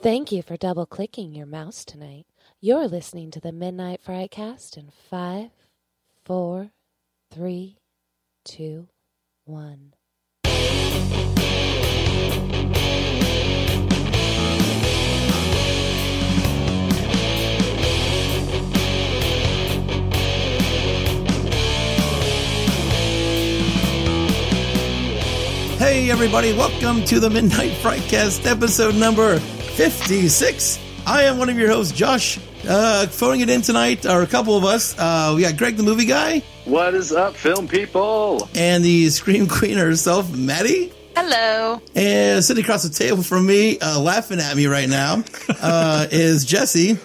Thank 0.00 0.30
you 0.30 0.44
for 0.44 0.56
double 0.56 0.86
clicking 0.86 1.34
your 1.34 1.44
mouse 1.46 1.84
tonight. 1.84 2.24
You're 2.60 2.86
listening 2.86 3.32
to 3.32 3.40
the 3.40 3.50
Midnight 3.50 4.00
Frightcast 4.06 4.76
in 4.76 4.92
five, 5.10 5.50
four, 6.24 6.70
three, 7.32 7.78
two, 8.44 8.86
one. 9.44 9.94
Hey, 25.76 26.08
everybody, 26.08 26.52
welcome 26.52 27.04
to 27.06 27.18
the 27.18 27.28
Midnight 27.28 27.72
Frightcast, 27.82 28.46
episode 28.46 28.94
number 28.94 29.40
56. 29.78 30.80
I 31.06 31.22
am 31.22 31.38
one 31.38 31.48
of 31.48 31.56
your 31.56 31.68
hosts, 31.70 31.96
Josh. 31.96 32.40
Uh, 32.68 33.06
phoning 33.06 33.42
it 33.42 33.48
in 33.48 33.62
tonight 33.62 34.06
are 34.06 34.22
a 34.22 34.26
couple 34.26 34.56
of 34.56 34.64
us. 34.64 34.98
Uh, 34.98 35.34
we 35.36 35.42
got 35.42 35.56
Greg, 35.56 35.76
the 35.76 35.84
movie 35.84 36.04
guy, 36.04 36.40
What 36.64 36.96
is 36.96 37.12
up, 37.12 37.36
film 37.36 37.68
people? 37.68 38.48
and 38.56 38.84
the 38.84 39.08
Scream 39.10 39.46
Queen 39.48 39.78
herself, 39.78 40.34
Maddie. 40.36 40.92
Hello. 41.14 41.80
And 41.94 42.42
sitting 42.44 42.64
across 42.64 42.82
the 42.82 42.88
table 42.88 43.22
from 43.22 43.46
me, 43.46 43.78
uh, 43.78 44.00
laughing 44.00 44.40
at 44.40 44.56
me 44.56 44.66
right 44.66 44.88
now, 44.88 45.22
uh, 45.62 46.08
is 46.10 46.44
Jesse. 46.44 46.98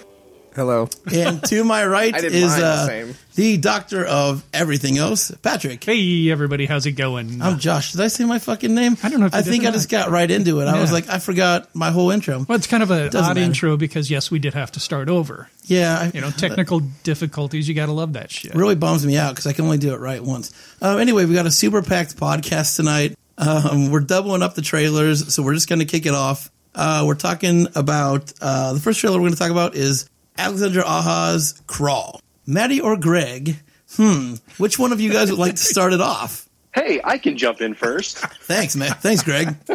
Hello. 0.56 0.90
And 1.14 1.44
to 1.44 1.64
my 1.64 1.86
right 1.86 2.16
I 2.16 2.22
didn't 2.22 2.40
is 2.40 2.50
mind 2.50 2.62
the 2.64 2.66
uh, 2.66 2.88
same. 2.88 3.16
The 3.36 3.58
doctor 3.58 4.06
of 4.06 4.44
everything 4.54 5.00
else, 5.00 5.32
Patrick. 5.42 5.84
Hey 5.84 6.30
everybody, 6.30 6.68
how's 6.68 6.86
it 6.86 6.92
going? 6.92 7.42
I'm 7.42 7.58
Josh. 7.58 7.92
Did 7.92 8.02
I 8.02 8.08
say 8.08 8.26
my 8.26 8.38
fucking 8.38 8.76
name? 8.76 8.96
I 9.02 9.10
don't 9.10 9.22
know 9.22 9.30
I 9.34 9.42
think 9.42 9.66
I 9.66 9.72
just 9.72 9.90
got 9.90 10.12
right 10.12 10.30
into 10.30 10.60
it. 10.62 10.66
I 10.68 10.80
was 10.80 10.92
like, 10.92 11.10
I 11.10 11.18
forgot 11.18 11.74
my 11.74 11.90
whole 11.90 12.12
intro. 12.12 12.46
well, 12.48 12.56
it's 12.56 12.68
kind 12.68 12.84
of 12.84 12.92
an 12.92 13.08
odd 13.08 13.14
matter. 13.14 13.40
intro 13.40 13.76
because 13.76 14.12
yes, 14.12 14.30
we 14.30 14.38
did 14.38 14.54
have 14.54 14.74
to 14.74 14.80
start 14.80 15.10
over. 15.10 15.50
Yeah, 15.64 15.98
I, 16.00 16.12
You 16.14 16.22
know, 16.22 16.30
technical 16.30 16.82
difficulties. 17.02 17.68
You 17.68 17.74
got 17.74 17.88
to 17.88 17.92
love 17.92 18.14
that 18.14 18.30
shit. 18.30 18.54
really 18.54 18.76
bums 18.76 19.04
me 19.04 19.18
out 19.18 19.32
because 19.32 19.48
I 19.48 19.54
can 19.54 19.66
only 19.66 19.80
do 19.80 19.96
it 19.96 20.00
right 20.00 20.22
once. 20.22 20.52
Um, 20.80 21.00
anyway, 21.00 21.26
we 21.26 21.34
got 21.34 21.48
a 21.48 21.52
super 21.52 21.82
packed 21.82 22.16
podcast 22.16 22.76
tonight. 22.76 23.18
Um, 23.40 23.90
we're 23.90 24.02
doubling 24.02 24.44
up 24.44 24.54
the 24.54 24.62
trailers, 24.62 25.34
so 25.34 25.42
we're 25.42 25.56
just 25.56 25.68
going 25.68 25.80
to 25.80 25.86
kick 25.86 26.06
it 26.06 26.14
off. 26.14 26.52
Uh, 26.76 27.04
we're 27.08 27.16
talking 27.16 27.66
about 27.74 28.32
uh, 28.42 28.74
the 28.74 28.80
first 28.80 29.00
trailer 29.00 29.18
we're 29.18 29.24
going 29.24 29.34
to 29.34 29.40
talk 29.40 29.50
about 29.50 29.74
is 29.74 30.08
Alexander 30.38 30.82
Aja's 30.82 31.60
Crawl. 31.66 32.20
Maddie 32.46 32.82
or 32.82 32.98
Greg? 32.98 33.58
Hmm. 33.96 34.36
Which 34.58 34.80
one 34.80 34.92
of 34.92 35.00
you 35.00 35.12
guys 35.12 35.30
would 35.30 35.40
like 35.40 35.54
to 35.56 35.64
start 35.64 35.94
it 35.94 36.02
off? 36.02 36.48
Hey, 36.74 37.00
I 37.04 37.18
can 37.18 37.38
jump 37.38 37.62
in 37.62 37.74
first. 37.76 38.18
Thanks, 38.44 38.76
man. 38.76 38.94
Thanks, 38.96 39.22
Greg. 39.24 39.56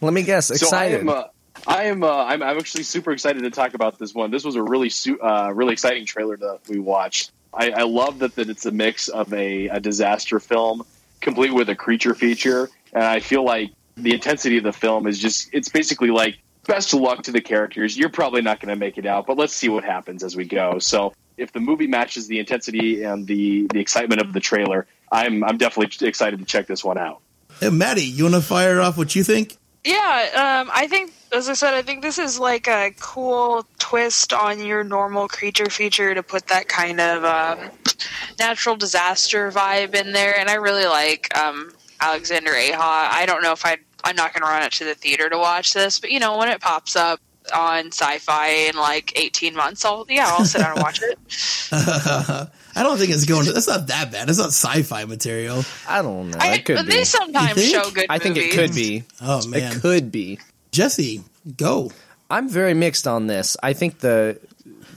Let 0.00 0.12
me 0.12 0.22
guess. 0.22 0.48
So 0.48 0.54
I 0.54 0.56
Excited. 0.56 1.00
am, 1.00 1.08
uh, 1.08 1.22
I 1.66 1.84
am, 1.84 2.02
uh, 2.02 2.24
I'm, 2.24 2.42
I'm 2.42 2.58
actually 2.58 2.82
super 2.84 3.12
excited 3.12 3.42
to 3.42 3.50
talk 3.50 3.74
about 3.74 3.98
this 3.98 4.14
one. 4.14 4.30
This 4.30 4.44
was 4.44 4.56
a 4.56 4.62
really, 4.62 4.90
su- 4.90 5.18
uh, 5.20 5.52
really 5.54 5.72
exciting 5.72 6.04
trailer 6.06 6.36
that 6.36 6.60
we 6.68 6.78
watched. 6.78 7.32
I, 7.54 7.70
I 7.70 7.82
love 7.82 8.18
that, 8.18 8.34
that 8.36 8.50
it's 8.50 8.66
a 8.66 8.70
mix 8.72 9.08
of 9.08 9.32
a, 9.32 9.68
a 9.68 9.80
disaster 9.80 10.38
film 10.40 10.82
complete 11.20 11.54
with 11.54 11.68
a 11.70 11.74
creature 11.74 12.14
feature, 12.14 12.68
and 12.92 13.02
I 13.02 13.20
feel 13.20 13.44
like 13.44 13.70
the 13.96 14.12
intensity 14.12 14.58
of 14.58 14.64
the 14.64 14.72
film 14.72 15.06
is 15.06 15.18
just, 15.18 15.48
it's 15.52 15.70
basically 15.70 16.10
like 16.10 16.36
best 16.66 16.92
of 16.92 17.00
luck 17.00 17.22
to 17.24 17.32
the 17.32 17.40
characters. 17.40 17.96
You're 17.96 18.10
probably 18.10 18.42
not 18.42 18.60
going 18.60 18.68
to 18.68 18.76
make 18.76 18.98
it 18.98 19.06
out, 19.06 19.26
but 19.26 19.36
let's 19.36 19.54
see 19.54 19.68
what 19.68 19.84
happens 19.84 20.22
as 20.22 20.36
we 20.36 20.44
go. 20.44 20.78
So 20.78 21.14
if 21.36 21.52
the 21.52 21.60
movie 21.60 21.86
matches 21.86 22.28
the 22.28 22.38
intensity 22.38 23.02
and 23.02 23.26
the 23.26 23.66
the 23.72 23.80
excitement 23.80 24.20
of 24.20 24.32
the 24.32 24.40
trailer, 24.40 24.86
I'm 25.10 25.44
I'm 25.44 25.58
definitely 25.58 26.06
excited 26.06 26.38
to 26.38 26.44
check 26.44 26.66
this 26.66 26.84
one 26.84 26.98
out. 26.98 27.20
Hey, 27.60 27.70
Maddie, 27.70 28.02
you 28.02 28.24
want 28.24 28.34
to 28.34 28.42
fire 28.42 28.80
off 28.80 28.98
what 28.98 29.14
you 29.14 29.24
think? 29.24 29.56
Yeah, 29.86 30.62
um, 30.62 30.70
I 30.74 30.88
think, 30.88 31.12
as 31.32 31.48
I 31.48 31.52
said, 31.52 31.72
I 31.72 31.80
think 31.80 32.02
this 32.02 32.18
is 32.18 32.40
like 32.40 32.66
a 32.66 32.92
cool 32.98 33.64
twist 33.78 34.32
on 34.32 34.58
your 34.58 34.82
normal 34.82 35.28
creature 35.28 35.70
feature 35.70 36.12
to 36.12 36.24
put 36.24 36.48
that 36.48 36.66
kind 36.66 37.00
of 37.00 37.24
um, 37.24 37.70
natural 38.36 38.74
disaster 38.74 39.52
vibe 39.52 39.94
in 39.94 40.10
there. 40.10 40.36
And 40.36 40.50
I 40.50 40.54
really 40.54 40.86
like 40.86 41.34
um, 41.38 41.70
Alexander 42.00 42.50
Aja. 42.50 42.76
I 42.80 43.26
don't 43.26 43.44
know 43.44 43.52
if 43.52 43.64
I 43.64 43.78
I'm 44.06 44.16
not 44.16 44.32
going 44.32 44.42
to 44.42 44.48
run 44.48 44.62
it 44.62 44.72
to 44.74 44.84
the 44.84 44.94
theater 44.94 45.28
to 45.28 45.38
watch 45.38 45.74
this, 45.74 45.98
but 45.98 46.10
you 46.10 46.20
know 46.20 46.38
when 46.38 46.48
it 46.48 46.60
pops 46.60 46.96
up 46.96 47.20
on 47.54 47.88
sci-fi 47.88 48.48
in 48.68 48.76
like 48.76 49.18
18 49.18 49.54
months, 49.54 49.84
I'll 49.84 50.06
yeah 50.08 50.26
I'll 50.28 50.44
sit 50.44 50.60
down 50.60 50.72
and 50.72 50.82
watch 50.82 51.02
it. 51.02 51.18
I 52.76 52.82
don't 52.82 52.98
think 52.98 53.10
it's 53.10 53.24
going. 53.24 53.46
To, 53.46 53.52
That's 53.52 53.68
not 53.68 53.86
that 53.86 54.12
bad. 54.12 54.28
It's 54.28 54.38
not 54.38 54.48
sci-fi 54.48 55.04
material. 55.06 55.64
I 55.88 56.02
don't 56.02 56.30
know. 56.30 56.38
I, 56.38 56.56
it 56.56 56.64
could 56.64 56.78
they 56.86 56.98
be. 56.98 57.04
sometimes 57.04 57.54
think? 57.54 57.74
show 57.74 57.90
good. 57.90 58.06
I 58.08 58.18
think 58.18 58.36
it 58.36 58.52
could 58.52 58.74
be. 58.74 59.04
Oh 59.20 59.46
man, 59.48 59.76
It 59.76 59.80
could 59.80 60.12
be. 60.12 60.38
Jesse, 60.72 61.22
go. 61.56 61.90
I'm 62.28 62.48
very 62.48 62.74
mixed 62.74 63.06
on 63.06 63.26
this. 63.26 63.56
I 63.62 63.72
think 63.72 64.00
the 64.00 64.38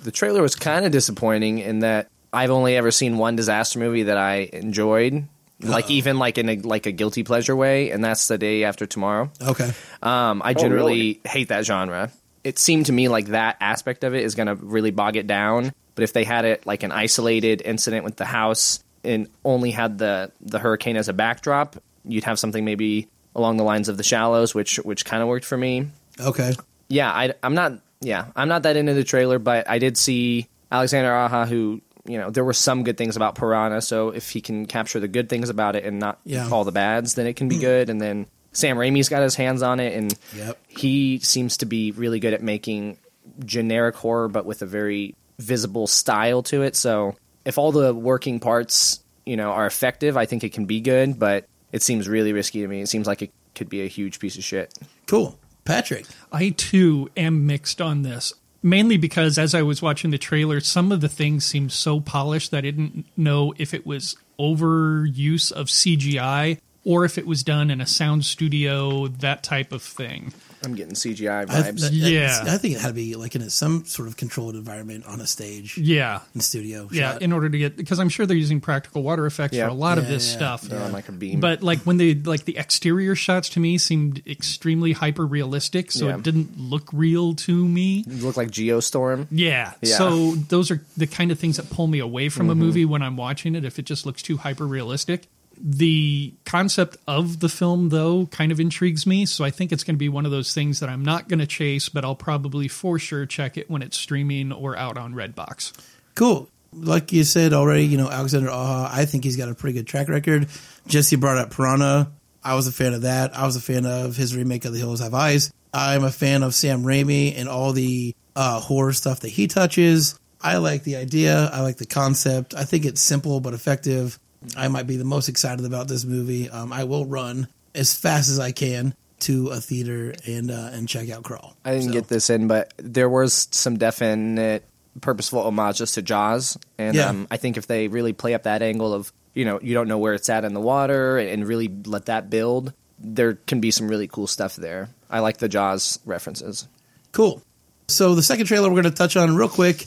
the 0.04 0.12
trailer 0.12 0.42
was 0.42 0.56
kind 0.56 0.86
of 0.86 0.92
disappointing 0.92 1.60
in 1.60 1.80
that 1.80 2.10
I've 2.34 2.52
only 2.52 2.76
ever 2.76 2.92
seen 2.92 3.18
one 3.18 3.36
disaster 3.36 3.80
movie 3.80 4.04
that 4.04 4.18
I 4.18 4.50
enjoyed, 4.54 5.26
like 5.62 5.90
even 5.90 6.18
like 6.20 6.38
in 6.38 6.50
a 6.50 6.56
like 6.58 6.86
a 6.86 6.92
guilty 6.92 7.24
pleasure 7.24 7.56
way, 7.56 7.92
and 7.92 8.04
that's 8.04 8.28
the 8.28 8.38
day 8.38 8.64
after 8.64 8.86
tomorrow. 8.86 9.32
Okay. 9.42 9.72
Um, 10.02 10.42
I 10.44 10.54
generally 10.54 10.94
really? 10.94 11.22
hate 11.26 11.50
that 11.50 11.66
genre. 11.66 12.12
It 12.44 12.58
seemed 12.58 12.86
to 12.86 12.94
me 12.94 13.10
like 13.10 13.28
that 13.28 13.58
aspect 13.60 14.04
of 14.04 14.16
it 14.16 14.24
is 14.24 14.36
going 14.36 14.48
to 14.48 14.56
really 14.56 14.92
bog 14.92 15.18
it 15.18 15.28
down. 15.28 15.74
But 15.96 16.04
if 16.04 16.14
they 16.14 16.24
had 16.24 16.46
it 16.46 16.66
like 16.66 16.84
an 16.84 16.92
isolated 16.94 17.62
incident 17.62 18.06
with 18.06 18.16
the 18.16 18.26
house 18.26 18.82
and 19.04 19.28
only 19.44 19.72
had 19.72 19.98
the 19.98 20.32
the 20.40 20.60
hurricane 20.60 20.96
as 20.96 21.10
a 21.10 21.14
backdrop, 21.14 21.76
you'd 22.06 22.24
have 22.24 22.40
something 22.40 22.64
maybe 22.64 23.10
along 23.36 23.58
the 23.58 23.64
lines 23.64 23.90
of 23.90 23.98
The 23.98 24.04
Shallows, 24.04 24.56
which 24.56 24.78
which 24.78 25.04
kind 25.06 25.22
of 25.22 25.28
worked 25.28 25.46
for 25.46 25.58
me. 25.58 25.88
Okay. 26.20 26.54
Yeah, 26.88 27.12
I, 27.12 27.34
I'm 27.44 27.54
not. 27.54 27.74
Yeah, 28.02 28.28
I'm 28.36 28.48
not 28.48 28.64
that 28.64 28.78
into 28.78 28.94
the 28.94 29.04
trailer, 29.04 29.40
but 29.40 29.70
I 29.70 29.78
did 29.78 29.98
see 29.98 30.48
Alexander 30.72 31.14
Aja, 31.14 31.46
who 31.46 31.82
you 32.10 32.18
know 32.18 32.30
there 32.30 32.44
were 32.44 32.54
some 32.54 32.84
good 32.84 32.98
things 32.98 33.16
about 33.16 33.36
Piranha. 33.36 33.82
So 33.82 34.10
if 34.10 34.30
he 34.32 34.42
can 34.42 34.66
capture 34.66 35.00
the 35.00 35.08
good 35.08 35.30
things 35.30 35.50
about 35.50 35.76
it 35.76 35.86
and 35.86 36.00
not 36.00 36.20
Yeah. 36.26 36.50
all 36.50 36.64
the 36.64 36.72
bads, 36.72 37.14
then 37.14 37.28
it 37.28 37.36
can 37.36 37.48
be 37.48 37.58
mm. 37.58 37.62
good. 37.62 37.90
And 37.90 38.02
then 38.02 38.26
Sam 38.52 38.78
Raimi's 38.78 39.10
got 39.10 39.22
his 39.22 39.36
hands 39.36 39.62
on 39.62 39.80
it, 39.80 39.94
and 39.96 40.14
Yep. 40.36 40.58
he 40.68 41.20
seems 41.20 41.58
to 41.58 41.66
be 41.66 41.92
really 41.92 42.20
good 42.20 42.34
at 42.34 42.42
making 42.42 42.98
generic 43.46 43.96
horror, 43.96 44.28
but 44.28 44.46
with 44.46 44.62
a 44.62 44.66
very 44.66 45.16
visible 45.38 45.88
style 45.88 46.42
to 46.44 46.64
it. 46.64 46.76
So 46.76 47.16
if 47.46 47.58
all 47.58 47.72
the 47.72 47.94
working 47.94 48.40
parts, 48.40 49.02
you 49.26 49.38
know, 49.38 49.52
are 49.52 49.68
effective, 49.68 50.18
I 50.18 50.26
think 50.26 50.44
it 50.44 50.52
can 50.52 50.66
be 50.66 50.82
good. 50.82 51.20
But 51.20 51.46
it 51.72 51.84
seems 51.84 52.10
really 52.10 52.34
risky 52.34 52.62
to 52.62 52.68
me. 52.68 52.82
It 52.82 52.90
seems 52.90 53.06
like 53.06 53.22
it 53.22 53.32
could 53.54 53.70
be 53.70 53.82
a 53.84 53.88
huge 53.88 54.20
piece 54.20 54.38
of 54.38 54.44
shit. 54.44 54.74
Cool. 55.06 55.38
Patrick. 55.66 56.06
I 56.32 56.50
too 56.50 57.10
am 57.16 57.46
mixed 57.46 57.80
on 57.80 58.02
this. 58.02 58.34
Mainly 58.62 58.98
because 58.98 59.38
as 59.38 59.56
I 59.56 59.62
was 59.62 59.82
watching 59.82 60.12
the 60.12 60.18
trailer, 60.18 60.60
some 60.60 60.92
of 60.92 61.02
the 61.02 61.10
things 61.10 61.46
seemed 61.46 61.72
so 61.72 62.00
polished 62.00 62.52
that 62.52 62.60
I 62.60 62.72
didn't 62.72 63.06
know 63.16 63.54
if 63.58 63.74
it 63.74 63.86
was 63.86 64.18
overuse 64.38 65.52
of 65.52 65.68
CGI 65.68 66.60
or 66.84 67.06
if 67.06 67.18
it 67.18 67.28
was 67.28 67.44
done 67.44 67.72
in 67.72 67.80
a 67.80 67.86
sound 67.86 68.26
studio, 68.26 69.08
that 69.08 69.44
type 69.44 69.72
of 69.72 69.82
thing. 69.82 70.34
I'm 70.64 70.76
getting 70.76 70.94
CGI 70.94 71.42
I, 71.44 71.46
vibes. 71.46 71.82
that- 71.82 71.94
Yeah. 71.94 72.28
that's- 72.28 72.48
I 72.48 72.58
think 72.58 72.76
it 72.76 72.82
had 72.82 72.90
to 72.90 72.94
be 72.94 73.16
like 73.16 73.36
in 73.36 73.42
a, 73.42 73.50
some 73.50 73.86
sort 73.86 74.08
of 74.08 74.18
controlled 74.18 74.56
environment 74.56 75.06
on 75.06 75.22
a 75.22 75.28
stage 75.28 75.78
Yeah. 75.78 76.20
in 76.36 76.42
studio. 76.42 76.90
Yeah, 76.92 77.14
shot. 77.14 77.22
in 77.22 77.32
order 77.32 77.50
to 77.50 77.58
get 77.58 77.78
because 77.78 78.00
I'm 78.00 78.10
sure 78.10 78.26
they're 78.26 78.36
using 78.36 78.60
practical 78.60 79.02
water 79.04 79.26
effects 79.26 79.56
Yeah. 79.56 79.66
for 79.66 79.72
a 79.72 79.74
lot 79.76 79.98
of 79.98 80.08
this 80.08 80.30
yeah, 80.32 80.36
stuff. 80.38 80.62
They're 80.64 80.82
on 80.82 80.92
like 80.92 81.08
a 81.08 81.12
beam. 81.14 81.40
But 81.40 81.64
like 81.64 81.80
when 81.80 81.98
they 81.98 82.14
like 82.14 82.46
the 82.46 82.58
exterior 82.58 83.16
shots 83.16 83.50
to 83.50 83.60
me 83.60 83.78
seemed 83.78 84.22
extremely 84.28 84.92
hyper 84.92 85.26
realistic, 85.26 85.92
so 85.92 86.08
Yeah. 86.08 86.16
it 86.18 86.24
didn't 86.24 86.60
look 86.60 86.90
real 86.92 87.34
to 87.36 87.68
me. 87.68 88.04
It 88.08 88.22
looked 88.22 88.38
like 88.38 88.52
Geostorm. 88.52 89.28
Yeah. 89.32 89.74
Yeah. 89.82 89.98
So 89.98 90.36
those 90.36 90.72
are 90.72 90.82
the 90.98 91.08
kind 91.08 91.32
of 91.32 91.40
things 91.40 91.58
that 91.58 91.70
pull 91.70 91.88
me 91.88 92.00
away 92.00 92.30
from 92.30 92.50
a 92.50 92.54
Mm-hmm. 92.54 92.60
movie 92.62 92.86
when 92.86 93.02
I'm 93.02 93.16
watching 93.16 93.56
it 93.56 93.64
if 93.64 93.80
it 93.80 93.86
just 93.86 94.06
looks 94.06 94.22
too 94.22 94.38
hyper 94.38 94.68
realistic. 94.68 95.28
The 95.62 96.34
concept 96.46 96.98
of 97.08 97.40
the 97.42 97.50
film 97.50 97.90
though 97.90 98.28
kind 98.28 98.52
of 98.52 98.60
intrigues 98.60 99.06
me, 99.06 99.26
so 99.26 99.44
I 99.44 99.50
think 99.50 99.72
it's 99.72 99.84
going 99.84 99.96
to 99.96 100.00
be 100.00 100.10
one 100.10 100.26
of 100.26 100.32
those 100.32 100.54
things 100.54 100.80
that 100.80 100.90
I'm 100.90 101.04
not 101.04 101.28
going 101.28 101.40
to 101.40 101.48
chase, 101.48 101.90
but 101.90 102.06
I'll 102.06 102.16
probably 102.16 102.68
for 102.68 102.98
sure 102.98 103.26
check 103.26 103.58
it 103.58 103.70
when 103.70 103.82
it's 103.82 103.98
streaming 103.98 104.52
or 104.52 104.78
out 104.78 104.98
on 104.98 105.14
Redbox. 105.14 105.74
cool. 106.16 106.50
Like 106.72 107.12
you 107.12 107.24
said 107.24 107.54
already, 107.54 107.88
you 107.88 107.98
know 107.98 108.10
Alexander 108.12 108.50
Aja. 108.52 108.90
I 108.94 109.06
think 109.06 109.24
he's 109.24 109.36
got 109.36 109.50
a 109.50 109.56
pretty 109.56 109.74
good 109.74 109.88
track 109.88 110.08
record. 110.08 110.48
Jesse 110.88 111.16
brought 111.16 111.40
up 111.40 111.50
Piranha. 111.50 112.12
I 112.44 112.54
was 112.54 112.68
a 112.68 112.72
fan 112.72 112.94
of 112.94 113.02
that. 113.02 113.36
I 113.36 113.46
was 113.46 113.56
a 113.56 113.62
fan 113.62 113.88
of 113.88 114.16
his 114.16 114.36
remake 114.36 114.66
of 114.66 114.74
The 114.74 114.80
Hills 114.80 115.02
Have 115.02 115.16
Eyes. 115.16 115.52
I'm 115.74 116.04
a 116.04 116.12
fan 116.12 116.44
of 116.44 116.54
Sam 116.54 116.84
Raimi 116.84 117.38
and 117.38 117.50
all 117.50 117.74
the 117.74 118.16
uh, 118.36 118.60
horror 118.60 118.94
stuff 118.94 119.22
that 119.22 119.30
he 119.30 119.48
touches. 119.48 120.18
I 120.42 120.58
like 120.58 120.84
the 120.84 120.96
idea. 120.96 121.50
I 121.52 121.62
like 121.62 121.78
the 121.78 121.86
concept. 121.86 122.54
I 122.54 122.64
think 122.64 122.86
it's 122.86 123.02
simple 123.02 123.40
but 123.40 123.54
effective. 123.54 124.20
I 124.56 124.68
might 124.68 124.88
be 124.88 124.98
the 124.98 125.04
most 125.06 125.30
excited 125.30 125.66
about 125.66 125.88
this 125.88 126.06
movie. 126.06 126.50
Um, 126.50 126.72
I 126.72 126.84
will 126.86 127.06
run 127.06 127.48
as 127.76 127.94
fast 127.96 128.30
as 128.30 128.40
I 128.40 128.52
can 128.52 128.94
to 129.22 129.50
a 129.50 129.60
theater 129.60 130.14
and 130.26 130.50
uh, 130.50 130.70
and 130.72 130.88
check 130.88 131.10
out 131.10 131.24
Crawl. 131.24 131.56
I 131.66 131.72
didn't 131.74 131.88
So, 131.88 131.94
get 131.94 132.08
this 132.08 132.30
in, 132.30 132.48
but 132.48 132.74
there 132.78 133.10
was 133.10 133.48
some 133.52 133.78
definite 133.78 134.64
purposeful 135.02 135.44
homages 135.44 135.92
to 135.94 136.02
Jaws, 136.02 136.58
and 136.78 136.96
Yeah. 136.96 137.10
um, 137.10 137.28
I 137.30 137.38
think 137.38 137.58
if 137.58 137.68
they 137.68 137.88
really 137.90 138.14
play 138.14 138.34
up 138.34 138.44
that 138.44 138.62
angle 138.62 138.94
of 138.94 139.12
you 139.34 139.44
know 139.46 139.60
you 139.62 139.74
don't 139.74 139.88
know 139.90 139.98
where 139.98 140.14
it's 140.14 140.30
at 140.30 140.46
in 140.46 140.54
the 140.54 140.62
water 140.62 141.18
and 141.18 141.46
really 141.46 141.68
let 141.86 142.06
that 142.06 142.30
build, 142.30 142.72
there 142.98 143.34
can 143.46 143.60
be 143.60 143.72
some 143.72 143.88
really 143.90 144.08
cool 144.08 144.26
stuff 144.28 144.56
there. 144.56 144.90
I 145.10 145.20
like 145.20 145.38
the 145.38 145.50
Jaws 145.50 146.00
references. 146.06 146.68
Cool. 147.12 147.42
So 147.90 148.16
the 148.16 148.24
second 148.24 148.46
trailer 148.46 148.70
we're 148.70 148.82
going 148.82 148.92
to 148.94 148.98
touch 148.98 149.18
on 149.18 149.36
real 149.36 149.50
quick, 149.50 149.86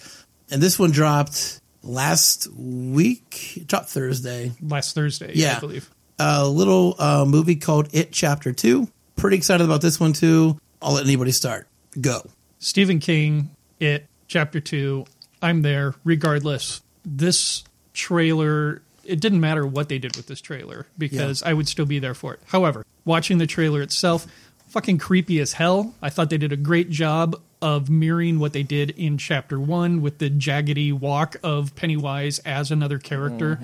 and 0.50 0.62
this 0.62 0.78
one 0.78 0.90
dropped 0.90 1.60
last 1.82 2.48
week. 2.56 3.56
It 3.56 3.66
dropped 3.66 3.90
Thursday. 3.90 4.52
Last 4.60 4.94
Thursday, 4.94 5.32
Yeah. 5.34 5.56
I 5.56 5.60
believe. 5.60 5.90
A 6.18 6.46
little 6.46 6.94
uh, 6.98 7.24
movie 7.26 7.56
called 7.56 7.88
It 7.92 8.12
Chapter 8.12 8.52
Two. 8.52 8.88
Pretty 9.16 9.36
excited 9.36 9.64
about 9.64 9.80
this 9.82 9.98
one 9.98 10.12
too. 10.12 10.58
I'll 10.80 10.92
let 10.94 11.04
anybody 11.04 11.32
start. 11.32 11.66
Go. 12.00 12.22
Stephen 12.58 12.98
King, 13.00 13.50
It, 13.80 14.06
Chapter 14.28 14.60
2, 14.60 15.04
I'm 15.42 15.62
there 15.62 15.94
regardless. 16.04 16.80
This 17.04 17.64
trailer, 17.92 18.82
it 19.04 19.20
didn't 19.20 19.40
matter 19.40 19.66
what 19.66 19.88
they 19.88 19.98
did 19.98 20.16
with 20.16 20.26
this 20.26 20.40
trailer 20.40 20.86
because 20.96 21.42
I 21.42 21.52
would 21.52 21.68
still 21.68 21.86
be 21.86 21.98
there 21.98 22.14
for 22.14 22.34
it. 22.34 22.40
However, 22.46 22.84
watching 23.04 23.38
the 23.38 23.46
trailer 23.46 23.82
itself, 23.82 24.26
fucking 24.72 24.98
creepy 24.98 25.38
as 25.38 25.52
hell. 25.52 25.94
I 26.00 26.08
thought 26.08 26.30
they 26.30 26.38
did 26.38 26.52
a 26.52 26.56
great 26.56 26.88
job 26.90 27.40
of 27.60 27.90
mirroring 27.90 28.38
what 28.38 28.54
they 28.54 28.62
did 28.62 28.90
in 28.90 29.18
Chapter 29.18 29.60
1 29.60 30.00
with 30.00 30.18
the 30.18 30.30
jaggedy 30.30 30.92
walk 30.92 31.36
of 31.42 31.74
Pennywise 31.76 32.38
as 32.40 32.70
another 32.70 32.98
character. 32.98 33.60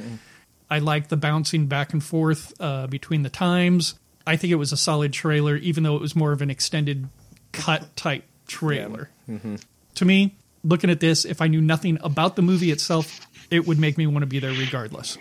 I 0.71 0.79
like 0.81 1.09
the 1.09 1.17
bouncing 1.17 1.67
back 1.67 1.95
and 1.95 2.05
forth 2.05 2.53
uh, 2.61 2.87
between 2.89 3.23
the 3.23 3.31
times. 3.31 3.95
I 4.27 4.37
think 4.37 4.53
it 4.53 4.57
was 4.57 4.71
a 4.71 4.77
solid 4.77 5.15
trailer, 5.15 5.57
even 5.57 5.83
though 5.83 5.97
it 5.97 6.03
was 6.03 6.15
more 6.15 6.33
of 6.33 6.43
an 6.43 6.51
extended 6.51 7.09
cut 7.53 7.97
type 7.97 8.25
trailer. 8.47 9.09
To 9.95 10.05
me, 10.05 10.37
looking 10.63 10.91
at 10.91 11.01
this, 11.01 11.25
if 11.25 11.41
I 11.41 11.47
knew 11.47 11.63
nothing 11.63 11.97
about 12.03 12.37
the 12.37 12.43
movie 12.43 12.71
itself, 12.71 13.27
it 13.51 13.67
would 13.67 13.79
make 13.79 13.97
me 13.97 14.07
want 14.07 14.23
to 14.23 14.27
be 14.27 14.41
there 14.41 14.53
regardless. 14.53 15.17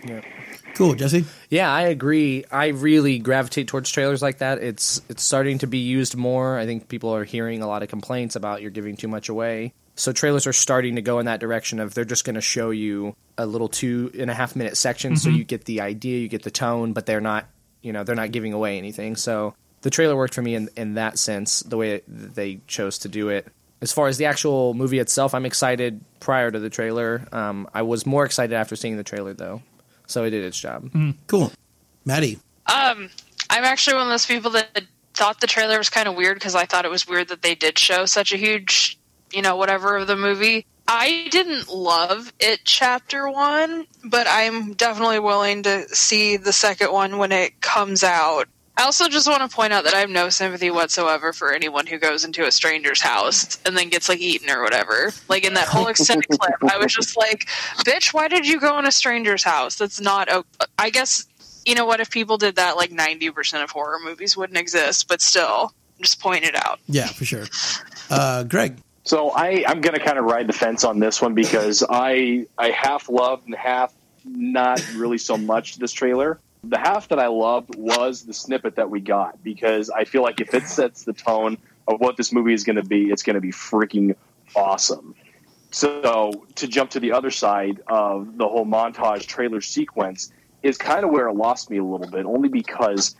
Cool, 0.75 0.93
Jesse. 0.93 1.25
Yeah, 1.49 1.71
I 1.71 1.83
agree. 1.83 2.45
I 2.51 2.67
really 2.67 3.17
gravitate 3.17 3.67
towards 3.67 3.89
trailers 3.89 4.21
like 4.21 4.39
that. 4.39 4.59
It's 4.59 5.01
it's 5.09 5.23
starting 5.23 5.57
to 5.59 5.67
be 5.67 5.79
used 5.79 6.15
more. 6.15 6.59
I 6.59 6.65
think 6.65 6.87
people 6.87 7.15
are 7.15 7.23
hearing 7.23 7.63
a 7.63 7.67
lot 7.67 7.81
of 7.81 7.89
complaints 7.89 8.35
about 8.35 8.61
you're 8.61 8.69
giving 8.71 8.95
too 8.95 9.07
much 9.07 9.27
away. 9.29 9.73
So 9.95 10.11
trailers 10.11 10.45
are 10.45 10.53
starting 10.53 10.95
to 10.95 11.01
go 11.01 11.17
in 11.17 11.25
that 11.25 11.39
direction 11.39 11.79
of 11.79 11.95
they're 11.95 12.05
just 12.05 12.23
going 12.23 12.35
to 12.35 12.41
show 12.41 12.69
you 12.69 13.15
a 13.39 13.47
little 13.47 13.67
two 13.67 14.11
and 14.19 14.29
a 14.29 14.33
half 14.35 14.55
minute 14.55 14.77
section, 14.77 15.17
so 15.17 15.29
you 15.29 15.43
get 15.43 15.65
the 15.65 15.81
idea, 15.81 16.19
you 16.19 16.27
get 16.27 16.43
the 16.43 16.51
tone, 16.51 16.93
but 16.93 17.07
they're 17.07 17.19
not, 17.19 17.47
you 17.81 17.91
know, 17.91 18.03
they're 18.03 18.15
not 18.15 18.31
giving 18.31 18.53
away 18.53 18.77
anything. 18.77 19.15
So 19.15 19.55
the 19.81 19.89
trailer 19.89 20.15
worked 20.15 20.35
for 20.35 20.43
me 20.43 20.53
in 20.53 20.69
in 20.77 20.93
that 20.93 21.17
sense, 21.17 21.61
the 21.61 21.77
way 21.77 22.03
they 22.07 22.59
chose 22.67 22.99
to 22.99 23.09
do 23.09 23.29
it. 23.29 23.47
As 23.81 23.91
far 23.91 24.07
as 24.07 24.17
the 24.17 24.25
actual 24.25 24.75
movie 24.75 24.99
itself, 24.99 25.33
I'm 25.33 25.45
excited 25.45 26.01
prior 26.19 26.51
to 26.51 26.59
the 26.59 26.69
trailer. 26.69 27.27
Um, 27.31 27.67
I 27.73 27.81
was 27.81 28.05
more 28.05 28.25
excited 28.25 28.53
after 28.55 28.75
seeing 28.75 28.97
the 28.97 29.03
trailer, 29.03 29.33
though. 29.33 29.63
So 30.07 30.23
it 30.23 30.31
did 30.31 30.43
its 30.43 30.59
job. 30.59 30.89
Cool. 31.27 31.51
Maddie. 32.05 32.39
Um, 32.65 33.09
I'm 33.49 33.63
actually 33.63 33.95
one 33.95 34.07
of 34.07 34.09
those 34.09 34.25
people 34.25 34.51
that 34.51 34.83
thought 35.13 35.41
the 35.41 35.47
trailer 35.47 35.77
was 35.77 35.89
kind 35.89 36.07
of 36.07 36.15
weird 36.15 36.35
because 36.35 36.55
I 36.55 36.65
thought 36.65 36.85
it 36.85 36.91
was 36.91 37.07
weird 37.07 37.29
that 37.29 37.41
they 37.41 37.55
did 37.55 37.77
show 37.77 38.05
such 38.05 38.31
a 38.31 38.37
huge, 38.37 38.97
you 39.31 39.41
know, 39.41 39.55
whatever 39.55 39.97
of 39.97 40.07
the 40.07 40.15
movie. 40.15 40.65
I 40.87 41.27
didn't 41.31 41.67
love 41.67 42.31
it, 42.39 42.61
chapter 42.63 43.29
one, 43.29 43.87
but 44.05 44.25
I'm 44.29 44.73
definitely 44.73 45.19
willing 45.19 45.63
to 45.63 45.87
see 45.89 46.37
the 46.37 46.53
second 46.53 46.93
one 46.93 47.17
when 47.17 47.33
it 47.33 47.59
comes 47.59 48.03
out. 48.03 48.47
I 48.77 48.83
also 48.83 49.07
just 49.09 49.27
want 49.27 49.49
to 49.49 49.53
point 49.55 49.73
out 49.73 49.85
that 49.85 49.95
I 49.95 49.99
have 49.99 50.09
no 50.09 50.29
sympathy 50.29 50.69
whatsoever 50.69 51.33
for 51.33 51.51
anyone 51.51 51.87
who 51.87 51.97
goes 51.97 52.23
into 52.23 52.45
a 52.45 52.51
stranger's 52.51 53.01
house 53.01 53.57
and 53.65 53.75
then 53.75 53.89
gets 53.89 54.07
like 54.07 54.19
eaten 54.19 54.49
or 54.49 54.61
whatever. 54.61 55.11
Like 55.27 55.43
in 55.45 55.55
that 55.55 55.67
whole 55.67 55.87
extended 55.87 56.27
clip, 56.29 56.53
I 56.71 56.77
was 56.77 56.93
just 56.93 57.17
like, 57.17 57.47
"Bitch, 57.79 58.13
why 58.13 58.27
did 58.27 58.47
you 58.47 58.59
go 58.59 58.77
in 58.77 58.85
a 58.85 58.91
stranger's 58.91 59.43
house? 59.43 59.75
That's 59.75 59.99
not." 59.99 60.31
o- 60.31 60.45
I 60.77 60.91
guess 60.91 61.25
you 61.65 61.73
know 61.75 61.85
what? 61.85 61.99
If 61.99 62.11
people 62.11 62.37
did 62.37 62.55
that, 62.57 62.77
like 62.77 62.91
ninety 62.91 63.31
percent 63.31 63.63
of 63.63 63.71
horror 63.71 63.97
movies 64.03 64.37
wouldn't 64.37 64.59
exist. 64.59 65.07
But 65.07 65.21
still, 65.21 65.73
just 65.99 66.19
point 66.19 66.43
it 66.43 66.55
out. 66.55 66.79
Yeah, 66.87 67.07
for 67.07 67.25
sure. 67.25 67.45
Uh, 68.09 68.43
Greg. 68.43 68.77
So 69.03 69.31
I, 69.31 69.63
I'm 69.65 69.79
going 69.79 69.97
to 69.97 70.03
kind 70.03 70.17
of 70.19 70.25
ride 70.25 70.47
the 70.47 70.53
fence 70.53 70.83
on 70.83 70.99
this 70.99 71.21
one 71.21 71.33
because 71.33 71.83
I 71.89 72.45
I 72.57 72.69
half 72.71 73.09
loved 73.09 73.45
and 73.47 73.55
half 73.55 73.93
not 74.25 74.85
really 74.95 75.17
so 75.17 75.37
much 75.37 75.77
this 75.77 75.93
trailer. 75.93 76.39
The 76.69 76.77
half 76.77 77.07
that 77.09 77.19
I 77.19 77.27
loved 77.27 77.75
was 77.75 78.23
the 78.23 78.33
snippet 78.33 78.75
that 78.75 78.89
we 78.89 78.99
got 78.99 79.41
because 79.43 79.89
I 79.89 80.03
feel 80.03 80.21
like 80.21 80.41
if 80.41 80.53
it 80.53 80.67
sets 80.67 81.03
the 81.03 81.13
tone 81.13 81.57
of 81.87 81.99
what 81.99 82.17
this 82.17 82.33
movie 82.33 82.53
is 82.53 82.63
going 82.63 82.75
to 82.75 82.83
be, 82.83 83.09
it's 83.09 83.23
going 83.23 83.35
to 83.35 83.41
be 83.41 83.51
freaking 83.51 84.15
awesome. 84.55 85.15
So 85.71 86.45
to 86.55 86.67
jump 86.67 86.91
to 86.91 86.99
the 86.99 87.11
other 87.13 87.31
side 87.31 87.81
of 87.87 88.37
the 88.37 88.47
whole 88.47 88.65
montage 88.65 89.27
trailer 89.27 89.61
sequence 89.61 90.31
is 90.63 90.77
kind 90.77 91.05
of 91.05 91.11
where 91.11 91.27
it 91.27 91.35
lost 91.35 91.69
me 91.69 91.77
a 91.77 91.83
little 91.83 92.09
bit, 92.09 92.25
only 92.25 92.49
because 92.49 93.15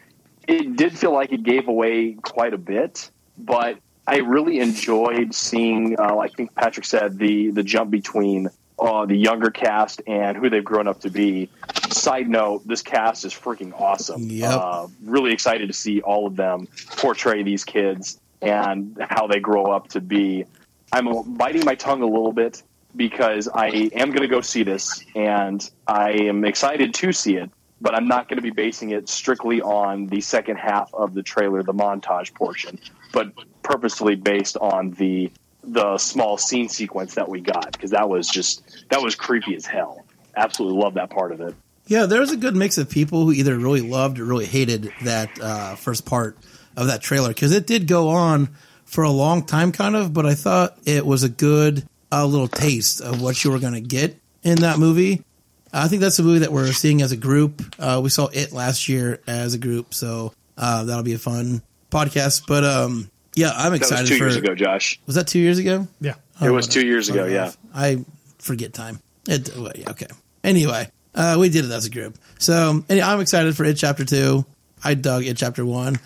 it 0.47 0.75
did 0.75 0.97
feel 0.97 1.13
like 1.13 1.31
it 1.31 1.43
gave 1.43 1.67
away 1.67 2.13
quite 2.13 2.53
a 2.53 2.57
bit, 2.57 3.11
but 3.37 3.77
I 4.07 4.17
really 4.19 4.59
enjoyed 4.59 5.35
seeing, 5.35 5.99
uh, 5.99 6.17
I 6.17 6.29
think 6.29 6.55
Patrick 6.55 6.85
said, 6.85 7.17
the 7.17 7.51
the 7.51 7.63
jump 7.63 7.91
between 7.91 8.49
uh, 8.79 9.05
the 9.05 9.15
younger 9.15 9.49
cast 9.49 10.01
and 10.07 10.37
who 10.37 10.49
they've 10.49 10.63
grown 10.63 10.87
up 10.87 11.01
to 11.01 11.09
be. 11.09 11.49
Side 11.89 12.29
note: 12.29 12.67
This 12.67 12.81
cast 12.81 13.25
is 13.25 13.33
freaking 13.33 13.73
awesome. 13.79 14.23
Yep. 14.23 14.51
Uh, 14.51 14.87
really 15.03 15.33
excited 15.33 15.67
to 15.67 15.73
see 15.73 16.01
all 16.01 16.27
of 16.27 16.35
them 16.35 16.67
portray 16.97 17.43
these 17.43 17.63
kids 17.63 18.19
and 18.41 18.97
how 19.09 19.27
they 19.27 19.39
grow 19.39 19.65
up 19.65 19.87
to 19.89 20.01
be. 20.01 20.45
I'm 20.91 21.35
biting 21.35 21.65
my 21.65 21.75
tongue 21.75 22.01
a 22.01 22.07
little 22.07 22.33
bit 22.33 22.63
because 22.95 23.47
I 23.47 23.67
am 23.67 24.09
going 24.09 24.21
to 24.21 24.27
go 24.27 24.41
see 24.41 24.63
this, 24.63 25.03
and 25.15 25.69
I 25.87 26.11
am 26.11 26.45
excited 26.45 26.93
to 26.95 27.11
see 27.11 27.35
it. 27.35 27.49
But 27.79 27.93
I'm 27.93 28.07
not 28.07 28.27
going 28.27 28.37
to 28.37 28.43
be 28.43 28.49
basing 28.49 28.89
it 28.89 29.07
strictly 29.07 29.61
on 29.61 30.07
the 30.07 30.19
second 30.19 30.57
half 30.57 30.91
of 30.95 31.13
the 31.13 31.21
trailer, 31.21 31.61
the 31.61 31.75
montage 31.75 32.33
portion, 32.33 32.79
but 33.13 33.31
purposefully 33.61 34.15
based 34.15 34.57
on 34.57 34.91
the 34.91 35.31
the 35.67 35.97
small 35.97 36.37
scene 36.37 36.69
sequence 36.69 37.15
that 37.15 37.27
we 37.27 37.41
got 37.41 37.73
because 37.73 37.91
that 37.91 38.07
was 38.07 38.27
just 38.27 38.66
that 38.89 39.01
was 39.01 39.15
creepy 39.15 39.55
as 39.55 39.65
hell. 39.65 40.05
Absolutely 40.35 40.79
love 40.81 40.93
that 40.95 41.09
part 41.09 41.31
of 41.31 41.41
it. 41.41 41.55
Yeah, 41.87 42.05
there 42.05 42.19
was 42.19 42.31
a 42.31 42.37
good 42.37 42.55
mix 42.55 42.77
of 42.77 42.89
people 42.89 43.25
who 43.25 43.31
either 43.31 43.57
really 43.57 43.81
loved 43.81 44.19
or 44.19 44.25
really 44.25 44.45
hated 44.45 44.91
that 45.03 45.29
uh, 45.41 45.75
first 45.75 46.05
part 46.05 46.37
of 46.75 46.87
that 46.87 47.01
trailer 47.01 47.29
because 47.29 47.53
it 47.53 47.65
did 47.65 47.87
go 47.87 48.09
on 48.09 48.49
for 48.85 49.03
a 49.03 49.09
long 49.09 49.45
time, 49.45 49.71
kind 49.71 49.95
of. 49.95 50.13
But 50.13 50.25
I 50.25 50.35
thought 50.35 50.77
it 50.85 51.05
was 51.05 51.23
a 51.23 51.29
good 51.29 51.87
uh, 52.11 52.25
little 52.25 52.47
taste 52.49 53.01
of 53.01 53.21
what 53.21 53.43
you 53.43 53.51
were 53.51 53.59
going 53.59 53.73
to 53.73 53.81
get 53.81 54.17
in 54.43 54.57
that 54.61 54.79
movie. 54.79 55.23
I 55.73 55.87
think 55.87 56.01
that's 56.01 56.19
a 56.19 56.23
movie 56.23 56.39
that 56.39 56.51
we're 56.51 56.71
seeing 56.71 57.01
as 57.01 57.11
a 57.11 57.17
group. 57.17 57.61
Uh, 57.79 57.99
we 58.03 58.09
saw 58.09 58.27
it 58.27 58.51
last 58.51 58.87
year 58.89 59.19
as 59.27 59.53
a 59.53 59.57
group, 59.57 59.93
so 59.93 60.33
uh, 60.57 60.83
that'll 60.85 61.03
be 61.03 61.13
a 61.13 61.17
fun 61.19 61.61
podcast. 61.89 62.43
But 62.47 62.63
um, 62.63 63.09
yeah, 63.35 63.51
I'm 63.55 63.71
That 63.71 63.77
excited 63.77 64.01
was 64.03 64.09
two 64.09 64.17
for. 64.17 64.23
years 64.25 64.35
ago, 64.35 64.55
Josh. 64.55 64.99
Was 65.05 65.15
that 65.15 65.27
two 65.27 65.39
years 65.39 65.57
ago? 65.57 65.87
Yeah. 66.01 66.15
It 66.41 66.49
was 66.49 66.67
two 66.67 66.85
years 66.85 67.09
ago. 67.09 67.25
Yeah. 67.25 67.51
I 67.73 68.03
forget 68.39 68.73
time. 68.73 68.99
It, 69.27 69.55
okay. 69.89 70.07
Anyway, 70.43 70.89
uh, 71.15 71.37
we 71.39 71.49
did 71.49 71.65
it 71.65 71.71
as 71.71 71.85
a 71.85 71.89
group. 71.89 72.17
So 72.39 72.83
I'm 72.89 73.19
excited 73.19 73.55
for 73.55 73.65
it 73.65 73.75
chapter 73.75 74.05
two. 74.05 74.45
I 74.83 74.93
dug 74.93 75.25
it 75.25 75.37
chapter 75.37 75.65
one. 75.65 75.99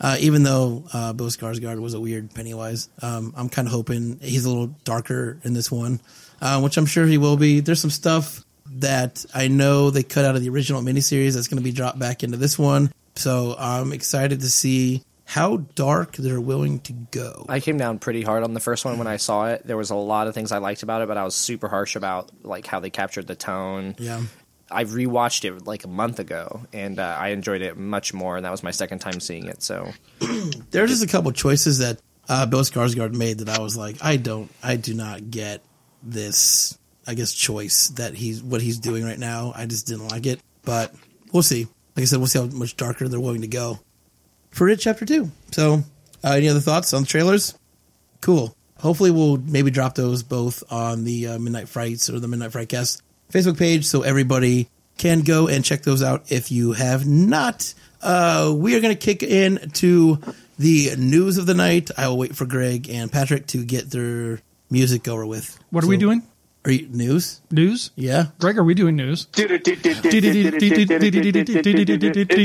Uh, 0.00 0.16
even 0.20 0.44
though 0.44 0.84
uh, 0.92 1.12
Bill 1.12 1.26
Skarsgård 1.26 1.80
was 1.80 1.94
a 1.94 2.00
weird 2.00 2.32
Pennywise, 2.32 2.88
um, 3.02 3.34
I'm 3.36 3.48
kind 3.48 3.66
of 3.66 3.72
hoping 3.72 4.20
he's 4.22 4.44
a 4.44 4.48
little 4.48 4.68
darker 4.84 5.38
in 5.42 5.54
this 5.54 5.72
one, 5.72 6.00
uh, 6.40 6.60
which 6.60 6.76
I'm 6.76 6.86
sure 6.86 7.04
he 7.04 7.18
will 7.18 7.36
be. 7.36 7.58
There's 7.58 7.80
some 7.80 7.90
stuff 7.90 8.44
that 8.76 9.24
I 9.34 9.48
know 9.48 9.90
they 9.90 10.04
cut 10.04 10.24
out 10.24 10.36
of 10.36 10.42
the 10.42 10.50
original 10.50 10.82
miniseries 10.82 11.34
that's 11.34 11.48
going 11.48 11.58
to 11.58 11.64
be 11.64 11.72
dropped 11.72 11.98
back 11.98 12.22
into 12.22 12.36
this 12.36 12.56
one. 12.56 12.92
So 13.16 13.56
I'm 13.58 13.92
excited 13.92 14.40
to 14.42 14.50
see 14.50 15.02
how 15.28 15.58
dark 15.74 16.16
they're 16.16 16.40
willing 16.40 16.80
to 16.80 16.94
go. 16.94 17.44
I 17.50 17.60
came 17.60 17.76
down 17.76 17.98
pretty 17.98 18.22
hard 18.22 18.44
on 18.44 18.54
the 18.54 18.60
first 18.60 18.86
one 18.86 18.96
when 18.96 19.06
I 19.06 19.18
saw 19.18 19.48
it. 19.48 19.66
There 19.66 19.76
was 19.76 19.90
a 19.90 19.94
lot 19.94 20.26
of 20.26 20.32
things 20.32 20.52
I 20.52 20.56
liked 20.56 20.82
about 20.82 21.02
it, 21.02 21.08
but 21.08 21.18
I 21.18 21.24
was 21.24 21.34
super 21.34 21.68
harsh 21.68 21.96
about 21.96 22.30
like 22.42 22.66
how 22.66 22.80
they 22.80 22.88
captured 22.88 23.26
the 23.26 23.34
tone. 23.34 23.94
yeah. 23.98 24.22
I 24.70 24.84
rewatched 24.84 25.44
it 25.44 25.66
like 25.66 25.84
a 25.84 25.88
month 25.88 26.18
ago, 26.18 26.62
and 26.72 26.98
uh, 26.98 27.16
I 27.18 27.28
enjoyed 27.28 27.60
it 27.60 27.76
much 27.76 28.14
more. 28.14 28.36
And 28.36 28.44
that 28.46 28.50
was 28.50 28.62
my 28.62 28.70
second 28.70 29.00
time 29.00 29.20
seeing 29.20 29.46
it. 29.46 29.62
So 29.62 29.92
There's 30.70 30.90
just 30.90 31.04
a 31.04 31.06
couple 31.06 31.30
choices 31.32 31.78
that 31.78 32.00
uh, 32.26 32.46
Bill 32.46 32.60
Skarsgård 32.60 33.14
made 33.14 33.40
that 33.40 33.50
I 33.50 33.60
was 33.60 33.76
like, 33.76 34.02
I 34.02 34.16
don't, 34.16 34.50
I 34.62 34.76
do 34.76 34.94
not 34.94 35.30
get 35.30 35.62
this. 36.02 36.78
I 37.06 37.12
guess 37.14 37.34
choice 37.34 37.88
that 37.96 38.14
he's 38.14 38.42
what 38.42 38.62
he's 38.62 38.78
doing 38.78 39.04
right 39.04 39.18
now. 39.18 39.52
I 39.54 39.66
just 39.66 39.86
didn't 39.86 40.08
like 40.08 40.24
it, 40.24 40.40
but 40.64 40.94
we'll 41.32 41.42
see. 41.42 41.64
Like 41.96 42.02
I 42.02 42.04
said, 42.04 42.18
we'll 42.18 42.28
see 42.28 42.38
how 42.38 42.46
much 42.46 42.76
darker 42.76 43.08
they're 43.08 43.20
willing 43.20 43.42
to 43.42 43.48
go 43.48 43.80
for 44.58 44.68
it. 44.68 44.80
Chapter 44.80 45.06
two. 45.06 45.30
So, 45.52 45.84
uh, 46.22 46.32
any 46.32 46.48
other 46.48 46.60
thoughts 46.60 46.92
on 46.92 47.02
the 47.02 47.08
trailers? 47.08 47.56
Cool. 48.20 48.54
Hopefully, 48.78 49.10
we'll 49.10 49.38
maybe 49.38 49.70
drop 49.70 49.94
those 49.94 50.22
both 50.22 50.62
on 50.70 51.04
the 51.04 51.28
uh, 51.28 51.38
Midnight 51.38 51.68
Frights 51.68 52.10
or 52.10 52.20
the 52.20 52.28
Midnight 52.28 52.50
Frightcast 52.50 53.00
Facebook 53.32 53.58
page, 53.58 53.86
so 53.86 54.02
everybody 54.02 54.68
can 54.98 55.22
go 55.22 55.48
and 55.48 55.64
check 55.64 55.82
those 55.82 56.02
out 56.02 56.30
if 56.30 56.50
you 56.50 56.72
have 56.72 57.06
not. 57.06 57.72
Uh, 58.02 58.52
we 58.54 58.76
are 58.76 58.80
going 58.80 58.94
to 58.94 59.00
kick 59.00 59.22
in 59.22 59.70
to 59.74 60.18
the 60.58 60.90
news 60.96 61.38
of 61.38 61.46
the 61.46 61.54
night. 61.54 61.90
I 61.96 62.08
will 62.08 62.18
wait 62.18 62.36
for 62.36 62.46
Greg 62.46 62.88
and 62.88 63.10
Patrick 63.10 63.46
to 63.48 63.64
get 63.64 63.90
their 63.90 64.40
music 64.70 65.08
over 65.08 65.24
with. 65.24 65.58
What 65.70 65.84
are 65.84 65.88
we 65.88 65.96
doing? 65.96 66.22
Are 66.68 66.72
you 66.72 66.86
news? 66.88 67.40
News? 67.50 67.90
Yeah. 67.96 68.26
Greg, 68.38 68.58
are 68.58 68.62
we 68.62 68.74
doing 68.74 68.94
news? 68.94 69.26
It's 69.34 69.64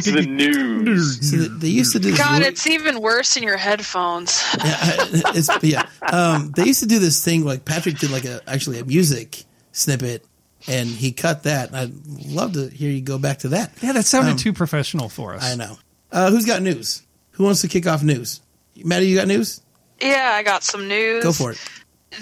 the 0.06 0.25
news. 0.25 1.30
So 1.30 1.36
they, 1.36 1.48
they 1.60 1.68
used 1.68 1.92
to 1.92 2.00
do. 2.00 2.15
God, 2.15 2.32
really- 2.39 2.46
it's 2.46 2.65
even 2.65 3.01
worse 3.01 3.36
in 3.36 3.44
your 3.44 3.58
headphones. 3.58 4.42
yeah, 4.63 4.96
it's, 5.36 5.50
yeah. 5.63 5.89
Um, 6.10 6.51
they 6.56 6.63
used 6.63 6.80
to 6.80 6.86
do 6.88 7.00
this 7.00 7.22
thing 7.24 7.44
like 7.44 7.65
Patrick 7.65 7.98
did 7.98 8.12
like 8.12 8.24
a 8.24 8.39
actually 8.48 8.80
a 8.80 8.86
music 8.86 9.44
snippet, 9.74 10.25
and 10.70 10.88
he 10.88 11.12
cut 11.12 11.44
that. 11.44 11.74
I'd 11.74 11.92
love 12.25 12.53
to 12.53 12.70
hear 12.70 12.92
you 12.92 13.01
go 13.01 13.18
back 13.18 13.39
to 13.39 13.50
that. 13.50 13.74
Yeah, 13.82 13.92
that 13.92 14.06
sounded 14.06 14.32
Um, 14.32 14.38
too 14.38 14.53
professional 14.53 15.10
for 15.10 15.34
us. 15.34 15.44
I 15.44 15.56
know. 15.56 15.75
Uh, 16.13 16.32
who's 16.32 16.46
got 16.46 16.62
news? 16.62 17.01
Who 17.32 17.44
wants 17.44 17.60
to 17.62 17.68
kick 17.68 17.88
off 17.88 18.03
news? 18.03 18.39
Maddie, 18.86 19.08
you 19.08 19.18
got 19.18 19.27
news? 19.27 19.60
Yeah, 20.01 20.32
I 20.34 20.44
got 20.44 20.63
some 20.63 20.88
news. 20.88 21.24
Go 21.24 21.34
for 21.34 21.51
it. 21.51 21.58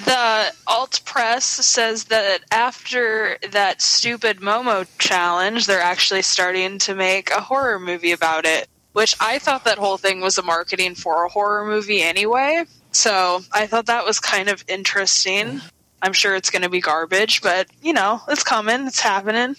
The 0.06 0.54
alt 0.68 1.02
press 1.06 1.46
says 1.46 2.06
that 2.06 2.40
after 2.52 3.38
that 3.52 3.82
stupid 3.82 4.40
Momo 4.40 4.88
challenge, 4.98 5.68
they're 5.68 5.82
actually 5.82 6.22
starting 6.22 6.80
to 6.80 6.96
make 6.96 7.32
a 7.32 7.42
horror 7.42 7.80
movie 7.80 8.12
about 8.12 8.46
it. 8.46 8.68
Which 8.94 9.16
I 9.22 9.40
thought 9.40 9.64
that 9.66 9.78
whole 9.78 9.98
thing 9.98 10.20
was 10.20 10.38
a 10.38 10.42
marketing 10.44 10.96
for 10.96 11.24
a 11.24 11.30
horror 11.30 11.66
movie 11.66 12.02
anyway. 12.02 12.66
So 12.92 13.42
I 13.52 13.68
thought 13.68 13.86
that 13.86 14.06
was 14.06 14.20
kind 14.20 14.50
of 14.50 14.64
interesting. 14.68 15.62
I'm 16.02 16.14
sure 16.14 16.36
it's 16.36 16.50
going 16.50 16.64
to 16.64 16.70
be 16.70 16.82
garbage, 16.82 17.42
but 17.42 17.68
you 17.82 17.94
know, 17.94 18.22
it's 18.28 18.44
coming, 18.44 18.88
it's 18.88 19.00
happening. 19.00 19.56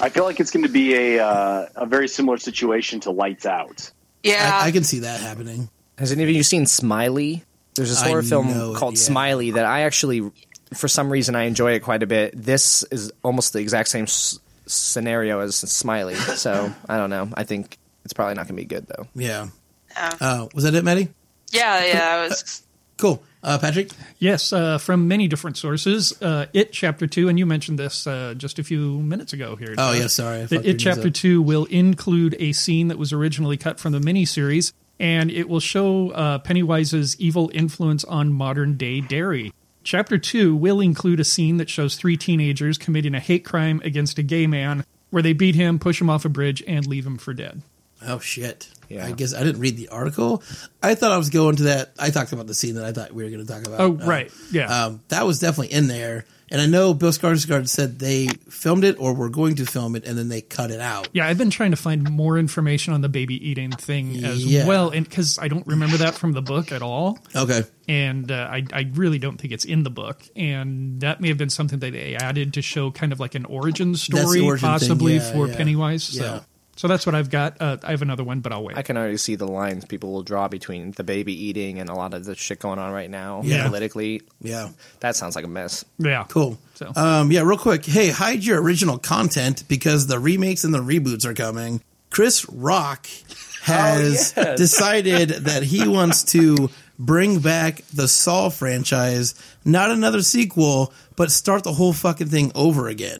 I 0.00 0.08
feel 0.08 0.24
like 0.24 0.40
it's 0.40 0.50
going 0.50 0.64
to 0.64 0.72
be 0.72 0.94
a 0.94 1.24
uh, 1.24 1.66
a 1.76 1.86
very 1.86 2.08
similar 2.08 2.38
situation 2.38 3.00
to 3.00 3.10
Lights 3.10 3.44
Out. 3.44 3.90
Yeah. 4.22 4.60
I, 4.62 4.68
I 4.68 4.70
can 4.70 4.84
see 4.84 5.00
that 5.00 5.20
happening. 5.20 5.68
Has 5.98 6.12
any 6.12 6.22
of 6.22 6.30
you 6.30 6.42
seen 6.42 6.64
Smiley? 6.64 7.44
There's 7.74 7.88
this 7.90 8.02
horror 8.02 8.22
know 8.22 8.28
film 8.28 8.48
it, 8.48 8.76
called 8.76 8.94
yeah. 8.94 9.00
Smiley 9.00 9.50
that 9.52 9.64
I 9.64 9.82
actually, 9.82 10.30
for 10.74 10.88
some 10.88 11.10
reason, 11.10 11.34
I 11.34 11.44
enjoy 11.44 11.72
it 11.72 11.80
quite 11.80 12.02
a 12.02 12.06
bit. 12.06 12.32
This 12.36 12.82
is 12.90 13.12
almost 13.22 13.52
the 13.52 13.60
exact 13.60 13.88
same 13.88 14.04
s- 14.04 14.38
scenario 14.66 15.40
as 15.40 15.56
Smiley, 15.56 16.14
so 16.36 16.72
I 16.88 16.96
don't 16.96 17.10
know. 17.10 17.28
I 17.34 17.44
think 17.44 17.78
it's 18.04 18.12
probably 18.12 18.34
not 18.34 18.46
going 18.48 18.56
to 18.56 18.62
be 18.62 18.64
good 18.64 18.86
though. 18.86 19.06
Yeah. 19.14 19.48
Yeah. 19.92 20.16
Uh, 20.20 20.48
was 20.54 20.64
that 20.64 20.74
it, 20.74 20.84
Maddie? 20.84 21.08
yeah, 21.52 21.84
yeah, 21.84 22.08
I 22.16 22.28
was 22.28 22.62
Cool. 22.96 23.22
Uh, 23.42 23.56
Patrick? 23.58 23.88
Yes, 24.18 24.52
uh, 24.52 24.76
from 24.76 25.08
many 25.08 25.26
different 25.26 25.56
sources. 25.56 26.20
Uh, 26.20 26.44
it 26.52 26.72
Chapter 26.72 27.06
2, 27.06 27.30
and 27.30 27.38
you 27.38 27.46
mentioned 27.46 27.78
this 27.78 28.06
uh, 28.06 28.34
just 28.36 28.58
a 28.58 28.62
few 28.62 28.98
minutes 29.00 29.32
ago 29.32 29.56
here. 29.56 29.72
Oh, 29.78 29.92
Josh. 29.92 30.00
yeah, 30.00 30.06
sorry. 30.08 30.42
I 30.42 30.44
The 30.46 30.68
It 30.68 30.74
Chapter 30.78 31.08
up. 31.08 31.14
2 31.14 31.40
will 31.40 31.64
include 31.64 32.36
a 32.38 32.52
scene 32.52 32.88
that 32.88 32.98
was 32.98 33.14
originally 33.14 33.56
cut 33.56 33.80
from 33.80 33.92
the 33.92 33.98
miniseries, 34.00 34.74
and 35.00 35.30
it 35.30 35.48
will 35.48 35.60
show 35.60 36.10
uh, 36.10 36.38
Pennywise's 36.40 37.18
evil 37.18 37.50
influence 37.54 38.04
on 38.04 38.32
modern 38.32 38.76
day 38.76 39.00
Derry. 39.00 39.52
Chapter 39.82 40.18
2 40.18 40.54
will 40.54 40.78
include 40.80 41.18
a 41.18 41.24
scene 41.24 41.56
that 41.56 41.70
shows 41.70 41.96
three 41.96 42.18
teenagers 42.18 42.76
committing 42.76 43.14
a 43.14 43.20
hate 43.20 43.44
crime 43.44 43.80
against 43.82 44.18
a 44.18 44.22
gay 44.22 44.46
man, 44.46 44.84
where 45.08 45.22
they 45.22 45.32
beat 45.32 45.54
him, 45.54 45.78
push 45.78 46.00
him 46.00 46.10
off 46.10 46.26
a 46.26 46.28
bridge, 46.28 46.62
and 46.68 46.86
leave 46.86 47.06
him 47.06 47.16
for 47.16 47.32
dead. 47.32 47.62
Oh 48.06 48.18
shit! 48.18 48.68
Yeah. 48.88 49.06
I 49.06 49.12
guess 49.12 49.34
I 49.34 49.42
didn't 49.42 49.60
read 49.60 49.76
the 49.76 49.88
article. 49.88 50.42
I 50.82 50.94
thought 50.94 51.12
I 51.12 51.18
was 51.18 51.30
going 51.30 51.56
to 51.56 51.62
that. 51.64 51.92
I 51.98 52.10
talked 52.10 52.32
about 52.32 52.46
the 52.46 52.54
scene 52.54 52.74
that 52.74 52.84
I 52.84 52.92
thought 52.92 53.12
we 53.12 53.24
were 53.24 53.30
going 53.30 53.44
to 53.44 53.50
talk 53.50 53.66
about. 53.66 53.80
Oh, 53.80 53.92
right. 53.92 54.30
Yeah. 54.50 54.84
Um, 54.84 55.02
that 55.08 55.26
was 55.26 55.38
definitely 55.38 55.74
in 55.74 55.86
there, 55.86 56.24
and 56.50 56.60
I 56.60 56.66
know 56.66 56.92
Bill 56.94 57.10
Skarsgård 57.10 57.68
said 57.68 57.98
they 57.98 58.26
filmed 58.48 58.84
it 58.84 58.96
or 58.98 59.14
were 59.14 59.28
going 59.28 59.54
to 59.56 59.66
film 59.66 59.94
it, 59.96 60.04
and 60.04 60.18
then 60.18 60.28
they 60.28 60.40
cut 60.40 60.70
it 60.70 60.80
out. 60.80 61.08
Yeah, 61.12 61.26
I've 61.26 61.38
been 61.38 61.50
trying 61.50 61.70
to 61.70 61.76
find 61.76 62.10
more 62.10 62.38
information 62.38 62.92
on 62.92 63.00
the 63.00 63.08
baby 63.08 63.34
eating 63.48 63.70
thing 63.70 64.24
as 64.24 64.44
Yeah. 64.44 64.66
well, 64.66 64.90
and 64.90 65.08
because 65.08 65.38
I 65.38 65.48
don't 65.48 65.66
remember 65.66 65.96
that 65.98 66.14
from 66.14 66.32
the 66.32 66.42
book 66.42 66.72
at 66.72 66.82
all, 66.82 67.18
Okay. 67.36 67.62
and 67.88 68.30
uh, 68.30 68.48
I, 68.50 68.64
I 68.72 68.90
really 68.94 69.18
don't 69.18 69.38
think 69.40 69.52
it's 69.52 69.64
in 69.64 69.82
the 69.84 69.90
book, 69.90 70.22
and 70.36 71.00
that 71.00 71.20
may 71.20 71.28
have 71.28 71.38
been 71.38 71.50
something 71.50 71.78
that 71.78 71.92
they 71.92 72.16
added 72.16 72.54
to 72.54 72.62
show 72.62 72.90
kind 72.90 73.12
of 73.12 73.20
like 73.20 73.34
an 73.34 73.44
origin 73.44 73.94
story, 73.94 74.40
origin 74.40 74.58
thing, 74.60 74.70
possibly 74.70 75.14
yeah, 75.16 75.32
for 75.32 75.48
yeah. 75.48 75.56
Pennywise. 75.56 76.02
So, 76.04 76.24
Yeah. 76.24 76.40
So 76.80 76.88
that's 76.88 77.04
what 77.04 77.14
I've 77.14 77.28
got. 77.28 77.58
Uh, 77.60 77.76
I 77.82 77.90
have 77.90 78.00
another 78.00 78.24
one, 78.24 78.40
but 78.40 78.52
I'll 78.52 78.64
wait. 78.64 78.78
I 78.78 78.82
can 78.82 78.96
already 78.96 79.18
see 79.18 79.34
the 79.34 79.46
lines 79.46 79.84
people 79.84 80.12
will 80.12 80.22
draw 80.22 80.48
between 80.48 80.92
the 80.92 81.04
baby 81.04 81.34
eating 81.48 81.78
and 81.78 81.90
a 81.90 81.94
lot 81.94 82.14
of 82.14 82.24
the 82.24 82.34
shit 82.34 82.58
going 82.58 82.78
on 82.78 82.90
right 82.92 83.10
now 83.10 83.42
Yeah. 83.44 83.66
politically. 83.66 84.22
Yeah. 84.40 84.70
That 85.00 85.14
sounds 85.14 85.36
like 85.36 85.44
a 85.44 85.48
mess. 85.48 85.84
yeah, 85.98 86.24
Cool. 86.28 86.58
So- 86.76 86.90
Um, 86.96 87.30
yeah, 87.30 87.42
real 87.42 87.58
quick. 87.58 87.84
Hey, 87.84 88.08
hide 88.08 88.42
your 88.42 88.62
original 88.62 88.96
content 88.96 89.64
because 89.68 90.06
the 90.06 90.18
remakes 90.18 90.64
and 90.64 90.72
the 90.72 90.78
reboots 90.82 91.26
are 91.26 91.34
coming. 91.34 91.82
Chris 92.08 92.48
Rock 92.48 93.06
has 93.64 94.32
Oh, 94.36 94.40
yes. 94.40 94.56
decided 94.58 95.28
that 95.44 95.62
he 95.62 95.86
wants 95.86 96.24
to 96.32 96.70
bring 96.98 97.40
back 97.40 97.82
the 97.92 98.08
Saw 98.08 98.48
franchise, 98.48 99.34
not 99.66 99.90
another 99.90 100.22
sequel, 100.22 100.92
but 101.16 101.30
start 101.30 101.62
the 101.64 101.72
whole 101.74 101.92
fucking 101.92 102.28
thing 102.28 102.52
over 102.54 102.88
again. 102.88 103.18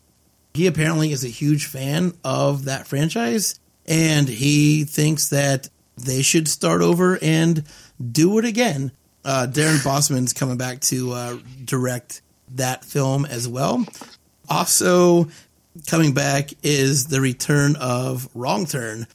He 0.54 0.66
apparently 0.66 1.12
is 1.12 1.24
a 1.24 1.28
huge 1.28 1.66
fan 1.66 2.12
of 2.24 2.64
that 2.64 2.86
franchise, 2.86 3.58
and 3.86 4.28
he 4.28 4.84
thinks 4.84 5.28
that 5.28 5.68
they 5.96 6.22
should 6.22 6.48
start 6.48 6.82
over 6.82 7.18
and 7.22 7.64
do 8.10 8.38
it 8.38 8.44
again. 8.44 8.92
Uh, 9.24 9.46
Darren 9.50 9.82
Bousman's 9.84 10.32
coming 10.32 10.56
back 10.56 10.80
to 10.80 11.12
uh, 11.12 11.38
direct 11.64 12.22
that 12.54 12.84
film 12.84 13.24
as 13.26 13.46
well. 13.46 13.84
Also, 14.48 15.28
coming 15.86 16.14
back 16.14 16.50
is 16.62 17.06
the 17.06 17.20
return 17.20 17.76
of 17.76 18.28
Wrong 18.34 18.66
Turn. 18.66 19.06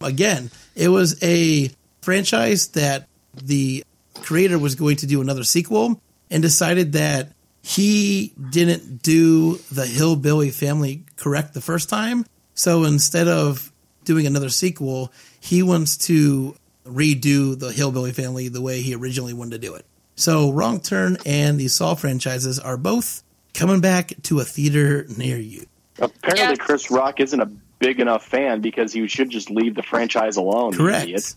Again, 0.00 0.50
it 0.74 0.88
was 0.88 1.22
a 1.22 1.70
franchise 2.00 2.68
that 2.68 3.06
the 3.34 3.84
creator 4.14 4.58
was 4.58 4.74
going 4.74 4.96
to 4.96 5.06
do 5.06 5.20
another 5.20 5.44
sequel 5.44 6.00
and 6.30 6.42
decided 6.42 6.92
that 6.94 7.32
he 7.62 8.34
didn't 8.50 9.02
do 9.02 9.56
the 9.70 9.86
Hillbilly 9.86 10.50
family 10.50 11.04
correct 11.16 11.54
the 11.54 11.60
first 11.60 11.88
time. 11.88 12.26
So 12.54 12.84
instead 12.84 13.28
of 13.28 13.72
doing 14.04 14.26
another 14.26 14.48
sequel, 14.50 15.12
he 15.40 15.62
wants 15.62 15.96
to 16.08 16.56
redo 16.84 17.58
the 17.58 17.70
Hillbilly 17.72 18.12
family 18.12 18.48
the 18.48 18.60
way 18.60 18.80
he 18.82 18.94
originally 18.94 19.32
wanted 19.32 19.52
to 19.62 19.66
do 19.66 19.74
it. 19.74 19.86
So 20.16 20.50
Wrong 20.52 20.80
Turn 20.80 21.16
and 21.24 21.58
the 21.58 21.68
Saw 21.68 21.94
franchises 21.94 22.58
are 22.58 22.76
both 22.76 23.22
coming 23.54 23.80
back 23.80 24.12
to 24.24 24.40
a 24.40 24.44
theater 24.44 25.06
near 25.16 25.38
you. 25.38 25.66
Apparently, 25.98 26.42
Yeah. 26.44 26.54
Chris 26.56 26.90
Rock 26.90 27.20
isn't 27.20 27.40
a 27.40 27.46
big 27.78 28.00
enough 28.00 28.24
fan 28.26 28.60
because 28.60 28.92
he 28.92 29.06
should 29.06 29.30
just 29.30 29.50
leave 29.50 29.74
the 29.74 29.82
franchise 29.82 30.36
alone. 30.36 30.72
Correct. 30.74 31.04
idiot. 31.04 31.34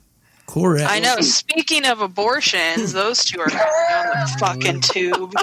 Correct. 0.47 0.89
I 0.89 0.99
know. 0.99 1.15
Speaking 1.21 1.85
of 1.85 2.01
abortions, 2.01 2.93
those 2.93 3.23
two 3.25 3.39
are 3.39 3.45
on 3.45 3.49
the 3.51 4.35
fucking 4.39 4.81
tube. 4.81 5.33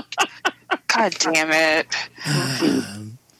God 0.88 1.14
damn 1.18 1.50
it. 1.50 1.86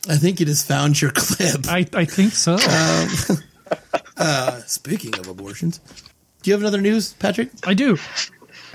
I 0.08 0.16
think 0.16 0.40
you 0.40 0.46
just 0.46 0.66
found 0.66 1.00
your 1.00 1.12
clip. 1.12 1.66
I, 1.68 1.86
I 1.92 2.04
think 2.04 2.32
so. 2.32 2.58
Uh, 4.16 4.60
speaking 4.66 5.18
of 5.18 5.26
abortions, 5.26 5.80
do 6.42 6.50
you 6.50 6.52
have 6.52 6.60
another 6.60 6.80
news, 6.80 7.14
Patrick? 7.14 7.48
I 7.64 7.74
do. 7.74 7.96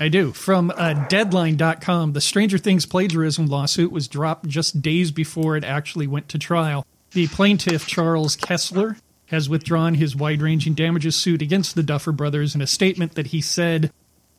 I 0.00 0.08
do. 0.08 0.32
From 0.32 0.72
uh, 0.76 1.06
Deadline.com, 1.08 2.12
the 2.12 2.20
Stranger 2.20 2.58
Things 2.58 2.86
plagiarism 2.86 3.46
lawsuit 3.46 3.90
was 3.90 4.08
dropped 4.08 4.48
just 4.48 4.82
days 4.82 5.10
before 5.10 5.56
it 5.56 5.64
actually 5.64 6.06
went 6.06 6.28
to 6.30 6.38
trial. 6.38 6.84
The 7.12 7.28
plaintiff, 7.28 7.86
Charles 7.86 8.36
Kessler, 8.36 8.96
has 9.26 9.48
withdrawn 9.48 9.94
his 9.94 10.14
wide 10.14 10.42
ranging 10.42 10.74
damages 10.74 11.16
suit 11.16 11.42
against 11.42 11.74
the 11.74 11.82
Duffer 11.82 12.12
brothers 12.12 12.54
in 12.54 12.60
a 12.60 12.66
statement 12.66 13.14
that 13.14 13.28
he 13.28 13.40
said, 13.40 13.92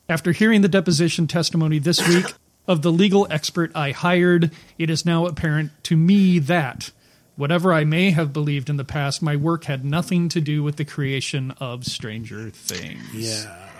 After 0.08 0.32
hearing 0.32 0.60
the 0.60 0.68
deposition 0.68 1.26
testimony 1.26 1.78
this 1.78 2.06
week 2.06 2.26
of 2.70 2.82
the 2.82 2.92
legal 2.92 3.26
expert 3.30 3.72
I 3.74 3.90
hired, 3.90 4.52
it 4.78 4.90
is 4.90 5.04
now 5.04 5.26
apparent 5.26 5.72
to 5.84 5.96
me 5.96 6.38
that. 6.38 6.92
Whatever 7.34 7.72
I 7.72 7.84
may 7.84 8.12
have 8.12 8.32
believed 8.32 8.70
in 8.70 8.76
the 8.76 8.84
past, 8.84 9.20
my 9.20 9.34
work 9.34 9.64
had 9.64 9.84
nothing 9.84 10.28
to 10.28 10.40
do 10.40 10.62
with 10.62 10.76
the 10.76 10.84
creation 10.84 11.50
of 11.58 11.84
Stranger 11.84 12.48
Things. 12.50 13.02
Yeah. 13.12 13.70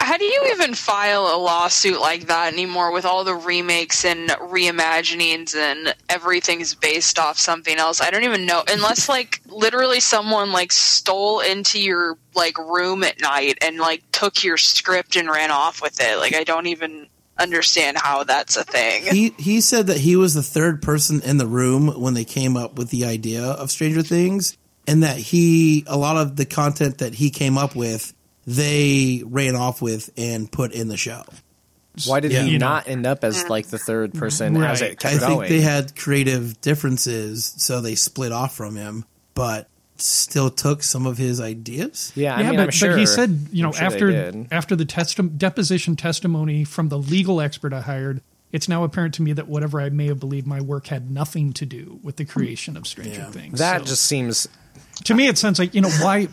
How 0.00 0.16
do 0.16 0.24
you 0.24 0.48
even 0.52 0.72
file 0.72 1.26
a 1.26 1.36
lawsuit 1.36 2.00
like 2.00 2.28
that 2.28 2.54
anymore 2.54 2.90
with 2.90 3.04
all 3.04 3.24
the 3.24 3.34
remakes 3.34 4.04
and 4.06 4.30
reimaginings 4.30 5.54
and 5.54 5.94
everything's 6.08 6.74
based 6.74 7.18
off 7.18 7.38
something 7.38 7.76
else? 7.76 8.00
I 8.00 8.10
don't 8.10 8.24
even 8.24 8.46
know. 8.46 8.62
Unless 8.66 9.10
like 9.10 9.42
literally 9.46 10.00
someone 10.00 10.52
like 10.52 10.72
stole 10.72 11.40
into 11.40 11.78
your 11.78 12.16
like 12.34 12.56
room 12.56 13.04
at 13.04 13.20
night 13.20 13.58
and 13.60 13.76
like 13.76 14.02
took 14.10 14.42
your 14.42 14.56
script 14.56 15.16
and 15.16 15.28
ran 15.28 15.50
off 15.50 15.82
with 15.82 16.00
it. 16.00 16.16
Like 16.16 16.34
I 16.34 16.44
don't 16.44 16.68
even 16.68 17.08
understand 17.38 17.96
how 17.98 18.24
that's 18.24 18.56
a 18.56 18.64
thing. 18.64 19.04
He 19.04 19.34
he 19.38 19.60
said 19.60 19.86
that 19.88 19.98
he 19.98 20.16
was 20.16 20.34
the 20.34 20.42
third 20.42 20.82
person 20.82 21.20
in 21.22 21.38
the 21.38 21.46
room 21.46 21.88
when 22.00 22.14
they 22.14 22.24
came 22.24 22.56
up 22.56 22.74
with 22.78 22.90
the 22.90 23.04
idea 23.04 23.42
of 23.44 23.70
Stranger 23.70 24.02
Things, 24.02 24.56
and 24.86 25.02
that 25.02 25.16
he 25.16 25.84
a 25.86 25.96
lot 25.96 26.16
of 26.16 26.36
the 26.36 26.44
content 26.46 26.98
that 26.98 27.14
he 27.14 27.30
came 27.30 27.56
up 27.58 27.74
with, 27.76 28.12
they 28.46 29.22
ran 29.24 29.56
off 29.56 29.80
with 29.82 30.10
and 30.16 30.50
put 30.50 30.72
in 30.72 30.88
the 30.88 30.96
show. 30.96 31.22
Why 32.06 32.20
did 32.20 32.30
Yeah. 32.32 32.42
he 32.42 32.58
not 32.58 32.88
end 32.88 33.06
up 33.06 33.24
as 33.24 33.48
like 33.48 33.66
the 33.68 33.78
third 33.78 34.14
person 34.14 34.56
as 34.62 34.82
it 34.82 35.00
kept 35.00 35.14
I 35.14 35.18
think 35.18 35.30
going? 35.40 35.48
they 35.50 35.60
had 35.60 35.96
creative 35.96 36.60
differences, 36.60 37.54
so 37.56 37.80
they 37.80 37.96
split 37.96 38.30
off 38.30 38.54
from 38.56 38.76
him, 38.76 39.04
but 39.34 39.68
still 40.00 40.50
took 40.50 40.82
some 40.82 41.06
of 41.06 41.18
his 41.18 41.40
ideas. 41.40 42.12
yeah, 42.14 42.34
I 42.34 42.40
yeah, 42.42 42.46
mean, 42.50 42.56
but, 42.56 42.62
I'm 42.64 42.70
sure. 42.70 42.90
but 42.90 42.98
he 42.98 43.06
said, 43.06 43.48
you 43.52 43.62
know, 43.62 43.72
sure 43.72 43.84
after 43.84 44.46
after 44.50 44.76
the 44.76 44.86
testi- 44.86 45.36
deposition 45.36 45.96
testimony 45.96 46.64
from 46.64 46.88
the 46.88 46.98
legal 46.98 47.40
expert 47.40 47.72
I 47.72 47.80
hired, 47.80 48.20
it's 48.52 48.68
now 48.68 48.84
apparent 48.84 49.14
to 49.14 49.22
me 49.22 49.32
that 49.34 49.48
whatever 49.48 49.80
I 49.80 49.88
may 49.90 50.06
have 50.06 50.20
believed 50.20 50.46
my 50.46 50.60
work 50.60 50.86
had 50.86 51.10
nothing 51.10 51.52
to 51.54 51.66
do 51.66 51.98
with 52.02 52.16
the 52.16 52.24
creation 52.24 52.76
of 52.76 52.86
Stranger 52.86 53.20
Yeah. 53.20 53.30
Things. 53.30 53.58
That 53.58 53.80
So- 53.82 53.86
just 53.88 54.02
seems 54.04 54.48
to 55.04 55.14
me, 55.14 55.28
it 55.28 55.38
sounds 55.38 55.58
like 55.58 55.74
you 55.74 55.80
know 55.80 55.90
why. 55.90 56.28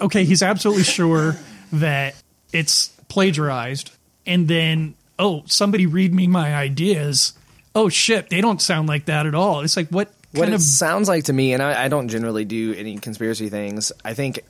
Okay, 0.00 0.24
he's 0.24 0.42
absolutely 0.42 0.84
sure 0.84 1.36
that 1.72 2.14
it's 2.52 2.88
plagiarized, 3.08 3.90
and 4.26 4.46
then 4.48 4.94
oh, 5.18 5.42
somebody 5.46 5.86
read 5.86 6.14
me 6.14 6.26
my 6.26 6.54
ideas. 6.54 7.32
Oh 7.74 7.88
shit, 7.88 8.30
they 8.30 8.40
don't 8.40 8.60
sound 8.60 8.88
like 8.88 9.06
that 9.06 9.26
at 9.26 9.34
all. 9.34 9.60
It's 9.60 9.76
like 9.76 9.88
what 9.88 10.10
what 10.36 10.44
kind 10.44 10.52
it 10.52 10.56
of 10.56 10.62
sounds 10.62 11.08
like 11.08 11.24
to 11.24 11.32
me, 11.32 11.52
and 11.52 11.62
I, 11.62 11.84
I 11.84 11.88
don't 11.88 12.08
generally 12.08 12.44
do 12.44 12.74
any 12.74 12.96
conspiracy 12.98 13.48
things. 13.48 13.92
I 14.04 14.14
think 14.14 14.40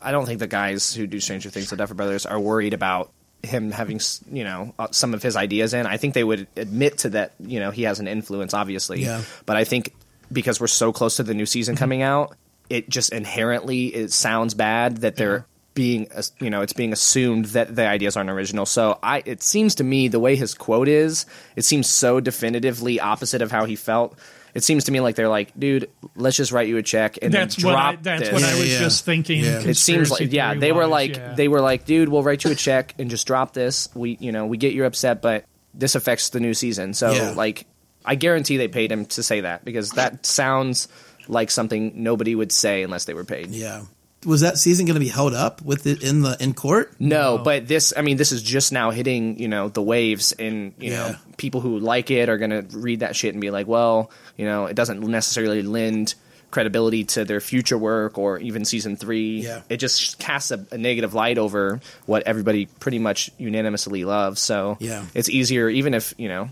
I 0.00 0.12
don't 0.12 0.26
think 0.26 0.40
the 0.40 0.46
guys 0.46 0.94
who 0.94 1.06
do 1.06 1.20
Stranger 1.20 1.50
Things, 1.50 1.70
the 1.70 1.76
Duffer 1.76 1.94
Brothers, 1.94 2.26
are 2.26 2.38
worried 2.38 2.74
about 2.74 3.10
him 3.42 3.70
having 3.70 4.00
you 4.30 4.44
know 4.44 4.74
uh, 4.78 4.88
some 4.90 5.14
of 5.14 5.22
his 5.22 5.36
ideas 5.36 5.72
in. 5.74 5.86
I 5.86 5.96
think 5.96 6.14
they 6.14 6.24
would 6.24 6.46
admit 6.56 6.98
to 6.98 7.10
that. 7.10 7.32
You 7.40 7.60
know, 7.60 7.70
he 7.70 7.82
has 7.84 8.00
an 8.00 8.08
influence, 8.08 8.54
obviously. 8.54 9.02
Yeah. 9.02 9.22
But 9.46 9.56
I 9.56 9.64
think 9.64 9.94
because 10.32 10.60
we're 10.60 10.66
so 10.66 10.92
close 10.92 11.16
to 11.16 11.22
the 11.22 11.34
new 11.34 11.46
season 11.46 11.76
coming 11.76 12.02
out, 12.02 12.36
it 12.68 12.88
just 12.88 13.12
inherently 13.12 13.86
it 13.86 14.12
sounds 14.12 14.54
bad 14.54 14.98
that 14.98 15.16
they're. 15.16 15.46
Being, 15.72 16.08
you 16.40 16.50
know, 16.50 16.62
it's 16.62 16.72
being 16.72 16.92
assumed 16.92 17.46
that 17.46 17.74
the 17.74 17.86
ideas 17.86 18.16
aren't 18.16 18.28
original. 18.28 18.66
So 18.66 18.98
I, 19.04 19.22
it 19.24 19.40
seems 19.40 19.76
to 19.76 19.84
me 19.84 20.08
the 20.08 20.18
way 20.18 20.34
his 20.34 20.52
quote 20.52 20.88
is, 20.88 21.26
it 21.54 21.62
seems 21.62 21.86
so 21.86 22.18
definitively 22.18 22.98
opposite 22.98 23.40
of 23.40 23.52
how 23.52 23.66
he 23.66 23.76
felt. 23.76 24.18
It 24.54 24.64
seems 24.64 24.84
to 24.84 24.92
me 24.92 25.00
like 25.00 25.14
they're 25.14 25.28
like, 25.28 25.58
dude, 25.58 25.90
let's 26.16 26.36
just 26.36 26.52
write 26.52 26.68
you 26.68 26.76
a 26.76 26.82
check 26.82 27.18
and 27.22 27.32
that's 27.32 27.56
then 27.56 27.66
what 27.66 27.72
drop 27.72 27.92
I, 27.92 27.96
that's 27.96 28.22
this. 28.22 28.32
what 28.32 28.42
I 28.42 28.58
was 28.58 28.72
yeah. 28.72 28.78
just 28.78 29.04
thinking. 29.04 29.44
Yeah. 29.44 29.60
it 29.60 29.76
seems 29.76 30.10
like 30.10 30.32
yeah, 30.32 30.54
they 30.54 30.72
were 30.72 30.86
like 30.86 31.16
yeah. 31.16 31.34
they 31.34 31.48
were 31.48 31.60
like, 31.60 31.84
dude, 31.84 32.08
we'll 32.08 32.22
write 32.22 32.44
you 32.44 32.50
a 32.50 32.54
check 32.54 32.94
and 32.98 33.10
just 33.10 33.26
drop 33.26 33.52
this. 33.52 33.88
We 33.94 34.16
you 34.20 34.32
know 34.32 34.46
we 34.46 34.56
get 34.56 34.74
you're 34.74 34.86
upset, 34.86 35.22
but 35.22 35.44
this 35.74 35.94
affects 35.94 36.30
the 36.30 36.40
new 36.40 36.54
season. 36.54 36.94
So 36.94 37.12
Yeah. 37.12 37.30
like, 37.30 37.66
I 38.04 38.14
guarantee 38.16 38.56
they 38.56 38.68
paid 38.68 38.90
him 38.90 39.06
to 39.06 39.22
say 39.22 39.42
that 39.42 39.64
because 39.64 39.90
that 39.92 40.26
sounds 40.26 40.88
like 41.28 41.50
something 41.50 42.02
nobody 42.02 42.34
would 42.34 42.50
say 42.50 42.82
unless 42.82 43.04
they 43.04 43.14
were 43.14 43.24
paid. 43.24 43.50
Yeah. 43.50 43.82
Was 44.26 44.42
that 44.42 44.58
season 44.58 44.84
going 44.84 44.94
to 44.94 45.00
be 45.00 45.08
held 45.08 45.32
up 45.32 45.62
with 45.62 45.86
it 45.86 46.02
in 46.02 46.20
the 46.20 46.36
in 46.40 46.52
court? 46.52 46.92
No, 46.98 47.38
but 47.38 47.66
this, 47.66 47.94
I 47.96 48.02
mean, 48.02 48.18
this 48.18 48.32
is 48.32 48.42
just 48.42 48.70
now 48.70 48.90
hitting, 48.90 49.38
you 49.38 49.48
know, 49.48 49.68
the 49.70 49.80
waves, 49.82 50.32
and 50.32 50.74
you 50.78 50.90
Yeah. 50.92 50.96
know, 51.10 51.16
people 51.38 51.62
who 51.62 51.78
like 51.78 52.10
it 52.10 52.28
are 52.28 52.36
going 52.36 52.50
to 52.50 52.76
read 52.78 53.00
that 53.00 53.16
shit 53.16 53.32
and 53.34 53.40
be 53.40 53.50
like, 53.50 53.66
well, 53.66 54.10
you 54.36 54.44
know, 54.44 54.66
it 54.66 54.74
doesn't 54.74 55.00
necessarily 55.00 55.62
lend 55.62 56.14
credibility 56.50 57.04
to 57.04 57.24
their 57.24 57.40
future 57.40 57.78
work 57.78 58.18
or 58.18 58.38
even 58.40 58.64
season 58.64 58.96
three. 58.96 59.40
Yeah. 59.42 59.62
It 59.70 59.76
just 59.78 60.18
casts 60.18 60.50
a, 60.50 60.66
a 60.72 60.76
negative 60.76 61.14
light 61.14 61.38
over 61.38 61.80
what 62.06 62.24
everybody 62.24 62.66
pretty 62.66 62.98
much 62.98 63.30
unanimously 63.38 64.04
loves. 64.04 64.40
So 64.42 64.76
Yeah. 64.80 65.04
it's 65.14 65.28
easier, 65.30 65.68
even 65.70 65.94
if 65.94 66.12
you 66.18 66.28
know, 66.28 66.50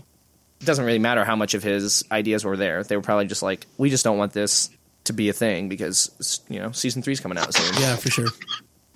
it 0.61 0.65
doesn't 0.65 0.85
really 0.85 0.99
matter 0.99 1.23
how 1.23 1.35
much 1.35 1.53
of 1.53 1.61
his 1.63 2.03
ideas 2.11 2.43
were 2.45 2.57
there. 2.57 2.81
They 2.83 2.95
were 2.95 3.01
probably 3.03 3.27
just 3.27 3.43
like, 3.43 3.67
we 3.77 3.89
just 3.89 4.03
don't 4.03 4.17
want 4.17 4.33
this 4.33 4.69
to 5.09 5.13
be 5.13 5.29
a 5.29 5.33
thing 5.33 5.69
because 5.69 6.41
you 6.49 6.59
know, 6.59 6.71
season 6.71 7.01
three's 7.01 7.19
coming 7.19 7.37
out 7.37 7.53
soon. 7.53 7.81
Yeah, 7.81 7.95
for 7.97 8.09
sure. 8.09 8.27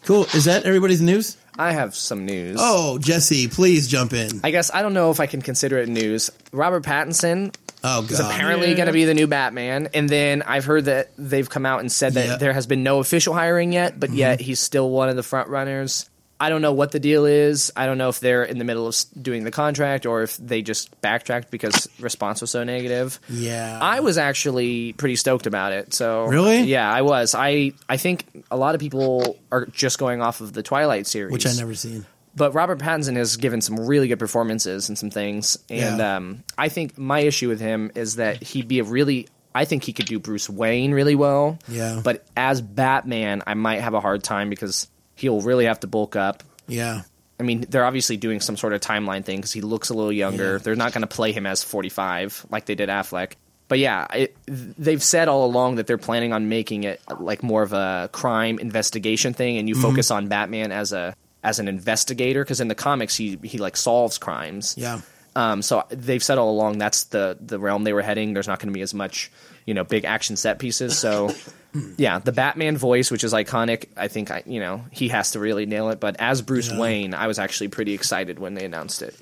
Cool. 0.06 0.24
Is 0.34 0.46
that 0.46 0.64
everybody's 0.66 1.02
news? 1.02 1.38
I 1.58 1.72
have 1.72 1.96
some 1.96 2.26
news. 2.26 2.58
Oh, 2.60 2.98
Jesse, 2.98 3.48
please 3.48 3.88
jump 3.88 4.12
in. 4.14 4.42
I 4.44 4.52
guess 4.52 4.74
I 4.74 4.82
don't 4.82 4.94
know 4.94 5.12
if 5.12 5.20
I 5.20 5.28
can 5.28 5.42
consider 5.42 5.78
it 5.78 5.88
news. 5.88 6.30
Robert 6.52 6.84
Pattinson 6.84 7.54
Oh 7.84 8.04
is 8.04 8.20
god. 8.20 8.32
apparently 8.34 8.70
Yeah. 8.70 8.76
going 8.76 8.88
to 8.88 8.94
be 8.94 9.06
the 9.06 9.14
new 9.14 9.28
Batman, 9.28 9.90
and 9.94 10.10
then 10.10 10.42
I've 10.42 10.66
heard 10.66 10.86
that 10.86 11.12
they've 11.18 11.50
come 11.50 11.66
out 11.66 11.80
and 11.82 11.92
said 11.92 12.14
that 12.16 12.26
Yeah. 12.26 12.36
there 12.38 12.54
has 12.54 12.66
been 12.68 12.84
no 12.84 13.00
official 13.00 13.34
hiring 13.34 13.72
yet, 13.72 14.00
but 14.00 14.10
mm-hmm. 14.10 14.20
yet 14.20 14.42
he's 14.42 14.60
still 14.60 14.90
one 14.90 15.10
of 15.10 15.16
the 15.16 15.24
front 15.24 15.48
runners. 15.50 16.10
I 16.40 16.50
don't 16.50 16.62
know 16.62 16.74
what 16.74 16.92
the 16.92 17.00
deal 17.00 17.26
is. 17.26 17.72
I 17.76 17.86
don't 17.86 17.98
know 17.98 18.10
if 18.10 18.20
they're 18.20 18.44
in 18.44 18.58
the 18.58 18.66
middle 18.66 18.86
of 18.88 18.96
doing 19.22 19.44
the 19.46 19.52
contract 19.52 20.06
or 20.06 20.24
if 20.24 20.36
they 20.38 20.62
just 20.62 21.00
backtracked 21.00 21.50
because 21.52 21.88
response 22.00 22.42
was 22.42 22.52
so 22.52 22.64
negative. 22.66 23.20
yeah. 23.30 23.80
I 23.82 24.02
was 24.02 24.18
actually 24.18 24.94
pretty 24.94 25.16
stoked 25.16 25.46
about 25.48 25.72
it. 25.72 25.94
So 25.94 26.26
Really? 26.26 26.64
yeah, 26.64 26.92
I 26.92 27.02
was. 27.04 27.34
I 27.34 27.72
I 27.88 27.98
think 27.98 28.44
a 28.52 28.58
lot 28.58 28.76
of 28.76 28.82
people 28.82 29.38
are 29.52 29.68
just 29.68 30.00
going 30.00 30.22
off 30.22 30.42
of 30.42 30.52
the 30.54 30.64
Twilight 30.64 31.08
series, 31.08 31.32
which 31.32 31.46
I 31.48 31.54
never 31.54 31.76
seen. 31.76 32.06
but 32.36 32.54
Robert 32.54 32.80
Pattinson 32.80 33.16
has 33.16 33.38
given 33.38 33.62
some 33.62 33.80
really 33.80 34.08
good 34.10 34.20
performances 34.20 34.90
and 34.90 34.98
some 34.98 35.12
things, 35.12 35.58
and 35.70 36.00
Yeah. 36.00 36.16
um, 36.18 36.44
I 36.58 36.68
think 36.68 36.98
my 36.98 37.20
issue 37.20 37.48
with 37.48 37.62
him 37.62 37.92
is 37.96 38.16
that 38.18 38.44
he'd 38.44 38.68
be 38.68 38.80
a 38.80 38.84
really. 38.84 39.28
I 39.56 39.66
think 39.66 39.84
he 39.84 39.94
could 39.94 40.08
do 40.08 40.18
Bruce 40.18 40.50
Wayne 40.50 40.94
really 40.94 41.14
well. 41.14 41.60
Yeah. 41.68 42.02
But 42.04 42.26
as 42.36 42.60
Batman, 42.60 43.44
I 43.46 43.54
might 43.54 43.82
have 43.82 43.94
a 43.94 44.02
hard 44.02 44.24
time 44.24 44.50
because 44.50 44.88
he'll 45.16 45.42
really 45.42 45.66
have 45.66 45.80
to 45.82 45.88
bulk 45.88 46.16
up. 46.16 46.44
Yeah. 46.68 47.02
I 47.40 47.44
mean, 47.44 47.66
they're 47.70 47.86
obviously 47.86 48.16
doing 48.18 48.40
some 48.40 48.56
sort 48.58 48.74
of 48.74 48.82
timeline 48.82 49.26
thing 49.26 49.38
because 49.38 49.52
he 49.52 49.62
looks 49.62 49.90
a 49.90 49.94
little 49.94 50.12
younger. 50.14 50.54
Yeah. 50.54 50.58
They're 50.60 50.76
not 50.76 50.94
going 50.94 51.02
to 51.02 51.08
play 51.08 51.32
him 51.32 51.46
as 51.46 51.64
45 51.64 52.46
like 52.50 52.66
they 52.66 52.76
did 52.76 52.90
Affleck. 52.90 53.34
But 53.68 53.80
yeah, 53.80 54.06
it, 54.14 54.36
they've 54.46 55.02
said 55.02 55.28
all 55.28 55.46
along 55.46 55.76
that 55.76 55.88
they're 55.88 55.98
planning 55.98 56.32
on 56.32 56.48
making 56.48 56.84
it 56.84 57.02
like 57.20 57.42
more 57.42 57.64
of 57.64 57.74
a 57.74 58.10
crime 58.12 58.60
investigation 58.60 59.34
thing, 59.34 59.58
and 59.58 59.68
you 59.68 59.74
Mm-hmm. 59.76 59.84
focus 59.84 60.12
on 60.12 60.28
Batman 60.28 60.72
as 60.72 60.94
a 60.94 61.16
as 61.44 61.60
an 61.60 61.68
investigator 61.68 62.44
because 62.44 62.62
in 62.62 62.68
the 62.68 62.76
comics 62.76 63.16
he 63.16 63.40
he 63.44 63.58
like 63.58 63.76
solves 63.78 64.18
crimes. 64.18 64.76
Yeah. 64.78 65.02
Um, 65.36 65.62
so 65.64 65.84
they've 65.90 66.22
said 66.24 66.38
all 66.38 66.52
along 66.52 66.78
that's 66.78 67.06
the 67.06 67.38
the 67.42 67.58
realm 67.58 67.84
they 67.84 67.94
were 67.94 68.04
heading. 68.04 68.34
There's 68.34 68.48
not 68.48 68.60
going 68.60 68.68
to 68.72 68.74
be 68.78 68.82
as 68.82 68.94
much, 68.94 69.32
you 69.66 69.74
know, 69.74 69.84
big 69.84 70.06
action 70.06 70.36
set 70.36 70.60
pieces. 70.60 71.00
So, 71.00 71.32
yeah, 71.98 72.20
the 72.20 72.32
Batman 72.32 72.78
voice, 72.78 73.10
which 73.12 73.24
is 73.24 73.34
iconic, 73.34 73.86
I 73.98 74.08
think 74.08 74.30
I, 74.32 74.44
you 74.46 74.60
know, 74.60 74.86
he 74.92 75.08
has 75.10 75.32
to 75.32 75.40
really 75.40 75.66
nail 75.66 75.90
it. 75.90 76.00
But 76.00 76.16
as 76.20 76.42
Bruce 76.42 76.70
Yeah. 76.72 76.80
Wayne, 76.80 77.14
I 77.14 77.28
was 77.28 77.40
actually 77.40 77.70
pretty 77.70 77.94
excited 77.94 78.40
when 78.40 78.54
they 78.54 78.66
announced 78.66 79.02
it. 79.02 79.16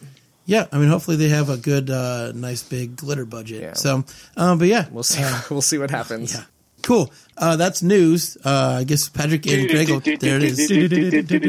Yeah, 0.45 0.65
I 0.71 0.79
mean, 0.79 0.89
hopefully 0.89 1.17
they 1.17 1.29
have 1.29 1.49
a 1.49 1.57
good, 1.57 1.89
uh, 1.89 2.31
nice 2.33 2.63
big 2.63 2.95
glitter 2.97 3.25
budget. 3.25 3.61
Yeah. 3.61 3.73
So, 3.73 4.03
um, 4.35 4.57
but 4.57 4.67
yeah, 4.67 4.87
We'll 4.91 5.03
see. 5.03 5.23
we'll 5.49 5.61
see 5.61 5.77
what 5.77 5.91
happens. 5.91 6.33
yeah, 6.33 6.43
cool. 6.81 7.13
Uh, 7.37 7.55
that's 7.55 7.81
news. 7.83 8.37
Uh, 8.43 8.77
I 8.79 8.83
guess 8.83 9.07
Patrick 9.07 9.45
and 9.47 9.69
Greg. 9.69 9.89
will- 9.89 9.99
There 10.01 10.37
it 10.37 10.43
is. 10.43 10.67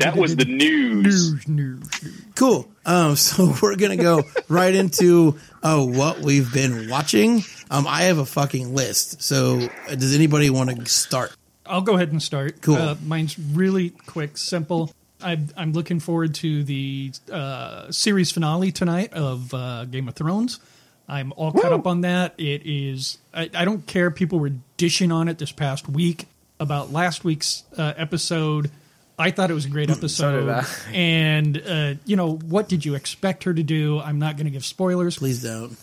That 0.00 0.14
was 0.16 0.36
the 0.36 0.44
news. 0.44 1.32
News, 1.32 1.48
news. 1.48 1.88
Cool. 2.34 2.68
Um, 2.84 3.16
so 3.26 3.54
we're 3.62 3.76
gonna 3.76 3.96
go 3.96 4.22
right 4.48 4.74
into 4.74 5.38
uh, 5.62 5.84
what 5.84 6.20
we've 6.20 6.52
been 6.52 6.88
watching. 6.88 7.42
Um, 7.70 7.86
I 7.86 8.02
have 8.02 8.18
a 8.18 8.26
fucking 8.26 8.74
list. 8.74 9.22
So 9.22 9.68
uh, 9.88 9.94
does 9.94 10.14
anybody 10.14 10.50
want 10.50 10.70
to 10.70 10.86
start? 10.86 11.36
I'll 11.64 11.82
go 11.82 11.94
ahead 11.96 12.12
and 12.12 12.22
start. 12.22 12.62
Cool. 12.62 12.76
Uh, 12.76 12.96
mine's 13.04 13.38
really 13.38 13.90
quick, 13.90 14.36
simple. 14.36 14.92
I, 15.20 15.38
I'm 15.56 15.72
looking 15.72 15.98
forward 15.98 16.34
to 16.36 16.62
the 16.62 17.12
uh, 17.32 17.90
series 17.90 18.30
finale 18.30 18.70
tonight 18.70 19.12
of 19.12 19.52
uh, 19.52 19.84
Game 19.86 20.08
of 20.08 20.14
Thrones. 20.14 20.60
I'm 21.08 21.32
all 21.36 21.52
caught 21.52 21.72
up 21.72 21.86
on 21.86 22.00
that. 22.02 22.34
It 22.38 22.62
is. 22.64 23.18
I, 23.32 23.48
I 23.54 23.64
don't 23.64 23.86
care. 23.86 24.10
People 24.10 24.40
were 24.40 24.52
dishing 24.76 25.12
on 25.12 25.28
it 25.28 25.38
this 25.38 25.52
past 25.52 25.88
week 25.88 26.26
about 26.58 26.92
last 26.92 27.24
week's 27.24 27.64
uh, 27.76 27.94
episode. 27.96 28.70
I 29.18 29.30
thought 29.30 29.50
it 29.50 29.54
was 29.54 29.64
a 29.64 29.70
great 29.70 29.88
episode. 29.88 30.46
did 30.46 30.48
And 30.92 31.62
uh, 31.66 31.94
you 32.04 32.16
know, 32.16 32.36
what 32.36 32.68
did 32.68 32.84
you 32.84 32.94
expect 32.94 33.44
her 33.44 33.54
to 33.54 33.62
do? 33.62 34.00
I'm 34.00 34.18
not 34.18 34.36
going 34.36 34.46
to 34.46 34.50
give 34.50 34.64
spoilers. 34.64 35.18
Please 35.18 35.42
don't. 35.42 35.76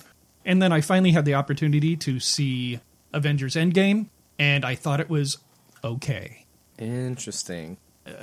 And 0.46 0.62
then 0.62 0.72
I 0.72 0.82
finally 0.82 1.12
had 1.12 1.26
the 1.26 1.36
opportunity 1.36 1.96
to 1.98 2.20
see 2.20 2.80
Avengers 3.14 3.56
Endgame, 3.56 4.08
and 4.38 4.66
I 4.66 4.76
thought 4.76 5.00
it 5.00 5.10
was 5.10 5.38
okay. 5.84 6.46
Interesting. 6.78 7.78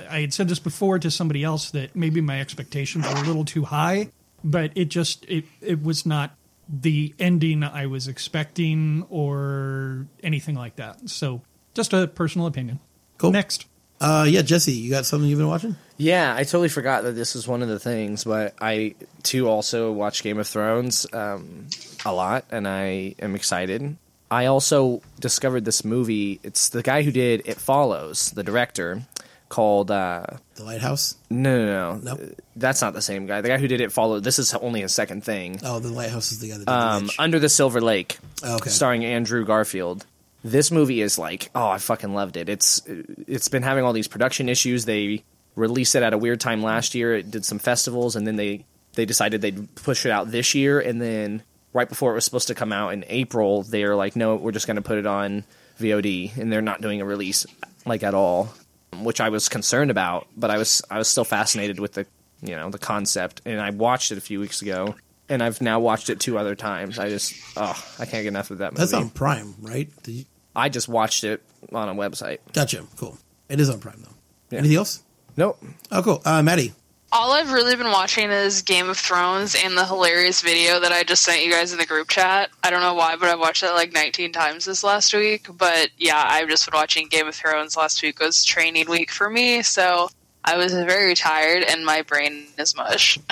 I 0.09 0.21
had 0.21 0.33
said 0.33 0.47
this 0.47 0.59
before 0.59 0.99
to 0.99 1.09
somebody 1.09 1.43
else 1.43 1.71
that 1.71 1.95
maybe 1.95 2.21
my 2.21 2.39
expectations 2.39 3.07
were 3.07 3.15
a 3.15 3.23
little 3.23 3.45
too 3.45 3.65
high, 3.65 4.11
but 4.43 4.71
it 4.75 4.85
just 4.85 5.25
it 5.25 5.45
it 5.61 5.81
was 5.81 6.05
not 6.05 6.35
the 6.69 7.13
ending 7.19 7.63
I 7.63 7.87
was 7.87 8.07
expecting 8.07 9.05
or 9.09 10.07
anything 10.23 10.55
like 10.55 10.75
that. 10.75 11.09
So 11.09 11.41
just 11.73 11.93
a 11.93 12.07
personal 12.07 12.47
opinion. 12.47 12.79
Cool. 13.17 13.31
Next. 13.31 13.65
Uh, 14.01 14.25
yeah, 14.27 14.41
Jesse, 14.41 14.71
you 14.73 14.89
got 14.89 15.05
something 15.05 15.29
you've 15.29 15.37
been 15.39 15.47
watching? 15.47 15.75
Yeah, 15.97 16.33
I 16.35 16.43
totally 16.43 16.69
forgot 16.69 17.03
that 17.03 17.11
this 17.11 17.35
was 17.35 17.47
one 17.47 17.61
of 17.61 17.69
the 17.69 17.77
things, 17.79 18.23
but 18.23 18.55
I 18.59 18.95
too 19.21 19.47
also 19.47 19.91
watch 19.91 20.23
Game 20.23 20.39
of 20.39 20.47
Thrones 20.47 21.05
um, 21.13 21.67
a 22.03 22.11
lot, 22.11 22.45
and 22.49 22.67
I 22.67 23.13
am 23.19 23.35
excited. 23.35 23.95
I 24.31 24.45
also 24.47 25.01
discovered 25.19 25.65
this 25.65 25.85
movie. 25.85 26.39
It's 26.41 26.69
the 26.69 26.81
guy 26.81 27.03
who 27.03 27.11
did 27.11 27.43
It 27.45 27.57
Follows, 27.57 28.31
the 28.31 28.43
director, 28.43 29.03
called 29.49 29.91
uh, 29.91 30.25
The 30.55 30.63
Lighthouse. 30.63 31.15
no, 31.29 31.63
no, 31.65 31.95
no, 31.97 32.15
Nope. 32.15 32.39
that's 32.55 32.81
not 32.81 32.93
the 32.93 33.01
same 33.01 33.27
guy. 33.27 33.41
The 33.41 33.49
guy 33.49 33.57
who 33.59 33.67
did 33.67 33.81
It 33.81 33.91
Follows. 33.91 34.23
This 34.23 34.39
is 34.39 34.53
only 34.55 34.81
his 34.81 34.93
second 34.93 35.23
thing. 35.23 35.59
Oh, 35.63 35.79
The 35.79 35.89
Lighthouse 35.89 36.31
is 36.31 36.39
the 36.39 36.47
guy 36.47 36.53
that 36.53 36.59
did 36.59 36.67
the 36.67 36.73
Um, 36.73 37.03
Witch. 37.03 37.15
Under 37.19 37.37
the 37.37 37.49
Silver 37.49 37.81
Lake, 37.81 38.17
Oh, 38.43 38.55
okay. 38.55 38.69
starring 38.71 39.03
Andrew 39.05 39.45
Garfield. 39.45 40.05
This 40.43 40.71
movie 40.71 41.01
is 41.01 41.17
like, 41.19 41.49
oh, 41.53 41.69
I 41.69 41.77
fucking 41.77 42.13
loved 42.13 42.35
it. 42.37 42.49
It's 42.49 42.81
it's 42.87 43.47
been 43.47 43.63
having 43.63 43.83
all 43.83 43.93
these 43.93 44.07
production 44.07 44.49
issues. 44.49 44.85
They 44.85 45.23
released 45.55 45.95
it 45.95 46.03
at 46.03 46.13
a 46.13 46.17
weird 46.17 46.39
time 46.39 46.63
last 46.63 46.95
year. 46.95 47.15
It 47.15 47.29
did 47.29 47.45
some 47.45 47.59
festivals, 47.59 48.15
and 48.15 48.25
then 48.25 48.37
they 48.37 48.65
they 48.95 49.05
decided 49.05 49.41
they'd 49.41 49.73
push 49.75 50.05
it 50.05 50.11
out 50.11 50.31
this 50.31 50.55
year. 50.55 50.79
And 50.79 51.01
then 51.01 51.43
right 51.73 51.87
before 51.87 52.11
it 52.11 52.15
was 52.15 52.25
supposed 52.25 52.47
to 52.47 52.55
come 52.55 52.73
out 52.73 52.93
in 52.93 53.05
April, 53.07 53.63
they're 53.63 53.95
like, 53.95 54.15
no, 54.15 54.35
we're 54.35 54.51
just 54.51 54.67
going 54.67 54.75
to 54.75 54.81
put 54.81 54.97
it 54.97 55.05
on 55.05 55.43
VOD, 55.79 56.35
and 56.37 56.51
they're 56.51 56.61
not 56.61 56.81
doing 56.81 57.01
a 57.01 57.05
release 57.05 57.45
like 57.85 58.01
at 58.03 58.13
all, 58.13 58.53
which 58.97 59.21
I 59.21 59.29
was 59.29 59.47
concerned 59.47 59.91
about. 59.91 60.27
But 60.35 60.49
I 60.49 60.57
was 60.57 60.81
I 60.89 60.97
was 60.97 61.07
still 61.07 61.23
fascinated 61.25 61.79
with 61.79 61.93
the 61.93 62.07
you 62.41 62.55
know 62.55 62.71
the 62.71 62.79
concept, 62.79 63.41
and 63.45 63.61
I 63.61 63.69
watched 63.69 64.11
it 64.11 64.17
a 64.17 64.21
few 64.21 64.39
weeks 64.39 64.63
ago. 64.63 64.95
and 65.29 65.41
I've 65.41 65.61
now 65.61 65.79
watched 65.79 66.09
it 66.09 66.19
two 66.19 66.37
other 66.37 66.55
times. 66.55 66.99
I 66.99 67.07
just, 67.07 67.33
oh, 67.55 67.81
I 67.99 68.05
can't 68.05 68.23
get 68.23 68.27
enough 68.27 68.51
of 68.51 68.57
that 68.57 68.73
movie. 68.73 68.79
That's 68.81 68.93
on 68.93 69.09
Prime, 69.11 69.55
right? 69.61 69.87
You, 70.05 70.25
I 70.55 70.69
just 70.69 70.87
watched 70.87 71.23
it 71.23 71.41
on 71.71 71.89
a 71.89 71.95
website. 71.95 72.39
gotcha. 72.53 72.83
Cool. 72.97 73.17
It 73.49 73.59
is 73.59 73.69
on 73.69 73.79
Prime 73.79 74.01
though. 74.01 74.13
Yeah. 74.49 74.59
Anything 74.59 74.77
else? 74.77 75.03
Nope. 75.37 75.63
Oh, 75.91 76.01
cool. 76.03 76.21
Uh, 76.25 76.41
Maddie. 76.41 76.73
All 77.13 77.33
I've 77.33 77.51
really 77.51 77.75
been 77.75 77.91
watching 77.91 78.31
is 78.31 78.61
Game 78.61 78.89
of 78.89 78.97
Thrones 78.97 79.53
and 79.61 79.77
the 79.77 79.85
hilarious 79.85 80.41
video 80.41 80.79
that 80.79 80.93
I 80.93 81.03
just 81.03 81.23
sent 81.23 81.43
you 81.43 81.51
guys 81.51 81.73
in 81.73 81.77
the 81.77 81.85
group 81.85 82.07
chat. 82.07 82.49
I 82.63 82.69
don't 82.69 82.79
know 82.81 82.93
why, 82.93 83.17
but 83.17 83.27
I've 83.27 83.39
watched 83.39 83.63
it 83.63 83.71
like 83.71 83.91
19 83.91 84.31
times 84.31 84.63
this 84.63 84.81
last 84.81 85.13
week. 85.13 85.47
But 85.57 85.89
yeah, 85.97 86.23
I've 86.25 86.47
just 86.47 86.65
been 86.69 86.77
watching 86.77 87.07
Game 87.09 87.27
of 87.27 87.35
Thrones. 87.35 87.75
Last 87.75 88.01
week 88.01 88.19
was 88.21 88.45
training 88.45 88.89
week 88.89 89.11
for 89.11 89.29
me, 89.29 89.61
so 89.61 90.09
I 90.45 90.55
was 90.55 90.73
very 90.73 91.13
tired 91.15 91.63
and 91.63 91.85
my 91.85 92.01
brain 92.01 92.45
is 92.57 92.75
mush. 92.75 93.19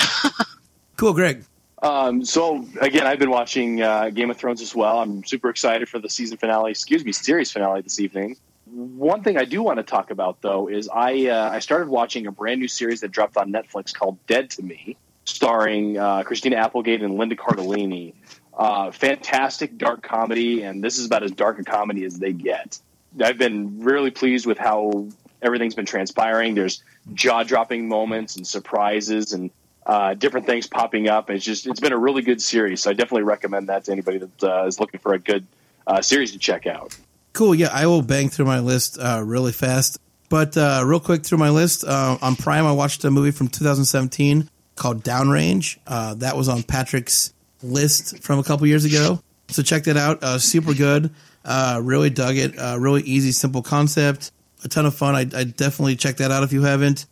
Cool, 0.97 1.13
Greg. 1.13 1.45
Um, 1.82 2.26
so 2.26 2.65
again, 2.82 3.08
I've 3.08 3.20
been 3.20 3.30
watching 3.30 3.82
uh, 3.82 4.10
Game 4.10 4.30
of 4.30 4.38
Thrones 4.38 4.62
as 4.62 4.76
well. 4.76 5.00
I'm 5.00 5.24
super 5.24 5.50
excited 5.50 5.88
for 5.88 6.00
the 6.00 6.10
season 6.10 6.38
finale. 6.38 6.72
Excuse 6.72 7.06
me, 7.06 7.12
series 7.12 7.52
finale 7.52 7.82
this 7.82 8.00
evening. 8.00 8.36
One 8.65 9.24
thing 9.24 9.38
I 9.38 9.46
do 9.46 9.63
want 9.63 9.78
to 9.78 9.84
talk 9.84 10.12
about 10.12 10.42
though 10.42 10.68
is 10.70 10.89
I 10.89 11.28
uh, 11.28 11.50
I 11.50 11.60
started 11.60 11.88
watching 11.88 12.28
a 12.28 12.32
brand 12.32 12.60
new 12.60 12.68
series 12.68 13.02
that 13.02 13.12
dropped 13.12 13.38
on 13.38 13.52
Netflix 13.52 13.94
called 13.94 14.18
Dead 14.28 14.50
to 14.52 14.63
Me, 14.63 14.98
starring 15.26 15.98
uh, 15.98 16.24
Christina 16.24 16.58
Applegate 16.58 17.02
and 17.02 17.18
Linda 17.18 17.36
Cardellini. 17.36 18.13
Uh, 18.54 18.92
fantastic 18.92 19.78
dark 19.78 20.04
comedy, 20.04 20.63
and 20.63 20.84
this 20.84 21.00
is 21.00 21.06
about 21.06 21.24
as 21.24 21.32
dark 21.32 21.60
a 21.60 21.63
comedy 21.63 22.04
as 22.04 22.20
they 22.20 22.34
get. 22.34 22.78
I've 23.24 23.38
been 23.38 23.82
really 23.82 24.12
pleased 24.12 24.46
with 24.46 24.58
how 24.58 25.08
everything's 25.42 25.76
been 25.76 25.86
transpiring. 25.86 26.56
There's 26.56 26.84
jaw 27.13 27.44
dropping 27.44 27.88
moments 27.88 28.36
and 28.36 28.46
surprises 28.46 29.34
and 29.34 29.50
uh, 29.86 30.13
different 30.13 30.46
things 30.46 30.68
popping 30.68 31.08
up. 31.08 31.30
It's 31.30 31.44
just 31.44 31.68
it's 31.68 31.80
been 31.80 31.94
a 31.94 31.98
really 31.98 32.22
good 32.22 32.42
series. 32.42 32.82
So 32.82 32.92
I 32.92 32.94
definitely 32.94 33.24
recommend 33.24 33.70
that 33.70 33.86
to 33.86 33.92
anybody 33.92 34.20
that 34.20 34.44
uh, 34.44 34.65
is 34.65 34.80
looking 34.80 35.00
for 35.00 35.13
a 35.13 35.20
good 35.20 35.46
uh, 35.88 36.02
series 36.02 36.32
to 36.34 36.39
check 36.39 36.68
out. 36.68 36.98
Cool. 37.34 37.56
Yeah, 37.56 37.70
I 37.72 37.88
will 37.88 38.02
bang 38.02 38.30
through 38.30 38.46
my 38.46 38.60
list 38.60 38.98
uh, 39.00 39.22
really 39.26 39.52
fast. 39.52 40.00
But 40.30 40.56
uh, 40.56 40.84
real 40.86 41.00
quick 41.00 41.24
through 41.24 41.39
my 41.39 41.50
list, 41.50 41.84
uh, 41.84 42.18
on 42.22 42.36
Prime, 42.36 42.65
I 42.65 42.72
watched 42.72 43.04
a 43.04 43.10
movie 43.10 43.32
from 43.32 43.48
2017 43.48 44.48
called 44.76 45.04
Downrange. 45.04 45.80
That 46.20 46.38
was 46.38 46.48
on 46.50 46.62
Patrick's 46.62 47.34
list 47.63 48.22
from 48.22 48.38
a 48.38 48.44
couple 48.44 48.68
years 48.68 48.86
ago. 48.86 49.22
So 49.48 49.63
check 49.63 49.86
that 49.86 49.98
out. 49.98 50.22
Super 50.39 50.76
good. 50.76 51.12
Really 51.46 52.12
dug 52.12 52.36
it. 52.38 52.56
Really 52.80 53.02
easy, 53.02 53.32
simple 53.32 53.63
concept. 53.63 54.32
A 54.63 54.68
ton 54.68 54.86
of 54.86 54.94
fun. 54.94 55.15
I, 55.15 55.22
I 55.22 55.46
definitely 55.46 55.96
check 55.96 56.18
that 56.18 56.30
out 56.30 56.44
if 56.44 56.54
you 56.54 56.63
haven't. 56.63 57.08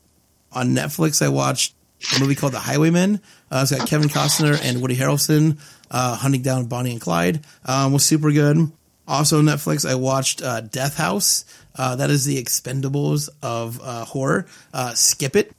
On 0.52 0.76
Netflix, 0.76 1.26
I 1.26 1.30
watched 1.30 1.74
a 2.16 2.20
movie 2.20 2.36
called 2.36 2.54
The 2.54 2.60
Highwaymen. 2.60 3.22
Uh, 3.52 3.60
it's 3.64 3.72
got 3.72 3.88
Kevin 3.88 4.10
Costner 4.10 4.60
and 4.62 4.82
Woody 4.82 4.96
Harrelson 4.96 5.60
uh, 5.90 6.16
hunting 6.16 6.42
down 6.42 6.66
Bonnie 6.66 6.92
and 6.92 7.02
Clyde. 7.02 7.42
Um, 7.66 7.94
was 7.94 8.06
super 8.06 8.32
good. 8.32 8.72
Also, 9.08 9.42
Netflix, 9.42 9.90
I 9.90 9.96
watched 9.96 10.42
uh, 10.42 10.62
Death 10.62 10.98
House. 10.98 11.46
Uh, 11.76 11.96
that 11.96 12.10
is 12.10 12.26
the 12.26 12.42
Expendables 12.42 13.30
of 13.42 13.80
uh, 13.82 14.04
horror. 14.06 14.48
Uh, 14.74 14.94
skip 14.94 15.36
it. 15.36 15.52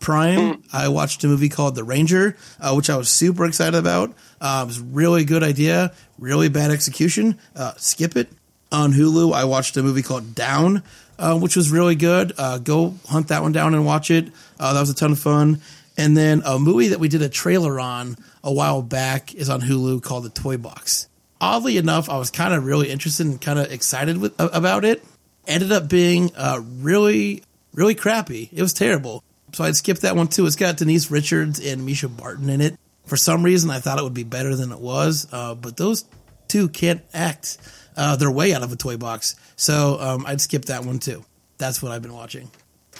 Prime, 0.00 0.62
I 0.70 0.88
watched 0.88 1.24
a 1.24 1.28
movie 1.28 1.48
called 1.48 1.74
The 1.76 1.82
Ranger, 1.82 2.36
uh, 2.60 2.74
which 2.74 2.90
I 2.90 2.98
was 2.98 3.08
super 3.08 3.46
excited 3.46 3.74
about. 3.74 4.12
Uh, 4.38 4.60
it 4.62 4.66
was 4.66 4.78
a 4.78 4.82
really 4.82 5.24
good 5.24 5.42
idea, 5.42 5.94
really 6.18 6.50
bad 6.50 6.70
execution. 6.70 7.38
Uh, 7.56 7.72
skip 7.78 8.14
it. 8.14 8.28
On 8.70 8.92
Hulu, 8.92 9.32
I 9.32 9.44
watched 9.44 9.76
a 9.78 9.82
movie 9.82 10.02
called 10.02 10.34
Down, 10.34 10.82
uh, 11.18 11.38
which 11.38 11.56
was 11.56 11.70
really 11.70 11.94
good. 11.94 12.32
Uh, 12.36 12.58
go 12.58 12.94
hunt 13.08 13.28
that 13.28 13.40
one 13.40 13.52
down 13.52 13.72
and 13.72 13.86
watch 13.86 14.10
it. 14.10 14.30
Uh, 14.58 14.74
that 14.74 14.80
was 14.80 14.90
a 14.90 14.94
ton 14.94 15.12
of 15.12 15.18
fun. 15.18 15.62
And 15.96 16.16
then 16.16 16.42
a 16.44 16.58
movie 16.58 16.88
that 16.88 16.98
we 16.98 17.08
did 17.08 17.22
a 17.22 17.28
trailer 17.28 17.78
on 17.78 18.16
a 18.42 18.52
while 18.52 18.82
back 18.82 19.34
is 19.34 19.48
on 19.48 19.60
Hulu 19.60 20.02
called 20.02 20.24
The 20.24 20.30
Toy 20.30 20.56
Box. 20.56 21.08
Oddly 21.40 21.76
enough, 21.76 22.08
I 22.10 22.18
was 22.18 22.30
kind 22.30 22.54
of 22.54 22.64
really 22.64 22.90
interested 22.90 23.26
and 23.26 23.40
kind 23.40 23.58
of 23.58 23.70
excited 23.70 24.18
with, 24.18 24.34
about 24.38 24.84
it. 24.84 25.04
Ended 25.46 25.72
up 25.72 25.88
being 25.88 26.30
uh, 26.36 26.60
really, 26.80 27.42
really 27.74 27.94
crappy. 27.94 28.48
It 28.52 28.62
was 28.62 28.72
terrible. 28.72 29.22
So 29.52 29.62
I'd 29.62 29.76
skip 29.76 29.98
that 29.98 30.16
one 30.16 30.28
too. 30.28 30.46
It's 30.46 30.56
got 30.56 30.78
Denise 30.78 31.10
Richards 31.10 31.64
and 31.64 31.86
Mischa 31.86 32.14
Barton 32.14 32.48
in 32.48 32.60
it. 32.60 32.76
For 33.06 33.16
some 33.16 33.42
reason, 33.42 33.70
I 33.70 33.78
thought 33.80 33.98
it 33.98 34.02
would 34.02 34.14
be 34.14 34.24
better 34.24 34.56
than 34.56 34.72
it 34.72 34.80
was, 34.80 35.28
uh, 35.30 35.54
but 35.54 35.76
those 35.76 36.06
two 36.48 36.68
can't 36.68 37.02
act 37.12 37.58
uh, 37.96 38.16
their 38.16 38.30
way 38.30 38.54
out 38.54 38.62
of 38.62 38.72
a 38.72 38.76
toy 38.76 38.96
box. 38.96 39.36
So 39.56 39.98
um, 40.00 40.24
I'd 40.26 40.40
skip 40.40 40.64
that 40.66 40.84
one 40.84 40.98
too. 40.98 41.24
That's 41.58 41.82
what 41.82 41.92
I've 41.92 42.02
been 42.02 42.14
watching. 42.14 42.50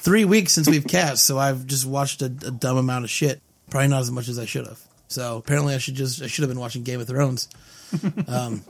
Three 0.05 0.27
weeks 0.27 0.53
since 0.53 0.69
we've 0.69 0.87
cast, 0.87 1.25
so 1.25 1.39
I've 1.39 1.67
just 1.67 1.87
watched 1.87 2.21
a, 2.21 2.27
a 2.27 2.51
dumb 2.51 2.77
amount 2.77 3.05
of 3.05 3.11
shit. 3.11 3.41
Probably 3.71 3.89
not 3.89 4.03
as 4.03 4.11
much 4.11 4.29
as 4.29 4.39
I 4.39 4.45
should 4.45 4.67
have. 4.67 4.79
So 5.09 5.39
apparently, 5.39 5.75
I 5.75 5.79
should 5.79 5.95
just 5.95 6.21
I 6.21 6.27
should 6.27 6.43
have 6.43 6.51
been 6.51 6.61
watching 6.61 6.83
Game 6.83 7.01
of 7.01 7.09
Thrones. 7.09 7.49
Um, 8.27 8.63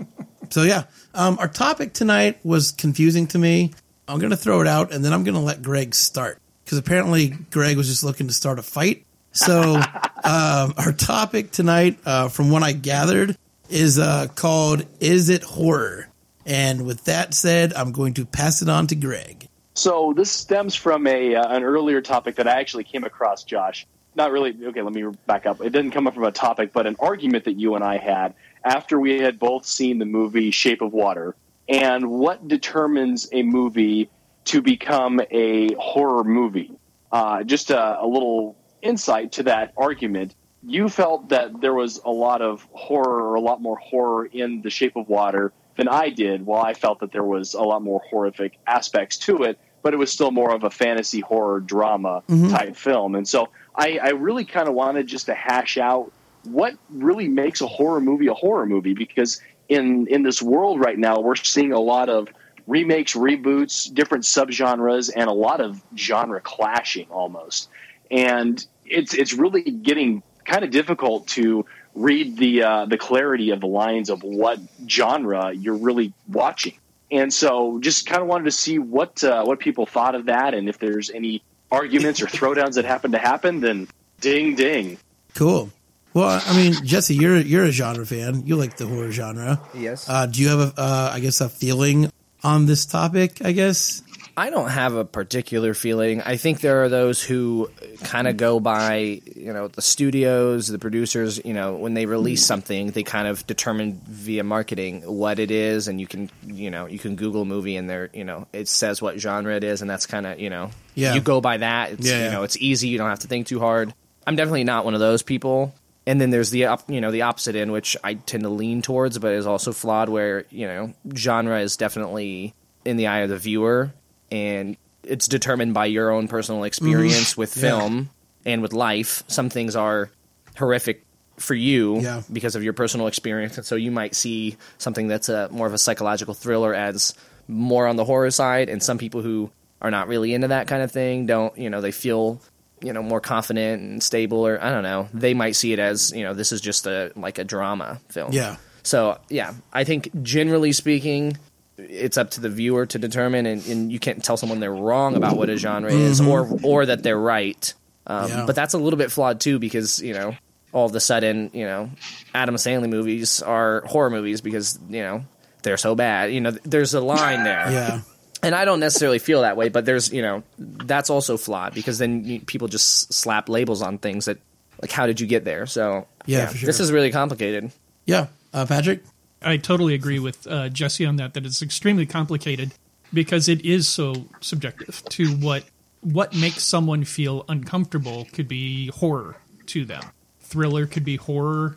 so 0.51 0.63
yeah, 0.63 0.85
um, 1.15 1.39
our 1.41 1.49
topic 1.49 1.95
tonight 1.95 2.39
was 2.45 2.71
confusing 2.73 3.27
to 3.29 3.39
me. 3.39 3.73
I'm 4.07 4.21
gonna 4.21 4.37
throw 4.37 4.61
it 4.61 4.67
out, 4.69 4.93
and 4.93 5.05
then 5.05 5.13
I'm 5.13 5.25
gonna 5.25 5.41
let 5.41 5.63
Greg 5.63 5.95
start 5.95 6.39
because 6.65 6.79
apparently 6.79 7.29
Greg 7.51 7.77
was 7.77 7.89
just 7.89 8.05
looking 8.05 8.29
to 8.29 8.33
start 8.33 8.59
a 8.59 8.63
fight. 8.63 9.05
So 9.33 9.75
um, 10.25 10.75
our 10.77 10.93
topic 10.93 11.51
tonight, 11.51 11.99
uh, 12.07 12.29
from 12.29 12.51
what 12.51 12.63
I 12.63 12.73
gathered, 12.73 13.37
is 13.71 13.99
uh, 13.99 14.29
called 14.35 14.87
"Is 15.01 15.31
It 15.31 15.43
Horror?" 15.43 16.09
And 16.47 16.85
with 16.85 17.05
that 17.05 17.35
said, 17.35 17.73
I'm 17.73 17.93
going 17.93 18.15
to 18.15 18.27
pass 18.27 18.61
it 18.61 18.69
on 18.69 18.87
to 18.89 18.95
Greg. 18.95 19.49
So 19.75 20.15
this 20.17 20.31
stems 20.31 20.75
from 20.75 21.07
a 21.07 21.35
uh, 21.35 21.49
an 21.49 21.65
earlier 21.65 22.01
topic 22.01 22.37
that 22.37 22.47
I 22.47 22.61
actually 22.61 22.85
came 22.85 23.05
across, 23.05 23.45
Josh. 23.45 23.87
Not 24.15 24.31
really. 24.31 24.57
Okay, 24.67 24.83
let 24.83 24.95
me 24.95 25.05
back 25.27 25.47
up. 25.47 25.61
It 25.61 25.71
didn't 25.71 25.91
come 25.91 26.07
up 26.07 26.15
from 26.15 26.25
a 26.25 26.33
topic, 26.33 26.73
but 26.73 26.87
an 26.87 26.97
argument 27.01 27.45
that 27.45 27.59
you 27.59 27.75
and 27.75 27.83
I 27.83 27.99
had 27.99 28.35
after 28.65 29.01
we 29.01 29.19
had 29.19 29.39
both 29.39 29.67
seen 29.67 29.99
the 29.99 30.05
movie 30.05 30.53
Shape 30.53 30.81
of 30.81 30.93
Water, 30.93 31.35
and 31.69 32.09
what 32.09 32.47
determines 32.47 33.29
a 33.33 33.43
movie 33.43 34.09
to 34.47 34.63
become 34.63 35.21
a 35.31 35.75
horror 35.75 36.23
movie. 36.23 36.71
Uh, 37.11 37.43
just 37.43 37.71
a, 37.71 38.01
a 38.01 38.07
little 38.07 38.57
insight 38.83 39.33
to 39.33 39.43
that 39.45 39.73
argument. 39.77 40.35
You 40.63 40.89
felt 40.89 41.29
that 41.29 41.61
there 41.61 41.75
was 41.75 42.01
a 42.05 42.11
lot 42.11 42.43
of 42.43 42.67
horror, 42.73 43.31
or 43.31 43.35
a 43.35 43.41
lot 43.41 43.61
more 43.61 43.77
horror 43.77 44.27
in 44.27 44.63
The 44.63 44.71
Shape 44.71 44.97
of 44.97 45.09
Water 45.09 45.53
than 45.77 45.89
I 45.89 46.11
did, 46.11 46.47
while 46.47 46.63
I 46.63 46.75
felt 46.75 47.01
that 47.01 47.13
there 47.13 47.25
was 47.25 47.55
a 47.55 47.63
lot 47.63 47.83
more 47.83 48.01
horrific 48.09 48.59
aspects 48.67 49.19
to 49.19 49.43
it, 49.43 49.59
but 49.85 49.93
it 49.93 49.99
was 49.99 50.11
still 50.11 50.33
more 50.33 50.53
of 50.53 50.65
a 50.65 50.71
fantasy 50.71 51.21
horror 51.21 51.61
drama 51.61 52.23
type 52.51 52.75
film. 52.75 53.15
And 53.15 53.29
so 53.29 53.51
I, 53.77 53.99
I 54.03 54.09
really 54.09 54.47
kind 54.47 54.67
of 54.67 54.75
wanted 54.75 55.07
just 55.07 55.27
to 55.27 55.35
hash 55.35 55.77
out 55.77 56.11
what 56.45 56.75
really 56.89 57.29
makes 57.29 57.61
a 57.61 57.67
horror 57.67 58.01
movie 58.01 58.27
a 58.27 58.35
horror 58.35 58.67
movie 58.67 58.95
because 58.95 59.41
in 59.69 60.07
in 60.09 60.23
this 60.23 60.43
world 60.43 60.79
right 60.81 60.99
now 60.99 61.21
we're 61.21 61.37
seeing 61.37 61.73
a 61.73 61.81
lot 61.81 62.09
of 62.09 62.29
remakes 62.67 63.15
reboots 63.15 63.93
different 63.93 64.25
subgenres 64.25 65.11
and 65.15 65.29
a 65.29 65.33
lot 65.33 65.61
of 65.61 65.83
genre 65.97 66.41
clashing 66.41 67.07
almost. 67.11 67.69
And 68.11 68.67
it's 68.87 69.13
it's 69.13 69.35
really 69.35 69.63
getting 69.63 70.23
kind 70.47 70.65
of 70.65 70.71
difficult 70.71 71.27
to 71.29 71.67
read 71.95 72.39
the 72.39 72.63
uh, 72.63 72.87
the 72.87 72.97
clarity 72.97 73.51
of 73.51 73.61
the 73.61 73.67
lines 73.67 74.09
of 74.09 74.23
what 74.23 74.59
genre 74.89 75.53
you're 75.53 75.77
really 75.77 76.15
watching 76.27 76.75
and 77.11 77.33
so 77.33 77.79
just 77.81 78.07
kind 78.07 78.23
of 78.23 78.29
wanted 78.29 78.45
to 78.45 78.51
see 78.51 78.79
what 78.79 79.23
uh, 79.25 79.45
what 79.45 79.59
people 79.59 79.87
thought 79.87 80.15
of 80.15 80.27
that 80.27 80.55
and 80.55 80.69
if 80.69 80.79
there's 80.79 81.11
any 81.11 81.43
arguments 81.71 82.23
or 82.23 82.27
throwdowns 82.27 82.75
that 82.75 82.85
happen 82.85 83.13
to 83.13 83.19
happen 83.19 83.61
then 83.61 83.89
ding 84.21 84.55
ding 84.55 84.99
Cool. 85.35 85.71
Well, 86.15 86.41
I 86.47 86.57
mean, 86.57 86.75
Jesse, 86.85 87.15
you're 87.15 87.39
you're 87.39 87.65
a 87.65 87.73
genre 87.73 88.07
fan. 88.07 88.47
You 88.47 88.55
like 88.57 88.77
the 88.77 88.87
horror 88.87 89.11
genre. 89.11 89.61
Yes. 89.75 90.09
Uh, 90.09 90.27
do 90.27 90.41
you 90.41 90.49
have 90.49 90.61
a, 90.61 90.81
uh, 90.81 91.11
I 91.13 91.21
guess, 91.21 91.41
a 91.41 91.49
feeling 91.49 92.11
on 92.45 92.67
this 92.67 92.87
topic? 92.87 93.45
I 93.45 93.51
guess. 93.51 94.03
I 94.37 94.51
don't 94.51 94.69
have 94.69 94.95
a 94.95 95.05
particular 95.05 95.75
feeling. 95.75 96.21
I 96.21 96.37
think 96.37 96.61
there 96.61 96.83
are 96.83 96.89
those 96.89 97.23
who 97.23 97.71
kind 98.03 98.27
of 98.27 98.37
go 98.37 98.59
by, 98.59 99.21
you 99.37 99.53
know, 99.53 99.69
the 99.69 99.83
studios, 99.83 100.67
the 100.67 100.79
producers, 100.79 101.41
you 101.45 101.55
know, 101.55 101.77
when 101.77 101.95
they 101.95 102.07
release 102.07 102.43
mm. 102.43 102.47
something, 102.47 102.91
they 102.91 103.05
kind 103.05 103.29
of 103.29 103.47
determine 103.47 104.01
via 104.07 104.43
marketing 104.43 105.03
what 105.03 105.39
it 105.39 105.53
is 105.53 105.87
and 105.87 106.01
you 106.01 106.07
can, 106.09 106.31
you 106.47 106.71
know, 106.71 106.87
you 106.87 106.99
can 106.99 107.15
Google 107.15 107.43
a 107.43 107.45
movie 107.45 107.77
and 107.77 107.89
there, 107.89 108.11
you 108.13 108.25
know, 108.25 108.49
it 108.53 108.67
says 108.67 109.01
what 109.01 109.19
genre 109.21 109.55
it 109.55 109.63
is 109.63 109.83
and 109.83 109.91
that's 109.91 110.07
kind 110.07 110.27
of, 110.27 110.41
you 110.41 110.51
know, 110.51 110.71
Yeah. 110.97 111.15
you 111.15 111.21
go 111.21 111.41
by 111.41 111.59
that. 111.59 111.93
It's, 111.93 112.11
Yeah, 112.11 112.19
you 112.19 112.25
yeah. 112.25 112.31
know, 112.33 112.43
it's 112.43 112.57
easy, 112.57 112.89
you 112.89 112.99
don't 112.99 113.11
have 113.11 113.21
to 113.21 113.29
think 113.29 113.47
too 113.47 113.61
hard. 113.61 113.95
I'm 114.27 114.35
definitely 114.35 114.65
not 114.65 114.85
one 114.85 114.95
of 114.95 115.01
those 115.01 115.23
people. 115.23 115.75
And 116.07 116.21
then 116.21 116.31
there's 116.31 116.51
the 116.51 116.67
you 116.89 117.01
know 117.01 117.11
the 117.11 117.23
opposite 117.23 117.57
end, 117.57 117.73
which 117.73 117.97
I 118.05 118.15
tend 118.15 118.43
to 118.43 118.51
lean 118.51 118.83
towards, 118.83 119.19
but 119.19 119.33
is 119.33 119.47
also 119.47 119.73
flawed. 119.73 120.11
Where 120.11 120.45
you 120.51 120.67
know 120.67 120.93
genre 121.17 121.59
is 121.61 121.79
definitely 121.79 122.55
in 122.85 122.99
the 122.99 123.07
eye 123.07 123.21
of 123.21 123.31
the 123.31 123.39
viewer, 123.39 123.91
and 124.35 124.77
it's 125.05 125.29
determined 125.29 125.75
by 125.75 125.87
your 125.87 126.11
own 126.11 126.29
personal 126.29 126.65
experience 126.65 127.33
mm-hmm. 127.33 127.41
with 127.41 127.57
Yeah. 127.57 127.61
film 127.79 128.11
and 128.45 128.63
with 128.63 128.73
life. 128.73 129.23
Some 129.29 129.49
things 129.51 129.77
are 129.77 130.11
horrific 130.57 131.05
for 131.39 131.55
you 131.55 132.01
Yeah. 132.01 132.23
because 132.33 132.57
of 132.57 132.63
your 132.63 132.73
personal 132.73 133.07
experience, 133.07 133.57
and 133.57 133.67
so 133.67 133.75
you 133.77 133.91
might 133.91 134.15
see 134.15 134.57
something 134.79 135.09
that's 135.09 135.29
a 135.29 135.49
more 135.51 135.67
of 135.67 135.75
a 135.75 135.79
psychological 135.79 136.35
thriller 136.35 136.75
as 136.75 137.15
more 137.49 137.87
on 137.87 137.97
the 137.97 138.05
horror 138.05 138.31
side, 138.31 138.69
and 138.69 138.83
some 138.83 138.99
people 138.99 139.21
who 139.23 139.51
are 139.83 139.91
not 139.91 140.09
really 140.09 140.33
into 140.33 140.49
that 140.49 140.67
kind 140.67 140.83
of 140.83 140.91
thing 140.91 141.27
don't 141.27 141.57
you 141.59 141.69
know 141.69 141.81
they 141.81 141.93
feel 141.93 142.41
you 142.83 142.93
know 142.93 143.03
more 143.03 143.21
confident 143.21 143.83
and 143.83 144.03
stable, 144.03 144.47
or 144.47 144.63
I 144.63 144.71
don't 144.71 144.83
know, 144.83 145.09
they 145.13 145.35
might 145.35 145.57
see 145.57 145.73
it 145.73 145.79
as 145.79 146.13
you 146.13 146.23
know 146.25 146.35
this 146.35 146.53
is 146.53 146.61
just 146.61 146.87
a 146.87 147.13
like 147.17 147.39
a 147.39 147.45
drama 147.45 148.01
film. 148.09 148.33
Yeah. 148.33 148.57
So 148.83 149.19
yeah, 149.29 149.55
I 149.73 149.85
think 149.85 150.11
generally 150.23 150.73
speaking, 150.73 151.37
it's 151.77 152.17
up 152.19 152.31
to 152.31 152.41
the 152.41 152.49
viewer 152.51 152.87
to 152.87 152.99
determine, 152.99 153.47
and, 153.47 153.67
and 153.67 153.93
you 153.93 153.99
can't 153.99 154.23
tell 154.23 154.37
someone 154.37 154.61
they're 154.61 154.73
wrong 154.75 155.17
about 155.17 155.37
what 155.37 155.51
a 155.51 155.57
genre 155.57 155.93
is, 155.93 156.21
or 156.21 156.49
or 156.63 156.87
that 156.87 157.03
they're 157.03 157.19
right. 157.19 157.73
Um, 158.07 158.29
Yeah. 158.29 158.45
But 158.47 158.55
that's 158.57 158.75
a 158.75 158.79
little 158.79 158.99
bit 158.99 159.11
flawed 159.11 159.41
too, 159.41 159.59
because 159.59 160.01
you 160.01 160.15
know 160.15 160.37
all 160.73 160.87
of 160.87 160.95
a 160.95 161.01
sudden, 161.01 161.51
you 161.53 161.65
know, 161.65 161.91
Adam 162.35 162.57
Sandler 162.57 162.89
movies 162.91 163.41
are 163.43 163.83
horror 163.87 164.11
movies 164.11 164.41
because 164.41 164.79
you 164.89 165.01
know 165.03 165.25
they're 165.63 165.77
so 165.77 165.95
bad. 165.95 166.33
You 166.33 166.41
know, 166.41 166.51
there's 166.51 166.95
a 166.95 167.01
line 167.01 167.45
there 167.45 167.67
Yeah. 167.71 168.01
and 168.43 168.55
I 168.55 168.65
don't 168.65 168.81
necessarily 168.81 169.19
feel 169.19 169.43
that 169.43 169.57
way, 169.57 169.69
but 169.69 169.85
there's 169.85 170.13
you 170.13 170.21
know 170.23 170.43
that's 170.59 171.11
also 171.11 171.37
flawed 171.37 171.75
because 171.75 171.99
then 171.99 172.25
you, 172.25 172.41
people 172.41 172.69
just 172.69 173.13
slap 173.13 173.49
labels 173.49 173.83
on 173.83 173.99
things 173.99 174.25
that 174.27 174.39
like 174.83 174.91
how 174.91 175.07
did 175.07 175.21
you 175.21 175.27
get 175.27 175.45
there? 175.45 175.67
So 175.67 176.07
Yeah, 176.27 176.47
for 176.49 176.57
sure. 176.59 176.67
this 176.67 176.81
is 176.81 176.91
really 176.93 177.11
complicated. 177.13 177.71
Yeah. 178.05 178.27
Uh, 178.53 178.67
Patrick? 178.67 179.03
I 179.45 179.57
totally 179.57 179.95
agree 179.95 180.19
with 180.19 180.47
uh, 180.47 180.69
Jesse 180.69 181.05
on 181.07 181.17
that. 181.17 181.35
That 181.35 181.45
it's 181.47 181.63
extremely 181.63 182.07
complicated 182.07 182.73
because 183.13 183.49
it 183.49 183.65
is 183.65 183.87
so 183.87 184.27
subjective 184.41 185.03
to 185.11 185.29
what 185.37 185.65
what 186.01 186.35
makes 186.35 186.63
someone 186.63 187.05
feel 187.05 187.45
uncomfortable 187.49 188.27
could 188.33 188.49
be 188.49 188.89
horror 188.89 189.37
to 189.67 189.85
them. 189.85 190.03
Thriller 190.41 190.87
could 190.87 191.05
be 191.05 191.17
horror, 191.17 191.77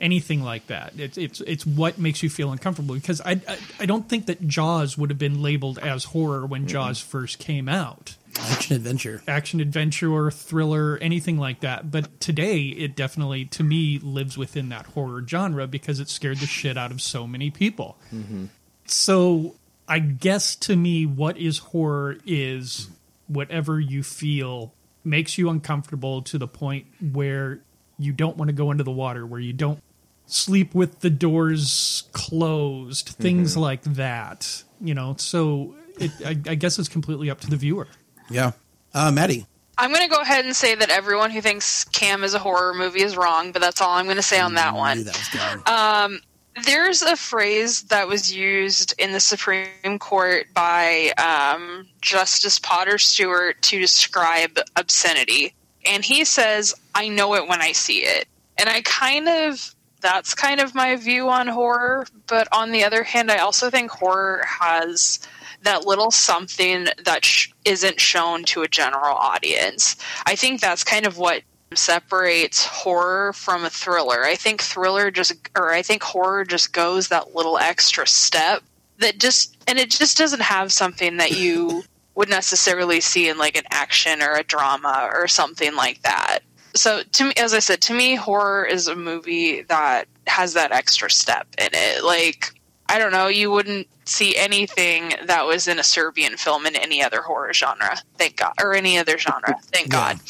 anything 0.00 0.42
like 0.42 0.66
that. 0.68 0.92
It's 0.98 1.18
it's 1.18 1.40
it's 1.42 1.66
what 1.66 1.98
makes 1.98 2.22
you 2.22 2.30
feel 2.30 2.52
uncomfortable. 2.52 2.94
Because 2.94 3.20
I 3.20 3.40
I, 3.48 3.58
I 3.80 3.86
don't 3.86 4.08
think 4.08 4.26
that 4.26 4.46
Jaws 4.46 4.96
would 4.98 5.10
have 5.10 5.18
been 5.18 5.42
labeled 5.42 5.78
as 5.78 6.04
horror 6.04 6.46
when 6.46 6.66
Jaws 6.66 7.00
first 7.00 7.38
came 7.38 7.68
out 7.68 8.16
Action 8.36 8.76
adventure. 8.76 9.22
action 9.26 9.60
adventure 9.60 10.12
or 10.12 10.30
thriller, 10.30 10.98
anything 10.98 11.38
like 11.38 11.60
that. 11.60 11.90
But 11.90 12.20
today, 12.20 12.66
it 12.66 12.94
definitely, 12.94 13.46
to 13.46 13.64
me, 13.64 13.98
lives 13.98 14.38
within 14.38 14.68
that 14.68 14.86
horror 14.86 15.24
genre 15.26 15.66
because 15.66 16.00
it 16.00 16.08
scared 16.08 16.38
the 16.38 16.46
shit 16.46 16.76
out 16.76 16.90
of 16.90 17.00
so 17.00 17.26
many 17.26 17.50
people. 17.50 17.98
Mm-hmm. 18.12 18.46
So, 18.86 19.56
I 19.86 19.98
guess 19.98 20.54
to 20.56 20.76
me, 20.76 21.06
what 21.06 21.36
is 21.36 21.58
horror 21.58 22.18
is 22.26 22.88
whatever 23.26 23.80
you 23.80 24.02
feel 24.02 24.72
makes 25.04 25.38
you 25.38 25.48
uncomfortable 25.48 26.22
to 26.22 26.38
the 26.38 26.48
point 26.48 26.86
where 27.12 27.60
you 27.98 28.12
don't 28.12 28.36
want 28.36 28.48
to 28.48 28.54
go 28.54 28.70
into 28.70 28.84
the 28.84 28.92
water, 28.92 29.26
where 29.26 29.40
you 29.40 29.52
don't 29.52 29.82
sleep 30.30 30.74
with 30.74 31.00
the 31.00 31.10
doors 31.10 32.04
closed, 32.12 33.08
things 33.10 33.56
like 33.56 33.82
that. 33.82 34.62
You 34.80 34.94
know, 34.94 35.16
so 35.18 35.74
it, 35.98 36.10
I, 36.24 36.30
I 36.50 36.54
guess 36.54 36.78
it's 36.78 36.88
completely 36.88 37.30
up 37.30 37.40
to 37.40 37.50
the 37.50 37.56
viewer. 37.56 37.88
Yeah. 38.30 38.52
Uh, 38.94 39.10
Maddie? 39.10 39.46
I'm 39.76 39.92
going 39.92 40.02
to 40.02 40.14
go 40.14 40.20
ahead 40.20 40.44
and 40.44 40.56
say 40.56 40.74
that 40.74 40.90
everyone 40.90 41.30
who 41.30 41.40
thinks 41.40 41.84
Cam 41.84 42.24
is 42.24 42.34
a 42.34 42.38
horror 42.38 42.74
movie 42.74 43.02
is 43.02 43.16
wrong, 43.16 43.52
but 43.52 43.62
that's 43.62 43.80
all 43.80 43.90
I'm 43.90 44.06
going 44.06 44.16
to 44.16 44.22
say 44.22 44.40
on 44.40 44.54
that 44.54 44.74
one. 44.74 45.04
that 45.04 45.16
was 45.16 45.28
going. 45.28 46.20
There's 46.64 47.02
a 47.02 47.16
phrase 47.16 47.82
that 47.84 48.08
was 48.08 48.34
used 48.34 48.94
in 48.98 49.12
the 49.12 49.20
Supreme 49.20 49.98
Court 49.98 50.46
by 50.54 51.12
um, 51.18 51.86
Justice 52.00 52.58
Potter 52.58 52.98
Stewart 52.98 53.60
to 53.62 53.78
describe 53.78 54.58
obscenity. 54.76 55.54
And 55.84 56.04
he 56.04 56.24
says, 56.24 56.74
I 56.94 57.08
know 57.08 57.34
it 57.34 57.46
when 57.46 57.60
I 57.60 57.72
see 57.72 58.00
it. 58.00 58.26
And 58.56 58.68
I 58.68 58.82
kind 58.82 59.28
of, 59.28 59.74
that's 60.00 60.34
kind 60.34 60.60
of 60.60 60.74
my 60.74 60.96
view 60.96 61.28
on 61.28 61.48
horror. 61.48 62.06
But 62.26 62.48
on 62.52 62.72
the 62.72 62.84
other 62.84 63.02
hand, 63.02 63.30
I 63.30 63.38
also 63.38 63.70
think 63.70 63.90
horror 63.90 64.44
has 64.46 65.20
that 65.62 65.86
little 65.86 66.10
something 66.10 66.86
that 67.04 67.24
sh- 67.24 67.48
isn't 67.64 68.00
shown 68.00 68.44
to 68.44 68.62
a 68.62 68.68
general 68.68 69.16
audience. 69.16 69.96
I 70.26 70.36
think 70.36 70.60
that's 70.60 70.84
kind 70.84 71.06
of 71.06 71.18
what 71.18 71.42
separates 71.74 72.64
horror 72.64 73.32
from 73.32 73.64
a 73.64 73.70
thriller. 73.70 74.24
I 74.24 74.34
think 74.34 74.62
thriller 74.62 75.10
just, 75.10 75.34
or 75.56 75.72
I 75.72 75.82
think 75.82 76.02
horror 76.02 76.44
just 76.44 76.72
goes 76.72 77.08
that 77.08 77.34
little 77.34 77.58
extra 77.58 78.06
step 78.06 78.62
that 78.98 79.18
just, 79.18 79.56
and 79.66 79.78
it 79.78 79.90
just 79.90 80.16
doesn't 80.16 80.42
have 80.42 80.72
something 80.72 81.18
that 81.18 81.32
you 81.32 81.82
would 82.14 82.28
necessarily 82.28 83.00
see 83.00 83.28
in 83.28 83.38
like 83.38 83.56
an 83.56 83.64
action 83.70 84.22
or 84.22 84.34
a 84.34 84.42
drama 84.42 85.08
or 85.12 85.28
something 85.28 85.74
like 85.74 86.02
that. 86.02 86.40
So 86.78 87.02
to 87.02 87.24
me, 87.24 87.32
as 87.36 87.54
I 87.54 87.58
said, 87.58 87.80
to 87.82 87.94
me, 87.94 88.14
horror 88.14 88.64
is 88.64 88.86
a 88.88 88.94
movie 88.96 89.62
that 89.62 90.06
has 90.26 90.54
that 90.54 90.72
extra 90.72 91.10
step 91.10 91.46
in 91.58 91.70
it. 91.72 92.04
Like, 92.04 92.54
I 92.88 92.98
don't 92.98 93.12
know, 93.12 93.26
you 93.26 93.50
wouldn't 93.50 93.88
see 94.04 94.36
anything 94.36 95.12
that 95.26 95.44
was 95.44 95.68
in 95.68 95.78
a 95.78 95.82
Serbian 95.82 96.36
film 96.36 96.66
in 96.66 96.76
any 96.76 97.02
other 97.02 97.20
horror 97.20 97.52
genre. 97.52 97.96
Thank 98.16 98.36
God, 98.36 98.54
or 98.60 98.74
any 98.74 98.96
other 98.98 99.18
genre. 99.18 99.56
Thank 99.72 99.92
Yeah. 99.92 100.14
God. 100.14 100.20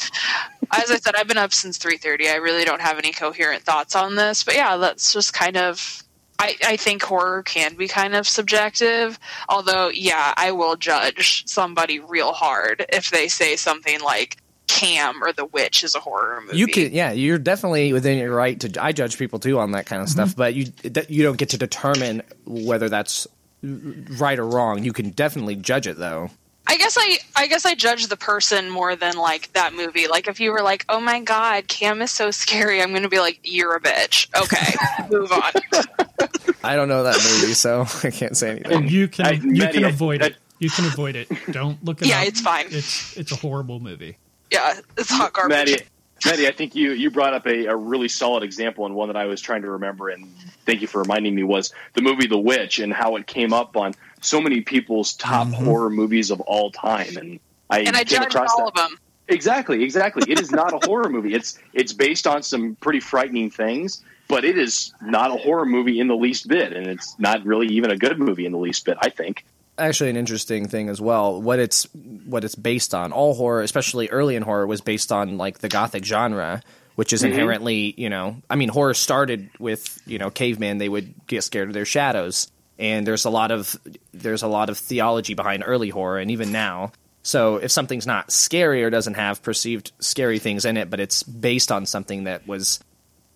As 0.71 0.91
I 0.91 0.97
said, 0.97 1.15
I've 1.15 1.27
been 1.27 1.37
up 1.37 1.53
since 1.53 1.77
three 1.77 1.97
thirty. 1.97 2.29
I 2.29 2.35
really 2.35 2.63
don't 2.63 2.81
have 2.81 2.97
any 2.97 3.11
coherent 3.11 3.63
thoughts 3.63 3.95
on 3.95 4.15
this, 4.15 4.43
but 4.43 4.55
yeah, 4.55 4.77
that's 4.77 5.13
just 5.13 5.33
kind 5.33 5.57
of. 5.57 6.03
I, 6.41 6.55
I 6.65 6.77
think 6.77 7.03
horror 7.03 7.43
can 7.43 7.75
be 7.75 7.87
kind 7.89 8.15
of 8.15 8.25
subjective. 8.25 9.19
Although, 9.49 9.89
yeah, 9.89 10.33
I 10.37 10.51
will 10.53 10.77
judge 10.77 11.43
somebody 11.47 11.99
real 11.99 12.31
hard 12.31 12.85
if 12.93 13.09
they 13.09 13.27
say 13.27 13.57
something 13.57 13.99
like 13.99 14.37
Cam 14.79 15.23
or 15.23 15.33
The 15.33 15.45
Witch 15.45 15.83
is 15.83 15.95
a 15.95 15.99
horror 15.99 16.41
movie. 16.41 16.57
You 16.57 16.67
can, 16.67 16.91
yeah, 16.93 17.11
you're 17.11 17.37
definitely 17.37 17.91
within 17.91 18.17
your 18.17 18.33
right 18.33 18.59
to. 18.61 18.83
I 18.83 18.91
judge 18.91 19.17
people 19.17 19.39
too 19.39 19.59
on 19.59 19.71
that 19.71 19.85
kind 19.85 20.01
of 20.01 20.07
mm-hmm. 20.07 20.25
stuff, 20.25 20.35
but 20.35 20.53
you 20.55 20.65
that, 20.83 21.09
you 21.09 21.23
don't 21.23 21.37
get 21.37 21.49
to 21.49 21.57
determine 21.57 22.21
whether 22.45 22.87
that's 22.87 23.27
right 23.61 24.39
or 24.39 24.47
wrong. 24.47 24.83
You 24.83 24.93
can 24.93 25.09
definitely 25.09 25.55
judge 25.55 25.87
it 25.87 25.97
though. 25.97 26.29
I 26.65 26.77
guess 26.77 26.97
I 26.99 27.17
I 27.35 27.47
guess 27.47 27.65
I 27.65 27.73
judge 27.75 28.07
the 28.07 28.15
person 28.15 28.69
more 28.69 28.95
than 28.95 29.17
like 29.17 29.51
that 29.53 29.73
movie. 29.73 30.07
Like 30.07 30.27
if 30.27 30.39
you 30.39 30.51
were 30.51 30.61
like, 30.61 30.85
"Oh 30.87 30.99
my 30.99 31.19
god, 31.19 31.67
Cam 31.67 32.01
is 32.01 32.11
so 32.11 32.31
scary," 32.31 32.81
I'm 32.81 32.91
going 32.91 33.03
to 33.03 33.09
be 33.09 33.19
like, 33.19 33.39
"You're 33.43 33.75
a 33.75 33.81
bitch." 33.81 34.27
Okay, 34.39 35.09
move 35.11 35.31
on. 35.31 35.51
I 36.63 36.75
don't 36.75 36.87
know 36.87 37.03
that 37.03 37.15
movie, 37.15 37.53
so 37.53 37.81
I 38.03 38.11
can't 38.11 38.37
say 38.37 38.51
anything. 38.51 38.87
You 38.87 39.07
can 39.07 39.25
I- 39.25 39.31
you 39.31 39.63
Maddie, 39.63 39.73
can 39.79 39.85
I- 39.85 39.89
avoid 39.89 40.21
I- 40.21 40.27
it. 40.27 40.35
You 40.59 40.69
can 40.69 40.85
avoid 40.85 41.15
it. 41.15 41.29
Don't 41.51 41.83
look 41.85 42.01
at 42.01 42.07
it 42.07 42.09
Yeah, 42.09 42.21
up. 42.21 42.27
it's 42.27 42.41
fine. 42.41 42.65
It's 42.69 43.17
it's 43.17 43.31
a 43.31 43.35
horrible 43.35 43.79
movie. 43.79 44.17
Yeah, 44.51 44.79
it's 44.97 45.09
hot 45.09 45.33
garbage. 45.33 45.55
Maddie, 45.55 45.83
Maddie, 46.25 46.47
I 46.47 46.51
think 46.51 46.75
you 46.75 46.91
you 46.91 47.09
brought 47.11 47.33
up 47.33 47.45
a, 47.45 47.65
a 47.65 47.75
really 47.75 48.07
solid 48.07 48.43
example 48.43 48.85
and 48.85 48.95
one 48.95 49.07
that 49.07 49.17
I 49.17 49.25
was 49.25 49.41
trying 49.41 49.61
to 49.61 49.71
remember, 49.71 50.09
and 50.09 50.27
thank 50.65 50.81
you 50.81 50.87
for 50.87 51.01
reminding 51.01 51.35
me 51.35 51.43
was 51.43 51.73
the 51.93 52.01
movie 52.01 52.27
The 52.27 52.37
Witch 52.37 52.79
and 52.79 52.91
how 52.93 53.15
it 53.15 53.27
came 53.27 53.53
up 53.53 53.77
on 53.77 53.93
so 54.21 54.41
many 54.41 54.61
people's 54.61 55.13
top 55.13 55.47
mm-hmm. 55.47 55.65
horror 55.65 55.89
movies 55.89 56.31
of 56.31 56.41
all 56.41 56.71
time, 56.71 57.17
and 57.17 57.39
I 57.69 57.81
and 57.81 57.95
I 57.95 58.03
came 58.03 58.21
across 58.21 58.51
all 58.51 58.71
that. 58.71 58.83
of 58.83 58.89
them. 58.89 58.99
Exactly, 59.27 59.83
exactly. 59.83 60.23
It 60.29 60.39
is 60.39 60.51
not 60.51 60.73
a 60.73 60.85
horror 60.87 61.09
movie. 61.11 61.33
It's 61.33 61.59
it's 61.73 61.93
based 61.93 62.27
on 62.27 62.43
some 62.43 62.75
pretty 62.75 62.99
frightening 62.99 63.49
things, 63.51 64.03
but 64.27 64.43
it 64.43 64.57
is 64.57 64.93
not 65.01 65.31
a 65.31 65.37
horror 65.37 65.65
movie 65.65 65.99
in 65.99 66.07
the 66.07 66.15
least 66.15 66.47
bit, 66.47 66.73
and 66.73 66.87
it's 66.87 67.17
not 67.19 67.45
really 67.45 67.67
even 67.67 67.91
a 67.91 67.97
good 67.97 68.19
movie 68.19 68.45
in 68.45 68.51
the 68.51 68.57
least 68.57 68.85
bit. 68.85 68.97
I 69.01 69.09
think. 69.09 69.45
Actually, 69.79 70.09
an 70.09 70.17
interesting 70.17 70.67
thing 70.67 70.89
as 70.89 70.99
well. 70.99 71.41
What 71.41 71.59
it's 71.59 71.87
what 72.25 72.43
it's 72.43 72.55
based 72.55 72.93
on. 72.93 73.11
All 73.11 73.33
horror, 73.33 73.61
especially 73.61 74.09
early 74.09 74.35
in 74.35 74.43
horror, 74.43 74.67
was 74.67 74.81
based 74.81 75.11
on 75.11 75.37
like 75.37 75.59
the 75.59 75.69
gothic 75.69 76.05
genre, 76.05 76.61
which 76.95 77.13
is 77.13 77.21
mm-hmm. 77.21 77.31
inherently, 77.31 77.93
you 77.97 78.09
know, 78.09 78.41
I 78.49 78.55
mean, 78.55 78.69
horror 78.69 78.93
started 78.93 79.49
with 79.59 80.01
you 80.05 80.17
know 80.19 80.29
caveman. 80.29 80.77
They 80.77 80.89
would 80.89 81.13
get 81.27 81.43
scared 81.43 81.69
of 81.69 81.73
their 81.73 81.85
shadows, 81.85 82.51
and 82.77 83.07
there's 83.07 83.25
a 83.25 83.29
lot 83.29 83.51
of 83.51 83.75
there's 84.13 84.43
a 84.43 84.47
lot 84.47 84.69
of 84.69 84.77
theology 84.77 85.33
behind 85.33 85.63
early 85.65 85.89
horror, 85.89 86.19
and 86.19 86.29
even 86.31 86.51
now. 86.51 86.91
So 87.23 87.57
if 87.57 87.71
something's 87.71 88.07
not 88.07 88.31
scary 88.31 88.83
or 88.83 88.89
doesn't 88.89 89.15
have 89.15 89.43
perceived 89.43 89.91
scary 89.99 90.39
things 90.39 90.65
in 90.65 90.77
it, 90.77 90.89
but 90.89 90.99
it's 90.99 91.23
based 91.23 91.71
on 91.71 91.85
something 91.85 92.23
that 92.23 92.47
was, 92.47 92.79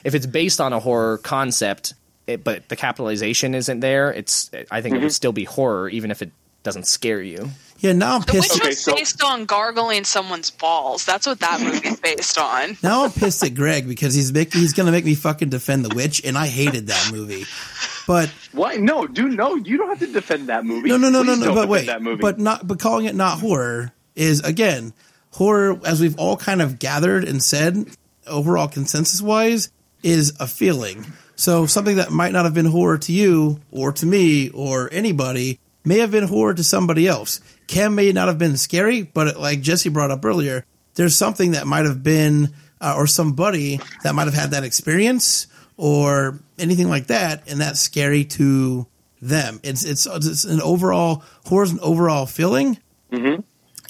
if 0.04 0.16
it's 0.16 0.26
based 0.26 0.62
on 0.62 0.74
a 0.74 0.80
horror 0.80 1.18
concept, 1.18 1.94
it, 2.28 2.44
but 2.44 2.70
the 2.70 2.76
capitalization 2.76 3.56
isn't 3.56 3.80
there, 3.80 4.12
it's 4.12 4.50
I 4.72 4.82
think 4.82 4.96
it 4.96 5.00
would 5.00 5.06
mm-hmm. 5.06 5.10
still 5.10 5.34
be 5.34 5.44
horror 5.44 5.90
even 5.90 6.12
if 6.12 6.22
it 6.22 6.32
doesn't 6.64 6.88
scare 6.88 7.22
you. 7.22 7.50
Yeah, 7.80 7.92
now 7.92 8.16
I'm 8.16 8.22
The 8.22 8.34
Witch. 8.34 8.52
Okay, 8.52 8.70
was 8.70 8.82
so- 8.82 8.96
based 8.96 9.22
on 9.22 9.46
gargling 9.46 10.06
someone's 10.06 10.50
balls. 10.52 11.04
That's 11.04 11.28
what 11.28 11.40
that 11.42 11.60
movie's 11.60 12.00
based 12.00 12.38
on. 12.38 12.78
Now 12.84 13.04
I'm 13.04 13.12
pissed 13.12 13.44
at 13.44 13.54
Greg 13.56 13.88
because 13.88 14.14
he's 14.14 14.32
make, 14.32 14.54
he's 14.54 14.72
going 14.72 14.86
to 14.86 14.92
make 14.94 15.04
me 15.04 15.16
fucking 15.16 15.50
defend 15.50 15.84
The 15.84 15.94
Witch, 15.94 16.22
and 16.24 16.38
I 16.38 16.48
hated 16.48 16.88
that 16.88 17.12
movie. 17.12 17.44
But 18.08 18.30
Why? 18.54 18.76
No, 18.76 19.06
dude, 19.06 19.36
no. 19.36 19.56
You 19.56 19.78
don't 19.78 19.90
have 19.90 20.00
to 20.00 20.08
defend 20.08 20.48
that 20.48 20.66
movie. 20.66 20.90
no, 20.90 20.98
no, 20.98 21.10
no, 21.10 21.24
no, 21.24 21.34
Please 21.34 21.40
no. 21.40 21.46
don't 21.48 21.56
But 21.56 21.68
wait, 21.68 21.86
that 21.88 22.02
movie. 22.02 22.22
but 22.22 22.40
not, 22.40 22.66
but 22.66 22.80
calling 22.80 23.06
it 23.06 23.16
not 23.16 23.40
horror 23.40 23.92
is 24.16 24.40
again 24.42 24.94
horror, 25.32 25.80
as 25.86 26.00
we've 26.00 26.18
all 26.18 26.38
kind 26.38 26.62
of 26.62 26.80
gathered 26.80 27.26
and 27.26 27.44
said, 27.44 27.88
overall 28.28 28.68
consensus 28.68 29.22
wise, 29.22 29.72
is 30.02 30.34
a 30.40 30.48
feeling. 30.48 31.06
So 31.36 31.66
something 31.66 31.98
that 31.98 32.12
might 32.12 32.32
not 32.32 32.46
have 32.46 32.54
been 32.54 32.66
horror 32.66 32.98
to 33.00 33.12
you 33.12 33.60
or 33.72 33.92
to 33.94 34.06
me 34.06 34.50
or 34.50 34.90
anybody 34.92 35.60
may 35.84 36.00
have 36.00 36.12
been 36.12 36.28
horror 36.28 36.54
to 36.54 36.64
somebody 36.64 37.08
else. 37.08 37.42
Cam 37.68 37.96
may 37.96 38.12
not 38.12 38.28
have 38.28 38.38
been 38.38 38.58
scary, 38.58 39.02
but 39.02 39.38
like 39.40 39.62
Jesse 39.62 39.90
brought 39.90 40.12
up 40.12 40.24
earlier, 40.24 40.66
there's 40.96 41.16
something 41.16 41.52
that 41.52 41.68
might 41.68 41.86
have 41.86 42.04
been 42.04 42.54
uh, 42.80 42.96
or 42.96 43.08
somebody 43.08 43.80
that 44.04 44.14
might 44.14 44.26
have 44.26 44.34
had 44.34 44.52
that 44.52 44.64
experience 44.64 45.48
or 45.78 46.40
anything 46.60 46.90
like 46.90 47.08
that, 47.08 47.44
and 47.50 47.60
that's 47.60 47.80
scary 47.80 48.26
to 48.26 48.86
them. 49.22 49.60
It's 49.64 49.84
it's 49.84 50.06
it's 50.06 50.44
an 50.44 50.62
overall 50.62 51.24
horror's 51.46 51.72
an 51.72 51.80
overall 51.82 52.26
feeling, 52.26 52.78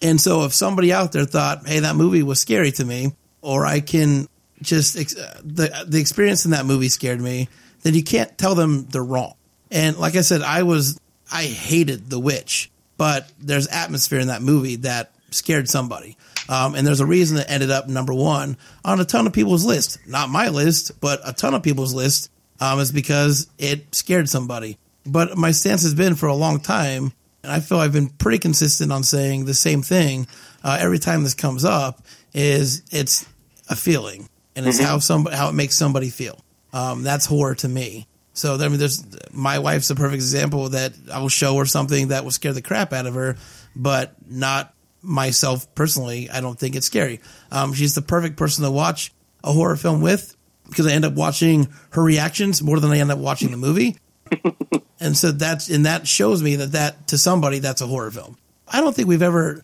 And 0.01 0.19
so 0.19 0.45
if 0.45 0.53
somebody 0.53 0.93
out 0.93 1.12
there 1.12 1.25
thought, 1.25 1.67
"Hey, 1.67 1.79
that 1.79 1.95
movie 1.95 2.23
was 2.23 2.39
scary 2.39 2.71
to 2.73 2.86
me," 2.86 3.13
or 3.41 3.65
I 3.65 3.79
can 3.79 4.27
just 4.63 4.97
uh, 4.97 5.23
the 5.43 5.86
the 5.88 5.99
experience 5.99 6.45
in 6.45 6.52
that 6.52 6.65
movie 6.65 6.89
scared 6.89 7.21
me, 7.21 7.49
then 7.84 7.93
you 7.93 8.04
can't 8.04 8.36
tell 8.38 8.56
them 8.56 8.86
they're 8.86 9.04
wrong. 9.04 9.36
And 9.71 9.97
like 9.97 10.15
I 10.15 10.21
said, 10.21 10.41
I 10.41 10.63
was 10.63 10.99
I 11.32 11.43
hated 11.43 12.10
The 12.10 12.19
Witch, 12.19 12.71
but 12.97 13.32
there's 13.39 13.67
atmosphere 13.67 14.19
in 14.19 14.28
that 14.28 14.41
movie 14.41 14.78
that 14.78 15.12
scared 15.32 15.69
somebody. 15.69 16.17
Um, 16.49 16.76
and 16.76 16.86
there's 16.86 16.99
a 16.99 17.06
reason 17.06 17.38
it 17.38 17.45
ended 17.49 17.71
up 17.71 17.88
number 17.88 18.13
one 18.13 18.58
on 18.84 18.99
a 18.99 19.06
ton 19.06 19.28
of 19.28 19.34
people's 19.34 19.65
list. 19.65 19.99
Not 20.06 20.30
my 20.30 20.49
list, 20.49 20.99
but 20.99 21.21
a 21.26 21.34
ton 21.34 21.54
of 21.54 21.63
people's 21.63 21.93
list. 21.93 22.30
Um, 22.60 22.80
is 22.80 22.91
because 22.91 23.47
it 23.58 23.93
scared 23.93 24.30
somebody. 24.30 24.78
But 25.06 25.38
my 25.38 25.52
stance 25.52 25.84
has 25.84 25.95
been 25.95 26.15
for 26.15 26.28
a 26.28 26.36
long 26.36 26.60
time, 26.60 27.12
and 27.41 27.52
I 27.52 27.60
feel 27.60 27.80
I've 27.80 27.91
been 27.91 28.10
pretty 28.10 28.38
consistent 28.38 28.91
on 28.91 29.04
saying 29.04 29.45
the 29.45 29.54
same 29.54 29.82
thing 29.82 30.28
uh, 30.63 30.78
every 30.80 30.99
time 30.99 31.23
this 31.23 31.34
comes 31.34 31.65
up. 31.65 32.02
Is 32.34 32.84
it's 32.91 33.26
a 33.69 33.76
feeling, 33.76 34.30
and 34.56 34.68
it's 34.68 34.80
how 34.80 35.00
somebody 35.00 35.36
how 35.36 35.50
it 35.50 35.54
makes 35.54 35.76
somebody 35.76 36.10
feel. 36.10 36.39
Um, 36.72 37.04
that's 37.04 37.26
horror 37.26 37.56
to 37.56 37.68
me. 37.68 38.08
So 38.34 38.56
I 38.56 38.68
mean, 38.68 38.80
there's 38.80 39.06
my 39.32 39.60
wife's 39.60 39.89
a 39.89 39.96
perfect 39.96 40.16
example 40.16 40.70
that 40.70 40.94
I 41.12 41.20
will 41.20 41.30
show 41.30 41.58
her 41.58 41.66
something 41.66 42.10
that 42.10 42.24
will 42.24 42.32
scare 42.32 42.54
the 42.54 42.62
crap 42.62 42.94
out 42.94 43.06
of 43.06 43.13
her, 43.13 43.38
but 43.76 44.16
not 44.28 44.74
myself 45.02 45.74
personally. 45.76 46.30
I 46.30 46.42
don't 46.42 46.58
think 46.58 46.76
it's 46.76 46.88
scary. 46.88 47.20
Um, 47.52 47.74
she's 47.74 47.94
the 47.94 48.02
perfect 48.02 48.38
person 48.38 48.63
to 48.63 48.72
watch 48.72 49.13
a 49.44 49.52
horror 49.52 49.76
film 49.76 50.02
with 50.02 50.36
because 50.70 50.88
I 50.88 50.94
end 50.94 51.06
up 51.06 51.13
watching 51.13 51.68
her 51.92 52.02
reactions 52.02 52.63
more 52.63 52.80
than 52.80 52.92
I 52.92 53.00
end 53.00 53.12
up 53.12 53.20
watching 53.20 53.52
the 53.52 53.58
movie. 53.58 53.98
and 55.00 55.16
so 55.16 55.32
that's 55.32 55.70
and 55.70 55.86
that 55.86 56.08
shows 56.08 56.42
me 56.42 56.56
that 56.58 56.72
that 56.72 57.08
to 57.08 57.18
somebody 57.18 57.60
that's 57.60 57.82
a 57.82 57.88
horror 57.88 58.10
film. 58.10 58.38
I 58.68 58.82
don't 58.82 58.96
think 58.96 59.08
we've 59.08 59.22
ever 59.22 59.62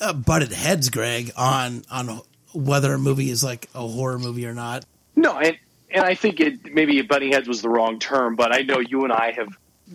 uh, 0.00 0.12
butted 0.12 0.52
heads, 0.52 0.88
Greg, 0.90 1.30
on 1.36 1.84
on 1.90 2.20
whether 2.52 2.92
a 2.92 2.98
movie 2.98 3.30
is 3.30 3.42
like 3.42 3.68
a 3.74 3.86
horror 3.86 4.18
movie 4.18 4.46
or 4.46 4.54
not. 4.54 4.84
No, 5.16 5.38
and 5.38 5.56
and 5.90 6.04
I 6.04 6.14
think 6.14 6.40
it 6.40 6.72
maybe 6.72 7.00
bunny 7.02 7.32
heads 7.32 7.48
was 7.48 7.62
the 7.62 7.68
wrong 7.68 7.98
term, 7.98 8.36
but 8.36 8.54
I 8.54 8.62
know 8.62 8.78
you 8.78 9.04
and 9.04 9.12
I 9.12 9.32
have 9.32 9.48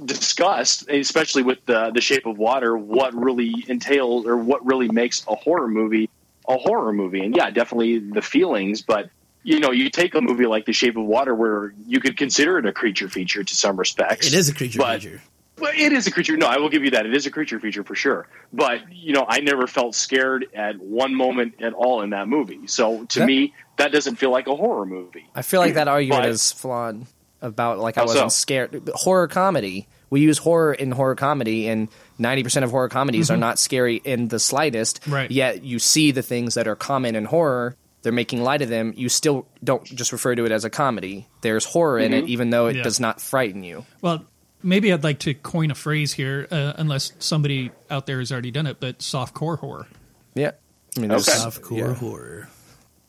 discussed, 0.06 0.90
especially 0.90 1.44
with 1.44 1.66
the 1.66 1.92
the 1.92 2.02
Shape 2.02 2.26
of 2.26 2.38
Water, 2.38 2.78
what 2.78 3.14
really 3.14 3.66
entails 3.68 4.26
or 4.26 4.38
what 4.38 4.66
really 4.66 4.90
makes 4.90 5.26
a 5.28 5.36
horror 5.36 5.68
movie 5.68 6.10
a 6.48 6.58
horror 6.58 6.94
movie. 6.94 7.24
And 7.24 7.36
yeah, 7.36 7.50
definitely 7.50 8.00
the 8.00 8.22
feelings, 8.22 8.82
but 8.82 9.10
you 9.44 9.60
know, 9.60 9.72
you 9.72 9.90
take 9.90 10.16
a 10.16 10.22
movie 10.22 10.46
like 10.46 10.66
The 10.66 10.74
Shape 10.74 10.96
of 10.96 11.04
Water, 11.04 11.36
where 11.36 11.74
you 11.86 12.00
could 12.00 12.18
consider 12.18 12.58
it 12.60 12.66
a 12.66 12.72
creature 12.72 13.10
feature 13.10 13.44
to 13.44 13.56
some 13.56 13.76
respects. 13.76 14.26
It 14.26 14.34
is 14.34 14.50
a 14.50 14.54
creature 14.54 14.80
feature. 14.82 15.22
Well, 15.64 15.72
it 15.74 15.94
is 15.94 16.08
a 16.08 16.12
creature. 16.12 16.36
No, 16.36 16.46
I 16.46 16.58
will 16.58 16.68
give 16.68 16.84
you 16.84 16.92
that. 16.92 17.06
It 17.06 17.16
is 17.16 17.26
a 17.26 17.32
creature 17.32 17.58
feature 17.58 17.86
for 17.86 17.96
sure. 17.96 18.28
But 18.52 18.92
you 18.92 19.14
know, 19.14 19.26
I 19.26 19.40
never 19.40 19.66
felt 19.66 19.96
scared 19.96 20.48
at 20.54 20.78
one 20.78 21.16
moment 21.16 21.56
at 21.62 21.72
all 21.72 22.02
in 22.02 22.10
that 22.10 22.28
movie. 22.28 22.68
So 22.68 23.06
to 23.06 23.20
That- 23.20 23.26
me, 23.26 23.54
that 23.78 23.94
doesn't 23.94 24.18
feel 24.18 24.30
like 24.30 24.48
a 24.48 24.56
horror 24.58 24.86
movie. 24.86 25.26
I 25.34 25.42
feel 25.42 25.62
like 25.62 25.76
that 25.76 25.88
argument 25.88 26.24
But- 26.24 26.30
is 26.32 26.52
flawed 26.52 27.06
about 27.42 27.80
like 27.80 27.98
I 27.98 28.04
wasn't 28.04 28.32
so? 28.32 28.36
scared. 28.36 28.90
Horror 28.94 29.30
comedy. 29.30 29.88
We 30.10 30.20
use 30.20 30.38
horror 30.38 30.74
in 30.74 30.92
horror 30.92 31.16
comedy, 31.16 31.70
and 31.70 31.88
ninety 32.20 32.44
percent 32.44 32.66
of 32.66 32.72
horror 32.72 32.90
comedies 32.90 33.32
are 33.32 33.36
mm-hmm. 33.36 33.40
not 33.40 33.58
scary 33.58 34.02
in 34.04 34.28
the 34.28 34.40
slightest. 34.40 35.00
Right. 35.08 35.32
Yet 35.32 35.64
you 35.64 35.80
see 35.80 36.12
the 36.12 36.22
things 36.22 36.56
that 36.56 36.68
are 36.68 36.76
common 36.76 37.16
in 37.16 37.24
horror. 37.26 37.78
They're 38.02 38.12
making 38.12 38.44
light 38.44 38.62
of 38.62 38.68
them. 38.68 38.94
You 38.98 39.08
still 39.08 39.48
don't 39.64 39.86
just 39.86 40.12
refer 40.12 40.36
to 40.36 40.44
it 40.44 40.52
as 40.52 40.66
a 40.66 40.70
comedy. 40.70 41.26
There's 41.40 41.64
horror 41.64 42.00
in 42.00 42.14
it, 42.14 42.24
mm-hmm. 42.24 42.32
even 42.32 42.50
though 42.50 42.68
it 42.68 42.76
Yeah. 42.76 42.84
does 42.84 43.00
not 43.00 43.22
frighten 43.22 43.64
you. 43.64 43.86
Well, 44.02 44.26
maybe 44.64 44.92
I'd 44.94 45.04
like 45.04 45.20
to 45.20 45.34
coin 45.34 45.70
a 45.72 45.76
phrase 45.76 46.14
here, 46.14 46.48
uh, 46.52 46.74
unless 46.78 47.12
somebody 47.20 47.72
out 47.90 48.06
there 48.08 48.20
has 48.20 48.32
already 48.32 48.52
done 48.52 48.66
it, 48.68 48.80
but 48.80 49.02
soft 49.02 49.34
core 49.34 49.58
horror. 49.58 49.88
Yeah. 50.36 50.52
I 50.98 51.00
mean, 51.00 51.10
there's, 51.10 51.28
Okay. 51.28 51.38
Softcore 51.38 51.78
yeah. 51.90 51.94
horror. 51.94 52.50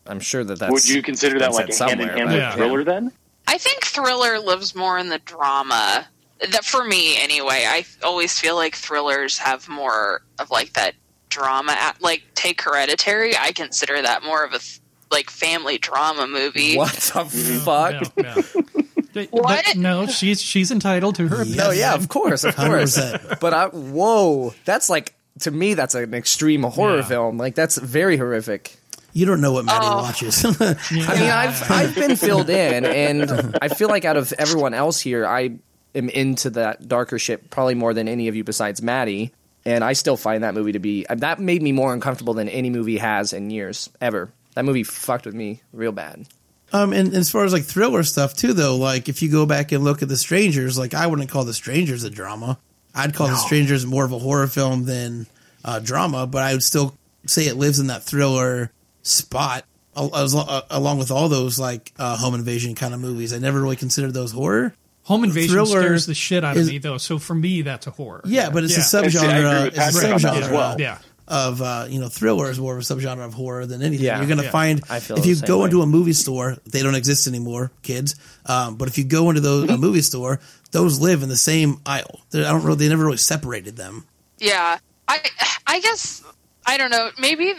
I'm 0.06 0.20
sure 0.20 0.44
that 0.44 0.58
that's. 0.58 0.72
Would 0.72 0.88
you 0.88 1.02
consider 1.02 1.38
that 1.38 1.52
like 1.52 1.68
a 1.68 1.72
said 1.72 1.88
hand 1.90 2.00
in 2.02 2.08
hand 2.08 2.18
but- 2.20 2.26
with 2.28 2.36
Yeah. 2.36 2.54
thriller? 2.54 2.84
Then 2.84 3.12
I 3.46 3.58
think 3.58 3.84
thriller 3.84 4.38
lives 4.38 4.74
more 4.74 4.98
in 4.98 5.08
the 5.08 5.18
drama. 5.20 6.06
That 6.50 6.64
for 6.64 6.84
me, 6.84 7.16
anyway. 7.22 7.64
I 7.66 7.84
always 8.02 8.38
feel 8.38 8.56
like 8.56 8.74
thrillers 8.74 9.38
have 9.38 9.68
more 9.68 10.22
of 10.38 10.50
like 10.50 10.72
that 10.74 10.94
drama. 11.30 11.72
At, 11.72 12.02
like 12.02 12.22
take 12.34 12.60
Hereditary, 12.62 13.36
I 13.36 13.52
consider 13.52 14.00
that 14.02 14.22
more 14.24 14.44
of 14.44 14.52
a 14.52 14.58
th- 14.58 14.80
like 15.10 15.30
family 15.30 15.78
drama 15.78 16.26
movie. 16.26 16.76
What 16.76 16.92
the 16.92 17.24
fuck? 17.64 18.12
Yeah, 18.16 18.34
yeah. 18.74 18.82
What? 19.30 19.64
But 19.66 19.76
no, 19.76 20.06
she's 20.06 20.40
she's 20.42 20.70
entitled 20.70 21.14
to 21.16 21.28
her 21.28 21.36
opinion. 21.42 21.56
No, 21.58 21.70
yeah, 21.70 21.94
of 21.94 22.08
course, 22.08 22.44
of 22.44 22.56
course. 22.56 22.98
100%. 22.98 23.40
but 23.40 23.54
I, 23.54 23.66
whoa, 23.68 24.54
that's 24.64 24.88
like 24.88 25.14
to 25.40 25.50
me, 25.50 25.74
that's 25.74 25.94
an 25.94 26.14
extreme 26.14 26.62
horror 26.62 26.96
Yeah. 26.98 27.02
film. 27.04 27.38
Like 27.38 27.54
that's 27.54 27.76
very 27.78 28.16
horrific. 28.16 28.76
You 29.12 29.26
don't 29.26 29.40
know 29.40 29.52
what 29.52 29.64
Maddie 29.64 29.86
Oh. 29.88 30.02
watches. 30.02 30.44
I 30.60 30.74
mean, 30.92 31.30
I've 31.30 31.70
I've 31.70 31.94
been 31.94 32.16
filled 32.16 32.50
in, 32.50 32.84
and 32.84 33.56
I 33.62 33.68
feel 33.68 33.88
like 33.88 34.04
out 34.04 34.16
of 34.16 34.32
everyone 34.38 34.74
else 34.74 34.98
here, 35.00 35.24
I 35.26 35.58
am 35.94 36.08
into 36.08 36.50
that 36.50 36.88
darker 36.88 37.18
shit 37.20 37.48
probably 37.50 37.74
more 37.76 37.94
than 37.94 38.08
any 38.08 38.26
of 38.28 38.34
you 38.34 38.42
besides 38.44 38.82
Maddie. 38.82 39.32
And 39.66 39.82
I 39.82 39.92
still 39.94 40.16
find 40.18 40.42
that 40.44 40.52
movie 40.54 40.72
to 40.72 40.78
be 40.78 41.06
uh, 41.06 41.14
that 41.16 41.38
made 41.40 41.62
me 41.62 41.72
more 41.72 41.94
uncomfortable 41.94 42.34
than 42.34 42.48
any 42.48 42.70
movie 42.70 42.98
has 42.98 43.32
in 43.32 43.50
years 43.50 43.88
ever. 44.00 44.30
That 44.54 44.64
movie 44.64 44.82
fucked 44.82 45.24
with 45.26 45.34
me 45.34 45.62
real 45.72 45.92
bad. 45.92 46.26
Um, 46.74 46.92
and 46.92 47.14
as 47.14 47.30
far 47.30 47.44
as 47.44 47.52
like 47.52 47.62
thriller 47.62 48.02
stuff 48.02 48.34
too, 48.34 48.52
though, 48.52 48.74
like 48.76 49.08
if 49.08 49.22
you 49.22 49.30
go 49.30 49.46
back 49.46 49.70
and 49.70 49.84
look 49.84 50.02
at 50.02 50.08
The 50.08 50.16
Strangers, 50.16 50.76
like 50.76 50.92
I 50.92 51.06
wouldn't 51.06 51.30
call 51.30 51.44
The 51.44 51.54
Strangers 51.54 52.02
a 52.02 52.10
drama. 52.10 52.58
I'd 52.94 53.14
call 53.14 53.28
The 53.28 53.36
Strangers 53.36 53.86
more 53.86 54.04
of 54.04 54.10
a 54.12 54.18
horror 54.18 54.48
film 54.48 54.84
than 54.84 55.26
uh, 55.64 55.78
drama, 55.78 56.26
but 56.26 56.42
I 56.42 56.52
would 56.52 56.64
still 56.64 56.96
say 57.26 57.46
it 57.46 57.56
lives 57.56 57.78
in 57.78 57.86
that 57.86 58.02
thriller 58.02 58.72
spot, 59.02 59.64
as, 59.96 60.34
uh, 60.34 60.62
along 60.70 60.98
with 60.98 61.10
all 61.12 61.28
those 61.28 61.58
like 61.60 61.92
uh, 61.98 62.16
home 62.16 62.34
invasion 62.34 62.74
kind 62.74 62.92
of 62.92 62.98
movies. 63.00 63.32
I 63.32 63.38
never 63.38 63.60
really 63.60 63.76
considered 63.76 64.12
those 64.12 64.32
horror. 64.32 64.74
Home 65.04 65.22
invasion 65.22 65.50
Thriller 65.50 65.82
scares 65.82 66.06
the 66.06 66.14
shit 66.14 66.42
out 66.44 66.56
is- 66.56 66.66
of 66.66 66.72
me, 66.72 66.78
though. 66.78 66.98
So 66.98 67.18
for 67.18 67.34
me, 67.34 67.62
that's 67.62 67.86
a 67.86 67.90
horror. 67.90 68.22
Yeah, 68.24 68.50
but 68.50 68.64
it's 68.64 68.74
a 68.74 68.98
Yeah. 68.98 69.02
And 69.04 69.12
see, 69.12 69.18
I 69.18 69.38
agree 69.38 69.44
subgenre. 69.44 69.66
It's 69.68 69.76
a 69.76 69.80
Patrick 69.80 70.04
on 70.04 70.10
that 70.10 70.20
subgenre 70.20 70.42
as 70.42 70.50
well. 70.50 70.80
Yeah. 70.80 70.98
Of 71.26 71.62
uh, 71.62 71.86
you 71.88 72.00
know 72.00 72.08
thriller 72.08 72.50
is 72.50 72.58
more 72.58 72.74
of 72.74 72.78
a 72.78 72.82
subgenre 72.82 73.24
of 73.24 73.34
horror 73.34 73.66
than 73.66 73.82
anything. 73.82 74.06
Yeah, 74.06 74.18
You're 74.18 74.26
going 74.26 74.38
to 74.38 74.44
yeah. 74.44 74.50
find 74.50 74.82
I 74.90 75.00
feel 75.00 75.18
if 75.18 75.26
you 75.26 75.36
go 75.36 75.60
way. 75.60 75.64
into 75.66 75.82
a 75.82 75.86
movie 75.86 76.12
store, 76.12 76.56
they 76.66 76.82
don't 76.82 76.94
exist 76.94 77.26
anymore, 77.26 77.70
kids. 77.82 78.14
Um, 78.46 78.76
but 78.76 78.88
if 78.88 78.98
you 78.98 79.04
go 79.04 79.28
into 79.30 79.40
those 79.40 79.70
a 79.70 79.78
movie 79.78 80.02
store, 80.02 80.40
those 80.72 81.00
live 81.00 81.22
in 81.22 81.28
the 81.28 81.36
same 81.36 81.80
aisle. 81.86 82.20
They're, 82.30 82.46
I 82.46 82.50
don't 82.50 82.62
really, 82.62 82.78
they 82.78 82.88
never 82.88 83.04
really 83.04 83.16
separated 83.16 83.76
them. 83.76 84.06
Yeah, 84.38 84.78
I 85.08 85.18
I 85.66 85.80
guess 85.80 86.22
I 86.66 86.76
don't 86.78 86.90
know. 86.90 87.10
Maybe 87.18 87.52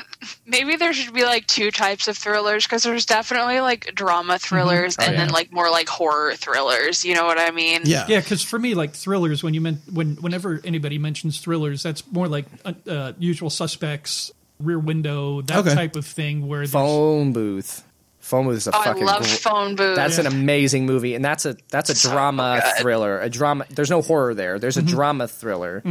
maybe 0.46 0.76
there 0.78 0.92
should 0.94 1.14
be 1.14 1.24
like 1.24 1.46
two 1.48 1.70
types 1.72 2.08
of 2.08 2.18
thrillers 2.18 2.66
because 2.66 2.84
there's 2.84 3.06
definitely 3.06 3.60
like 3.60 3.94
drama 3.94 4.40
thrillers 4.40 4.98
and 4.98 5.16
then 5.18 5.30
like 5.30 5.52
more 5.52 5.70
like 5.70 5.88
horror 5.88 6.36
thrillers. 6.36 7.06
You 7.06 7.14
know 7.16 7.26
what 7.26 7.38
I 7.40 7.52
mean? 7.52 7.82
Yeah, 7.86 8.06
Yeah, 8.08 8.20
because 8.20 8.42
for 8.44 8.58
me, 8.58 8.74
like 8.74 8.94
thrillers, 8.94 9.44
when 9.44 9.54
you 9.54 9.62
meant 9.62 9.80
when 9.92 10.16
whenever 10.16 10.60
anybody 10.64 10.98
mentions 10.98 11.40
thrillers, 11.40 11.84
that's 11.84 12.04
more 12.12 12.28
like 12.28 12.46
uh, 12.66 12.74
uh, 12.90 13.14
Usual 13.20 13.50
Suspects, 13.52 14.32
Rear 14.60 14.80
Window, 14.80 15.42
that 15.44 15.58
Okay. 15.60 15.76
type 15.76 15.96
of 15.96 16.06
thing. 16.06 16.48
Where 16.48 16.60
there's- 16.60 16.72
Phone 16.72 17.32
booth. 17.34 17.84
Phone 18.26 18.48
booth 18.48 18.58
is 18.58 18.66
a 18.68 18.76
Oh, 18.76 18.80
I 18.80 18.86
fucking. 18.86 19.06
love 19.06 19.20
gr- 19.22 19.28
Phone 19.28 19.76
Booth. 19.76 19.96
That's 19.96 20.18
an 20.18 20.26
amazing 20.26 20.88
movie, 20.88 21.14
and 21.14 21.24
that's 21.24 21.46
a 21.46 21.56
that's 21.70 21.92
a 21.92 21.96
So 21.96 22.10
drama 22.10 22.60
good. 22.64 22.82
thriller. 22.82 23.20
A 23.22 23.30
drama. 23.30 23.66
There's 23.70 23.92
no 23.92 24.02
horror 24.02 24.34
there. 24.34 24.58
There's 24.58 24.78
a 24.78 24.82
Mm-hmm. 24.82 24.90
drama 24.90 25.28
thriller. 25.28 25.84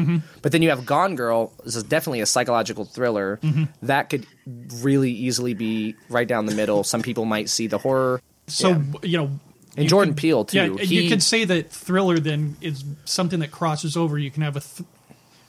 But 0.42 0.50
then 0.50 0.60
you 0.60 0.70
have 0.70 0.84
Gone 0.84 1.14
Girl. 1.14 1.52
This 1.64 1.76
is 1.76 1.84
definitely 1.84 2.22
a 2.22 2.26
psychological 2.26 2.84
thriller 2.86 3.38
Mm-hmm. 3.40 3.64
that 3.86 4.10
could 4.10 4.26
really 4.82 5.12
easily 5.12 5.54
be 5.54 5.94
right 6.08 6.26
down 6.26 6.46
the 6.46 6.54
middle. 6.56 6.82
Some 6.82 7.02
people 7.02 7.24
might 7.24 7.48
see 7.48 7.68
the 7.68 7.78
horror. 7.78 8.20
so 8.48 8.70
Yeah. 8.70 8.76
you 9.04 9.18
know. 9.18 9.30
And 9.76 9.84
you 9.84 9.88
Jordan 9.88 10.14
could- 10.14 10.20
Peele, 10.20 10.44
too. 10.44 10.56
Yeah, 10.56 10.84
He- 10.84 11.02
you 11.04 11.08
could 11.08 11.22
say 11.22 11.44
that 11.44 11.70
thriller 11.70 12.18
then 12.18 12.56
is 12.60 12.84
something 13.04 13.38
that 13.40 13.50
crosses 13.52 13.96
over. 13.96 14.18
You 14.18 14.30
can 14.32 14.42
have 14.42 14.56
a 14.56 14.60
th- 14.60 14.88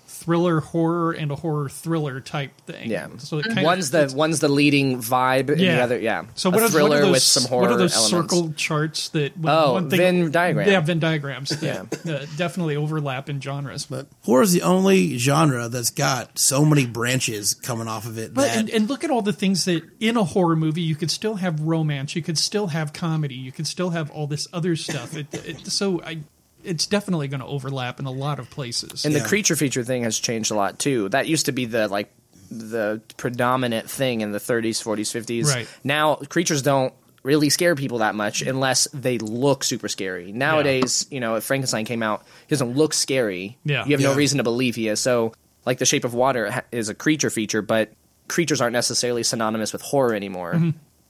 thriller 0.07 0.59
horror 0.59 1.11
and 1.11 1.31
a 1.31 1.35
horror 1.35 1.69
thriller 1.69 2.19
type 2.19 2.51
thing. 2.61 2.89
Yeah. 2.89 3.07
So 3.17 3.39
it 3.39 3.45
kind 3.45 3.63
One's 3.63 3.91
the 3.91 4.11
one's 4.15 4.39
the 4.39 4.47
leading 4.47 4.99
vibe, 4.99 5.49
and 5.49 5.59
the 5.59 5.81
other, 5.81 5.99
yeah. 5.99 6.25
So 6.35 6.49
a 6.49 6.53
what 6.53 6.63
are, 6.63 6.69
thriller 6.69 6.89
what 6.89 6.97
are 6.97 7.01
those, 7.01 7.11
with 7.11 7.21
some 7.23 7.43
horror 7.45 7.61
What 7.61 7.71
are 7.71 7.77
those 7.77 7.95
elements. 7.95 8.33
circle 8.33 8.53
charts 8.53 9.09
that? 9.09 9.37
when 9.37 9.53
Oh, 9.53 9.73
one 9.73 9.89
thing, 9.89 9.99
Venn 9.99 10.31
diagram. 10.31 10.69
Yeah, 10.69 10.79
Venn 10.79 10.99
diagrams. 10.99 11.49
That, 11.49 12.07
uh, 12.07 12.25
definitely 12.37 12.75
overlap 12.75 13.29
in 13.29 13.41
genres. 13.41 13.85
but 13.85 14.07
horror 14.23 14.43
is 14.43 14.53
the 14.53 14.61
only 14.61 15.17
genre 15.17 15.67
that's 15.69 15.91
got 15.91 16.37
so 16.37 16.63
many 16.65 16.85
branches 16.85 17.53
coming 17.53 17.87
off 17.87 18.05
of 18.05 18.17
it. 18.17 18.33
But 18.33 18.43
that 18.47 18.57
and, 18.57 18.69
and 18.69 18.89
look 18.89 19.03
at 19.03 19.09
all 19.09 19.21
the 19.21 19.33
things 19.33 19.65
that 19.65 19.83
in 19.99 20.17
a 20.17 20.23
horror 20.23 20.55
movie 20.55 20.81
you 20.81 20.95
could 20.95 21.11
still 21.11 21.35
have 21.35 21.59
romance, 21.61 22.15
you 22.15 22.21
could 22.21 22.37
still 22.37 22.67
have 22.67 22.93
comedy, 22.93 23.35
you 23.35 23.51
could 23.51 23.67
still 23.67 23.89
have 23.89 24.11
all 24.11 24.27
this 24.27 24.47
other 24.53 24.75
stuff. 24.75 25.15
It, 25.15 25.33
it, 25.33 25.67
so 25.67 26.01
I, 26.03 26.19
it's 26.65 26.85
definitely 26.87 27.27
going 27.27 27.39
to 27.39 27.45
overlap 27.45 27.99
in 27.99 28.05
a 28.05 28.11
lot 28.11 28.39
of 28.39 28.49
places. 28.49 29.05
And 29.05 29.13
Yeah. 29.13 29.21
the 29.21 29.27
creature 29.27 29.55
feature 29.55 29.83
thing 29.83 30.03
has 30.03 30.17
changed 30.19 30.51
a 30.51 30.55
lot 30.55 30.79
too. 30.79 31.09
That 31.09 31.27
used 31.27 31.45
to 31.47 31.51
be 31.51 31.65
the 31.65 31.87
like 31.87 32.11
the 32.51 33.01
predominant 33.17 33.89
thing 33.89 34.21
in 34.21 34.31
the 34.31 34.39
30s, 34.39 34.81
40s, 34.81 35.11
50s. 35.11 35.45
Right. 35.47 35.67
Now 35.83 36.15
creatures 36.15 36.61
don't 36.61 36.93
really 37.23 37.49
scare 37.49 37.75
people 37.75 37.97
that 37.99 38.13
much 38.13 38.43
unless 38.43 38.87
they 38.93 39.17
look 39.17 39.63
super 39.63 39.87
scary. 39.87 40.31
Nowadays, 40.31 41.07
you 41.09 41.19
know, 41.19 41.35
if 41.35 41.43
Frankenstein 41.43 41.85
came 41.85 42.03
out, 42.03 42.23
he 42.47 42.53
doesn't 42.55 42.75
look 42.75 42.93
scary. 42.93 43.57
Yeah. 43.65 43.83
You 43.85 43.93
have 43.93 44.01
no 44.01 44.13
reason 44.13 44.37
to 44.37 44.43
believe 44.43 44.75
he 44.75 44.87
is. 44.89 44.99
So 44.99 45.33
like 45.65 45.79
The 45.79 45.85
Shape 45.87 46.05
of 46.05 46.13
Water 46.13 46.63
is 46.71 46.87
a 46.89 46.93
creature 46.93 47.31
feature, 47.31 47.63
but 47.63 47.91
creatures 48.27 48.61
aren't 48.61 48.73
necessarily 48.73 49.23
synonymous 49.23 49.73
with 49.73 49.81
horror 49.81 50.13
anymore. 50.13 50.53
Mm-hmm. 50.53 50.69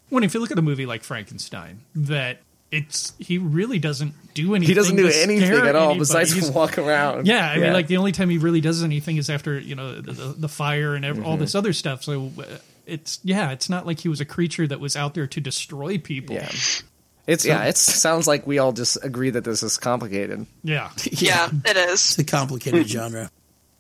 When 0.10 0.24
if 0.24 0.34
you 0.34 0.40
look 0.40 0.52
at 0.52 0.60
a 0.60 0.62
movie 0.62 0.86
like 0.86 1.04
Frankenstein, 1.04 1.82
that 1.96 2.40
it's 2.72 3.14
he 3.20 3.38
really 3.38 3.80
doesn't 3.80 4.14
do 4.34 4.56
anything. 4.56 4.68
He 4.70 4.74
doesn't 4.74 4.96
do 4.96 5.08
anything 5.08 5.46
scare 5.48 5.66
at 5.68 5.76
all 5.76 5.92
anybody. 5.92 6.00
besides 6.00 6.32
He's- 6.34 6.50
walk 6.52 6.78
around. 6.78 7.28
Yeah, 7.28 7.50
I 7.50 7.58
mean, 7.58 7.74
like 7.74 7.88
the 7.88 7.98
only 7.98 8.12
time 8.12 8.30
he 8.30 8.38
really 8.38 8.62
does 8.62 8.84
anything 8.84 9.18
is 9.18 9.30
after 9.30 9.58
you 9.60 9.76
know 9.76 9.96
the, 10.02 10.12
the, 10.12 10.26
the 10.40 10.50
fire 10.50 10.96
and 10.96 11.06
ev- 11.06 11.24
all 11.26 11.38
this 11.38 11.56
other 11.56 11.74
stuff. 11.74 12.04
So 12.04 12.32
uh, 12.40 12.44
it's 12.86 13.20
yeah, 13.24 13.52
it's 13.52 13.70
not 13.70 13.86
like 13.86 14.00
he 14.00 14.10
was 14.10 14.20
a 14.22 14.26
creature 14.26 14.68
that 14.68 14.80
was 14.80 14.96
out 14.96 15.14
there 15.14 15.28
to 15.28 15.40
destroy 15.42 15.98
people. 15.98 16.36
Yeah. 16.36 16.50
It's 17.28 17.46
yeah. 17.46 17.64
It 17.66 17.78
sounds 17.78 18.28
like 18.28 18.46
we 18.46 18.60
all 18.60 18.72
just 18.72 19.04
agree 19.04 19.30
that 19.32 19.44
this 19.44 19.64
is 19.64 19.78
complicated. 19.78 20.46
Yeah. 20.64 20.90
Yeah, 21.12 21.50
it 21.66 21.78
is. 21.78 21.94
It's 21.94 22.18
a 22.20 22.24
complicated 22.24 22.88
genre, 22.88 23.32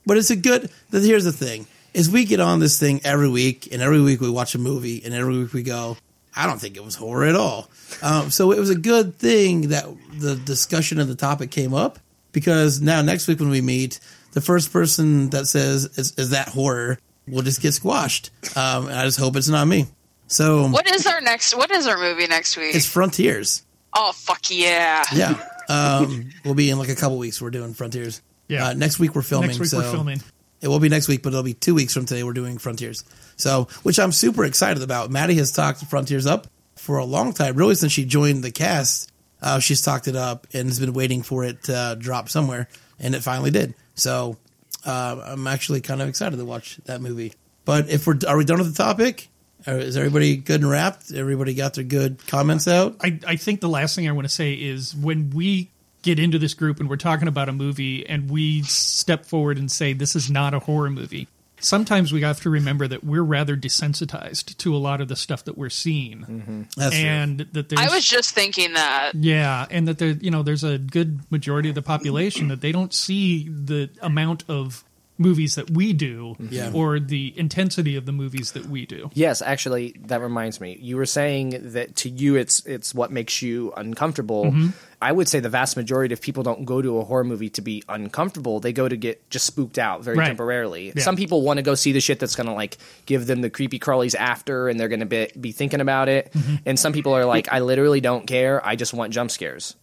but 0.05 0.17
it's 0.17 0.29
a 0.31 0.35
good. 0.35 0.69
th- 0.91 1.03
Here's 1.03 1.25
the 1.25 1.31
thing: 1.33 1.67
is 1.93 2.09
we 2.09 2.25
get 2.25 2.39
on 2.39 2.59
this 2.59 2.79
thing 2.79 3.01
every 3.03 3.29
week, 3.29 3.67
and 3.71 3.81
every 3.81 4.01
week 4.01 4.21
we 4.21 4.29
watch 4.29 4.55
a 4.55 4.57
movie, 4.59 5.03
and 5.03 5.13
every 5.13 5.37
week 5.43 5.53
we 5.53 5.61
go, 5.63 5.97
"I 6.35 6.47
don't 6.47 6.59
think 6.59 6.75
it 6.77 6.83
was 6.83 6.95
horror 6.95 7.25
at 7.25 7.35
all." 7.35 7.69
Um, 8.01 8.29
so 8.31 8.51
it 8.51 8.59
was 8.59 8.69
a 8.69 8.75
good 8.75 9.15
thing 9.15 9.69
that 9.69 9.85
the 10.19 10.35
discussion 10.35 10.99
of 10.99 11.07
the 11.07 11.15
topic 11.15 11.51
came 11.51 11.73
up 11.73 11.99
because 12.31 12.81
now 12.81 13.01
next 13.01 13.27
week 13.27 13.39
when 13.39 13.49
we 13.49 13.61
meet, 13.61 13.99
the 14.33 14.41
first 14.41 14.71
person 14.73 15.29
that 15.29 15.47
says 15.47 15.85
is, 15.97 16.13
is 16.17 16.31
that 16.31 16.49
horror 16.49 16.97
will 17.27 17.41
just 17.41 17.61
get 17.61 17.73
squashed. 17.73 18.29
Um, 18.57 18.87
and 18.87 18.95
I 18.95 19.05
just 19.05 19.19
hope 19.19 19.35
it's 19.35 19.49
not 19.49 19.67
me. 19.67 19.85
So 20.27 20.67
What 20.67 20.89
is 20.91 21.05
our 21.07 21.21
next? 21.21 21.55
What 21.55 21.71
is 21.71 21.87
our 21.87 21.97
movie 21.97 22.27
next 22.27 22.57
week? 22.57 22.75
it's 22.75 22.85
Frontiers. 22.85 23.63
oh 23.93 24.11
fuck 24.13 24.41
yeah! 24.49 25.03
Yeah. 25.13 25.43
Um, 25.67 26.29
we'll 26.43 26.53
be 26.53 26.69
in 26.69 26.77
like 26.77 26.89
a 26.89 26.95
couple 26.95 27.17
weeks. 27.17 27.41
We're 27.41 27.49
doing 27.49 27.73
Frontiers. 27.73 28.21
Yeah. 28.47 28.67
Uh, 28.67 28.73
next 28.73 28.99
week 28.99 29.15
we're 29.15 29.23
filming. 29.23 29.47
Next 29.47 29.59
week 29.59 29.69
so 29.69 29.79
we're 29.79 29.91
filming. 29.91 30.21
It 30.61 30.67
will 30.67 30.79
be 30.79 30.89
next 30.89 31.07
week, 31.07 31.23
but 31.23 31.29
it'll 31.29 31.41
be 31.41 31.55
two 31.55 31.73
weeks 31.73 31.91
from 31.91 32.05
today. 32.05 32.21
We're 32.23 32.33
doing 32.33 32.59
Frontiers. 32.59 33.03
So, 33.35 33.67
which 33.81 33.97
I'm 33.97 34.11
super 34.11 34.45
excited 34.45 34.83
about. 34.83 35.09
Maddie 35.09 35.33
has 35.37 35.51
talked 35.51 35.83
Frontiers 35.85 36.27
up 36.27 36.45
for 36.75 36.97
a 36.97 37.05
long 37.05 37.33
time, 37.33 37.55
really 37.55 37.75
since 37.75 37.91
she 37.91 38.05
joined 38.05 38.43
the 38.43 38.51
cast. 38.51 39.11
Uh, 39.41 39.59
she's 39.59 39.81
talked 39.81 40.07
it 40.07 40.15
up 40.15 40.47
and 40.53 40.67
has 40.67 40.79
been 40.79 40.93
waiting 40.93 41.21
for 41.21 41.43
it 41.43 41.63
to 41.63 41.75
uh, 41.75 41.95
drop 41.95 42.29
somewhere, 42.29 42.67
and 42.99 43.13
it 43.13 43.21
finally 43.21 43.51
did. 43.51 43.75
So, 43.95 44.37
uh, 44.85 45.21
I'm 45.25 45.47
actually 45.47 45.81
kind 45.81 46.01
of 46.01 46.09
excited 46.09 46.37
to 46.37 46.45
watch 46.45 46.77
that 46.85 47.01
movie. 47.01 47.33
But 47.65 47.89
if 47.89 48.07
we're 48.07 48.19
are 48.27 48.37
we 48.37 48.45
done 48.45 48.59
with 48.59 48.75
the 48.75 48.83
topic? 48.83 49.29
Is 49.67 49.97
everybody 49.97 50.37
good 50.37 50.61
and 50.61 50.69
wrapped? 50.69 51.11
Everybody 51.11 51.55
got 51.55 51.73
their 51.73 51.83
good 51.83 52.25
comments 52.27 52.67
out? 52.67 52.97
I, 53.01 53.19
I 53.25 53.35
think 53.35 53.61
the 53.61 53.69
last 53.69 53.95
thing 53.95 54.07
I 54.07 54.11
want 54.11 54.25
to 54.25 54.33
say 54.33 54.53
is 54.53 54.95
when 54.95 55.31
we 55.31 55.71
get 56.03 56.19
into 56.19 56.37
this 56.37 56.53
group 56.53 56.79
and 56.79 56.87
we're 56.87 56.97
talking 56.97 57.27
about 57.27 57.49
a 57.49 57.51
movie 57.51 58.07
and 58.07 58.29
we 58.29 58.61
step 58.61 59.25
forward 59.25 59.57
and 59.57 59.71
say 59.71 59.91
this 59.91 60.15
is 60.15 60.29
not 60.29 60.53
a 60.53 60.59
horror 60.59 60.91
movie. 60.91 61.27
Sometimes 61.65 62.13
we 62.13 62.21
have 62.21 62.41
to 62.41 62.49
remember 62.49 62.87
that 62.87 63.03
we're 63.03 63.23
rather 63.23 63.57
desensitized 63.57 64.55
to 64.57 64.75
a 64.75 64.77
lot 64.77 65.01
of 65.01 65.07
the 65.07 65.15
stuff 65.15 65.43
that 65.45 65.57
we're 65.57 65.69
seeing, 65.69 66.19
mm-hmm. 66.19 66.61
That's 66.77 66.95
true. 66.95 67.05
and 67.05 67.39
that 67.53 67.69
there's 67.69 67.81
I 67.81 67.93
was 67.93 68.05
just 68.05 68.35
thinking 68.35 68.73
that. 68.73 69.13
Yeah, 69.15 69.65
and 69.71 69.87
that 69.87 69.97
there, 69.97 70.09
you 70.09 70.31
know, 70.31 70.43
there's 70.43 70.63
a 70.63 70.77
good 70.77 71.19
majority 71.31 71.69
of 71.69 71.75
the 71.75 71.81
population 71.81 72.49
that 72.49 72.61
they 72.61 72.71
don't 72.71 72.93
see 72.93 73.49
the 73.49 73.89
amount 74.01 74.43
of 74.47 74.83
movies 75.17 75.55
that 75.55 75.69
we 75.71 75.93
do, 75.93 76.35
Yeah. 76.49 76.65
Mm-hmm. 76.67 76.75
or 76.75 76.99
the 76.99 77.33
intensity 77.37 77.95
of 77.95 78.05
the 78.05 78.11
movies 78.11 78.51
that 78.51 78.65
we 78.65 78.85
do. 78.85 79.09
Yes, 79.13 79.41
actually, 79.41 79.95
that 80.07 80.21
reminds 80.21 80.59
me. 80.59 80.77
You 80.81 80.97
were 80.97 81.05
saying 81.05 81.71
that 81.73 81.95
to 81.97 82.09
you, 82.09 82.35
it's 82.35 82.65
it's 82.65 82.93
what 82.93 83.11
makes 83.11 83.41
you 83.41 83.71
uncomfortable. 83.77 84.45
Mm-hmm. 84.45 84.67
I 85.01 85.11
would 85.11 85.27
say 85.29 85.39
the 85.39 85.49
vast 85.49 85.77
majority 85.77 86.13
of 86.13 86.21
people 86.21 86.41
don't 86.43 86.65
go 86.65 86.81
to 86.81 86.97
a 86.99 87.03
horror 87.03 87.23
movie 87.25 87.49
to 87.51 87.61
be 87.61 87.83
uncomfortable. 87.87 88.59
They 88.59 88.73
go 88.73 88.87
to 88.89 88.95
get 88.97 89.29
just 89.29 89.45
spooked 89.45 89.77
out 89.77 90.03
very 90.03 90.17
Right. 90.17 90.27
temporarily. 90.27 90.93
Yeah. 90.95 91.03
Some 91.03 91.15
people 91.15 91.41
want 91.43 91.57
to 91.57 91.63
go 91.63 91.75
see 91.75 91.91
the 91.91 92.01
shit 92.01 92.19
that's 92.19 92.35
going 92.35 92.47
to 92.47 92.53
like 92.53 92.77
give 93.05 93.27
them 93.27 93.41
the 93.41 93.49
creepy 93.49 93.77
crawlies 93.79 94.15
after, 94.15 94.67
and 94.67 94.79
they're 94.79 94.87
going 94.87 95.01
to 95.01 95.05
be, 95.05 95.29
be 95.39 95.51
thinking 95.51 95.79
about 95.81 96.09
it. 96.09 96.31
Mm-hmm. 96.33 96.55
And 96.65 96.79
some 96.79 96.91
people 96.93 97.13
are 97.13 97.25
like, 97.25 97.51
I 97.51 97.59
literally 97.59 98.01
don't 98.01 98.25
care. 98.25 98.65
I 98.65 98.75
just 98.75 98.93
want 98.93 99.13
jump 99.13 99.31
scares. 99.31 99.75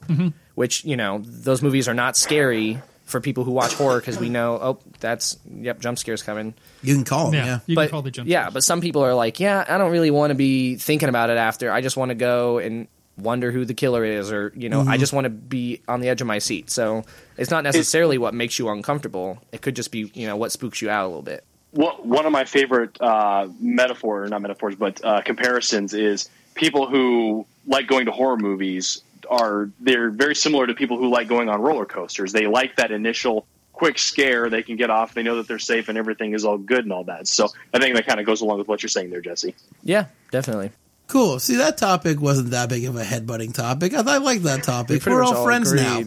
Which 0.54 0.84
you 0.84 0.96
know, 0.96 1.22
those 1.24 1.62
movies 1.62 1.88
are 1.88 1.94
not 1.94 2.16
scary 2.16 2.80
for 3.12 3.20
people 3.20 3.44
who 3.44 3.52
watch 3.52 3.74
horror 3.74 4.00
because 4.00 4.18
we 4.18 4.28
know, 4.28 4.58
oh, 4.60 4.78
that's 4.98 5.38
yep, 5.48 5.78
jump 5.80 5.98
scares 5.98 6.22
coming 6.22 6.54
you 6.82 6.94
can 6.94 7.04
call 7.04 7.26
them, 7.30 7.34
Yeah, 7.34 7.44
yeah. 7.46 7.58
you 7.66 7.76
but 7.76 7.82
can 7.82 7.90
call 7.92 8.02
the 8.02 8.10
jump. 8.10 8.28
yeah, 8.28 8.42
scares. 8.42 8.54
but 8.54 8.64
some 8.64 8.80
people 8.80 9.04
are 9.04 9.14
like, 9.14 9.38
yeah, 9.38 9.64
I 9.68 9.78
don't 9.78 9.92
really 9.92 10.10
want 10.10 10.30
to 10.32 10.34
be 10.34 10.74
thinking 10.76 11.08
about 11.08 11.30
it 11.30 11.36
after. 11.36 11.70
I 11.70 11.80
just 11.80 11.96
want 11.96 12.08
to 12.08 12.14
go 12.16 12.58
and 12.58 12.88
wonder 13.18 13.52
who 13.52 13.64
the 13.64 13.74
killer 13.74 14.04
is, 14.04 14.32
or 14.32 14.52
you 14.56 14.68
know, 14.68 14.80
Mm-hmm. 14.80 14.88
I 14.90 14.96
just 14.96 15.12
want 15.12 15.26
to 15.26 15.30
be 15.30 15.82
on 15.86 16.00
the 16.00 16.08
edge 16.08 16.20
of 16.22 16.26
my 16.26 16.38
seat. 16.38 16.70
So 16.70 17.04
it's 17.36 17.50
not 17.50 17.62
necessarily 17.62 18.18
what 18.18 18.34
makes 18.34 18.58
you 18.58 18.68
uncomfortable. 18.70 19.38
It 19.52 19.62
could 19.62 19.76
just 19.76 19.92
be 19.92 20.10
you 20.14 20.26
know 20.26 20.36
what 20.36 20.50
spooks 20.50 20.80
you 20.82 20.90
out 20.90 21.04
a 21.04 21.08
little 21.08 21.22
bit. 21.22 21.44
One 21.72 21.94
one 22.08 22.26
of 22.26 22.32
my 22.32 22.44
favorite 22.44 23.00
uh, 23.00 23.48
metaphor, 23.60 24.26
not 24.28 24.42
metaphors, 24.42 24.74
but 24.76 25.04
uh, 25.04 25.20
comparisons 25.22 25.94
is 25.94 26.28
people 26.54 26.86
who 26.88 27.46
like 27.66 27.86
going 27.86 28.06
to 28.06 28.12
horror 28.12 28.36
movies 28.38 29.02
are 29.28 29.70
they're 29.80 30.10
very 30.10 30.34
similar 30.34 30.66
to 30.66 30.74
people 30.74 30.98
who 30.98 31.10
like 31.10 31.28
going 31.28 31.48
on 31.48 31.60
roller 31.60 31.86
coasters. 31.86 32.32
They 32.32 32.46
like 32.46 32.76
that 32.76 32.90
initial 32.90 33.46
quick 33.72 33.98
scare. 33.98 34.48
They 34.50 34.62
can 34.62 34.76
get 34.76 34.90
off. 34.90 35.14
They 35.14 35.22
know 35.22 35.36
that 35.36 35.48
they're 35.48 35.58
safe 35.58 35.88
and 35.88 35.98
everything 35.98 36.34
is 36.34 36.44
all 36.44 36.58
good 36.58 36.84
and 36.84 36.92
all 36.92 37.04
that. 37.04 37.26
So 37.26 37.48
I 37.72 37.78
think 37.78 37.96
that 37.96 38.06
kind 38.06 38.20
of 38.20 38.26
goes 38.26 38.40
along 38.40 38.58
with 38.58 38.68
what 38.68 38.82
you're 38.82 38.88
saying 38.88 39.10
there, 39.10 39.20
Jesse. 39.20 39.54
Yeah, 39.82 40.06
definitely. 40.30 40.70
Cool. 41.08 41.40
See, 41.40 41.56
that 41.56 41.78
topic 41.78 42.20
wasn't 42.20 42.50
that 42.50 42.68
big 42.68 42.84
of 42.84 42.96
a 42.96 43.02
headbutting 43.02 43.52
topic. 43.54 43.92
I, 43.94 43.98
I 43.98 44.18
like 44.18 44.42
that 44.42 44.62
topic. 44.62 45.02
pretty 45.02 45.14
We're 45.14 45.22
much 45.24 45.34
all 45.34 45.44
friends 45.44 45.72
now. 45.72 46.02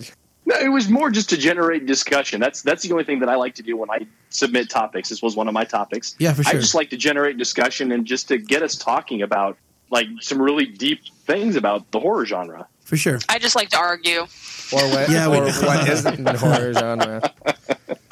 No, 0.47 0.55
it 0.57 0.69
was 0.69 0.89
more 0.89 1.09
just 1.09 1.29
to 1.29 1.37
generate 1.37 1.85
discussion. 1.87 2.39
That's 2.39 2.61
that's 2.61 2.83
the 2.83 2.91
only 2.91 3.03
thing 3.03 3.19
that 3.19 3.29
I 3.29 3.35
like 3.35 3.55
to 3.55 3.63
do 3.63 3.75
when 3.77 3.89
I 3.89 4.05
submit 4.29 4.69
topics. 4.69 5.09
This 5.09 5.21
was 5.21 5.35
one 5.35 5.47
of 5.47 5.53
my 5.53 5.63
topics. 5.63 6.15
Yeah, 6.19 6.33
for 6.33 6.43
sure. 6.43 6.57
I 6.57 6.61
just 6.61 6.75
like 6.75 6.91
to 6.91 6.97
generate 6.97 7.37
discussion 7.37 7.91
and 7.91 8.05
just 8.05 8.27
to 8.27 8.37
get 8.37 8.61
us 8.61 8.75
talking 8.75 9.23
about 9.23 9.57
like 9.89 10.07
some 10.21 10.41
really 10.41 10.65
deep 10.65 11.01
things 11.25 11.55
about 11.55 11.91
the 11.91 11.99
horror 11.99 12.25
genre. 12.25 12.67
For 12.85 12.95
sure. 12.97 13.19
I 13.27 13.39
just 13.39 13.55
like 13.55 13.69
to 13.69 13.77
argue. 13.77 14.21
Or 14.21 14.27
what? 14.89 15.09
Yeah, 15.09 15.27
we 15.27 15.37
or 15.37 15.45
know. 15.47 15.61
what 15.61 15.89
isn't 15.89 16.23
the 16.23 16.37
horror 16.37 16.73
genre? 16.73 17.21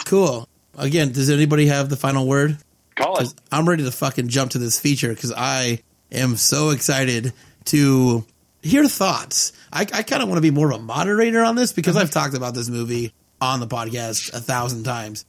Cool. 0.05 0.47
Again, 0.77 1.11
does 1.11 1.29
anybody 1.29 1.67
have 1.67 1.89
the 1.89 1.95
final 1.95 2.27
word? 2.27 2.57
Call 2.95 3.15
it. 3.15 3.19
'Cause 3.19 3.35
I'm 3.51 3.67
ready 3.67 3.83
to 3.83 3.91
fucking 3.91 4.27
jump 4.27 4.51
to 4.51 4.59
this 4.59 4.79
feature 4.79 5.09
because 5.13 5.31
I 5.35 5.79
am 6.11 6.35
so 6.37 6.71
excited 6.71 7.33
to 7.65 8.25
hear 8.61 8.87
thoughts. 8.87 9.53
I, 9.71 9.81
I 9.81 10.03
kind 10.03 10.21
of 10.21 10.29
want 10.29 10.37
to 10.37 10.41
be 10.41 10.51
more 10.51 10.71
of 10.71 10.79
a 10.79 10.83
moderator 10.83 11.43
on 11.43 11.55
this 11.55 11.71
because 11.73 11.95
I've 11.95 12.11
talked 12.11 12.35
about 12.35 12.53
this 12.53 12.69
movie 12.69 13.13
on 13.41 13.59
the 13.59 13.67
podcast 13.67 14.33
a 14.33 14.39
thousand 14.39 14.83
times. 14.83 15.25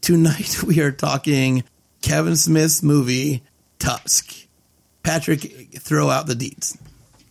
Tonight 0.00 0.62
we 0.66 0.80
are 0.80 0.92
talking 0.92 1.64
Kevin 2.02 2.36
Smith's 2.36 2.82
movie 2.82 3.42
Tusk. 3.78 4.34
Patrick, 5.02 5.72
throw 5.78 6.08
out 6.08 6.26
the 6.26 6.34
deets. 6.34 6.76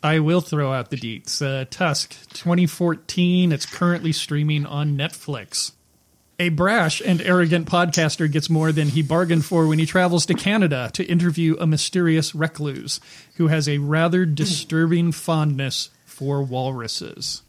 I 0.04 0.20
will 0.20 0.41
throw 0.41 0.74
out 0.74 0.89
the 0.89 0.97
deets. 0.97 1.41
Uh, 1.41 1.66
Tusk, 1.70 2.10
2014. 2.34 3.54
It's 3.54 3.66
currently 3.66 4.12
streaming 4.12 4.66
on 4.66 4.97
Netflix. 4.97 5.72
A 6.39 6.49
brash 6.49 7.01
and 7.06 7.22
arrogant 7.22 7.68
podcaster 7.70 8.30
gets 8.30 8.49
more 8.49 8.74
than 8.74 8.89
he 8.89 9.01
bargained 9.01 9.45
for 9.45 9.66
when 9.66 9.80
he 9.80 9.86
travels 9.86 10.26
to 10.26 10.34
Canada 10.34 10.89
to 10.93 11.06
interview 11.06 11.56
a 11.58 11.66
mysterious 11.66 12.36
recluse 12.36 12.99
who 13.38 13.47
has 13.47 13.70
a 13.70 13.78
rather 13.78 14.26
disturbing 14.26 15.14
fondness 15.14 15.89
for 16.06 16.43
walruses. 16.43 17.43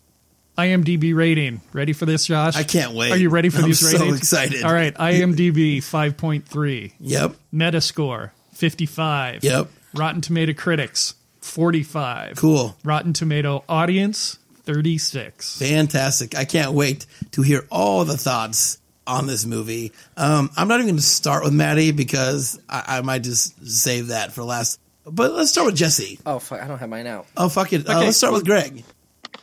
IMDb 0.57 1.13
rating. 1.13 1.61
Ready 1.73 1.93
for 1.93 2.07
this, 2.07 2.27
Josh? 2.27 2.55
I 2.55 2.63
can't 2.63 2.93
wait. 2.93 3.11
Are 3.11 3.17
you 3.17 3.31
ready 3.31 3.49
for 3.49 3.59
I'm 3.59 3.65
these 3.65 3.81
so 3.81 3.99
ratings? 3.99 4.19
excited. 4.19 4.63
All 4.63 4.73
right, 4.73 4.95
IMDb 4.95 5.79
5.3. 5.79 6.93
Yep. 7.01 7.35
Metascore 7.53 8.31
55. 8.53 9.43
Yep. 9.43 9.69
Rotten 9.95 10.21
Tomato 10.21 10.53
Critics 10.53 11.15
45. 11.45 12.37
Cool. 12.37 12.77
Rotten 12.85 13.13
Tomato 13.13 13.65
Audience 13.69 14.39
36. 14.65 15.59
Fantastic. 15.59 16.37
I 16.37 16.45
can't 16.45 16.73
wait 16.73 17.07
to 17.33 17.43
hear 17.43 17.67
all 17.71 18.05
the 18.05 18.17
thoughts 18.17 18.79
on 19.07 19.27
this 19.27 19.45
movie. 19.45 19.93
Um, 20.17 20.51
I'm 20.57 20.69
not 20.69 20.77
even 20.77 20.87
going 20.87 20.97
to 20.97 21.03
start 21.03 21.45
with 21.45 21.53
Maddie 21.53 21.93
because 21.93 22.59
I, 22.69 22.85
I 22.99 23.01
might 23.03 23.23
just 23.23 23.67
save 23.69 24.09
that 24.09 24.33
for 24.33 24.43
last. 24.43 24.81
But 25.07 25.33
let's 25.33 25.51
start 25.51 25.67
with 25.67 25.77
Jesse. 25.77 26.19
Oh 26.25 26.39
fuck! 26.39 26.63
I 26.63 26.67
don't 26.67 26.79
have 26.79 26.89
mine 26.89 27.07
out. 27.07 27.27
Oh, 27.37 27.51
fuck 27.51 27.75
it. 27.75 27.87
Uh, 27.87 27.93
Okay. 27.99 28.07
let's 28.07 28.17
start 28.17 28.33
with 28.33 28.47
Greg. 28.47 28.83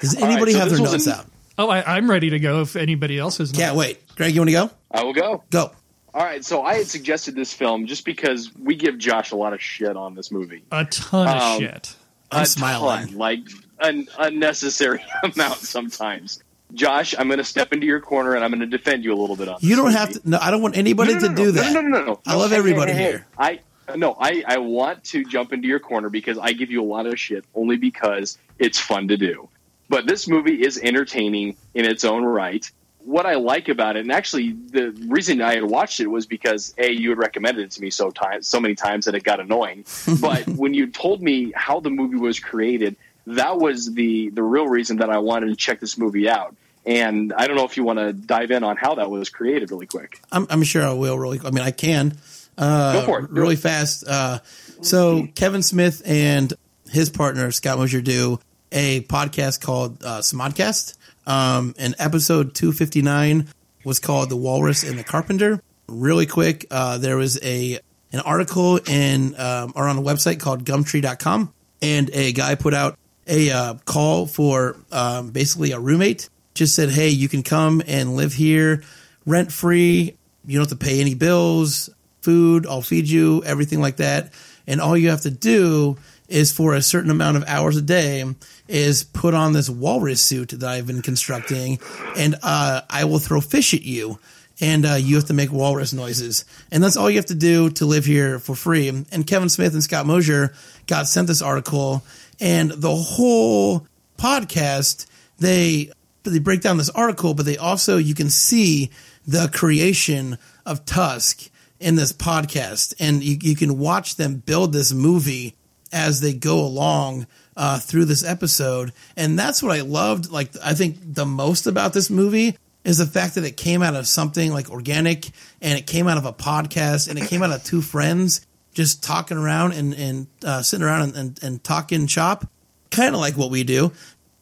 Does 0.00 0.14
anybody 0.16 0.52
so 0.52 0.58
have 0.60 0.70
their 0.70 0.80
was 0.80 0.92
notes 0.92 1.06
an- 1.08 1.12
out? 1.14 1.26
Oh, 1.58 1.68
I, 1.68 1.96
I'm 1.96 2.08
ready 2.08 2.30
to 2.30 2.38
go 2.38 2.60
if 2.62 2.76
anybody 2.76 3.18
else 3.18 3.40
is 3.40 3.50
Can't 3.52 3.76
wait. 3.76 4.00
Greg, 4.14 4.32
you 4.32 4.40
want 4.40 4.48
to 4.48 4.52
go? 4.52 4.70
I 4.92 5.02
will 5.02 5.12
go. 5.12 5.42
Go. 5.50 5.72
All 6.12 6.24
right, 6.24 6.44
so 6.44 6.62
I 6.62 6.74
had 6.76 6.86
suggested 6.88 7.34
this 7.36 7.52
film 7.52 7.86
just 7.86 8.04
because 8.04 8.50
we 8.56 8.74
give 8.74 8.98
Josh 8.98 9.30
a 9.30 9.36
lot 9.36 9.52
of 9.52 9.62
shit 9.62 9.96
on 9.96 10.14
this 10.14 10.30
movie. 10.32 10.64
A 10.72 10.84
ton 10.84 11.28
of 11.28 11.42
Um, 11.42 11.60
shit. 11.60 11.94
I'm 12.32 12.42
a 12.42 12.46
smiling. 12.46 13.08
ton, 13.08 13.16
like 13.16 13.40
an 13.80 14.08
unnecessary 14.18 15.04
amount 15.22 15.58
sometimes. 15.58 16.42
Josh, 16.74 17.14
I'm 17.18 17.26
going 17.28 17.38
to 17.38 17.44
step 17.44 17.72
into 17.72 17.86
your 17.86 18.00
corner 18.00 18.34
and 18.34 18.44
I'm 18.44 18.50
going 18.50 18.60
to 18.60 18.66
defend 18.66 19.02
you 19.04 19.12
a 19.12 19.18
little 19.18 19.34
bit 19.36 19.48
on. 19.48 19.58
You 19.60 19.70
this 19.70 19.76
don't 19.76 19.86
movie. 19.86 19.96
have 19.98 20.10
to. 20.12 20.20
No, 20.24 20.38
I 20.40 20.50
don't 20.50 20.62
want 20.62 20.76
anybody 20.76 21.14
No, 21.14 21.18
no, 21.20 21.28
to 21.28 21.34
do 21.34 21.44
no, 21.46 21.50
that. 21.52 21.72
No, 21.72 21.80
no, 21.80 21.88
no, 21.98 22.04
no. 22.04 22.20
I 22.26 22.34
love 22.36 22.50
Hey, 22.50 22.54
hey, 22.54 22.58
everybody 22.58 22.92
hey, 22.92 22.98
hey. 22.98 23.04
here. 23.10 23.26
I 23.38 23.60
no, 23.96 24.16
I 24.20 24.44
I 24.46 24.58
want 24.58 25.02
to 25.04 25.24
jump 25.24 25.52
into 25.52 25.66
your 25.66 25.80
corner 25.80 26.08
because 26.10 26.38
I 26.38 26.52
give 26.52 26.70
you 26.70 26.80
a 26.80 26.86
lot 26.86 27.06
of 27.06 27.18
shit 27.18 27.44
only 27.56 27.76
because 27.76 28.38
it's 28.60 28.78
fun 28.78 29.08
to 29.08 29.16
do. 29.16 29.48
But 29.88 30.06
this 30.06 30.28
movie 30.28 30.62
is 30.64 30.78
entertaining 30.78 31.56
in 31.74 31.84
its 31.84 32.04
own 32.04 32.24
right. 32.24 32.70
What 33.04 33.26
I 33.26 33.34
like 33.34 33.68
about 33.68 33.96
it, 33.96 34.00
and 34.00 34.12
actually 34.12 34.52
the 34.52 34.90
reason 35.08 35.40
I 35.40 35.54
had 35.54 35.64
watched 35.64 36.00
it 36.00 36.06
was 36.06 36.26
because 36.26 36.74
a 36.78 36.90
you 36.90 37.10
had 37.10 37.18
recommended 37.18 37.64
it 37.64 37.70
to 37.72 37.80
me 37.80 37.90
so 37.90 38.10
time 38.10 38.42
so 38.42 38.60
many 38.60 38.74
times 38.74 39.06
that 39.06 39.14
it 39.14 39.24
got 39.24 39.40
annoying. 39.40 39.84
but 40.20 40.46
when 40.48 40.74
you 40.74 40.86
told 40.86 41.22
me 41.22 41.52
how 41.54 41.80
the 41.80 41.90
movie 41.90 42.16
was 42.16 42.38
created, 42.38 42.96
that 43.26 43.58
was 43.58 43.92
the 43.94 44.30
the 44.30 44.42
real 44.42 44.66
reason 44.66 44.98
that 44.98 45.10
I 45.10 45.18
wanted 45.18 45.46
to 45.48 45.56
check 45.56 45.80
this 45.80 45.96
movie 45.96 46.28
out. 46.28 46.54
And 46.86 47.32
I 47.34 47.46
don't 47.46 47.56
know 47.56 47.66
if 47.66 47.76
you 47.76 47.84
want 47.84 47.98
to 47.98 48.12
dive 48.12 48.50
in 48.50 48.64
on 48.64 48.76
how 48.76 48.94
that 48.94 49.10
was 49.10 49.28
created 49.28 49.70
really 49.70 49.86
quick. 49.86 50.20
I'm, 50.32 50.46
I'm 50.48 50.62
sure 50.62 50.82
I 50.82 50.94
will. 50.94 51.18
Really, 51.18 51.38
I 51.44 51.50
mean, 51.50 51.62
I 51.62 51.72
can. 51.72 52.16
Uh, 52.56 52.92
Go 53.00 53.06
for 53.06 53.20
it. 53.20 53.30
Really 53.30 53.56
fast. 53.56 54.06
Uh, 54.06 54.38
so 54.80 55.26
Kevin 55.34 55.62
Smith 55.62 56.02
and 56.06 56.52
his 56.90 57.10
partner 57.10 57.50
Scott 57.50 57.78
Mosier 57.78 58.00
do 58.00 58.40
a 58.72 59.02
podcast 59.02 59.60
called 59.60 60.02
uh, 60.02 60.18
Smodcast. 60.20 60.96
Um, 61.26 61.74
and 61.78 61.94
episode 61.98 62.54
259 62.54 63.48
was 63.84 63.98
called 63.98 64.30
"The 64.30 64.36
Walrus 64.36 64.82
and 64.82 64.98
the 64.98 65.04
Carpenter." 65.04 65.62
Really 65.88 66.26
quick, 66.26 66.66
uh, 66.70 66.98
there 66.98 67.16
was 67.16 67.38
a 67.42 67.80
an 68.12 68.20
article 68.20 68.78
in 68.78 69.38
um, 69.38 69.72
or 69.76 69.88
on 69.88 69.98
a 69.98 70.02
website 70.02 70.40
called 70.40 70.64
Gumtree.com, 70.64 71.52
and 71.82 72.10
a 72.12 72.32
guy 72.32 72.54
put 72.54 72.74
out 72.74 72.98
a 73.26 73.50
uh, 73.50 73.74
call 73.84 74.26
for 74.26 74.76
um, 74.90 75.30
basically 75.30 75.72
a 75.72 75.78
roommate. 75.78 76.28
Just 76.54 76.74
said, 76.74 76.90
"Hey, 76.90 77.10
you 77.10 77.28
can 77.28 77.42
come 77.42 77.82
and 77.86 78.16
live 78.16 78.32
here 78.32 78.82
rent 79.26 79.52
free. 79.52 80.16
You 80.46 80.58
don't 80.58 80.68
have 80.68 80.78
to 80.78 80.84
pay 80.84 81.00
any 81.00 81.14
bills, 81.14 81.90
food. 82.22 82.66
I'll 82.66 82.82
feed 82.82 83.08
you, 83.08 83.42
everything 83.44 83.80
like 83.80 83.96
that. 83.96 84.32
And 84.66 84.80
all 84.80 84.96
you 84.96 85.10
have 85.10 85.22
to 85.22 85.30
do 85.30 85.96
is 86.28 86.52
for 86.52 86.74
a 86.74 86.82
certain 86.82 87.10
amount 87.10 87.36
of 87.36 87.44
hours 87.46 87.76
a 87.76 87.82
day 87.82 88.24
is 88.70 89.04
put 89.04 89.34
on 89.34 89.52
this 89.52 89.68
walrus 89.68 90.22
suit 90.22 90.50
that 90.50 90.68
I've 90.68 90.86
been 90.86 91.02
constructing, 91.02 91.78
and 92.16 92.36
uh, 92.42 92.82
I 92.88 93.04
will 93.04 93.18
throw 93.18 93.40
fish 93.40 93.74
at 93.74 93.82
you." 93.82 94.18
And 94.62 94.84
uh, 94.84 94.94
you 94.94 95.16
have 95.16 95.24
to 95.26 95.34
make 95.34 95.50
walrus 95.50 95.94
noises, 95.94 96.44
and 96.70 96.84
that's 96.84 96.96
all 96.96 97.08
you 97.08 97.16
have 97.16 97.26
to 97.26 97.34
do 97.34 97.70
to 97.70 97.86
live 97.86 98.04
here 98.04 98.38
for 98.38 98.54
free. 98.54 98.88
And 98.88 99.26
Kevin 99.26 99.48
Smith 99.48 99.72
and 99.72 99.82
Scott 99.82 100.04
Mosier 100.04 100.52
got 100.86 101.08
sent 101.08 101.28
this 101.28 101.40
article, 101.40 102.04
and 102.38 102.70
the 102.70 102.94
whole 102.94 103.86
podcast 104.18 105.06
they 105.38 105.90
they 106.22 106.38
break 106.38 106.60
down 106.60 106.76
this 106.76 106.90
article, 106.90 107.34
but 107.34 107.46
they 107.46 107.56
also 107.56 107.96
you 107.96 108.14
can 108.14 108.30
see 108.30 108.90
the 109.26 109.50
creation 109.52 110.38
of 110.66 110.84
Tusk 110.84 111.50
in 111.80 111.96
this 111.96 112.12
podcast, 112.12 112.94
and 113.00 113.24
you, 113.24 113.38
you 113.40 113.56
can 113.56 113.78
watch 113.78 114.16
them 114.16 114.36
build 114.36 114.72
this 114.72 114.92
movie 114.92 115.56
as 115.92 116.20
they 116.20 116.32
go 116.32 116.60
along 116.60 117.26
uh, 117.56 117.78
through 117.78 118.06
this 118.06 118.24
episode, 118.24 118.92
and 119.16 119.38
that's 119.38 119.62
what 119.62 119.76
I 119.76 119.82
loved. 119.82 120.30
Like 120.30 120.50
I 120.62 120.74
think 120.74 120.96
the 121.02 121.26
most 121.26 121.66
about 121.66 121.92
this 121.92 122.10
movie 122.10 122.56
is 122.84 122.98
the 122.98 123.06
fact 123.06 123.34
that 123.34 123.44
it 123.44 123.56
came 123.56 123.82
out 123.82 123.94
of 123.94 124.06
something 124.06 124.52
like 124.52 124.70
organic, 124.70 125.30
and 125.60 125.78
it 125.78 125.86
came 125.86 126.08
out 126.08 126.18
of 126.18 126.24
a 126.24 126.32
podcast, 126.32 127.08
and 127.08 127.18
it 127.18 127.28
came 127.28 127.42
out 127.42 127.52
of 127.52 127.62
two 127.64 127.82
friends 127.82 128.46
just 128.72 129.02
talking 129.02 129.36
around 129.36 129.72
and 129.72 129.94
and 129.94 130.26
uh, 130.44 130.62
sitting 130.62 130.84
around 130.84 131.02
and, 131.02 131.16
and, 131.16 131.42
and 131.42 131.64
talking 131.64 132.06
shop, 132.06 132.48
kind 132.90 133.14
of 133.14 133.20
like 133.20 133.36
what 133.36 133.50
we 133.50 133.64
do 133.64 133.92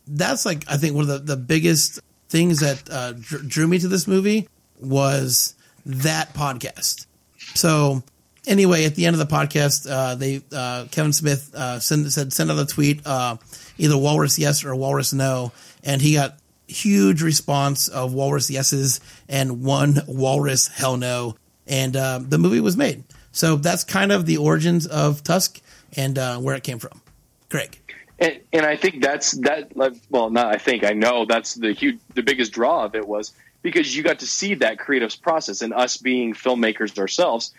that's 0.08 0.46
like 0.46 0.64
I 0.68 0.76
think 0.76 0.94
one 0.94 1.02
of 1.02 1.08
the, 1.08 1.18
the 1.18 1.36
biggest 1.36 2.00
things 2.28 2.60
that 2.60 2.82
uh, 2.90 3.12
drew 3.12 3.66
me 3.66 3.78
to 3.78 3.88
this 3.88 4.06
movie 4.06 4.48
was 4.80 5.54
that 5.84 6.34
podcast. 6.34 7.06
So 7.54 8.02
anyway, 8.48 8.84
at 8.84 8.94
the 8.94 9.06
end 9.06 9.14
of 9.14 9.20
the 9.20 9.32
podcast, 9.32 9.88
uh, 9.88 10.14
they 10.16 10.42
uh, 10.52 10.86
Kevin 10.90 11.12
Smith 11.12 11.54
uh, 11.54 11.78
send, 11.78 12.10
said 12.12 12.32
send 12.32 12.50
out 12.50 12.58
a 12.58 12.66
tweet 12.66 13.06
uh, 13.06 13.36
either 13.76 13.96
Walrus 13.96 14.38
yes 14.38 14.64
or 14.64 14.74
Walrus 14.74 15.12
no, 15.12 15.52
and 15.84 16.02
he 16.02 16.14
got 16.14 16.38
huge 16.66 17.22
response 17.22 17.88
of 17.88 18.12
Walrus 18.12 18.50
yeses 18.50 19.00
and 19.28 19.62
one 19.62 19.98
Walrus 20.06 20.66
hell 20.68 20.96
no, 20.96 21.36
and 21.66 21.96
uh, 21.96 22.20
the 22.22 22.38
movie 22.38 22.60
was 22.60 22.76
made. 22.76 23.04
So 23.30 23.56
that's 23.56 23.84
kind 23.84 24.10
of 24.10 24.26
the 24.26 24.38
origins 24.38 24.86
of 24.86 25.22
Tusk 25.22 25.60
and 25.96 26.18
uh, 26.18 26.38
where 26.38 26.56
it 26.56 26.64
came 26.64 26.78
from. 26.78 27.00
Greg. 27.48 27.78
And, 28.18 28.40
and 28.52 28.66
I 28.66 28.76
think 28.76 29.02
that's 29.02 29.32
that. 29.42 29.72
Well, 30.10 30.30
not 30.30 30.46
I 30.46 30.58
think 30.58 30.84
I 30.84 30.92
know 30.92 31.24
that's 31.24 31.54
the 31.54 31.72
huge, 31.72 31.98
the 32.14 32.22
biggest 32.22 32.52
draw 32.52 32.84
of 32.84 32.94
it 32.94 33.06
was 33.06 33.32
because 33.62 33.96
you 33.96 34.02
got 34.02 34.18
to 34.20 34.26
see 34.26 34.54
that 34.54 34.78
creative 34.78 35.20
process, 35.22 35.62
and 35.62 35.72
us 35.72 35.96
being 35.96 36.34
filmmakers 36.34 36.98
ourselves, 36.98 37.52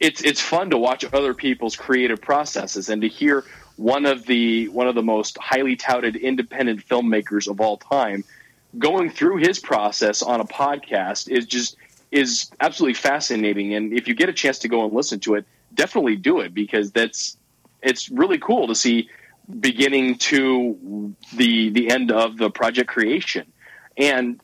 it's 0.00 0.22
it's 0.22 0.40
fun 0.40 0.70
to 0.70 0.78
watch 0.78 1.04
other 1.12 1.34
people's 1.34 1.76
creative 1.76 2.20
processes 2.20 2.88
and 2.88 3.02
to 3.02 3.08
hear 3.08 3.44
one 3.76 4.06
of 4.06 4.26
the 4.26 4.68
one 4.68 4.88
of 4.88 4.94
the 4.94 5.02
most 5.02 5.38
highly 5.38 5.76
touted 5.76 6.16
independent 6.16 6.86
filmmakers 6.86 7.48
of 7.48 7.60
all 7.60 7.76
time 7.76 8.24
going 8.78 9.10
through 9.10 9.36
his 9.36 9.58
process 9.58 10.22
on 10.22 10.40
a 10.40 10.44
podcast 10.44 11.28
is 11.28 11.46
just 11.46 11.76
is 12.10 12.50
absolutely 12.60 12.94
fascinating. 12.94 13.74
And 13.74 13.92
if 13.92 14.08
you 14.08 14.14
get 14.14 14.28
a 14.28 14.32
chance 14.32 14.58
to 14.60 14.68
go 14.68 14.84
and 14.84 14.92
listen 14.92 15.20
to 15.20 15.34
it, 15.34 15.44
definitely 15.74 16.16
do 16.16 16.40
it 16.40 16.54
because 16.54 16.92
that's 16.92 17.36
it's 17.82 18.08
really 18.08 18.38
cool 18.38 18.68
to 18.68 18.74
see 18.74 19.08
beginning 19.60 20.16
to 20.16 21.14
the 21.34 21.70
the 21.70 21.90
end 21.90 22.12
of 22.12 22.36
the 22.36 22.50
project 22.50 22.88
creation. 22.88 23.46
And 23.96 24.40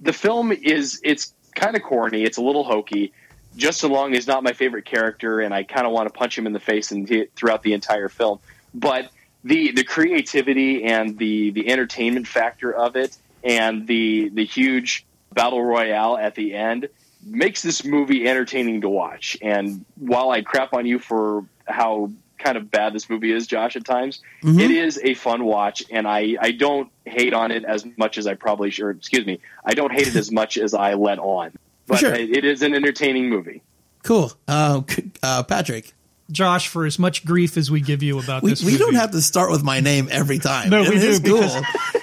the 0.00 0.12
film 0.12 0.52
is 0.52 1.00
it's 1.02 1.34
kind 1.54 1.76
of 1.76 1.82
corny, 1.82 2.24
it's 2.24 2.38
a 2.38 2.42
little 2.42 2.64
hokey. 2.64 3.12
Justin 3.56 3.90
Long 3.92 4.14
is 4.14 4.26
not 4.26 4.42
my 4.42 4.52
favorite 4.52 4.84
character, 4.84 5.40
and 5.40 5.52
I 5.54 5.62
kind 5.62 5.86
of 5.86 5.92
want 5.92 6.08
to 6.12 6.18
punch 6.18 6.36
him 6.36 6.46
in 6.46 6.52
the 6.52 6.60
face 6.60 6.90
and 6.90 7.28
throughout 7.36 7.62
the 7.62 7.72
entire 7.74 8.08
film. 8.08 8.38
But 8.74 9.10
the 9.44 9.72
the 9.72 9.84
creativity 9.84 10.84
and 10.84 11.18
the 11.18 11.50
the 11.50 11.70
entertainment 11.70 12.26
factor 12.26 12.72
of 12.72 12.96
it, 12.96 13.16
and 13.44 13.86
the 13.86 14.30
the 14.30 14.44
huge 14.44 15.04
battle 15.32 15.62
royale 15.62 16.16
at 16.16 16.34
the 16.34 16.54
end 16.54 16.88
makes 17.24 17.62
this 17.62 17.84
movie 17.84 18.28
entertaining 18.28 18.80
to 18.82 18.88
watch. 18.88 19.36
And 19.42 19.84
while 19.96 20.30
I 20.30 20.42
crap 20.42 20.72
on 20.74 20.86
you 20.86 20.98
for 20.98 21.44
how 21.66 22.10
kind 22.38 22.56
of 22.56 22.70
bad 22.70 22.92
this 22.92 23.08
movie 23.08 23.30
is, 23.32 23.46
Josh, 23.46 23.76
at 23.76 23.84
times, 23.84 24.20
Mm-hmm. 24.42 24.58
it 24.58 24.70
is 24.72 24.98
a 25.02 25.14
fun 25.14 25.44
watch, 25.44 25.84
and 25.88 26.08
I, 26.08 26.36
I 26.40 26.50
don't 26.50 26.90
hate 27.04 27.32
on 27.32 27.52
it 27.52 27.64
as 27.64 27.86
much 27.96 28.18
as 28.18 28.26
I 28.26 28.34
probably 28.34 28.70
should. 28.72 28.96
Excuse 28.96 29.24
me, 29.24 29.38
I 29.64 29.74
don't 29.74 29.92
hate 29.92 30.08
it 30.08 30.16
as 30.16 30.32
much 30.32 30.58
as 30.58 30.74
I 30.74 30.94
let 30.94 31.20
on. 31.20 31.52
But 31.86 31.98
Sure. 31.98 32.14
it, 32.14 32.30
it 32.30 32.44
is 32.44 32.62
an 32.62 32.74
entertaining 32.74 33.28
movie. 33.28 33.62
Cool. 34.02 34.32
Uh, 34.48 34.82
uh, 35.22 35.42
Patrick, 35.44 35.92
Josh, 36.30 36.68
for 36.68 36.86
as 36.86 36.98
much 36.98 37.24
grief 37.24 37.56
as 37.56 37.70
we 37.70 37.80
give 37.80 38.02
you 38.02 38.18
about 38.18 38.42
we, 38.42 38.50
this, 38.50 38.62
we 38.64 38.76
don't 38.78 38.94
have 38.94 39.10
to 39.12 39.20
start 39.22 39.50
with 39.50 39.62
my 39.62 39.80
name 39.80 40.08
every 40.10 40.38
time. 40.38 40.70
No, 40.70 40.82
It 40.82 40.88
we 40.90 40.96
is 40.96 41.20
do 41.20 41.40
cool. 41.40 41.40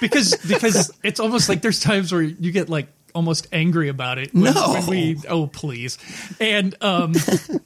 because 0.00 0.36
because 0.46 0.90
it's 1.02 1.20
almost 1.20 1.48
like 1.48 1.62
there's 1.62 1.80
times 1.80 2.12
where 2.12 2.22
you 2.22 2.52
get 2.52 2.68
like 2.68 2.88
almost 3.14 3.48
angry 3.52 3.88
about 3.88 4.18
it. 4.18 4.32
When, 4.32 4.54
No. 4.54 4.72
when 4.72 4.86
we 4.86 5.16
oh 5.28 5.46
please, 5.48 5.98
and 6.38 6.74
um, 6.80 7.14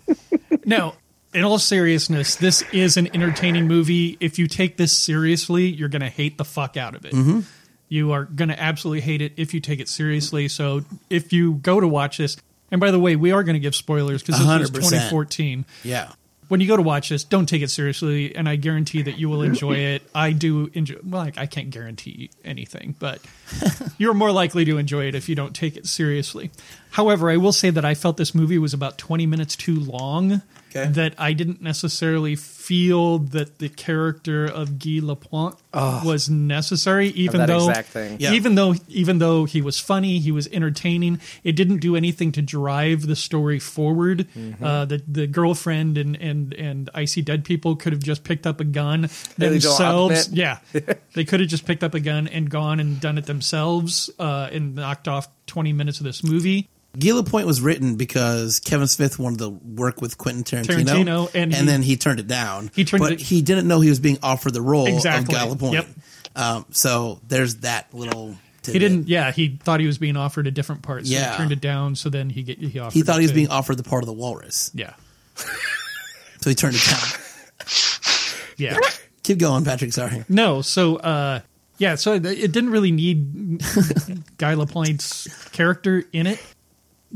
no. 0.65 0.95
In 1.33 1.43
all 1.43 1.59
seriousness, 1.59 2.37
this 2.37 2.63
is 2.73 2.97
an 2.97 3.09
entertaining 3.13 3.67
movie. 3.67 4.17
If 4.21 4.39
you 4.39 4.47
take 4.47 4.77
this 4.77 4.97
seriously, 4.97 5.67
you're 5.67 5.89
going 5.89 6.03
to 6.03 6.09
hate 6.09 6.39
the 6.39 6.45
fuck 6.45 6.77
out 6.77 6.95
of 6.95 7.05
it. 7.05 7.13
Mm-hmm. 7.13 7.41
You 7.89 8.13
are 8.13 8.25
going 8.25 8.49
to 8.49 8.61
absolutely 8.61 9.03
hate 9.03 9.23
it 9.23 9.33
if 9.37 9.55
you 9.55 9.61
take 9.61 9.81
it 9.81 9.89
seriously. 9.89 10.49
So 10.49 10.85
if 11.11 11.33
you 11.33 11.55
go 11.55 11.81
to 11.81 11.87
watch 11.89 12.19
this, 12.19 12.37
and 12.71 12.81
by 12.81 12.91
the 12.91 12.99
way, 12.99 13.15
we 13.17 13.31
are 13.33 13.43
going 13.45 13.55
to 13.55 13.61
give 13.61 13.75
spoilers 13.75 14.23
because 14.23 14.39
this 14.41 14.47
was 14.49 14.71
100%. 14.71 14.75
2014 14.75 15.65
Yeah. 15.85 16.11
when 16.49 16.61
you 16.61 16.67
go 16.67 16.77
to 16.77 16.83
watch 16.83 17.09
this, 17.11 17.23
don't 17.25 17.47
take 17.47 17.63
it 17.63 17.71
seriously, 17.71 18.35
and 18.35 18.49
I 18.49 18.57
guarantee 18.57 19.03
that 19.03 19.19
you 19.19 19.29
will 19.29 19.43
enjoy 19.43 19.75
it. 19.77 20.03
I 20.15 20.33
do 20.33 20.71
enjoy. 20.75 20.97
Well, 21.05 21.23
I, 21.23 21.33
I 21.37 21.47
can't 21.47 21.71
guarantee 21.71 22.31
anything, 22.45 22.97
but 22.99 23.21
you're 23.99 24.15
more 24.15 24.33
likely 24.33 24.65
to 24.65 24.79
enjoy 24.79 25.07
it 25.07 25.15
if 25.15 25.29
you 25.29 25.35
don't 25.35 25.55
take 25.55 25.77
it 25.77 25.87
seriously. 25.87 26.51
However, 26.91 27.31
I 27.31 27.37
will 27.37 27.53
say 27.53 27.71
that 27.71 27.85
I 27.85 27.95
felt 27.95 28.17
this 28.17 28.35
movie 28.35 28.59
was 28.59 28.75
about 28.75 28.99
20 28.99 29.27
minutes 29.27 29.57
too 29.57 29.79
long. 29.79 30.43
Okay. 30.77 30.91
That 30.91 31.15
I 31.19 31.35
didn't 31.35 31.63
necessarily 31.63 32.35
feel 32.35 33.19
that 33.19 33.59
the 33.59 33.69
character 33.69 34.45
of 34.47 34.79
Guy 34.79 34.99
Lapointe 35.01 35.57
was 35.73 36.29
necessary, 36.29 37.09
even 37.09 37.47
though. 37.47 37.73
Yeah. 38.19 38.33
even 38.33 38.55
though 38.57 38.75
even 38.89 39.19
though 39.19 39.45
he 39.45 39.63
was 39.63 39.79
funny, 39.79 40.19
he 40.19 40.33
was 40.33 40.49
entertaining. 40.49 41.21
It 41.45 41.53
didn't 41.53 41.79
do 41.79 41.95
anything 41.95 42.33
to 42.33 42.43
drive 42.43 43.07
the 43.07 43.15
story 43.15 43.59
forward. 43.59 44.27
Mm-hmm. 44.37 44.65
Uh, 44.65 44.85
the 44.87 45.03
the 45.07 45.27
girlfriend 45.27 45.97
and 45.97 46.17
and 46.17 46.53
and 46.55 46.91
icy 46.93 47.23
dead 47.23 47.45
people 47.45 47.77
could 47.77 47.93
have 47.93 48.03
just 48.03 48.25
picked 48.25 48.47
up 48.47 48.61
a 48.61 48.65
gun 48.65 49.09
themselves. 49.39 50.29
Yeah, 50.31 50.59
they 51.15 51.25
could 51.25 51.41
have 51.41 51.49
just 51.49 51.67
picked 51.67 51.85
up 51.85 51.95
a 51.95 52.01
gun 52.01 52.27
and 52.27 52.51
gone 52.51 52.81
and 52.81 53.01
done 53.01 53.19
it 53.19 53.27
themselves 53.27 54.11
uh, 54.19 54.49
and 54.51 54.75
knocked 54.75 55.07
off 55.07 55.29
twenty 55.47 55.73
minutes 55.73 55.99
of 55.99 56.05
this 56.05 56.25
movie. 56.25 56.69
Guy 56.99 57.13
Lapointe 57.13 57.47
was 57.47 57.61
written 57.61 57.97
because 57.97 58.61
Kevin 58.61 58.87
Smith 58.87 59.19
wanted 59.19 59.41
to 59.41 59.49
work 59.49 60.01
with 60.01 60.17
Quentin 60.19 60.45
Tarantino, 60.45 60.85
Tarantino, 60.85 61.31
and 61.35 61.53
he- 61.55 61.65
then 61.67 61.83
he 61.83 61.97
turned 61.97 62.21
it 62.21 62.27
down. 62.29 62.71
He 62.75 62.85
turned 62.85 63.01
but 63.03 63.13
it- 63.15 63.21
he 63.21 63.43
didn't 63.43 63.67
know 63.67 63.81
he 63.81 63.89
was 63.89 63.99
being 64.01 64.19
offered 64.23 64.53
the 64.55 64.63
role 64.63 64.87
Exactly. 64.87 65.35
of 65.35 65.41
Guy 65.41 65.47
Lapointe. 65.49 65.75
Yep. 65.75 65.89
Um, 66.37 66.67
so 66.71 67.21
there's 67.29 67.57
that 67.57 67.93
little. 67.93 68.37
He 68.67 68.79
didn't. 68.79 69.09
Yeah, 69.09 69.31
he 69.31 69.59
thought 69.63 69.81
he 69.81 69.87
was 69.87 69.99
being 69.99 70.17
offered 70.17 70.47
a 70.47 70.51
different 70.51 70.83
part. 70.83 71.07
So 71.07 71.13
Yeah. 71.13 71.33
he 71.33 71.37
turned 71.37 71.53
it 71.53 71.61
down. 71.61 71.97
So 71.97 72.09
then 72.09 72.31
he 72.31 72.43
get 72.43 72.59
he 72.59 72.79
offered. 72.79 72.95
He 72.95 73.03
thought 73.03 73.17
he 73.17 73.23
was 73.23 73.31
to- 73.33 73.35
being 73.35 73.49
offered 73.49 73.77
the 73.77 73.83
part 73.83 74.03
of 74.03 74.07
the 74.07 74.13
walrus, 74.15 74.71
Yeah, 74.75 74.95
so 76.41 76.51
he 76.51 76.55
turned 76.55 76.77
it 76.77 76.83
down. 76.89 77.69
yeah. 78.57 78.79
Keep 79.23 79.39
going, 79.39 79.65
Patrick. 79.65 79.93
Sorry. 79.93 80.25
No, 80.29 80.63
so 80.63 80.97
uh 80.97 81.41
Yeah, 81.79 81.95
so 81.97 82.15
it 82.15 82.23
didn't 82.23 82.71
really 82.71 82.93
need 82.93 83.63
Guy 84.39 84.55
Lapointe's 84.55 85.29
character 85.53 86.05
in 86.13 86.27
it. 86.27 86.39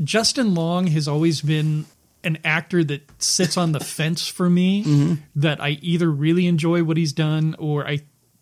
Justin 0.03 0.53
Long 0.53 0.87
has 0.87 1.07
always 1.07 1.41
been 1.41 1.85
an 2.23 2.37
actor 2.43 2.83
that 2.83 3.09
sits 3.21 3.57
on 3.57 3.71
the 3.71 3.79
fence 3.79 4.27
for 4.27 4.49
me 4.49 4.83
mm-hmm. 4.83 5.13
that 5.35 5.61
I 5.61 5.69
either 5.81 6.09
really 6.09 6.47
enjoy 6.47 6.83
what 6.83 6.97
he's 6.97 7.13
done 7.13 7.55
or 7.59 7.87
I 7.87 8.01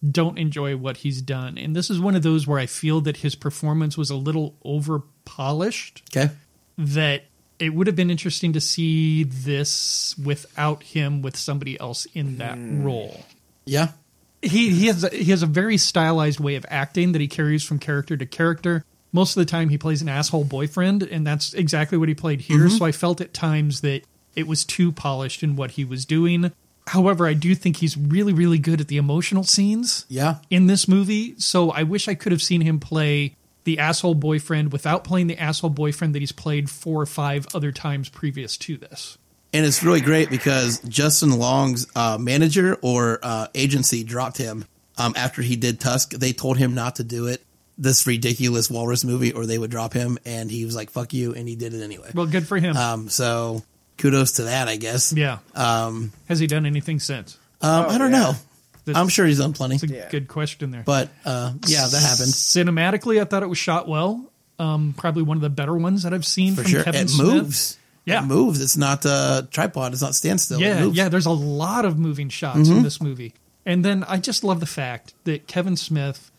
don't 0.09 0.37
enjoy 0.37 0.77
what 0.77 0.97
he's 0.97 1.21
done. 1.21 1.57
And 1.57 1.75
this 1.75 1.89
is 1.89 1.99
one 1.99 2.15
of 2.15 2.23
those 2.23 2.45
where 2.47 2.59
I 2.59 2.65
feel 2.65 3.01
that 3.01 3.17
his 3.17 3.35
performance 3.35 3.97
was 3.97 4.09
a 4.09 4.15
little 4.15 4.55
over 4.63 5.01
polished 5.25 6.03
Okay. 6.15 6.31
that 6.77 7.25
it 7.59 7.73
would 7.73 7.87
have 7.87 7.95
been 7.95 8.11
interesting 8.11 8.53
to 8.53 8.61
see 8.61 9.23
this 9.23 10.15
without 10.23 10.83
him 10.83 11.21
with 11.23 11.35
somebody 11.35 11.79
else 11.79 12.05
in 12.13 12.37
that 12.37 12.55
hmm. 12.57 12.83
role 12.83 13.25
Yeah. 13.65 13.89
he 14.43 14.69
he 14.69 14.87
has 14.87 15.03
a, 15.03 15.09
he 15.09 15.31
has 15.31 15.41
a 15.41 15.47
very 15.47 15.77
stylized 15.77 16.39
way 16.39 16.55
of 16.55 16.65
acting 16.69 17.13
that 17.13 17.21
he 17.21 17.27
carries 17.27 17.63
from 17.63 17.79
character 17.79 18.15
to 18.15 18.25
character. 18.25 18.85
Most 19.11 19.35
of 19.37 19.41
the 19.41 19.49
time, 19.49 19.69
he 19.69 19.77
plays 19.77 20.01
an 20.01 20.09
asshole 20.09 20.43
boyfriend, 20.43 21.03
and 21.03 21.25
that's 21.25 21.53
exactly 21.53 21.97
what 21.97 22.09
he 22.09 22.15
played 22.15 22.41
here. 22.41 22.69
So 22.69 22.85
I 22.85 22.91
felt 22.91 23.21
at 23.21 23.33
times 23.33 23.81
that 23.81 24.01
it 24.35 24.47
was 24.47 24.63
too 24.65 24.91
polished 24.91 25.43
in 25.43 25.55
what 25.55 25.71
he 25.71 25.85
was 25.85 26.05
doing. 26.05 26.51
However, 26.87 27.27
I 27.27 27.33
do 27.33 27.53
think 27.55 27.77
he's 27.77 27.97
really 27.97 28.31
really 28.33 28.59
good 28.59 28.79
at 28.79 28.87
the 28.87 28.97
emotional 28.97 29.43
scenes 29.43 30.05
Yeah. 30.09 30.35
in 30.49 30.67
this 30.67 30.87
movie. 30.87 31.35
So 31.37 31.71
I 31.71 31.83
wish 31.83 32.07
I 32.07 32.15
could 32.15 32.31
have 32.31 32.41
seen 32.41 32.61
him 32.61 32.79
play 32.79 33.35
the 33.65 33.79
asshole 33.79 34.15
boyfriend 34.15 34.71
without 34.71 35.03
playing 35.03 35.27
the 35.27 35.37
asshole 35.37 35.69
boyfriend 35.71 36.15
that 36.15 36.19
he's 36.19 36.31
played 36.31 36.69
four 36.69 37.01
or 37.01 37.05
five 37.05 37.45
other 37.53 37.71
times 37.73 38.07
previous 38.07 38.55
to 38.57 38.77
this. 38.77 39.17
And 39.53 39.65
it's 39.65 39.83
really 39.83 39.99
great 40.01 40.29
because 40.29 40.79
Justin 40.81 41.31
Long's 41.37 41.87
uh, 41.95 42.17
manager 42.17 42.77
or 42.81 43.19
uh, 43.23 43.47
agency 43.55 44.03
dropped 44.05 44.37
him 44.37 44.63
um, 44.97 45.13
after 45.17 45.41
he 45.41 45.55
did 45.57 45.79
Tusk. 45.81 46.11
They 46.11 46.31
told 46.31 46.57
him 46.57 46.73
not 46.73 46.95
to 46.97 47.03
do 47.03 47.27
it, 47.27 47.43
this 47.77 48.07
ridiculous 48.07 48.69
Walrus 48.69 49.03
movie, 49.03 49.31
or 49.33 49.45
they 49.45 49.57
would 49.57 49.71
drop 49.71 49.93
him. 49.93 50.17
And 50.25 50.49
he 50.49 50.65
was 50.65 50.75
like, 50.75 50.89
fuck 50.89 51.13
you. 51.13 51.33
And 51.33 51.47
he 51.47 51.55
did 51.55 51.73
it 51.73 51.83
anyway. 51.83 52.09
Well, 52.13 52.25
good 52.25 52.47
for 52.47 52.57
him. 52.57 52.75
Um, 52.75 53.09
so 53.09 53.63
kudos 53.97 54.33
to 54.33 54.43
that, 54.43 54.67
I 54.67 54.77
guess. 54.77 55.13
yeah. 55.13 55.39
Um, 55.55 56.11
Has 56.27 56.39
he 56.39 56.47
done 56.47 56.65
anything 56.65 56.99
since? 56.99 57.37
um, 57.61 57.85
I 57.89 57.97
don't 57.97 58.11
yeah. 58.11 58.19
know. 58.19 58.31
That's- 58.85 59.01
I'm 59.01 59.09
sure 59.09 59.25
he's 59.25 59.39
done 59.39 59.53
plenty. 59.53 59.75
It's 59.75 59.83
a 59.83 59.87
Yeah. 59.87 60.09
good 60.09 60.27
question 60.27 60.71
there. 60.71 60.83
But 60.85 61.09
uh, 61.25 61.53
yeah, 61.67 61.87
that 61.87 62.01
happened. 62.01 62.29
Cinematically, 62.31 63.19
I 63.21 63.25
thought 63.25 63.43
it 63.43 63.47
was 63.49 63.57
shot 63.57 63.87
well. 63.87 64.25
Um, 64.59 64.93
probably 64.97 65.23
one 65.23 65.37
of 65.37 65.41
the 65.41 65.49
better 65.49 65.75
ones 65.75 66.03
that 66.03 66.13
I've 66.13 66.25
seen 66.25 66.55
For 66.55 66.61
from 66.63 66.71
sure. 66.71 66.83
Kevin 66.83 67.01
It 67.05 67.09
Smith. 67.09 67.27
moves. 67.27 67.77
Yeah. 68.05 68.23
It 68.23 68.27
moves. 68.27 68.61
It's 68.61 68.77
not 68.77 69.03
a 69.05 69.47
tripod. 69.51 69.91
It's 69.93 70.01
not 70.01 70.15
standstill. 70.15 70.59
It 70.59 70.63
Yeah, 70.63 70.79
moves. 70.85 70.97
yeah. 70.97 71.09
There's 71.09 71.25
a 71.25 71.31
lot 71.31 71.83
of 71.85 71.99
moving 71.99 72.29
shots 72.29 72.59
Mm-hmm. 72.59 72.77
in 72.77 72.83
this 72.83 73.01
movie, 73.01 73.33
and 73.65 73.83
then 73.83 74.03
I 74.05 74.17
just 74.17 74.43
love 74.45 74.61
the 74.61 74.65
fact 74.65 75.13
that 75.25 75.45
Kevin 75.47 75.75
Smith 75.75 76.31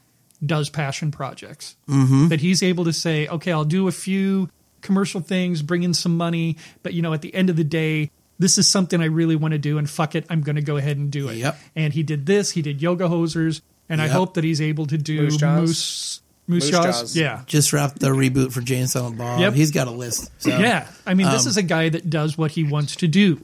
does 0.44 0.70
passion 0.70 1.10
projects. 1.10 1.76
Mm-hmm. 1.88 2.28
That 2.28 2.40
he's 2.40 2.62
able 2.62 2.84
to 2.84 2.92
say, 2.92 3.26
"Okay, 3.28 3.52
I'll 3.52 3.64
do 3.64 3.88
a 3.88 3.92
few 3.92 4.48
commercial 4.82 5.20
things, 5.20 5.62
bring 5.62 5.82
in 5.82 5.94
some 5.94 6.16
money, 6.16 6.56
but 6.82 6.94
you 6.94 7.02
know, 7.02 7.12
at 7.12 7.22
the 7.22 7.34
end 7.34 7.50
of 7.50 7.56
the 7.56 7.64
day." 7.64 8.10
This 8.40 8.56
is 8.56 8.70
something 8.70 9.00
I 9.00 9.06
really 9.06 9.34
want 9.34 9.50
to 9.50 9.58
do, 9.58 9.78
and 9.78 9.90
fuck 9.90 10.14
it, 10.14 10.24
I'm 10.30 10.42
going 10.42 10.54
to 10.54 10.62
go 10.62 10.76
ahead 10.76 10.96
and 10.96 11.10
do 11.10 11.28
it. 11.28 11.38
Yep. 11.38 11.58
And 11.74 11.92
he 11.92 12.04
did 12.04 12.24
this. 12.24 12.52
He 12.52 12.62
did 12.62 12.80
Yoga 12.80 13.08
Hosers, 13.08 13.62
and 13.88 14.00
I 14.00 14.06
hope 14.06 14.34
that 14.34 14.44
he's 14.44 14.60
able 14.60 14.86
to 14.86 14.96
do 14.96 15.22
Moose 15.22 15.36
Jaws? 15.38 15.60
Moose 15.60 16.20
Moose, 16.46 16.62
Moose 16.62 16.70
Jaws. 16.70 16.84
Jaws. 17.00 17.16
Yeah, 17.16 17.42
Just 17.46 17.72
wrapped 17.72 17.98
the 17.98 18.10
reboot 18.10 18.52
for 18.52 18.60
Jay 18.60 18.78
and 18.78 18.88
Silent 18.88 19.18
Bob. 19.18 19.40
Yep. 19.40 19.54
He's 19.54 19.72
got 19.72 19.88
a 19.88 19.90
list. 19.90 20.30
So. 20.40 20.50
Yeah, 20.56 20.86
I 21.04 21.14
mean, 21.14 21.28
this 21.32 21.46
Um, 21.46 21.48
is 21.50 21.56
a 21.56 21.64
guy 21.64 21.88
that 21.88 22.10
does 22.10 22.38
what 22.38 22.52
he 22.52 22.62
wants 22.62 22.94
to 22.94 23.08
do. 23.08 23.40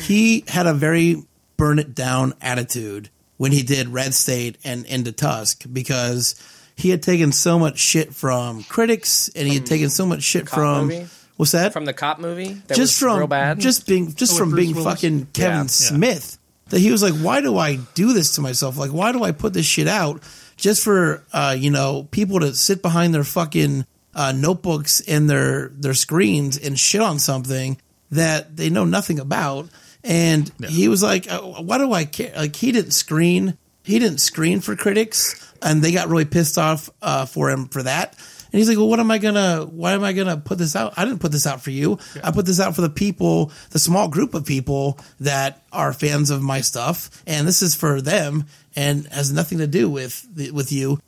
he 0.00 0.44
had 0.46 0.68
a 0.68 0.74
very 0.74 1.24
burn 1.56 1.80
it 1.80 1.92
down 1.92 2.32
attitude 2.40 3.10
when 3.36 3.52
he 3.52 3.62
did 3.62 3.88
Red 3.88 4.14
State 4.14 4.58
and 4.64 4.84
into 4.86 5.12
Tusk 5.12 5.64
because 5.72 6.34
he 6.76 6.90
had 6.90 7.02
taken 7.02 7.32
so 7.32 7.58
much 7.58 7.78
shit 7.78 8.14
from 8.14 8.62
critics 8.64 9.30
and 9.34 9.46
he 9.48 9.54
had 9.54 9.66
taken 9.66 9.88
so 9.90 10.04
much 10.06 10.22
shit 10.22 10.46
Cop 10.46 10.54
from 10.58 10.88
movie? 10.88 11.06
what's 11.36 11.52
that? 11.52 11.72
From 11.72 11.84
the 11.84 11.92
cop 11.92 12.18
movie, 12.18 12.54
that 12.66 12.76
just 12.76 12.92
was 12.92 12.98
from 12.98 13.18
real 13.18 13.26
bad. 13.26 13.60
just 13.60 13.86
being 13.86 14.12
just 14.14 14.32
Oh, 14.32 14.34
with 14.34 14.38
from 14.40 14.50
Bruce 14.50 14.64
being 14.64 14.74
Willis? 14.76 14.94
fucking 14.94 15.26
Kevin 15.32 15.52
Yeah, 15.54 15.60
yeah. 15.62 15.66
Smith. 15.66 16.38
That 16.70 16.80
he 16.80 16.90
was 16.90 17.02
like, 17.02 17.14
why 17.14 17.40
do 17.42 17.56
I 17.56 17.76
do 17.94 18.12
this 18.12 18.34
to 18.34 18.40
myself? 18.40 18.76
Like, 18.76 18.90
why 18.90 19.12
do 19.12 19.22
I 19.22 19.30
put 19.32 19.52
this 19.52 19.66
shit 19.66 19.86
out 19.86 20.22
just 20.56 20.82
for 20.82 21.22
uh, 21.32 21.54
you 21.56 21.70
know 21.70 22.08
people 22.10 22.40
to 22.40 22.54
sit 22.54 22.82
behind 22.82 23.14
their 23.14 23.22
fucking 23.24 23.86
uh, 24.14 24.32
notebooks 24.32 25.00
and 25.06 25.30
their 25.30 25.68
their 25.68 25.94
screens 25.94 26.58
and 26.58 26.78
shit 26.78 27.00
on 27.00 27.18
something 27.20 27.76
that 28.10 28.56
they 28.56 28.68
know 28.70 28.84
nothing 28.84 29.20
about? 29.20 29.68
And 30.06 30.52
he 30.68 30.88
was 30.88 31.02
like, 31.02 31.30
uh, 31.30 31.40
why 31.40 31.78
do 31.78 31.92
I 31.92 32.04
care? 32.04 32.32
Like, 32.36 32.54
he 32.54 32.70
didn't 32.70 32.92
screen. 32.92 33.58
He 33.82 33.98
didn't 33.98 34.18
screen 34.18 34.60
for 34.60 34.76
critics, 34.76 35.52
and 35.62 35.82
they 35.82 35.92
got 35.92 36.08
really 36.08 36.24
pissed 36.24 36.58
off 36.58 36.88
uh, 37.02 37.26
for 37.26 37.50
him 37.50 37.66
for 37.66 37.82
that. 37.82 38.16
And 38.52 38.60
he's 38.60 38.68
like, 38.68 38.78
well, 38.78 38.88
what 38.88 39.00
am 39.00 39.10
I 39.10 39.18
gonna? 39.18 39.64
Why 39.64 39.92
am 39.92 40.04
I 40.04 40.12
gonna 40.12 40.36
put 40.36 40.58
this 40.58 40.76
out? 40.76 40.94
I 40.96 41.04
didn't 41.04 41.20
put 41.20 41.32
this 41.32 41.46
out 41.46 41.60
for 41.60 41.70
you. 41.70 41.98
I 42.22 42.30
put 42.30 42.46
this 42.46 42.60
out 42.60 42.74
for 42.74 42.80
the 42.80 42.88
people, 42.88 43.50
the 43.70 43.78
small 43.78 44.08
group 44.08 44.34
of 44.34 44.46
people 44.46 44.98
that 45.20 45.62
are 45.72 45.92
fans 45.92 46.30
of 46.30 46.42
my 46.42 46.60
stuff, 46.60 47.22
and 47.26 47.46
this 47.46 47.60
is 47.60 47.74
for 47.74 48.00
them, 48.00 48.46
and 48.74 49.06
has 49.08 49.32
nothing 49.32 49.58
to 49.58 49.66
do 49.66 49.90
with 49.90 50.26
with 50.52 50.72
you. 50.72 51.00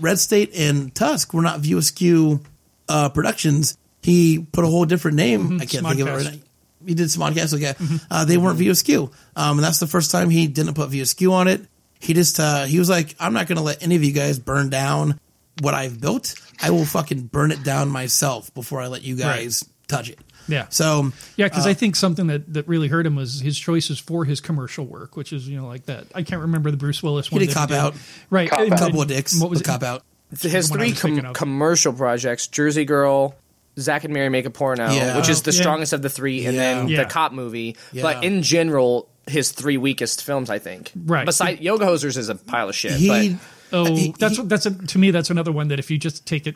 Red 0.00 0.18
State 0.18 0.56
and 0.56 0.94
Tusk 0.94 1.32
were 1.32 1.42
not 1.42 1.60
View 1.60 1.78
Askew 1.78 2.40
uh, 2.88 3.10
productions. 3.10 3.76
He 4.02 4.38
put 4.50 4.64
a 4.64 4.68
whole 4.68 4.86
different 4.86 5.18
name. 5.18 5.60
I 5.60 5.66
can't 5.66 5.86
think 5.86 6.00
of 6.00 6.08
it 6.08 6.10
right 6.10 6.24
now. 6.34 6.38
He 6.86 6.94
did 6.94 7.10
some 7.10 7.22
Smodcast, 7.22 7.54
okay. 7.54 7.74
Uh, 8.10 8.24
they 8.24 8.36
weren't 8.36 8.56
View 8.58 8.70
Askew. 8.70 9.10
Um, 9.36 9.58
and 9.58 9.64
that's 9.64 9.78
the 9.80 9.86
first 9.86 10.10
time 10.10 10.30
he 10.30 10.46
didn't 10.46 10.74
put 10.74 10.88
View 10.90 11.02
Askew 11.02 11.32
on 11.32 11.48
it. 11.48 11.62
He 12.00 12.14
just, 12.14 12.38
uh, 12.38 12.64
he 12.64 12.78
was 12.78 12.88
like, 12.88 13.14
I'm 13.18 13.32
not 13.32 13.48
going 13.48 13.56
to 13.56 13.62
let 13.64 13.82
any 13.82 13.96
of 13.96 14.04
you 14.04 14.12
guys 14.12 14.38
burn 14.38 14.70
down 14.70 15.18
what 15.60 15.74
I've 15.74 16.00
built. 16.00 16.34
I 16.62 16.70
will 16.70 16.84
fucking 16.84 17.22
burn 17.22 17.50
it 17.50 17.64
down 17.64 17.88
myself 17.88 18.52
before 18.54 18.80
I 18.80 18.86
let 18.86 19.02
you 19.02 19.16
guys 19.16 19.68
touch 19.88 20.08
it. 20.08 20.18
Yeah. 20.46 20.66
So, 20.70 21.10
Yeah, 21.36 21.46
because 21.46 21.66
Uh, 21.66 21.70
I 21.70 21.74
think 21.74 21.94
something 21.96 22.28
that, 22.28 22.54
that 22.54 22.66
really 22.68 22.88
hurt 22.88 23.04
him 23.04 23.16
was 23.16 23.40
his 23.40 23.58
choices 23.58 23.98
for 23.98 24.24
his 24.24 24.40
commercial 24.40 24.86
work, 24.86 25.16
which 25.16 25.32
is 25.32 25.46
you 25.48 25.58
know 25.58 25.66
like 25.66 25.84
that. 25.86 26.06
I 26.14 26.22
can't 26.22 26.40
remember 26.42 26.70
the 26.70 26.76
Bruce 26.78 27.02
Willis 27.02 27.28
he 27.28 27.34
one. 27.34 27.40
did 27.40 27.50
that 27.50 27.54
Cop. 27.54 27.70
Out, 27.72 27.94
right? 28.30 28.48
Cop 28.48 28.60
and 28.60 28.68
a 28.68 28.70
then- 28.70 28.78
couple 28.78 29.02
of 29.02 29.08
dicks, 29.08 29.38
What 29.38 29.50
was 29.50 29.58
with 29.58 29.66
it? 29.68 29.70
Cop 29.70 29.82
Out. 29.82 30.04
his 30.40 30.68
the 30.68 30.72
one 30.78 30.80
I 30.80 30.92
three 30.92 31.20
com- 31.20 31.34
commercial 31.34 31.92
projects: 31.92 32.46
Jersey 32.46 32.84
Girl, 32.86 33.34
Zach 33.78 34.04
and 34.04 34.12
Mary 34.14 34.28
Make 34.28 34.44
a 34.46 34.50
Porno, 34.50 34.90
Yeah. 34.90 35.16
which 35.16 35.28
is 35.28 35.42
the 35.42 35.52
Yeah. 35.52 35.60
strongest 35.60 35.92
of 35.92 36.02
the 36.02 36.08
three, 36.10 36.44
and 36.46 36.54
Yeah. 36.54 36.60
then 36.74 36.88
Yeah. 36.88 37.02
the 37.04 37.08
cop 37.08 37.32
movie. 37.32 37.76
Yeah. 37.92 38.02
But 38.02 38.24
in 38.24 38.42
general, 38.42 39.08
his 39.26 39.50
three 39.52 39.76
weakest 39.76 40.24
films, 40.24 40.50
I 40.50 40.58
think. 40.58 40.90
Right. 41.06 41.26
Besides, 41.26 41.60
Yoga 41.60 41.86
Hosers 41.86 42.16
is 42.16 42.28
a 42.28 42.34
pile 42.34 42.68
of 42.68 42.74
shit. 42.74 42.92
He, 42.92 43.08
but 43.08 43.38
Oh, 43.70 43.84
He- 43.94 44.14
that's 44.18 44.38
he- 44.38 44.42
that's 44.44 44.64
a, 44.64 44.70
to 44.70 44.98
me 44.98 45.10
that's 45.10 45.28
another 45.28 45.52
one 45.52 45.68
that 45.68 45.78
if 45.78 45.90
you 45.90 45.98
just 45.98 46.24
take 46.24 46.46
it 46.46 46.54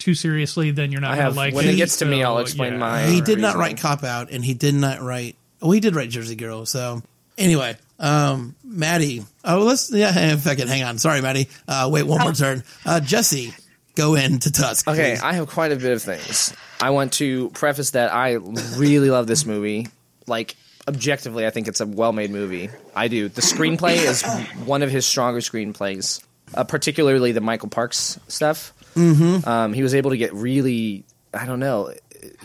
too 0.00 0.12
seriously, 0.12 0.72
then 0.72 0.90
you're 0.90 1.00
not 1.00 1.12
I 1.12 1.14
gonna 1.14 1.22
have 1.22 1.36
like 1.36 1.54
when 1.54 1.66
it. 1.68 1.74
it 1.74 1.76
gets 1.76 1.98
to 1.98 2.04
me, 2.04 2.24
I'll 2.24 2.38
explain 2.38 2.72
yeah. 2.72 2.78
my. 2.80 3.06
he 3.06 3.20
did 3.20 3.38
not 3.38 3.54
reasoning. 3.54 3.60
write 3.60 3.76
Cop 3.80 4.02
Out, 4.02 4.30
and 4.32 4.44
he 4.44 4.54
did 4.54 4.74
not 4.74 5.00
write. 5.00 5.36
Oh, 5.62 5.70
he 5.70 5.78
did 5.78 5.94
write 5.94 6.10
Jersey 6.10 6.34
Girl. 6.34 6.66
So 6.66 7.00
anyway, 7.36 7.76
um, 8.00 8.56
Maddie. 8.64 9.24
Oh, 9.44 9.60
let's 9.60 9.92
yeah. 9.92 10.10
Hang, 10.12 10.36
fucking 10.38 10.66
hang 10.66 10.82
on. 10.82 10.98
Sorry, 10.98 11.20
Maddie. 11.20 11.48
Uh, 11.68 11.88
wait, 11.92 12.02
one 12.02 12.20
more 12.20 12.32
turn. 12.32 12.64
Uh, 12.84 12.98
Jesse, 12.98 13.54
go 13.98 14.14
into 14.14 14.50
Tusk. 14.52 14.88
Okay, 14.88 15.12
please. 15.16 15.22
I 15.22 15.32
have 15.34 15.48
quite 15.48 15.72
a 15.72 15.76
bit 15.76 15.92
of 15.92 16.02
things. 16.02 16.54
I 16.80 16.90
want 16.90 17.12
to 17.14 17.50
preface 17.50 17.90
that 17.90 18.12
I 18.12 18.34
really 18.76 19.10
love 19.10 19.26
this 19.26 19.44
movie. 19.44 19.88
Like 20.26 20.56
objectively, 20.86 21.46
I 21.46 21.50
think 21.50 21.68
it's 21.68 21.80
a 21.80 21.86
well-made 21.86 22.30
movie. 22.30 22.70
I 22.94 23.08
do. 23.08 23.28
The 23.28 23.42
screenplay 23.42 23.96
is 23.96 24.22
one 24.64 24.82
of 24.82 24.90
his 24.90 25.04
stronger 25.04 25.40
screenplays, 25.40 26.22
uh, 26.54 26.64
particularly 26.64 27.32
the 27.32 27.40
Michael 27.40 27.68
Parks 27.68 28.18
stuff. 28.28 28.72
Mm-hmm. 28.94 29.48
Um, 29.48 29.72
he 29.72 29.82
was 29.82 29.94
able 29.94 30.10
to 30.10 30.16
get 30.16 30.32
really, 30.32 31.04
I 31.34 31.44
don't 31.44 31.60
know, 31.60 31.92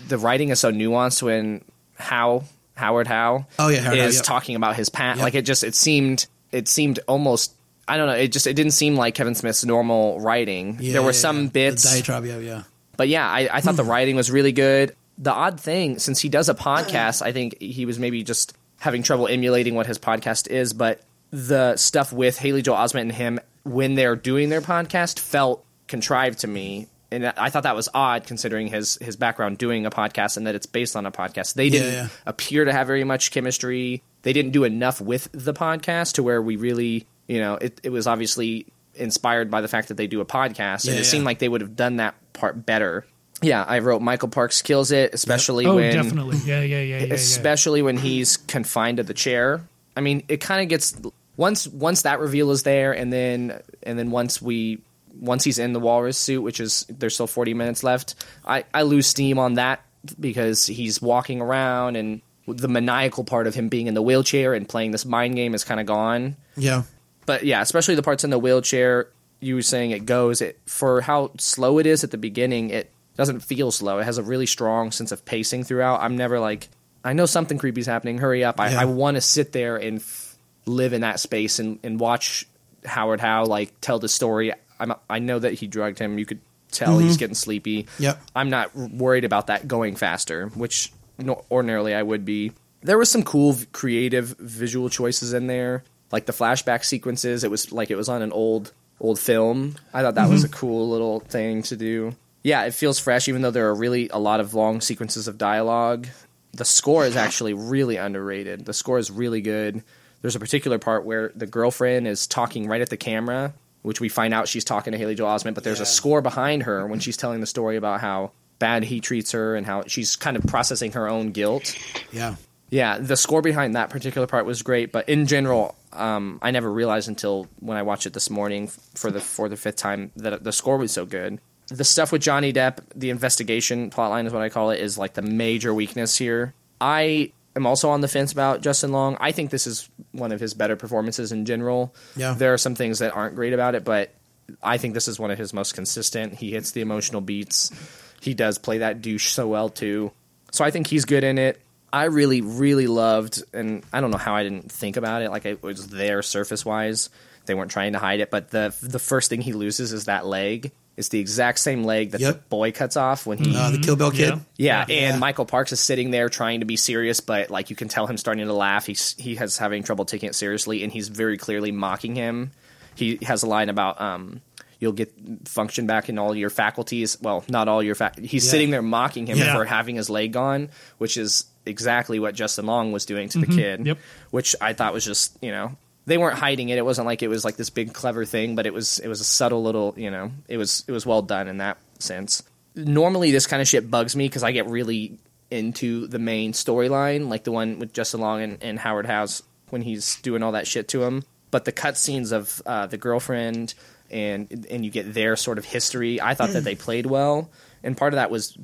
the 0.07 0.17
writing 0.17 0.49
is 0.49 0.59
so 0.59 0.71
nuanced 0.71 1.23
when 1.23 1.63
How 1.95 2.43
Howard 2.75 3.07
Howe 3.07 3.45
Oh, 3.59 3.69
yeah, 3.69 3.79
Howard 3.79 3.99
Howe, 3.99 4.05
is 4.05 4.15
yep. 4.15 4.25
talking 4.25 4.55
about 4.55 4.75
his 4.75 4.89
past. 4.89 5.17
Yep. 5.17 5.23
Like 5.23 5.35
it 5.35 5.43
just 5.43 5.63
it 5.63 5.75
seemed 5.75 6.25
it 6.51 6.67
seemed 6.67 6.99
almost. 7.07 7.53
I 7.87 7.97
don't 7.97 8.07
know. 8.07 8.13
It 8.13 8.31
just 8.31 8.47
it 8.47 8.53
didn't 8.53 8.71
seem 8.71 8.95
like 8.95 9.15
Kevin 9.15 9.35
Smith's 9.35 9.65
normal 9.65 10.19
writing. 10.19 10.77
Yeah, 10.79 10.93
there 10.93 11.01
were 11.01 11.09
yeah, 11.09 11.13
some 11.13 11.43
yeah. 11.43 11.49
bits 11.49 11.83
The 11.83 11.89
diatribe, 11.89 12.25
yeah, 12.25 12.37
yeah. 12.37 12.63
but 12.97 13.07
yeah, 13.07 13.27
I, 13.27 13.49
I 13.51 13.61
thought 13.61 13.75
the 13.75 13.83
hmm. 13.83 13.89
writing 13.89 14.15
was 14.15 14.31
really 14.31 14.51
good. 14.51 14.95
The 15.17 15.31
odd 15.31 15.59
thing, 15.59 15.99
since 15.99 16.19
he 16.19 16.29
does 16.29 16.49
a 16.49 16.55
podcast, 16.55 17.21
I 17.21 17.31
think 17.31 17.59
he 17.59 17.85
was 17.85 17.99
maybe 17.99 18.23
just 18.23 18.55
having 18.79 19.03
trouble 19.03 19.27
emulating 19.27 19.75
what 19.75 19.85
his 19.85 19.99
podcast 19.99 20.47
is. 20.47 20.73
But 20.73 21.01
the 21.31 21.75
stuff 21.77 22.13
with 22.13 22.37
Haley 22.37 22.61
Joel 22.61 22.77
Osment 22.77 23.01
and 23.01 23.11
him 23.11 23.39
when 23.63 23.95
they're 23.95 24.15
doing 24.15 24.49
their 24.49 24.61
podcast 24.61 25.19
felt 25.19 25.65
contrived 25.87 26.39
to 26.39 26.47
me, 26.47 26.87
and 27.11 27.27
I 27.27 27.49
thought 27.49 27.63
that 27.63 27.75
was 27.75 27.89
odd 27.93 28.25
considering 28.25 28.67
his 28.67 28.97
his 29.01 29.15
background 29.15 29.57
doing 29.57 29.85
a 29.85 29.91
podcast 29.91 30.37
and 30.37 30.47
that 30.47 30.55
it's 30.55 30.65
based 30.65 30.95
on 30.95 31.05
a 31.05 31.11
podcast. 31.11 31.53
They 31.53 31.69
didn't 31.69 31.93
yeah. 31.93 32.07
appear 32.25 32.65
to 32.65 32.71
have 32.71 32.87
very 32.87 33.03
much 33.03 33.31
chemistry. 33.31 34.01
They 34.23 34.33
didn't 34.33 34.51
do 34.51 34.63
enough 34.63 34.99
with 34.99 35.29
the 35.31 35.53
podcast 35.53 36.13
to 36.13 36.23
where 36.23 36.41
we 36.41 36.55
really, 36.55 37.05
you 37.27 37.39
know, 37.39 37.55
it, 37.55 37.79
it 37.83 37.89
was 37.89 38.07
obviously 38.07 38.67
inspired 38.95 39.49
by 39.49 39.61
the 39.61 39.67
fact 39.67 39.87
that 39.87 39.95
they 39.95 40.07
do 40.07 40.21
a 40.21 40.25
podcast, 40.25 40.85
and 40.85 40.95
it 40.95 40.99
yeah. 40.99 41.03
seemed 41.03 41.25
like 41.25 41.39
they 41.39 41.49
would 41.49 41.61
have 41.61 41.75
done 41.75 41.97
that 41.97 42.15
part 42.33 42.65
better. 42.65 43.05
Yeah, 43.41 43.63
I 43.63 43.79
wrote 43.79 44.01
Michael 44.01 44.29
Parks 44.29 44.61
kills 44.61 44.91
it, 44.91 45.13
especially 45.13 45.65
Oh, 45.65 45.75
when 45.75 45.93
definitely. 45.93 46.37
Yeah, 46.45 46.61
yeah, 46.61 46.79
yeah, 46.79 46.97
yeah. 46.99 47.05
yeah. 47.05 47.13
especially 47.13 47.81
when 47.81 47.97
he's 47.97 48.37
confined 48.37 48.97
to 48.97 49.03
the 49.03 49.13
chair. 49.13 49.61
I 49.97 50.01
mean, 50.01 50.23
it 50.27 50.37
kind 50.37 50.61
of 50.61 50.69
gets 50.69 50.95
once 51.35 51.67
once 51.67 52.03
that 52.03 52.19
reveal 52.19 52.51
is 52.51 52.63
there, 52.63 52.93
and 52.93 53.11
then 53.11 53.61
and 53.83 53.99
then 53.99 54.11
once 54.11 54.41
we 54.41 54.79
once 55.19 55.43
he's 55.43 55.59
in 55.59 55.73
the 55.73 55.79
walrus 55.79 56.17
suit, 56.17 56.41
which 56.41 56.59
is 56.59 56.85
there's 56.89 57.13
still 57.13 57.27
40 57.27 57.53
minutes 57.53 57.83
left, 57.83 58.15
I 58.45 58.65
I 58.73 58.83
lose 58.83 59.07
steam 59.07 59.39
on 59.39 59.55
that 59.55 59.81
because 60.19 60.65
he's 60.65 61.01
walking 61.01 61.41
around 61.41 61.95
and 61.95 62.21
the 62.47 62.67
maniacal 62.67 63.23
part 63.23 63.47
of 63.47 63.55
him 63.55 63.69
being 63.69 63.87
in 63.87 63.93
the 63.93 64.01
wheelchair 64.01 64.53
and 64.53 64.67
playing 64.67 64.91
this 64.91 65.05
mind 65.05 65.35
game 65.35 65.53
is 65.53 65.63
kind 65.63 65.79
of 65.79 65.85
gone. 65.85 66.35
Yeah. 66.57 66.83
But 67.25 67.43
yeah, 67.43 67.61
especially 67.61 67.95
the 67.95 68.03
parts 68.03 68.23
in 68.23 68.29
the 68.29 68.39
wheelchair. 68.39 69.09
You 69.39 69.55
were 69.55 69.61
saying 69.61 69.91
it 69.91 70.05
goes 70.05 70.41
it 70.41 70.59
for 70.65 71.01
how 71.01 71.31
slow 71.37 71.77
it 71.77 71.85
is 71.85 72.03
at 72.03 72.11
the 72.11 72.17
beginning. 72.17 72.69
It 72.69 72.89
doesn't 73.17 73.41
feel 73.41 73.71
slow. 73.71 73.99
It 73.99 74.05
has 74.05 74.17
a 74.17 74.23
really 74.23 74.45
strong 74.45 74.91
sense 74.91 75.11
of 75.11 75.25
pacing 75.25 75.65
throughout. 75.65 76.01
I'm 76.01 76.15
never 76.15 76.39
like, 76.39 76.69
I 77.03 77.13
know 77.13 77.25
something 77.25 77.57
creepy 77.57 77.81
is 77.81 77.87
happening. 77.87 78.17
Hurry 78.17 78.43
up! 78.43 78.59
I, 78.59 78.71
Yeah. 78.71 78.81
I 78.81 78.85
want 78.85 79.15
to 79.15 79.21
sit 79.21 79.51
there 79.51 79.75
and 79.75 79.99
f- 79.99 80.37
live 80.65 80.93
in 80.93 81.01
that 81.01 81.19
space 81.19 81.59
and, 81.59 81.79
and 81.83 81.99
watch 81.99 82.47
Howard 82.85 83.19
Howe 83.19 83.45
like 83.45 83.79
tell 83.81 83.99
the 83.99 84.07
story. 84.07 84.53
I'm, 84.79 84.93
I 85.09 85.19
know 85.19 85.39
that 85.39 85.53
he 85.53 85.67
drugged 85.67 85.99
him. 85.99 86.17
You 86.17 86.25
could 86.25 86.39
tell 86.71 86.97
he's 86.97 87.11
mm-hmm. 87.11 87.19
getting 87.19 87.35
sleepy. 87.35 87.87
Yep. 87.99 88.21
I'm 88.35 88.49
not 88.49 88.75
worried 88.75 89.25
about 89.25 89.47
that 89.47 89.67
going 89.67 89.95
faster, 89.95 90.47
which 90.49 90.91
no, 91.17 91.43
ordinarily 91.51 91.93
I 91.93 92.01
would 92.01 92.25
be. 92.25 92.51
There 92.81 92.97
was 92.97 93.09
some 93.09 93.23
cool, 93.23 93.55
creative 93.71 94.35
visual 94.39 94.89
choices 94.89 95.33
in 95.33 95.47
there, 95.47 95.83
like 96.13 96.27
the 96.27 96.31
flashback 96.31 96.85
sequences. 96.85 97.43
It 97.43 97.51
was 97.51 97.73
like 97.73 97.91
it 97.91 97.95
was 97.97 98.07
on 98.07 98.21
an 98.21 98.31
old 98.31 98.71
old 99.01 99.19
film. 99.19 99.75
I 99.93 100.03
thought 100.03 100.15
that 100.15 100.29
was 100.29 100.45
a 100.45 100.47
mm-hmm. 100.47 100.55
cool 100.55 100.89
little 100.89 101.19
thing 101.19 101.63
to 101.63 101.75
do. 101.75 102.15
Yeah, 102.43 102.63
it 102.63 102.73
feels 102.73 102.99
fresh, 102.99 103.27
even 103.27 103.41
though 103.41 103.51
there 103.51 103.67
are 103.69 103.75
really 103.75 104.09
a 104.09 104.19
lot 104.19 104.39
of 104.39 104.53
long 104.53 104.79
sequences 104.79 105.27
of 105.27 105.37
dialogue. 105.37 106.07
The 106.53 106.65
score 106.65 107.05
is 107.05 107.15
actually 107.15 107.53
really 107.53 107.97
underrated. 107.97 108.65
The 108.65 108.73
score 108.73 108.99
is 108.99 109.09
really 109.09 109.41
good. 109.41 109.83
There's 110.21 110.35
a 110.35 110.39
particular 110.39 110.77
part 110.77 111.03
where 111.03 111.31
the 111.35 111.47
girlfriend 111.47 112.07
is 112.07 112.27
talking 112.27 112.67
right 112.67 112.81
at 112.81 112.89
the 112.89 112.97
camera, 112.97 113.53
which 113.81 113.99
we 113.99 114.07
find 114.07 114.33
out 114.33 114.47
she's 114.47 114.63
talking 114.63 114.91
to 114.91 114.99
Haley 114.99 115.15
Joel 115.15 115.35
Osment, 115.35 115.55
but 115.55 115.63
there's 115.63 115.79
a 115.79 115.85
score 115.85 116.21
behind 116.21 116.63
her 116.63 116.85
when 116.85 116.99
she's 116.99 117.17
telling 117.17 117.41
the 117.41 117.47
story 117.47 117.75
about 117.75 118.01
how 118.01 118.31
bad 118.59 118.83
he 118.83 118.99
treats 118.99 119.31
her 119.31 119.55
and 119.55 119.65
how 119.65 119.83
she's 119.87 120.15
kind 120.15 120.37
of 120.37 120.45
processing 120.45 120.91
her 120.91 121.09
own 121.09 121.31
guilt. 121.31 121.75
Yeah. 122.11 122.35
Yeah, 122.73 122.97
the 122.97 123.15
score 123.15 123.43
behind 123.43 123.75
that 123.75 123.91
particular 123.91 124.25
part 124.25 124.47
was 124.47 124.63
great, 124.63 124.91
but 124.91 125.07
in 125.07 125.27
general, 125.27 125.75
um, 125.91 126.39
I 126.41 126.49
never 126.49 126.71
realized 126.71 127.07
until 127.07 127.47
when 127.59 127.77
I 127.77 127.83
watched 127.83 128.07
it 128.07 128.13
this 128.13 128.31
morning 128.31 128.67
for 128.95 129.11
the 129.11 129.21
for 129.21 129.47
the 129.47 129.55
fifth 129.55 129.75
time 129.75 130.11
that 130.15 130.43
the 130.43 130.51
score 130.51 130.77
was 130.77 130.91
so 130.91 131.05
good. 131.05 131.39
The 131.67 131.83
stuff 131.83 132.11
with 132.11 132.23
Johnny 132.23 132.51
Depp, 132.51 132.79
the 132.95 133.11
investigation 133.11 133.91
plotline 133.91 134.25
is 134.25 134.33
what 134.33 134.41
I 134.41 134.49
call 134.49 134.71
it, 134.71 134.79
is 134.79 134.97
like 134.97 135.13
the 135.13 135.21
major 135.21 135.71
weakness 135.71 136.17
here. 136.17 136.55
I 136.81 137.31
am 137.55 137.67
also 137.67 137.91
on 137.91 138.01
the 138.01 138.07
fence 138.07 138.31
about 138.31 138.61
Justin 138.61 138.91
Long. 138.91 139.17
I 139.19 139.33
think 139.33 139.51
this 139.51 139.67
is 139.67 139.87
one 140.11 140.31
of 140.31 140.39
his 140.39 140.55
better 140.55 140.75
performances 140.75 141.31
in 141.31 141.45
general. 141.45 141.93
Yeah. 142.15 142.33
there 142.33 142.55
are 142.55 142.57
some 142.57 142.73
things 142.73 142.97
that 142.99 143.15
aren't 143.15 143.35
great 143.35 143.53
about 143.53 143.75
it, 143.75 143.83
but 143.83 144.15
I 144.63 144.79
think 144.79 144.95
this 144.95 145.07
is 145.07 145.19
one 145.19 145.29
of 145.29 145.37
his 145.37 145.53
most 145.53 145.75
consistent. 145.75 146.33
He 146.33 146.49
hits 146.49 146.71
the 146.71 146.81
emotional 146.81 147.21
beats. 147.21 147.71
He 148.19 148.33
does 148.33 148.57
play 148.57 148.79
that 148.79 149.03
douche 149.03 149.29
so 149.29 149.47
well 149.47 149.69
too. 149.69 150.11
So 150.51 150.65
I 150.65 150.71
think 150.71 150.87
he's 150.87 151.05
good 151.05 151.23
in 151.23 151.37
it. 151.37 151.61
I 151.93 152.05
really, 152.05 152.41
really 152.41 152.87
loved, 152.87 153.43
and 153.53 153.83
I 153.93 154.01
don't 154.01 154.11
know 154.11 154.17
how 154.17 154.35
I 154.35 154.43
didn't 154.43 154.71
think 154.71 154.97
about 154.97 155.21
it. 155.21 155.29
Like 155.29 155.45
it 155.45 155.61
was 155.63 155.87
there 155.87 156.21
surface 156.23 156.65
wise. 156.65 157.09
They 157.45 157.53
weren't 157.53 157.71
trying 157.71 157.93
to 157.93 157.99
hide 157.99 158.19
it, 158.19 158.31
but 158.31 158.49
the 158.49 158.75
the 158.81 158.99
first 158.99 159.29
thing 159.29 159.41
he 159.41 159.53
loses 159.53 159.93
is 159.93 160.05
that 160.05 160.25
leg. 160.25 160.71
It's 160.95 161.09
the 161.09 161.19
exact 161.19 161.57
same 161.59 161.83
leg 161.83 162.11
that 162.11 162.21
the 162.21 162.33
boy 162.49 162.71
cuts 162.71 162.97
off 162.97 163.25
when 163.25 163.37
he 163.39 163.55
Uh, 163.57 163.71
the 163.71 163.79
Kill 163.79 163.95
Bill 163.95 164.11
kid. 164.11 164.39
Yeah. 164.57 164.79
yeah, 164.79 164.81
and 164.81 164.89
Yeah. 165.15 165.17
Michael 165.17 165.45
Parks 165.45 165.71
is 165.71 165.79
sitting 165.79 166.11
there 166.11 166.29
trying 166.29 166.59
to 166.59 166.65
be 166.67 166.75
serious, 166.77 167.19
but 167.19 167.49
like 167.49 167.69
you 167.71 167.75
can 167.75 167.87
tell 167.87 168.05
him 168.07 168.17
starting 168.17 168.45
to 168.47 168.53
laugh. 168.53 168.85
He's 168.85 169.15
he 169.17 169.35
has 169.35 169.57
having 169.57 169.83
trouble 169.83 170.05
taking 170.05 170.29
it 170.29 170.35
seriously, 170.35 170.83
and 170.83 170.91
he's 170.93 171.07
very 171.09 171.37
clearly 171.37 171.71
mocking 171.71 172.15
him. 172.15 172.51
He 172.95 173.17
has 173.23 173.41
a 173.43 173.47
line 173.47 173.69
about 173.69 173.99
um, 174.01 174.41
you'll 174.79 174.91
get 174.93 175.13
function 175.47 175.87
back 175.87 176.09
in 176.09 176.17
all 176.19 176.35
your 176.35 176.49
faculties. 176.51 177.17
Well, 177.21 177.43
not 177.49 177.67
all 177.67 177.81
your 177.83 177.95
fac. 177.95 178.17
He's 178.19 178.45
Yeah. 178.45 178.51
sitting 178.51 178.69
there 178.69 178.81
mocking 178.83 179.25
him 179.27 179.37
Yeah. 179.39 179.55
for 179.55 179.65
having 179.65 179.95
his 179.95 180.09
leg 180.11 180.31
gone, 180.31 180.69
which 180.99 181.17
is 181.17 181.45
exactly 181.65 182.19
what 182.19 182.35
Justin 182.35 182.65
Long 182.65 182.91
was 182.91 183.05
doing 183.05 183.29
to 183.29 183.39
the 183.39 183.47
kid. 183.47 183.85
Yep. 183.85 183.97
Which 184.31 184.55
I 184.61 184.73
thought 184.73 184.93
was 184.93 185.05
just 185.05 185.37
you 185.41 185.51
know 185.51 185.75
they 186.05 186.17
weren't 186.17 186.37
hiding 186.37 186.69
it. 186.69 186.77
It 186.77 186.85
wasn't 186.85 187.07
like 187.07 187.23
it 187.23 187.27
was 187.27 187.45
like 187.45 187.55
this 187.55 187.69
big 187.69 187.93
clever 187.93 188.25
thing, 188.25 188.55
but 188.55 188.65
it 188.65 188.73
was 188.73 188.99
it 188.99 189.07
was 189.07 189.21
a 189.21 189.25
subtle 189.25 189.63
little 189.63 189.93
you 189.97 190.11
know 190.11 190.31
it 190.47 190.57
was 190.57 190.83
it 190.87 190.91
was 190.91 191.05
well 191.05 191.21
done 191.21 191.47
in 191.47 191.57
that 191.57 191.77
sense. 191.99 192.43
Normally, 192.75 193.31
this 193.31 193.45
kind 193.45 193.61
of 193.61 193.67
shit 193.67 193.89
bugs 193.89 194.15
me 194.15 194.27
because 194.27 194.43
I 194.43 194.51
get 194.51 194.67
really 194.67 195.17
into 195.51 196.07
the 196.07 196.19
main 196.19 196.53
storyline, 196.53 197.29
like 197.29 197.43
the 197.43 197.51
one 197.51 197.77
with 197.77 197.93
Justin 197.93 198.19
Long 198.19 198.41
and, 198.41 198.57
and 198.63 198.79
Howard 198.79 199.05
Howe 199.05 199.27
when 199.69 199.83
he's 199.83 200.19
doing 200.21 200.41
all 200.41 200.53
that 200.53 200.67
shit 200.67 200.87
to 200.89 201.03
him. 201.03 201.23
But 201.51 201.65
the 201.65 201.71
cutscenes 201.71 202.31
of 202.31 202.61
uh, 202.65 202.87
the 202.87 202.97
girlfriend 202.97 203.75
and 204.09 204.65
and 204.69 204.83
you 204.83 204.91
get 204.91 205.13
their 205.13 205.35
sort 205.35 205.57
of 205.57 205.65
history, 205.65 206.19
I 206.19 206.33
thought 206.33 206.49
that 206.49 206.63
they 206.63 206.75
played 206.75 207.05
well, 207.05 207.49
and 207.83 207.95
part 207.95 208.13
of 208.13 208.17
that 208.17 208.31
was 208.31 208.57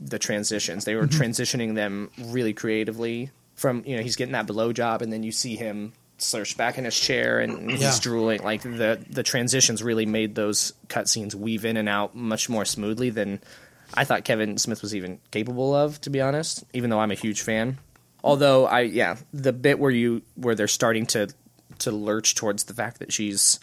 the 0.00 0.18
transitions. 0.18 0.84
They 0.84 0.94
were 0.94 1.06
mm-hmm. 1.06 1.22
transitioning 1.22 1.74
them 1.74 2.10
really 2.18 2.52
creatively. 2.52 3.30
From 3.54 3.82
you 3.86 3.96
know 3.96 4.02
he's 4.02 4.16
getting 4.16 4.32
that 4.32 4.46
below 4.46 4.72
job, 4.72 5.02
and 5.02 5.12
then 5.12 5.22
you 5.22 5.32
see 5.32 5.56
him 5.56 5.92
search 6.18 6.56
back 6.56 6.78
in 6.78 6.84
his 6.84 6.98
chair 6.98 7.40
and 7.40 7.70
he's 7.70 7.80
Yeah. 7.80 7.98
drooling. 8.00 8.42
Like 8.42 8.62
the 8.62 9.04
the 9.10 9.22
transitions 9.22 9.82
really 9.82 10.06
made 10.06 10.34
those 10.34 10.72
cutscenes 10.88 11.34
weave 11.34 11.64
in 11.64 11.76
and 11.76 11.88
out 11.88 12.14
much 12.14 12.48
more 12.48 12.64
smoothly 12.64 13.10
than 13.10 13.40
I 13.94 14.04
thought 14.04 14.24
Kevin 14.24 14.56
Smith 14.58 14.82
was 14.82 14.94
even 14.94 15.20
capable 15.30 15.74
of. 15.74 16.00
To 16.02 16.10
be 16.10 16.20
honest, 16.20 16.64
even 16.72 16.90
though 16.90 17.00
I'm 17.00 17.10
a 17.10 17.16
huge 17.16 17.42
fan. 17.42 17.78
Although 18.24 18.66
I 18.66 18.80
yeah 18.80 19.16
the 19.32 19.52
bit 19.52 19.78
where 19.78 19.90
you 19.90 20.22
where 20.36 20.54
they're 20.54 20.68
starting 20.68 21.06
to 21.06 21.28
to 21.80 21.90
lurch 21.90 22.34
towards 22.34 22.64
the 22.64 22.74
fact 22.74 23.00
that 23.00 23.12
she's 23.12 23.58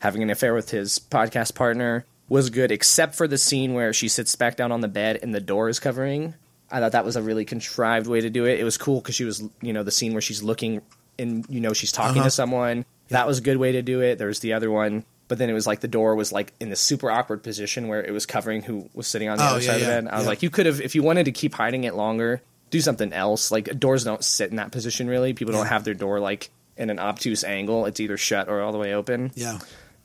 having 0.00 0.22
an 0.22 0.30
affair 0.30 0.54
with 0.54 0.70
his 0.70 0.98
podcast 0.98 1.54
partner 1.54 2.04
was 2.30 2.48
good, 2.48 2.72
except 2.72 3.14
for 3.14 3.28
the 3.28 3.36
scene 3.36 3.74
where 3.74 3.92
she 3.92 4.08
sits 4.08 4.34
back 4.36 4.56
down 4.56 4.72
on 4.72 4.80
the 4.80 4.88
bed 4.88 5.18
and 5.22 5.34
the 5.34 5.40
door 5.40 5.68
is 5.68 5.78
covering. 5.78 6.32
I 6.70 6.80
thought 6.80 6.92
that 6.92 7.04
was 7.04 7.16
a 7.16 7.22
really 7.22 7.44
contrived 7.44 8.06
way 8.06 8.22
to 8.22 8.30
do 8.30 8.46
it. 8.46 8.58
It 8.60 8.64
was 8.64 8.78
cool 8.78 9.00
because 9.00 9.14
she 9.16 9.24
was, 9.24 9.42
you 9.60 9.72
know, 9.74 9.82
the 9.82 9.90
scene 9.90 10.12
where 10.12 10.22
she's 10.22 10.42
looking 10.42 10.80
and 11.18 11.44
you 11.50 11.60
know 11.60 11.72
she's 11.74 11.92
talking 11.92 12.18
Uh-huh. 12.20 12.28
to 12.28 12.30
someone. 12.30 12.86
That 13.08 13.26
was 13.26 13.38
a 13.38 13.42
good 13.42 13.56
way 13.58 13.72
to 13.72 13.82
do 13.82 14.00
it. 14.00 14.16
There 14.18 14.28
was 14.28 14.38
the 14.38 14.52
other 14.52 14.70
one, 14.70 15.04
but 15.26 15.36
then 15.38 15.50
it 15.50 15.52
was 15.52 15.66
like 15.66 15.80
the 15.80 15.88
door 15.88 16.14
was 16.14 16.30
like 16.32 16.52
in 16.60 16.70
this 16.70 16.80
super 16.80 17.10
awkward 17.10 17.42
position 17.42 17.88
where 17.88 18.00
it 18.02 18.12
was 18.12 18.24
covering 18.24 18.62
who 18.62 18.88
was 18.94 19.08
sitting 19.08 19.28
on 19.28 19.36
the 19.36 19.42
Oh, 19.44 19.46
other 19.48 19.60
yeah, 19.60 19.66
side 19.66 19.80
yeah, 19.80 19.88
of 19.88 20.04
the 20.04 20.08
bed. 20.08 20.12
I 20.14 20.16
was 20.18 20.24
yeah. 20.24 20.28
like, 20.28 20.42
you 20.44 20.50
could 20.50 20.66
have, 20.66 20.80
if 20.80 20.94
you 20.94 21.02
wanted 21.02 21.24
to 21.24 21.32
keep 21.32 21.52
hiding 21.54 21.82
it 21.84 21.94
longer, 21.96 22.40
do 22.70 22.80
something 22.80 23.12
else. 23.12 23.50
Like 23.50 23.78
doors 23.80 24.04
don't 24.04 24.22
sit 24.22 24.50
in 24.50 24.56
that 24.56 24.70
position 24.70 25.08
really. 25.08 25.32
People 25.34 25.52
don't 25.52 25.66
have 25.66 25.82
their 25.82 25.94
door 25.94 26.20
like 26.20 26.50
in 26.76 26.88
an 26.88 27.00
obtuse 27.00 27.42
angle. 27.42 27.84
It's 27.86 27.98
either 27.98 28.16
shut 28.16 28.48
or 28.48 28.60
all 28.60 28.70
the 28.70 28.78
way 28.78 28.94
open. 28.94 29.32
Yeah. 29.34 29.58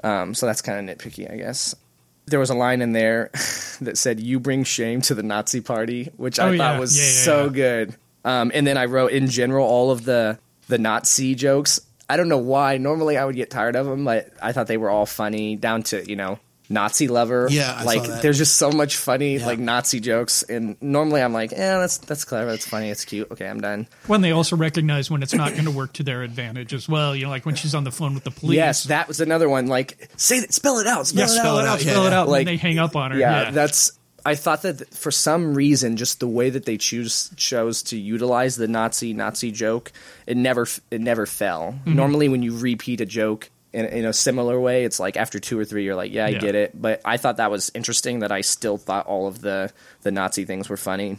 Um, 0.04 0.34
so 0.34 0.48
that's 0.48 0.64
kind 0.64 0.90
of 0.90 0.98
nitpicky, 0.98 1.32
I 1.32 1.38
guess. 1.38 1.76
There 2.28 2.40
was 2.40 2.50
a 2.50 2.56
line 2.56 2.82
in 2.82 2.92
there 2.94 3.30
that 3.82 3.98
said, 3.98 4.20
"You 4.20 4.40
bring 4.40 4.64
shame 4.64 5.02
to 5.02 5.16
the 5.16 5.24
Nazi 5.24 5.62
party," 5.62 6.10
which 6.18 6.40
I 6.40 6.46
Oh, 6.50 6.58
thought 6.58 6.74
yeah. 6.76 6.80
was 6.80 6.98
Yeah, 6.98 7.04
yeah, 7.06 7.24
so 7.26 7.50
good. 7.50 7.96
Um, 8.24 8.52
and 8.54 8.66
then 8.66 8.78
I 8.78 8.86
wrote, 8.86 9.12
in 9.12 9.28
general, 9.28 9.68
all 9.68 9.92
of 9.92 10.06
the 10.06 10.40
the 10.68 10.78
Nazi 10.80 11.36
jokes. 11.36 11.80
I 12.10 12.18
don't 12.18 12.30
know 12.30 12.38
why. 12.40 12.78
Normally, 12.78 13.18
I 13.18 13.26
would 13.26 13.36
get 13.36 13.50
tired 13.52 13.76
of 13.76 13.86
them, 13.86 14.06
but 14.06 14.30
I 14.42 14.52
thought 14.52 14.68
they 14.68 14.78
were 14.78 14.90
all 14.90 15.06
funny, 15.06 15.56
down 15.56 15.84
to 15.84 16.08
you 16.08 16.16
know 16.16 16.40
Nazi 16.70 17.08
lover. 17.08 17.48
Yeah, 17.52 17.74
I 17.76 17.80
saw 17.80 17.86
like 17.86 18.04
that. 18.04 18.22
there's 18.22 18.38
just 18.38 18.58
so 18.58 18.72
much 18.72 18.98
funny 18.98 19.38
Yeah. 19.38 19.46
like 19.46 19.60
Nazi 19.60 20.00
jokes, 20.00 20.44
and 20.44 20.76
normally 20.82 21.22
I'm 21.22 21.34
like, 21.34 21.52
yeah, 21.52 21.80
that's 21.80 21.98
that's 22.00 22.26
clever, 22.26 22.52
that's 22.52 22.68
funny, 22.68 22.90
it's 22.90 23.06
cute. 23.06 23.30
Okay, 23.32 23.48
I'm 23.48 23.62
done. 23.62 23.88
When 24.08 24.22
they 24.22 24.32
also 24.32 24.56
recognize 24.56 25.10
when 25.12 25.22
it's 25.24 25.34
not 25.34 25.52
going 25.54 25.66
to 25.66 25.72
work 25.72 25.94
to 25.94 26.04
their 26.04 26.24
advantage 26.24 26.74
as 26.74 26.88
well. 26.90 27.16
You 27.16 27.26
know, 27.26 27.30
like 27.30 27.46
when 27.46 27.56
she's 27.56 27.76
on 27.76 27.84
the 27.84 27.92
phone 27.92 28.14
with 28.14 28.24
the 28.24 28.32
police. 28.32 28.56
Yes, 28.56 28.84
that 28.86 29.08
was 29.08 29.22
another 29.22 29.48
one. 29.50 29.68
Like, 29.68 30.10
say 30.18 30.40
that, 30.40 30.54
spell 30.54 30.80
it 30.80 30.88
out, 30.88 31.08
spell 31.08 31.20
yeah, 31.20 31.26
it 31.26 31.30
spell 31.38 31.58
out. 31.58 31.64
it 31.64 31.68
out, 31.68 31.84
yeah, 31.86 31.92
spell 31.92 32.06
it 32.08 32.14
out. 32.14 32.28
Like- 32.30 32.42
and 32.42 32.48
they 32.48 32.58
hang 32.58 32.80
up 32.80 32.96
on 32.96 33.12
her. 33.12 33.18
yeah, 33.18 33.44
Yeah, 33.44 33.52
that's 33.52 33.92
i 34.28 34.34
thought 34.34 34.64
that 34.64 34.92
for 34.92 35.12
some 35.12 35.54
reason 35.54 35.98
just 35.98 36.20
the 36.20 36.28
way 36.28 36.50
that 36.50 36.66
they 36.66 36.78
choose 36.78 37.30
chose 37.36 37.84
to 37.84 37.96
utilize 37.96 38.56
the 38.56 38.68
nazi 38.68 39.14
nazi 39.14 39.52
joke 39.52 39.92
it 40.26 40.36
never 40.36 40.66
it 40.90 41.00
never 41.00 41.28
fell 41.28 41.74
Mm-hmm. 41.86 41.96
normally 41.96 42.28
when 42.30 42.42
you 42.42 42.58
repeat 42.58 43.02
a 43.02 43.06
joke 43.06 43.52
in, 43.76 43.86
in 43.86 44.06
a 44.06 44.14
similar 44.14 44.60
way 44.60 44.84
it's 44.86 45.00
like 45.00 45.18
after 45.18 45.40
two 45.40 45.60
or 45.60 45.66
three 45.66 45.84
you're 45.84 45.96
like 45.96 46.12
yeah 46.12 46.26
i 46.26 46.30
Yeah. 46.30 46.40
get 46.40 46.56
it 46.56 46.82
but 46.82 47.02
i 47.06 47.18
thought 47.18 47.38
that 47.38 47.52
was 47.52 47.72
interesting 47.76 48.20
that 48.20 48.32
i 48.32 48.42
still 48.42 48.78
thought 48.78 49.06
all 49.06 49.28
of 49.28 49.42
the 49.42 49.72
the 50.04 50.12
nazi 50.12 50.46
things 50.46 50.70
were 50.70 50.78
funny 50.78 51.18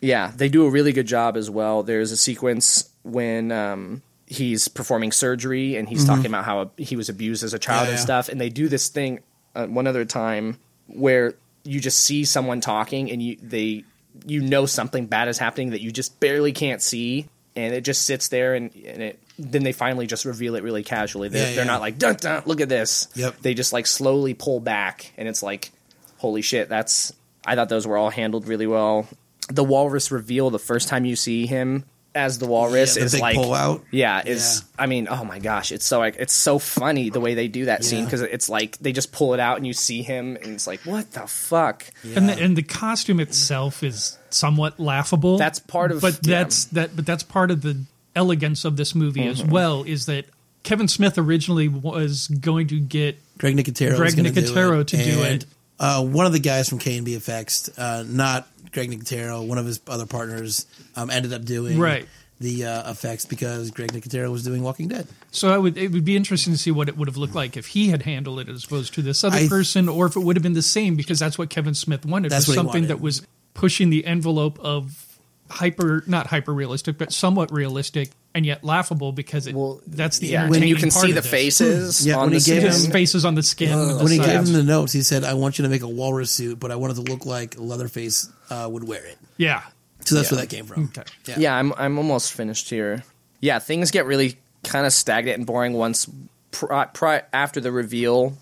yeah 0.00 0.30
they 0.36 0.48
do 0.48 0.64
a 0.66 0.70
really 0.70 0.92
good 0.92 1.06
job 1.06 1.36
as 1.36 1.50
well 1.50 1.82
there's 1.82 2.12
a 2.12 2.16
sequence 2.16 2.88
when 3.02 3.50
um 3.52 4.02
he's 4.26 4.66
performing 4.68 5.12
surgery 5.12 5.76
and 5.76 5.88
he's 5.88 6.04
talking 6.04 6.26
about 6.26 6.44
how 6.44 6.70
he 6.76 6.96
was 6.96 7.08
abused 7.08 7.44
as 7.44 7.54
a 7.54 7.58
child 7.58 7.82
Mm-hmm. 7.82 7.86
Yeah, 7.86 7.90
and 7.90 7.98
yeah. 7.98 8.04
stuff 8.04 8.28
and 8.28 8.40
they 8.40 8.48
do 8.50 8.68
this 8.68 8.88
thing 8.88 9.20
uh, 9.54 9.66
one 9.66 9.86
other 9.86 10.04
time 10.04 10.58
where 10.88 11.34
you 11.64 11.80
just 11.80 11.98
see 12.00 12.24
someone 12.24 12.60
talking 12.60 13.10
and 13.10 13.22
you 13.22 13.36
they 13.42 13.84
you 14.26 14.40
know 14.40 14.66
something 14.66 15.06
bad 15.06 15.28
is 15.28 15.38
happening 15.38 15.70
that 15.70 15.80
you 15.80 15.90
just 15.92 16.18
barely 16.20 16.52
can't 16.52 16.82
see 16.82 17.28
and 17.54 17.72
it 17.74 17.82
just 17.82 18.02
sits 18.02 18.28
there 18.28 18.54
and, 18.54 18.74
and 18.74 19.02
it 19.02 19.20
then 19.38 19.62
they 19.64 19.72
finally 19.72 20.06
just 20.06 20.24
reveal 20.24 20.54
it 20.54 20.62
really 20.62 20.82
casually 20.82 21.28
they're, 21.28 21.50
Yeah, 21.50 21.54
they're 21.56 21.64
yeah. 21.64 21.70
not 21.72 21.80
like 21.80 21.98
dun 21.98 22.16
dun 22.16 22.42
look 22.46 22.60
at 22.60 22.68
this 22.68 23.08
Yep. 23.14 23.40
they 23.42 23.54
just 23.54 23.72
like 23.72 23.86
slowly 23.86 24.34
pull 24.34 24.60
back 24.60 25.12
and 25.16 25.28
it's 25.28 25.42
like 25.42 25.70
holy 26.18 26.42
shit 26.42 26.68
that's 26.68 27.12
i 27.44 27.54
thought 27.54 27.68
those 27.68 27.86
were 27.86 27.96
all 27.98 28.10
handled 28.10 28.48
really 28.48 28.66
well 28.66 29.06
the 29.48 29.62
walrus 29.64 30.10
reveal 30.10 30.50
the 30.50 30.58
first 30.58 30.88
time 30.88 31.04
you 31.04 31.16
see 31.16 31.46
him 31.46 31.84
as 32.14 32.38
the 32.38 32.46
walrus 32.46 32.96
Yeah, 32.96 33.00
the 33.00 33.04
is 33.04 33.20
like 33.20 33.36
pull 33.36 33.52
out. 33.52 33.84
Yeah, 33.90 34.22
is 34.24 34.64
I 34.78 34.86
mean, 34.86 35.06
oh 35.10 35.22
my 35.22 35.38
gosh, 35.38 35.70
it's 35.70 35.84
so 35.84 35.98
like 35.98 36.16
it's 36.18 36.32
so 36.32 36.58
funny 36.58 37.10
the 37.10 37.20
way 37.20 37.34
they 37.34 37.46
do 37.46 37.66
that 37.66 37.84
scene 37.84 38.06
because 38.06 38.22
it's 38.22 38.48
like 38.48 38.78
they 38.78 38.92
just 38.92 39.12
pull 39.12 39.34
it 39.34 39.40
out 39.40 39.58
and 39.58 39.66
you 39.66 39.74
see 39.74 40.00
him 40.02 40.34
and 40.36 40.46
it's 40.54 40.66
like 40.66 40.80
what 40.86 41.12
the 41.12 41.26
fuck. 41.26 41.84
And 42.14 42.26
the, 42.26 42.32
and 42.42 42.56
the 42.56 42.62
costume 42.62 43.20
itself 43.20 43.82
is 43.82 44.16
somewhat 44.30 44.80
laughable. 44.80 45.36
That's 45.36 45.58
part 45.58 45.92
of- 45.92 46.00
but 46.00 46.20
yeah. 46.22 46.38
that's 46.38 46.64
that. 46.68 46.96
But 46.96 47.04
that's 47.04 47.22
part 47.22 47.50
of 47.50 47.60
the 47.60 47.82
elegance 48.16 48.64
of 48.64 48.76
this 48.76 48.94
movie 48.94 49.26
as 49.26 49.40
Mm-hmm. 49.42 49.50
well. 49.50 49.82
Is 49.84 50.06
that 50.06 50.24
Kevin 50.64 50.88
Smith 50.88 51.16
originally 51.18 51.68
was 51.68 52.26
going 52.28 52.66
to 52.68 52.80
get 52.80 53.18
Greg 53.38 53.56
Nicotero. 53.56 53.96
Greg 53.96 54.16
gonna 54.16 54.30
Nicotero 54.30 54.84
do 54.84 54.96
to 54.96 55.04
do 55.04 55.22
it. 55.22 55.46
Uh, 55.78 56.02
one 56.04 56.24
of 56.26 56.32
the 56.32 56.38
guys 56.40 56.68
from 56.68 56.78
KNB 56.78 57.14
Effects, 57.14 57.68
uh, 57.78 58.02
not 58.08 58.48
Greg 58.72 58.90
Nicotero, 58.90 59.46
one 59.46 59.58
of 59.58 59.66
his 59.66 59.78
other 59.86 60.06
partners, 60.06 60.66
um, 60.96 61.10
ended 61.10 61.32
up 61.34 61.44
doing 61.44 61.78
Right. 61.78 62.08
the 62.40 62.64
uh, 62.64 62.90
effects 62.90 63.26
because 63.26 63.70
Greg 63.70 63.92
Nicotero 63.92 64.30
was 64.32 64.42
doing 64.42 64.62
Walking 64.62 64.88
Dead. 64.88 65.06
So 65.30 65.50
I 65.50 65.58
would 65.58 65.76
it 65.76 65.92
would 65.92 66.04
be 66.04 66.16
interesting 66.16 66.52
to 66.54 66.58
see 66.58 66.70
what 66.70 66.88
it 66.88 66.96
would 66.96 67.08
have 67.08 67.18
looked 67.18 67.34
like 67.34 67.56
if 67.58 67.66
he 67.68 67.88
had 67.88 68.02
handled 68.02 68.40
it 68.40 68.48
as 68.48 68.64
opposed 68.64 68.94
to 68.94 69.02
this 69.02 69.22
other 69.22 69.36
I- 69.36 69.48
person, 69.48 69.88
or 69.88 70.06
if 70.06 70.16
it 70.16 70.20
would 70.20 70.34
have 70.36 70.42
been 70.42 70.54
the 70.54 70.62
same 70.62 70.96
because 70.96 71.18
that's 71.18 71.36
what 71.38 71.50
Kevin 71.50 71.74
Smith 71.74 72.04
wanted. 72.06 72.30
That's 72.32 72.46
was 72.48 72.56
what 72.56 72.62
he 72.62 72.66
something 72.66 72.82
wanted. 72.84 72.88
that 72.88 73.00
was 73.02 73.22
pushing 73.54 73.90
the 73.90 74.04
envelope 74.06 74.58
of 74.60 75.05
hyper, 75.50 76.02
not 76.06 76.26
hyper 76.26 76.52
realistic, 76.52 76.98
but 76.98 77.12
somewhat 77.12 77.52
realistic 77.52 78.10
and 78.34 78.44
yet 78.44 78.62
laughable 78.64 79.12
because 79.12 79.46
it, 79.46 79.54
Well, 79.54 79.80
that's 79.86 80.18
the 80.18 80.26
Yeah, 80.28 80.44
and 80.46 80.56
you 80.64 80.76
can 80.76 80.90
part 80.90 81.06
see 81.06 81.12
the 81.12 81.20
this. 81.20 81.30
faces 81.30 82.06
Yeah, 82.06 82.16
on 82.16 82.22
when 82.22 82.30
the 82.30 82.38
he 82.38 82.44
gave 82.60 82.72
skin. 82.72 82.84
Him- 82.86 82.92
faces 82.92 83.24
on 83.24 83.34
the 83.34 83.42
skin. 83.42 83.70
and 83.78 83.90
the 83.90 84.02
when 84.02 84.12
he 84.12 84.18
gave 84.18 84.40
him 84.40 84.52
the 84.52 84.62
notes, 84.62 84.92
he 84.92 85.02
said, 85.02 85.24
"I 85.24 85.34
want 85.34 85.58
you 85.58 85.62
to 85.62 85.68
make 85.68 85.82
a 85.82 85.88
walrus 85.88 86.30
suit, 86.30 86.58
but 86.60 86.70
I 86.70 86.76
want 86.76 86.92
it 86.92 86.96
to 87.04 87.10
look 87.12 87.24
like 87.26 87.54
Leatherface 87.58 88.28
uh, 88.50 88.68
would 88.70 88.86
wear 88.86 89.04
it." 89.04 89.18
yeah. 89.36 89.62
So 90.04 90.14
that's 90.14 90.30
Yeah. 90.30 90.36
where 90.36 90.44
that 90.46 90.54
came 90.54 90.66
from. 90.66 90.84
Okay. 90.96 91.02
Yeah. 91.26 91.34
Yeah, 91.38 91.54
I'm 91.56 91.72
I'm 91.78 91.98
almost 91.98 92.32
finished 92.32 92.70
here. 92.70 93.02
Yeah, 93.40 93.58
things 93.58 93.90
get 93.90 94.06
really 94.06 94.38
kind 94.64 94.86
of 94.86 94.92
stagnant 94.92 95.38
and 95.38 95.46
boring 95.46 95.72
once 95.72 96.08
pri- 96.52 96.86
pri- 96.92 97.22
after 97.32 97.60
the 97.60 97.72
reveal 97.72 98.36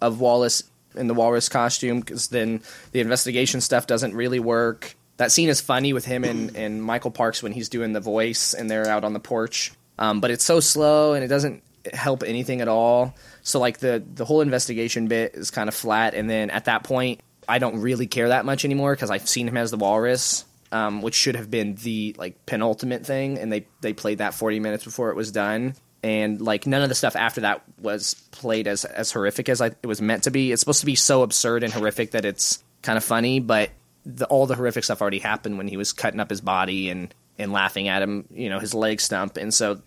of 0.00 0.20
Wallace 0.20 0.64
in 0.96 1.06
the 1.08 1.14
walrus 1.14 1.48
costume 1.48 2.00
because 2.00 2.28
then 2.28 2.60
the 2.92 3.00
investigation 3.00 3.60
stuff 3.60 3.86
doesn't 3.86 4.14
really 4.14 4.38
work. 4.40 4.96
That 5.16 5.30
scene 5.30 5.48
is 5.48 5.60
funny 5.60 5.92
with 5.92 6.04
him 6.04 6.24
and, 6.24 6.56
and 6.56 6.82
Michael 6.82 7.10
Parks 7.10 7.42
when 7.42 7.52
he's 7.52 7.68
doing 7.68 7.92
the 7.92 8.00
voice 8.00 8.52
and 8.52 8.70
they're 8.70 8.88
out 8.88 9.04
on 9.04 9.12
the 9.12 9.20
porch, 9.20 9.72
um, 9.98 10.20
but 10.20 10.30
it's 10.30 10.44
so 10.44 10.60
slow 10.60 11.14
and 11.14 11.24
it 11.24 11.28
doesn't 11.28 11.62
help 11.92 12.22
anything 12.22 12.60
at 12.60 12.68
all. 12.68 13.14
So 13.42 13.60
like 13.60 13.78
the 13.78 14.02
the 14.14 14.24
whole 14.24 14.40
investigation 14.40 15.06
bit 15.06 15.34
is 15.34 15.50
kind 15.50 15.68
of 15.68 15.74
flat, 15.74 16.14
and 16.14 16.28
then 16.28 16.50
at 16.50 16.64
that 16.64 16.82
point, 16.82 17.20
I 17.48 17.58
don't 17.58 17.80
really 17.80 18.06
care 18.06 18.28
that 18.28 18.44
much 18.44 18.64
anymore 18.64 18.94
because 18.94 19.10
I've 19.10 19.28
seen 19.28 19.46
him 19.46 19.56
as 19.56 19.70
the 19.70 19.76
walrus 19.76 20.44
um, 20.74 21.02
which 21.02 21.14
should 21.14 21.36
have 21.36 21.50
been 21.50 21.76
the 21.76 22.16
like 22.18 22.46
penultimate 22.46 23.06
thing, 23.06 23.38
and 23.38 23.50
they 23.50 23.66
they 23.80 23.92
played 23.92 24.18
that 24.18 24.34
forty 24.34 24.58
minutes 24.58 24.84
before 24.84 25.10
it 25.10 25.16
was 25.16 25.30
done, 25.30 25.74
and 26.02 26.40
like 26.40 26.66
none 26.66 26.82
of 26.82 26.88
the 26.88 26.96
stuff 26.96 27.14
after 27.14 27.42
that 27.42 27.62
was 27.78 28.14
played 28.32 28.66
as 28.66 28.84
as 28.84 29.12
horrific 29.12 29.48
as 29.48 29.60
I, 29.60 29.66
it 29.66 29.86
was 29.86 30.02
meant 30.02 30.24
to 30.24 30.32
be. 30.32 30.50
It's 30.50 30.58
supposed 30.58 30.80
to 30.80 30.86
be 30.86 30.96
so 30.96 31.22
absurd 31.22 31.62
and 31.62 31.72
horrific 31.72 32.10
that 32.10 32.24
it's 32.24 32.62
kind 32.82 32.96
of 32.96 33.04
funny, 33.04 33.38
but 33.38 33.70
the, 34.06 34.26
all 34.26 34.46
the 34.46 34.54
horrific 34.54 34.84
stuff 34.84 35.00
already 35.00 35.18
happened 35.18 35.58
when 35.58 35.68
he 35.68 35.76
was 35.76 35.92
cutting 35.92 36.20
up 36.20 36.30
his 36.30 36.40
body 36.40 36.88
and 36.90 37.14
and 37.38 37.52
laughing 37.52 37.88
at 37.88 38.00
him, 38.00 38.26
you 38.32 38.48
know, 38.48 38.60
his 38.60 38.74
leg 38.74 39.00
stump, 39.00 39.36
and 39.36 39.52
so 39.52 39.80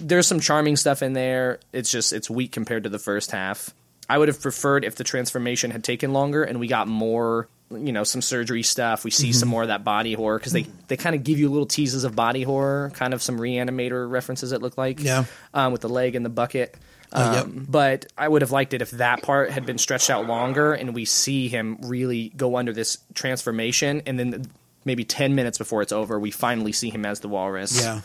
there's 0.00 0.26
some 0.26 0.40
charming 0.40 0.76
stuff 0.76 1.02
in 1.02 1.12
there. 1.12 1.60
It's 1.72 1.90
just 1.90 2.12
it's 2.12 2.28
weak 2.30 2.52
compared 2.52 2.84
to 2.84 2.88
the 2.88 2.98
first 2.98 3.30
half. 3.30 3.70
I 4.08 4.18
would 4.18 4.28
have 4.28 4.40
preferred 4.40 4.84
if 4.84 4.96
the 4.96 5.04
transformation 5.04 5.70
had 5.70 5.84
taken 5.84 6.12
longer 6.12 6.42
and 6.42 6.58
we 6.58 6.66
got 6.66 6.88
more, 6.88 7.46
you 7.70 7.92
know, 7.92 8.02
some 8.02 8.22
surgery 8.22 8.64
stuff. 8.64 9.04
We 9.04 9.12
see 9.12 9.32
some 9.32 9.48
more 9.48 9.62
of 9.62 9.68
that 9.68 9.84
body 9.84 10.14
horror 10.14 10.36
because 10.38 10.50
they, 10.52 10.62
they 10.88 10.96
kind 10.96 11.14
of 11.14 11.22
give 11.22 11.38
you 11.38 11.48
little 11.48 11.66
teases 11.66 12.02
of 12.02 12.16
body 12.16 12.42
horror, 12.42 12.90
kind 12.94 13.14
of 13.14 13.22
some 13.22 13.38
reanimator 13.38 14.10
references. 14.10 14.50
It 14.50 14.62
looked 14.62 14.76
like, 14.76 14.98
Yeah. 15.00 15.26
um, 15.54 15.70
with 15.70 15.80
the 15.82 15.88
leg 15.88 16.16
and 16.16 16.24
the 16.24 16.30
bucket. 16.30 16.76
Uh, 17.12 17.32
yep. 17.36 17.44
Um, 17.44 17.66
But 17.68 18.06
I 18.16 18.28
would 18.28 18.42
have 18.42 18.50
liked 18.52 18.72
it 18.74 18.82
if 18.82 18.92
that 18.92 19.22
part 19.22 19.50
had 19.50 19.66
been 19.66 19.78
stretched 19.78 20.10
out 20.10 20.26
longer 20.26 20.72
and 20.74 20.94
we 20.94 21.04
see 21.04 21.48
him 21.48 21.78
really 21.82 22.28
go 22.36 22.56
under 22.56 22.72
this 22.72 22.98
transformation, 23.14 24.02
and 24.06 24.18
then 24.18 24.46
maybe 24.84 25.04
ten 25.04 25.34
minutes 25.34 25.58
before 25.58 25.82
it's 25.82 25.92
over, 25.92 26.18
we 26.18 26.30
finally 26.30 26.72
see 26.72 26.90
him 26.90 27.04
as 27.04 27.20
the 27.20 27.28
walrus 27.28 27.80
Yeah. 27.82 28.00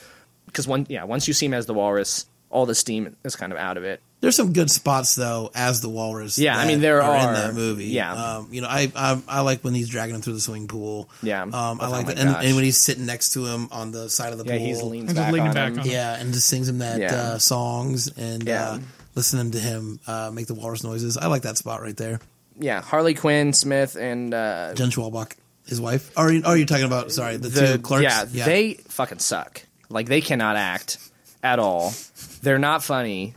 because 0.48 0.68
one 0.68 0.86
yeah 0.90 1.04
once 1.04 1.28
you 1.28 1.34
see 1.34 1.46
him 1.46 1.54
as 1.54 1.66
the 1.66 1.74
walrus 1.74 2.26
all 2.50 2.66
the 2.66 2.76
steam 2.76 3.16
is 3.24 3.36
kind 3.36 3.52
of 3.52 3.58
out 3.58 3.78
of 3.78 3.84
it 3.84 4.02
There's 4.22 4.36
some 4.36 4.54
good 4.54 4.72
spots 4.72 5.14
though 5.14 5.52
as 5.54 5.82
the 5.82 5.90
walrus. 5.90 6.40
Yeah, 6.40 6.58
I 6.58 6.66
mean, 6.66 6.80
there 6.80 7.00
in 7.00 7.06
are. 7.06 7.34
that 7.34 7.54
movie. 7.54 7.86
Yeah. 7.88 8.14
um, 8.38 8.48
you 8.52 8.62
know, 8.62 8.68
I, 8.68 8.92
I 8.96 9.22
I 9.28 9.42
like 9.42 9.64
when 9.64 9.74
he's 9.76 9.88
dragging 9.90 10.16
him 10.16 10.22
through 10.22 10.34
the 10.34 10.40
swimming 10.40 10.68
pool. 10.68 11.10
Yeah. 11.22 11.44
um, 11.44 11.54
Oh 11.54 11.78
I 11.82 11.88
like 11.88 12.08
my 12.08 12.14
that, 12.16 12.26
and, 12.26 12.46
and 12.46 12.56
when 12.56 12.64
he's 12.64 12.78
sitting 12.78 13.06
next 13.06 13.34
to 13.34 13.46
him 13.46 13.68
on 13.72 13.92
the 13.92 14.10
side 14.10 14.32
of 14.34 14.40
the 14.40 14.46
yeah 14.46 14.58
pool. 14.58 14.66
he's 14.66 14.82
leans 14.82 15.10
And 15.10 15.16
just 15.18 15.26
back, 15.28 15.34
leaning 15.34 15.48
on 15.50 15.54
back 15.54 15.74
him. 15.74 15.80
on 15.80 15.86
him. 15.86 15.92
Yeah, 15.92 16.16
and 16.16 16.34
just 16.34 16.48
sings 16.48 16.68
him 16.68 16.80
that 16.80 17.00
Yeah. 17.00 17.14
uh, 17.14 17.38
songs 17.38 18.08
and 18.18 18.44
Yeah. 18.44 18.64
uh, 18.70 18.80
listening 19.14 19.52
to 19.52 19.60
him 19.60 20.00
uh, 20.08 20.32
make 20.34 20.48
the 20.48 20.56
walrus 20.56 20.84
noises. 20.84 21.18
I 21.18 21.28
like 21.28 21.44
that 21.44 21.58
spot 21.58 21.82
right 21.82 21.96
there. 21.98 22.20
yeah 22.58 22.82
harley 22.82 23.14
quinn 23.14 23.52
smith 23.54 23.96
and 23.96 24.34
uh 24.34 24.74
Jen 24.76 24.90
Schwalbach, 24.90 25.34
his 25.68 25.80
wife. 25.80 26.10
Are 26.18 26.32
you, 26.32 26.42
are 26.46 26.58
you 26.58 26.66
talking 26.66 26.86
about? 26.86 27.12
Sorry, 27.12 27.36
the, 27.38 27.50
the 27.50 27.78
two 27.78 27.82
clerks. 27.84 28.04
yeah, 28.04 28.24
they 28.46 28.76
fucking 28.88 29.20
suck 29.20 29.62
like 29.90 30.08
they 30.08 30.22
cannot 30.22 30.56
act 30.56 30.98
at 31.44 31.60
all 31.60 31.94
they're 32.42 32.58
not 32.58 32.82
funny 32.84 33.36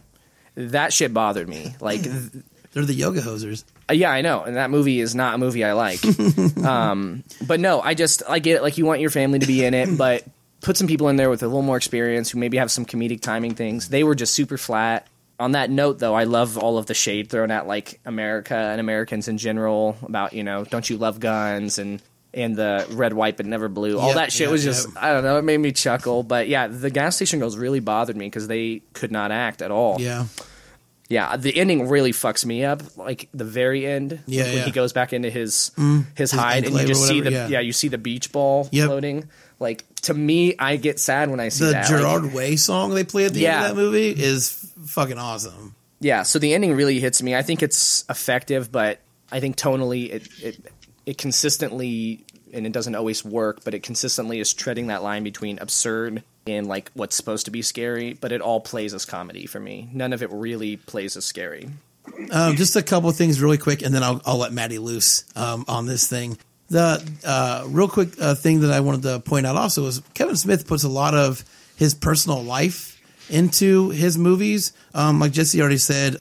that 0.58 0.92
shit 0.92 1.14
bothered 1.14 1.48
me 1.48 1.74
like 1.80 2.02
they're 2.72 2.84
the 2.84 2.94
yoga 2.94 3.20
hosers. 3.20 3.64
Uh, 3.88 3.94
Yeah, 3.94 4.10
I 4.10 4.20
know, 4.20 4.42
and 4.42 4.56
that 4.56 4.70
movie 4.70 5.00
is 5.00 5.14
not 5.14 5.34
a 5.34 5.38
movie 5.38 5.64
I 5.64 5.72
like. 5.72 6.00
um, 6.64 7.24
but 7.46 7.60
no, 7.60 7.80
I 7.80 7.94
just 7.94 8.22
I 8.28 8.38
get 8.38 8.56
it. 8.56 8.62
Like 8.62 8.78
you 8.78 8.84
want 8.84 9.00
your 9.00 9.10
family 9.10 9.38
to 9.38 9.46
be 9.46 9.64
in 9.64 9.74
it, 9.74 9.96
but 9.96 10.24
put 10.60 10.76
some 10.76 10.86
people 10.86 11.08
in 11.08 11.16
there 11.16 11.30
with 11.30 11.42
a 11.42 11.46
little 11.46 11.62
more 11.62 11.76
experience 11.76 12.30
who 12.30 12.38
maybe 12.38 12.56
have 12.58 12.70
some 12.70 12.84
comedic 12.84 13.20
timing 13.20 13.54
things. 13.54 13.88
They 13.88 14.04
were 14.04 14.14
just 14.14 14.34
super 14.34 14.58
flat. 14.58 15.06
On 15.40 15.52
that 15.52 15.70
note, 15.70 16.00
though, 16.00 16.14
I 16.14 16.24
love 16.24 16.58
all 16.58 16.78
of 16.78 16.86
the 16.86 16.94
shade 16.94 17.30
thrown 17.30 17.52
at 17.52 17.68
like 17.68 18.00
America 18.04 18.56
and 18.56 18.80
Americans 18.80 19.28
in 19.28 19.38
general 19.38 19.96
about 20.02 20.32
you 20.32 20.42
know 20.42 20.64
don't 20.64 20.88
you 20.90 20.98
love 20.98 21.20
guns 21.20 21.78
and 21.78 22.02
and 22.34 22.56
the 22.56 22.86
red, 22.90 23.12
white, 23.12 23.36
but 23.36 23.46
never 23.46 23.68
blue. 23.68 23.98
All 23.98 24.08
Yep, 24.08 24.16
that 24.16 24.32
shit 24.32 24.46
yep, 24.46 24.50
was 24.50 24.64
just 24.64 24.88
yep. 24.88 24.96
I 25.02 25.12
don't 25.12 25.24
know. 25.24 25.38
It 25.38 25.42
made 25.42 25.58
me 25.58 25.72
chuckle. 25.72 26.22
But 26.22 26.48
yeah, 26.48 26.66
the 26.66 26.90
gas 26.90 27.16
station 27.16 27.38
girls 27.38 27.56
really 27.56 27.80
bothered 27.80 28.16
me 28.16 28.26
because 28.26 28.48
they 28.48 28.82
could 28.92 29.12
not 29.12 29.30
act 29.30 29.62
at 29.62 29.70
all. 29.70 30.00
Yeah, 30.00 30.26
Yeah, 31.08 31.36
the 31.38 31.56
ending 31.56 31.88
really 31.88 32.12
fucks 32.12 32.44
me 32.44 32.64
up. 32.64 32.82
Like 32.98 33.28
the 33.32 33.44
very 33.44 33.86
end, 33.86 34.20
Yeah, 34.26 34.44
when 34.44 34.52
yeah. 34.56 34.62
Mm. 34.62 34.64
he 34.66 34.70
goes 34.72 34.92
back 34.92 35.12
into 35.14 35.30
his 35.30 35.70
his 36.14 36.30
hide, 36.32 36.64
and 36.66 36.76
you 36.76 36.86
just 36.86 37.06
see 37.08 37.20
the 37.20 37.32
yeah. 37.32 37.48
yeah. 37.48 37.60
you 37.60 37.72
see 37.72 37.88
the 37.88 37.96
beach 37.98 38.30
ball 38.30 38.68
Yep. 38.72 38.86
floating. 38.86 39.28
Like 39.58 39.84
to 40.02 40.14
me, 40.14 40.54
I 40.58 40.76
get 40.76 41.00
sad 41.00 41.30
when 41.30 41.40
I 41.40 41.48
see 41.48 41.64
the 41.64 41.70
that. 41.72 41.90
Like, 41.90 42.00
Gerard 42.00 42.32
Way 42.34 42.56
song 42.56 42.94
they 42.94 43.04
play 43.04 43.24
at 43.24 43.32
the 43.32 43.40
Yeah. 43.40 43.56
end 43.62 43.70
of 43.70 43.76
that 43.76 43.82
movie 43.82 44.10
is 44.10 44.70
fucking 44.86 45.18
awesome. 45.18 45.74
yeah, 46.00 46.22
so 46.24 46.38
the 46.38 46.52
ending 46.54 46.74
really 46.74 47.00
hits 47.00 47.22
me. 47.22 47.34
I 47.34 47.42
think 47.42 47.62
it's 47.62 48.04
effective, 48.10 48.70
but 48.70 49.00
I 49.32 49.40
think 49.40 49.56
tonally 49.56 50.10
it 50.12 50.28
it 50.42 50.72
it 51.06 51.16
consistently 51.18 52.24
and 52.52 52.66
it 52.66 52.72
doesn't 52.72 52.94
always 52.94 53.24
work, 53.24 53.60
but 53.64 53.72
it 53.74 53.82
consistently 53.82 54.40
is 54.40 54.52
treading 54.52 54.86
that 54.88 55.02
line 55.02 55.22
between 55.24 55.58
absurd 55.58 56.22
and 56.48 56.66
like 56.66 56.90
what's 56.94 57.16
supposed 57.16 57.44
to 57.46 57.50
be 57.50 57.62
scary, 57.62 58.14
but 58.14 58.32
it 58.32 58.40
all 58.40 58.60
plays 58.60 58.94
as 58.94 59.04
comedy 59.04 59.46
for 59.46 59.60
me. 59.60 59.88
None 59.92 60.12
of 60.12 60.22
it 60.22 60.30
really 60.32 60.76
plays 60.76 61.16
as 61.16 61.24
scary. 61.24 61.68
Um, 62.30 62.56
just 62.56 62.74
a 62.76 62.82
couple 62.82 63.10
things 63.12 63.40
really 63.40 63.58
quick, 63.58 63.82
and 63.82 63.94
then 63.94 64.02
I'll, 64.02 64.20
I'll 64.24 64.38
let 64.38 64.52
Maddie 64.52 64.78
loose 64.78 65.24
um, 65.36 65.64
on 65.68 65.86
this 65.86 66.08
thing. 66.08 66.38
The 66.70 67.02
uh, 67.24 67.64
real 67.66 67.88
quick 67.88 68.10
uh, 68.20 68.34
thing 68.34 68.60
that 68.60 68.70
I 68.70 68.80
wanted 68.80 69.02
to 69.02 69.20
point 69.20 69.46
out 69.46 69.56
also 69.56 69.86
is 69.86 70.02
Kevin 70.14 70.36
Smith 70.36 70.66
puts 70.66 70.84
a 70.84 70.88
lot 70.88 71.14
of 71.14 71.44
his 71.76 71.94
personal 71.94 72.42
life 72.42 73.00
into 73.30 73.90
his 73.90 74.18
movies. 74.18 74.72
Um, 74.94 75.20
like 75.20 75.32
Jesse 75.32 75.60
already 75.60 75.78
said, 75.78 76.16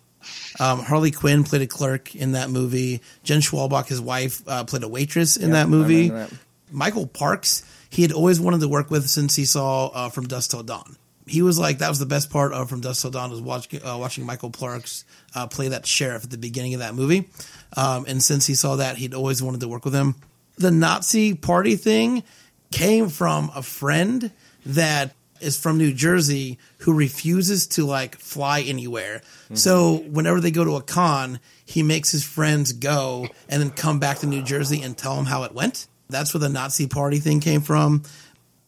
um, 0.60 0.80
Harley 0.80 1.12
Quinn 1.12 1.44
played 1.44 1.62
a 1.62 1.68
clerk 1.68 2.16
in 2.16 2.34
that 2.34 2.50
movie. 2.50 3.02
Jen 3.24 3.42
Schwalbach, 3.42 3.88
his 3.88 4.02
wife, 4.02 4.42
uh, 4.48 4.64
played 4.64 4.84
a 4.84 4.88
waitress 4.88 5.38
in 5.38 5.52
that 5.52 5.70
movie. 5.70 6.10
that. 6.10 6.32
Michael 6.72 7.08
Parks, 7.08 7.64
he 7.98 8.04
had 8.04 8.12
always 8.12 8.40
wanted 8.40 8.60
to 8.60 8.68
work 8.68 8.92
with 8.92 9.10
since 9.10 9.36
he 9.36 9.44
saw 9.44 9.88
uh, 9.88 10.10
From 10.10 10.28
Dusk 10.28 10.52
Till 10.52 10.62
Dawn. 10.62 10.98
He 11.26 11.42
was 11.42 11.58
like, 11.58 11.80
that 11.80 11.90
was 11.90 11.98
the 11.98 12.06
best 12.06 12.30
part 12.30 12.54
of 12.54 12.70
From 12.70 12.80
Dusk 12.80 13.02
Till 13.02 13.10
Dawn 13.10 13.32
was 13.32 13.42
watching 13.42 13.84
uh, 13.84 13.98
watching 13.98 14.24
Michael 14.24 14.52
Parks 14.52 15.04
uh, 15.34 15.48
play 15.48 15.70
that 15.70 15.88
sheriff 15.88 16.24
at 16.24 16.30
the 16.30 16.38
beginning 16.38 16.76
of 16.76 16.82
that 16.82 16.94
movie. 16.94 17.28
Um, 17.76 18.06
and 18.08 18.22
since 18.22 18.46
he 18.46 18.54
saw 18.54 18.76
that, 18.76 18.98
he'd 18.98 19.16
always 19.16 19.42
wanted 19.42 19.62
to 19.62 19.68
work 19.68 19.84
with 19.84 19.96
him. 19.96 20.14
The 20.60 20.70
Nazi 20.70 21.34
party 21.34 21.76
thing 21.76 22.22
came 22.70 23.10
from 23.10 23.50
a 23.56 23.64
friend 23.64 24.32
that 24.64 25.16
is 25.42 25.58
from 25.58 25.80
New 25.80 25.92
Jersey 25.92 26.60
who 26.82 26.94
refuses 26.94 27.66
to 27.70 27.84
like 27.84 28.16
fly 28.20 28.62
anywhere. 28.62 29.24
So 29.56 29.96
whenever 29.96 30.40
they 30.40 30.52
go 30.52 30.64
to 30.64 30.76
a 30.76 30.84
con, 30.84 31.40
he 31.66 31.82
makes 31.82 32.12
his 32.12 32.24
friends 32.24 32.74
go 32.74 33.28
and 33.50 33.60
then 33.60 33.72
come 33.72 33.98
back 33.98 34.20
to 34.20 34.28
New 34.28 34.44
Jersey 34.44 34.84
and 34.84 34.96
tell 34.96 35.16
them 35.16 35.26
how 35.26 35.46
it 35.46 35.54
went. 35.54 35.88
That's 36.10 36.34
where 36.34 36.40
the 36.40 36.50
Nazi 36.50 36.88
party 36.88 37.20
thing 37.20 37.40
came 37.40 37.62
from. 37.62 38.04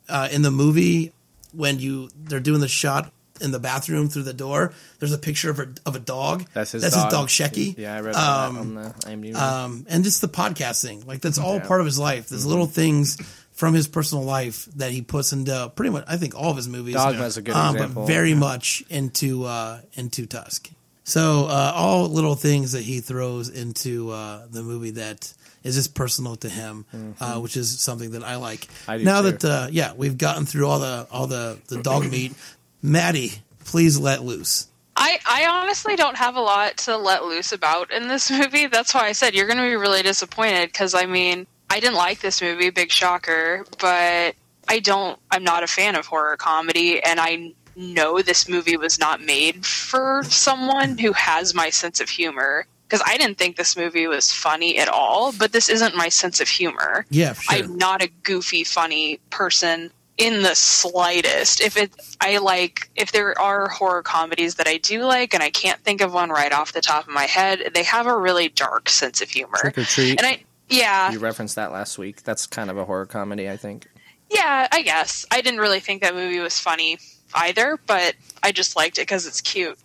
Uh, 0.07 0.27
in 0.31 0.41
the 0.41 0.51
movie, 0.51 1.13
when 1.53 1.79
you 1.79 2.09
they're 2.15 2.39
doing 2.39 2.61
the 2.61 2.67
shot 2.67 3.11
in 3.41 3.51
the 3.51 3.59
bathroom 3.59 4.09
through 4.09 4.23
the 4.23 4.33
door, 4.33 4.73
there's 4.99 5.13
a 5.13 5.17
picture 5.17 5.49
of 5.49 5.59
a 5.59 5.67
of 5.85 5.95
a 5.95 5.99
dog. 5.99 6.45
That's 6.53 6.71
his 6.73 6.81
That's 6.81 6.95
dog. 6.95 7.05
his 7.05 7.13
dog 7.13 7.27
Shecky. 7.27 7.77
Yeah, 7.77 7.95
I 7.95 8.01
read 8.01 8.15
Um, 8.15 8.53
that 8.55 8.59
on 8.59 8.73
the 8.73 9.29
IMDb. 9.31 9.35
um, 9.35 9.85
and 9.89 10.03
just 10.03 10.21
the 10.21 10.27
podcasting. 10.27 11.05
Like 11.05 11.21
that's 11.21 11.37
all 11.37 11.59
part 11.59 11.79
of 11.79 11.85
his 11.85 11.97
life. 11.99 12.27
There's 12.29 12.45
little 12.45 12.65
things 12.67 13.17
from 13.53 13.73
his 13.73 13.87
personal 13.87 14.23
life 14.23 14.65
that 14.77 14.91
he 14.91 15.01
puts 15.01 15.31
into 15.33 15.71
pretty 15.75 15.91
much 15.91 16.05
I 16.07 16.17
think 16.17 16.33
all 16.35 16.49
of 16.51 16.57
his 16.57 16.67
movies. 16.67 16.95
Dogma's 16.95 17.37
a 17.37 17.41
good 17.41 17.55
um, 17.55 17.75
example. 17.75 18.01
but 18.03 18.07
very 18.07 18.33
much 18.33 18.83
into 18.89 19.45
uh, 19.45 19.79
into 19.93 20.25
Tusk. 20.25 20.69
So 21.03 21.45
uh, 21.45 21.71
all 21.75 22.07
little 22.09 22.35
things 22.35 22.73
that 22.73 22.83
he 22.83 22.99
throws 22.99 23.49
into 23.49 24.11
uh, 24.11 24.45
the 24.51 24.61
movie 24.63 24.91
that 24.91 25.33
is 25.64 25.76
just 25.76 25.93
personal 25.93 26.36
to 26.38 26.49
him, 26.49 26.86
uh, 27.20 27.39
which 27.39 27.57
is 27.57 27.80
something 27.80 28.12
that 28.12 28.24
I 28.24 28.38
like. 28.38 28.62
Mm-hmm. 28.62 28.91
I 28.91 28.97
do 28.97 29.03
now 29.03 29.22
too. 29.22 29.32
that 29.32 29.45
uh, 29.45 29.68
yeah, 29.72 29.93
we've 29.93 30.18
gotten 30.18 30.45
through 30.45 30.68
all 30.68 30.80
the 30.80 31.07
all 31.12 31.28
the 31.28 31.60
the 31.68 31.82
dog 31.82 32.10
meat. 32.12 32.34
Maddie, 32.82 33.34
please 33.66 33.99
let 33.99 34.24
loose. 34.24 34.68
I, 34.95 35.18
I 35.26 35.45
honestly 35.45 35.95
don't 35.95 36.18
have 36.18 36.36
a 36.36 36.41
lot 36.41 36.76
to 36.80 36.97
let 36.97 37.24
loose 37.24 37.53
about 37.53 37.91
in 37.91 38.10
this 38.10 38.30
movie. 38.38 38.68
That's 38.68 38.93
why 38.93 39.05
I 39.05 39.14
said 39.14 39.34
you're 39.34 39.47
going 39.47 39.57
to 39.57 39.64
be 39.64 39.76
really 39.76 40.01
disappointed 40.01 40.68
because 40.68 40.93
I 40.93 41.05
mean, 41.05 41.47
I 41.70 41.80
didn't 41.80 41.95
like 41.95 42.20
this 42.20 42.41
movie, 42.41 42.70
big 42.70 42.91
shocker, 42.91 43.66
but 43.80 44.36
I 44.68 44.80
don't, 44.80 45.18
I'm 45.32 45.43
not 45.43 45.64
a 45.64 45.68
fan 45.68 45.95
of 45.95 46.05
horror 46.05 46.36
comedy, 46.36 47.01
and 47.01 47.20
I 47.20 47.53
know 47.76 48.22
this 48.22 48.49
movie 48.49 48.76
was 48.76 48.99
not 48.99 49.22
made 49.22 49.66
for 49.66 50.24
someone 50.24 50.97
who 50.97 51.14
has 51.14 51.55
my 51.55 51.70
sense 51.70 52.01
of 52.01 52.10
humor. 52.10 52.66
Because 52.89 53.03
I 53.05 53.17
didn't 53.17 53.37
think 53.37 53.55
this 53.55 53.77
movie 53.77 54.07
was 54.07 54.31
funny 54.31 54.79
at 54.79 54.89
all, 54.89 55.31
but 55.31 55.51
this 55.51 55.69
isn't 55.69 55.95
my 55.95 56.09
sense 56.09 56.41
of 56.41 56.47
humor. 56.47 57.05
Yeah, 57.11 57.33
sure. 57.33 57.57
I'm 57.63 57.77
not 57.77 58.01
a 58.01 58.09
goofy, 58.23 58.63
funny 58.63 59.19
person 59.29 59.91
in 60.17 60.41
the 60.41 60.55
slightest. 60.55 61.61
If 61.61 61.77
it, 61.77 61.93
I 62.19 62.37
like, 62.39 62.89
if 62.95 63.11
there 63.11 63.39
are 63.39 63.69
horror 63.69 64.01
comedies 64.01 64.55
that 64.55 64.67
I 64.67 64.77
do 64.77 65.03
like, 65.03 65.33
and 65.35 65.43
I 65.43 65.49
can't 65.51 65.79
think 65.81 66.01
of 66.01 66.13
one 66.13 66.29
right 66.29 66.51
off 66.51 66.73
the 66.73 66.81
top 66.81 67.07
of 67.07 67.13
my 67.13 67.25
head, 67.25 67.71
they 67.75 67.83
have 67.83 68.07
a 68.07 68.17
really 68.17 68.49
dark 68.49 68.89
sense 68.89 69.21
of 69.21 69.29
humor. 69.29 69.57
Trick 69.59 69.77
or 69.77 69.83
Treat. 69.83 70.19
And 70.19 70.25
I, 70.27 70.43
yeah, 70.67 71.11
You 71.11 71.19
referenced 71.19 71.55
that 71.57 71.71
last 71.71 71.97
week. 71.99 72.23
That's 72.23 72.47
kind 72.47 72.69
of 72.69 72.77
a 72.77 72.85
horror 72.85 73.05
comedy, 73.05 73.49
I 73.49 73.55
think. 73.57 73.87
yeah, 74.29 74.67
I 74.71 74.81
guess 74.81 75.25
I 75.31 75.41
didn't 75.41 75.59
really 75.59 75.79
think 75.79 76.01
that 76.01 76.15
movie 76.15 76.39
was 76.39 76.59
funny 76.59 76.97
either, 77.35 77.77
but 77.85 78.15
I 78.43 78.51
just 78.51 78.75
liked 78.75 78.97
it 78.97 79.01
because 79.03 79.25
it's 79.27 79.41
cute. 79.41 79.77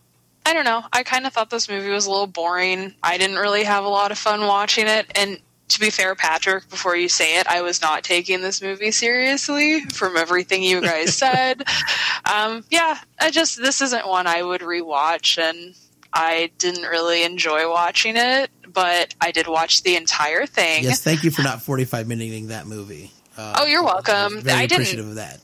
I 0.46 0.52
don't 0.52 0.64
know. 0.64 0.82
I 0.92 1.02
kind 1.02 1.26
of 1.26 1.32
thought 1.32 1.50
this 1.50 1.68
movie 1.68 1.88
was 1.90 2.06
a 2.06 2.10
little 2.10 2.26
boring. 2.26 2.94
I 3.02 3.16
didn't 3.18 3.36
really 3.36 3.64
have 3.64 3.84
a 3.84 3.88
lot 3.88 4.10
of 4.12 4.18
fun 4.18 4.42
watching 4.46 4.86
it. 4.86 5.06
And 5.14 5.38
to 5.68 5.80
be 5.80 5.88
fair, 5.90 6.14
Patrick, 6.14 6.68
before 6.68 6.94
you 6.96 7.08
say 7.08 7.38
it, 7.40 7.46
I 7.46 7.62
was 7.62 7.80
not 7.80 8.04
taking 8.04 8.42
this 8.42 8.60
movie 8.60 8.90
seriously 8.90 9.80
from 9.86 10.16
everything 10.16 10.62
you 10.62 10.80
guys 10.82 11.16
said. 11.16 11.62
Um, 12.30 12.64
yeah, 12.70 12.98
I 13.18 13.30
just, 13.30 13.56
this 13.56 13.80
isn't 13.80 14.06
one 14.06 14.26
I 14.26 14.42
would 14.42 14.60
rewatch. 14.60 15.38
And 15.38 15.74
I 16.12 16.50
didn't 16.58 16.82
really 16.84 17.24
enjoy 17.24 17.68
watching 17.70 18.14
it, 18.16 18.50
but 18.72 19.14
I 19.20 19.30
did 19.32 19.48
watch 19.48 19.82
the 19.82 19.96
entire 19.96 20.46
thing. 20.46 20.84
Yes, 20.84 21.02
thank 21.02 21.24
you 21.24 21.30
for 21.30 21.42
not 21.42 21.62
45 21.62 22.06
minuting 22.06 22.48
that 22.48 22.66
movie. 22.66 23.10
Uh, 23.36 23.60
Oh, 23.60 23.66
you're 23.66 23.82
welcome. 23.82 24.42
Very 24.42 24.58
I 24.58 24.66
didn't 24.66 24.82
appreciative 24.82 25.08
of 25.08 25.14
that. 25.16 25.40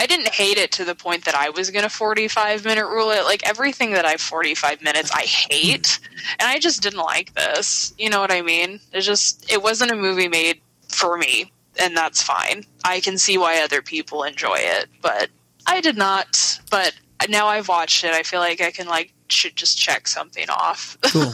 I 0.00 0.06
didn't 0.06 0.28
hate 0.28 0.56
it 0.56 0.72
to 0.72 0.84
the 0.86 0.94
point 0.94 1.26
that 1.26 1.34
I 1.34 1.50
was 1.50 1.70
going 1.70 1.82
to 1.82 1.90
45 1.90 2.64
minute 2.64 2.86
rule 2.86 3.10
it. 3.10 3.24
Like 3.24 3.46
everything 3.46 3.92
that 3.92 4.06
I 4.06 4.16
45 4.16 4.80
minutes, 4.80 5.10
I 5.12 5.20
hate. 5.20 6.00
And 6.38 6.48
I 6.48 6.58
just 6.58 6.82
didn't 6.82 7.00
like 7.00 7.34
this. 7.34 7.92
You 7.98 8.08
know 8.08 8.18
what 8.18 8.32
I 8.32 8.40
mean? 8.40 8.80
It 8.94 9.02
just, 9.02 9.52
it 9.52 9.62
wasn't 9.62 9.90
a 9.90 9.96
movie 9.96 10.26
made 10.26 10.62
for 10.88 11.18
me. 11.18 11.52
And 11.78 11.94
that's 11.94 12.22
fine. 12.22 12.64
I 12.82 13.00
can 13.00 13.18
see 13.18 13.36
why 13.36 13.62
other 13.62 13.82
people 13.82 14.22
enjoy 14.22 14.56
it, 14.56 14.88
but 15.02 15.28
I 15.66 15.82
did 15.82 15.98
not. 15.98 16.58
But 16.70 16.94
now 17.28 17.48
I've 17.48 17.68
watched 17.68 18.02
it. 18.02 18.12
I 18.12 18.22
feel 18.22 18.40
like 18.40 18.62
I 18.62 18.70
can 18.70 18.86
like, 18.86 19.12
should 19.28 19.54
just 19.54 19.78
check 19.78 20.08
something 20.08 20.48
off. 20.48 20.96
Cool. 21.12 21.32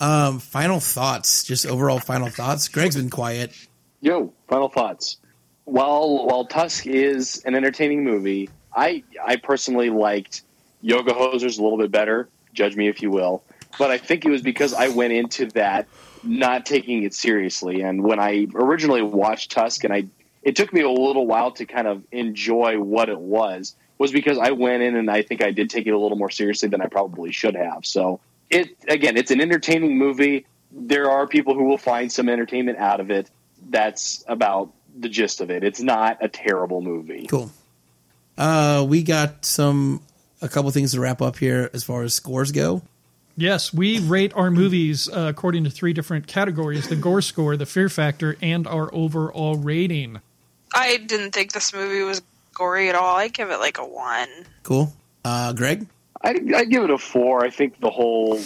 um, 0.00 0.38
final 0.38 0.80
thoughts, 0.80 1.44
just 1.44 1.64
overall 1.64 1.98
final 1.98 2.28
thoughts. 2.28 2.68
Greg's 2.68 2.96
been 2.96 3.08
quiet. 3.08 3.56
Yo, 4.02 4.34
final 4.48 4.68
thoughts. 4.68 5.16
While 5.64 6.26
while 6.26 6.44
Tusk 6.44 6.86
is 6.86 7.42
an 7.44 7.54
entertaining 7.54 8.04
movie, 8.04 8.50
I 8.74 9.04
I 9.24 9.36
personally 9.36 9.90
liked 9.90 10.42
Yoga 10.80 11.12
Hosers 11.12 11.58
a 11.58 11.62
little 11.62 11.78
bit 11.78 11.90
better. 11.90 12.28
Judge 12.52 12.76
me 12.76 12.88
if 12.88 13.00
you 13.00 13.10
will, 13.10 13.42
but 13.78 13.90
I 13.90 13.98
think 13.98 14.24
it 14.24 14.30
was 14.30 14.42
because 14.42 14.74
I 14.74 14.88
went 14.88 15.12
into 15.12 15.46
that 15.50 15.86
not 16.24 16.66
taking 16.66 17.02
it 17.04 17.14
seriously. 17.14 17.82
And 17.82 18.02
when 18.02 18.20
I 18.20 18.46
originally 18.54 19.02
watched 19.02 19.52
Tusk, 19.52 19.84
and 19.84 19.92
I 19.92 20.06
it 20.42 20.56
took 20.56 20.72
me 20.72 20.80
a 20.82 20.90
little 20.90 21.26
while 21.26 21.52
to 21.52 21.64
kind 21.64 21.86
of 21.86 22.02
enjoy 22.10 22.78
what 22.80 23.08
it 23.08 23.18
was, 23.18 23.76
was 23.98 24.10
because 24.10 24.38
I 24.38 24.50
went 24.50 24.82
in 24.82 24.96
and 24.96 25.10
I 25.10 25.22
think 25.22 25.42
I 25.42 25.52
did 25.52 25.70
take 25.70 25.86
it 25.86 25.90
a 25.90 25.98
little 25.98 26.18
more 26.18 26.30
seriously 26.30 26.68
than 26.68 26.80
I 26.80 26.86
probably 26.86 27.30
should 27.32 27.54
have. 27.54 27.86
So 27.86 28.20
it 28.50 28.76
again, 28.88 29.16
it's 29.16 29.30
an 29.30 29.40
entertaining 29.40 29.96
movie. 29.96 30.46
There 30.72 31.10
are 31.10 31.26
people 31.26 31.54
who 31.54 31.64
will 31.64 31.78
find 31.78 32.10
some 32.10 32.28
entertainment 32.28 32.78
out 32.78 33.00
of 33.00 33.10
it. 33.10 33.30
That's 33.70 34.24
about 34.26 34.72
the 34.98 35.08
gist 35.08 35.40
of 35.40 35.50
it. 35.50 35.64
It's 35.64 35.80
not 35.80 36.18
a 36.20 36.28
terrible 36.28 36.80
movie. 36.80 37.26
Cool. 37.26 37.50
Uh, 38.36 38.84
we 38.88 39.02
got 39.02 39.44
some 39.44 40.02
a 40.40 40.48
couple 40.48 40.70
things 40.70 40.92
to 40.92 41.00
wrap 41.00 41.22
up 41.22 41.36
here 41.36 41.70
as 41.72 41.84
far 41.84 42.02
as 42.02 42.14
scores 42.14 42.52
go. 42.52 42.82
Yes, 43.36 43.72
we 43.72 43.98
rate 43.98 44.32
our 44.34 44.50
movies 44.50 45.08
uh, 45.08 45.26
according 45.30 45.64
to 45.64 45.70
three 45.70 45.92
different 45.92 46.26
categories 46.26 46.88
the 46.88 46.96
gore 46.96 47.22
score, 47.22 47.56
the 47.56 47.64
fear 47.64 47.88
factor, 47.88 48.36
and 48.42 48.66
our 48.66 48.92
overall 48.94 49.56
rating. 49.56 50.20
I 50.74 50.98
didn't 50.98 51.32
think 51.32 51.52
this 51.52 51.72
movie 51.72 52.02
was 52.02 52.20
gory 52.54 52.88
at 52.88 52.94
all. 52.94 53.16
I 53.16 53.28
give 53.28 53.50
it 53.50 53.58
like 53.58 53.78
a 53.78 53.86
one. 53.86 54.28
Cool. 54.62 54.92
Uh, 55.24 55.52
Greg. 55.52 55.86
I, 56.20 56.30
I 56.54 56.64
give 56.64 56.84
it 56.84 56.90
a 56.90 56.98
four. 56.98 57.44
I 57.44 57.50
think 57.50 57.80
the 57.80 57.90
whole 57.90 58.40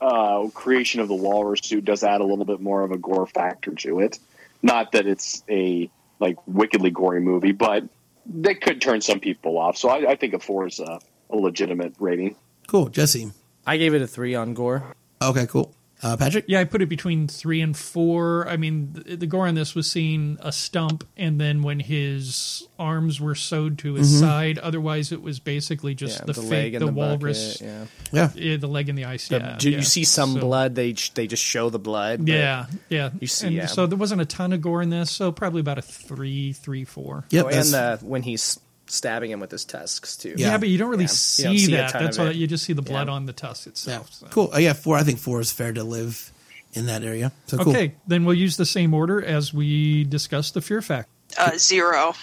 uh, 0.00 0.48
creation 0.54 1.00
of 1.00 1.08
the 1.08 1.14
walrus 1.14 1.60
suit 1.62 1.84
does 1.84 2.02
add 2.02 2.20
a 2.20 2.24
little 2.24 2.44
bit 2.44 2.60
more 2.60 2.82
of 2.82 2.92
a 2.92 2.98
gore 2.98 3.26
factor 3.26 3.72
to 3.72 4.00
it. 4.00 4.18
Not 4.62 4.92
that 4.92 5.06
it's 5.06 5.42
a 5.48 5.90
like 6.20 6.36
wickedly 6.46 6.90
gory 6.90 7.20
movie, 7.20 7.52
but 7.52 7.84
that 8.26 8.60
could 8.60 8.80
turn 8.80 9.00
some 9.00 9.20
people 9.20 9.58
off. 9.58 9.76
So 9.76 9.88
I, 9.88 10.12
I 10.12 10.16
think 10.16 10.34
a 10.34 10.38
four 10.38 10.66
is 10.66 10.80
a, 10.80 11.00
a 11.30 11.36
legitimate 11.36 11.94
rating. 11.98 12.36
Cool. 12.66 12.88
Jesse. 12.88 13.32
I 13.66 13.76
gave 13.76 13.94
it 13.94 14.02
a 14.02 14.06
three 14.06 14.34
on 14.34 14.54
gore. 14.54 14.94
Okay. 15.22 15.46
Cool. 15.46 15.74
Uh, 16.02 16.16
Patrick. 16.16 16.44
Yeah, 16.48 16.60
I 16.60 16.64
put 16.64 16.80
it 16.82 16.86
between 16.88 17.26
three 17.26 17.60
and 17.60 17.76
four. 17.76 18.48
I 18.48 18.56
mean, 18.56 18.92
the, 18.92 19.16
the 19.16 19.26
gore 19.26 19.48
on 19.48 19.54
this 19.54 19.74
was 19.74 19.90
seeing 19.90 20.38
a 20.40 20.52
stump, 20.52 21.06
and 21.16 21.40
then 21.40 21.62
when 21.62 21.80
his 21.80 22.66
arms 22.78 23.20
were 23.20 23.34
sewed 23.34 23.78
to 23.78 23.94
his 23.94 24.20
side. 24.20 24.58
Otherwise, 24.58 25.10
it 25.10 25.20
was 25.20 25.40
basically 25.40 25.94
just 25.94 26.20
Yeah, 26.20 26.26
the, 26.26 26.32
the, 26.34 26.42
fake, 26.42 26.50
leg 26.50 26.72
the, 26.74 26.86
the, 26.86 26.92
walrus, 26.92 27.58
bucket, 27.58 27.66
yeah. 28.12 28.30
Yeah. 28.36 28.42
yeah, 28.50 28.56
the 28.56 28.68
leg 28.68 28.88
in 28.88 28.94
the 28.94 29.04
ice. 29.06 29.28
The- 29.28 29.38
yeah, 29.38 29.56
do 29.58 29.70
yeah. 29.70 29.78
you 29.78 29.82
see 29.82 30.04
some 30.04 30.34
So- 30.34 30.40
blood? 30.40 30.74
They 30.74 30.92
they 31.14 31.26
just 31.26 31.42
show 31.42 31.70
the 31.70 31.78
blood. 31.78 32.28
Yeah, 32.28 32.66
yeah. 32.88 33.10
You 33.20 33.26
see, 33.26 33.48
and 33.48 33.56
yeah. 33.56 33.66
so 33.66 33.86
there 33.86 33.98
wasn't 33.98 34.20
a 34.20 34.26
ton 34.26 34.52
of 34.52 34.60
gore 34.60 34.82
in 34.82 34.90
this, 34.90 35.10
so 35.10 35.32
probably 35.32 35.60
about 35.60 35.78
a 35.78 35.82
three, 35.82 36.52
three, 36.52 36.84
four. 36.84 37.24
Yep. 37.30 37.44
Oh, 37.44 37.48
and 37.48 37.64
the 37.66 37.98
when 38.02 38.22
he's 38.22 38.60
stabbing 38.88 39.30
him 39.30 39.40
with 39.40 39.50
his 39.50 39.64
tusks 39.64 40.16
too. 40.16 40.34
Yeah. 40.36 40.48
Yeah, 40.48 40.58
but 40.58 40.68
you 40.68 40.78
don't 40.78 40.90
really 40.90 41.04
Yeah. 41.04 41.08
see 41.08 41.42
You 41.42 41.48
don't 41.48 41.58
see 41.58 41.72
that. 41.76 41.92
That's 41.92 42.16
of 42.18 42.24
all. 42.24 42.30
it. 42.30 42.36
You 42.36 42.46
just 42.46 42.64
see 42.64 42.72
the 42.72 42.82
blood 42.82 43.06
Yeah. 43.08 43.14
on 43.14 43.26
the 43.26 43.32
tusk 43.32 43.66
yeah. 43.66 43.70
itself. 43.70 44.12
so. 44.12 44.26
Cool. 44.30 44.50
Uh, 44.54 44.58
yeah. 44.58 44.72
Four. 44.72 44.96
I 44.96 45.02
think 45.02 45.18
four 45.18 45.40
is 45.40 45.52
fair 45.52 45.72
to 45.72 45.84
live 45.84 46.32
in 46.72 46.86
that 46.86 47.02
area. 47.02 47.32
So 47.46 47.58
cool. 47.58 47.72
Okay, 47.72 47.94
then 48.06 48.24
we'll 48.24 48.34
use 48.36 48.56
the 48.56 48.66
same 48.66 48.92
order 48.94 49.22
as 49.24 49.54
we 49.54 50.04
discussed 50.04 50.54
the 50.54 50.60
fear 50.60 50.82
factor. 50.82 51.10
Uh, 51.38 51.56
zero. 51.56 52.14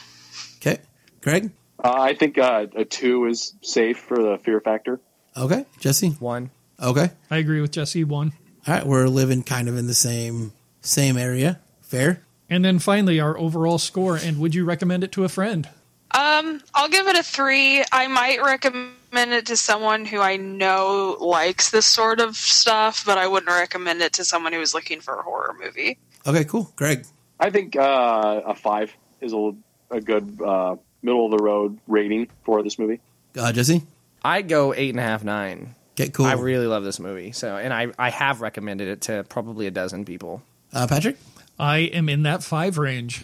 Okay. 0.58 0.80
Greg. 1.22 1.52
Uh, 1.84 1.94
I 2.00 2.16
think 2.16 2.38
uh, 2.38 2.68
a 2.76 2.86
two 2.86 3.26
is 3.26 3.54
safe 3.62 3.98
for 4.00 4.18
the 4.18 4.38
fear 4.44 4.60
factor. 4.62 5.00
Okay. 5.38 5.66
Jesse. 5.80 6.10
One. 6.20 6.50
Okay. 6.82 7.12
I 7.30 7.38
agree 7.38 7.62
with 7.62 7.72
Jesse. 7.72 8.04
One. 8.04 8.34
All 8.68 8.74
right. 8.74 8.86
We're 8.86 9.08
living 9.08 9.44
kind 9.44 9.68
of 9.70 9.78
in 9.78 9.88
the 9.88 9.94
same 9.94 10.54
same 10.82 11.18
area. 11.18 11.60
Fair. 11.82 12.22
And 12.50 12.64
then 12.64 12.78
finally, 12.80 13.20
our 13.20 13.38
overall 13.38 13.78
score. 13.80 14.16
And 14.18 14.40
would 14.40 14.54
you 14.56 14.66
recommend 14.66 15.04
it 15.04 15.12
to 15.14 15.24
a 15.24 15.30
friend? 15.30 15.68
Um, 16.16 16.62
I'll 16.74 16.88
give 16.90 17.08
it 17.08 17.18
a 17.18 17.24
three. 17.24 17.84
I 17.92 18.08
might 18.08 18.42
recommend 18.42 18.94
it 19.34 19.48
to 19.48 19.58
someone 19.58 20.06
who 20.06 20.20
I 20.22 20.38
know 20.38 21.18
likes 21.20 21.72
this 21.72 21.86
sort 21.86 22.22
of 22.22 22.36
stuff, 22.38 23.04
but 23.06 23.18
I 23.18 23.28
wouldn't 23.28 23.50
recommend 23.52 24.02
it 24.02 24.14
to 24.14 24.24
someone 24.24 24.54
who 24.54 24.62
is 24.62 24.74
looking 24.74 25.02
for 25.02 25.16
a 25.20 25.22
horror 25.24 25.56
movie. 25.62 25.98
Okay. 26.26 26.46
Cool. 26.46 26.72
Greg. 26.76 27.06
I 27.40 27.50
think 27.50 27.76
uh, 27.76 28.42
a 28.46 28.56
five 28.56 28.94
is 29.20 29.34
a, 29.34 29.52
a 29.92 30.00
good 30.00 30.40
uh, 30.42 30.78
middle 31.04 31.26
of 31.26 31.38
the 31.38 31.44
road 31.44 31.78
rating 31.88 32.30
for 32.46 32.64
this 32.64 32.80
movie. 32.80 33.02
Uh, 33.38 33.52
Jesse. 33.52 33.82
I 34.24 34.42
go 34.42 34.74
eight 34.74 34.92
and 34.92 35.00
a 35.00 35.04
half, 35.04 35.24
nine. 35.24 35.76
Okay. 36.00 36.10
Cool. 36.10 36.26
I 36.26 36.34
really 36.34 36.66
love 36.68 36.84
this 36.86 37.00
movie. 37.00 37.32
So, 37.34 37.58
and 37.58 37.74
I 37.74 37.88
I 38.00 38.10
have 38.10 38.40
recommended 38.42 38.88
it 38.88 39.02
to 39.02 39.26
probably 39.28 39.68
a 39.68 39.72
dozen 39.72 40.06
people. 40.06 40.42
uh, 40.74 40.88
Patrick. 40.88 41.18
I 41.60 41.78
am 41.80 42.10
in 42.10 42.24
that 42.24 42.44
five 42.44 42.78
range, 42.78 43.24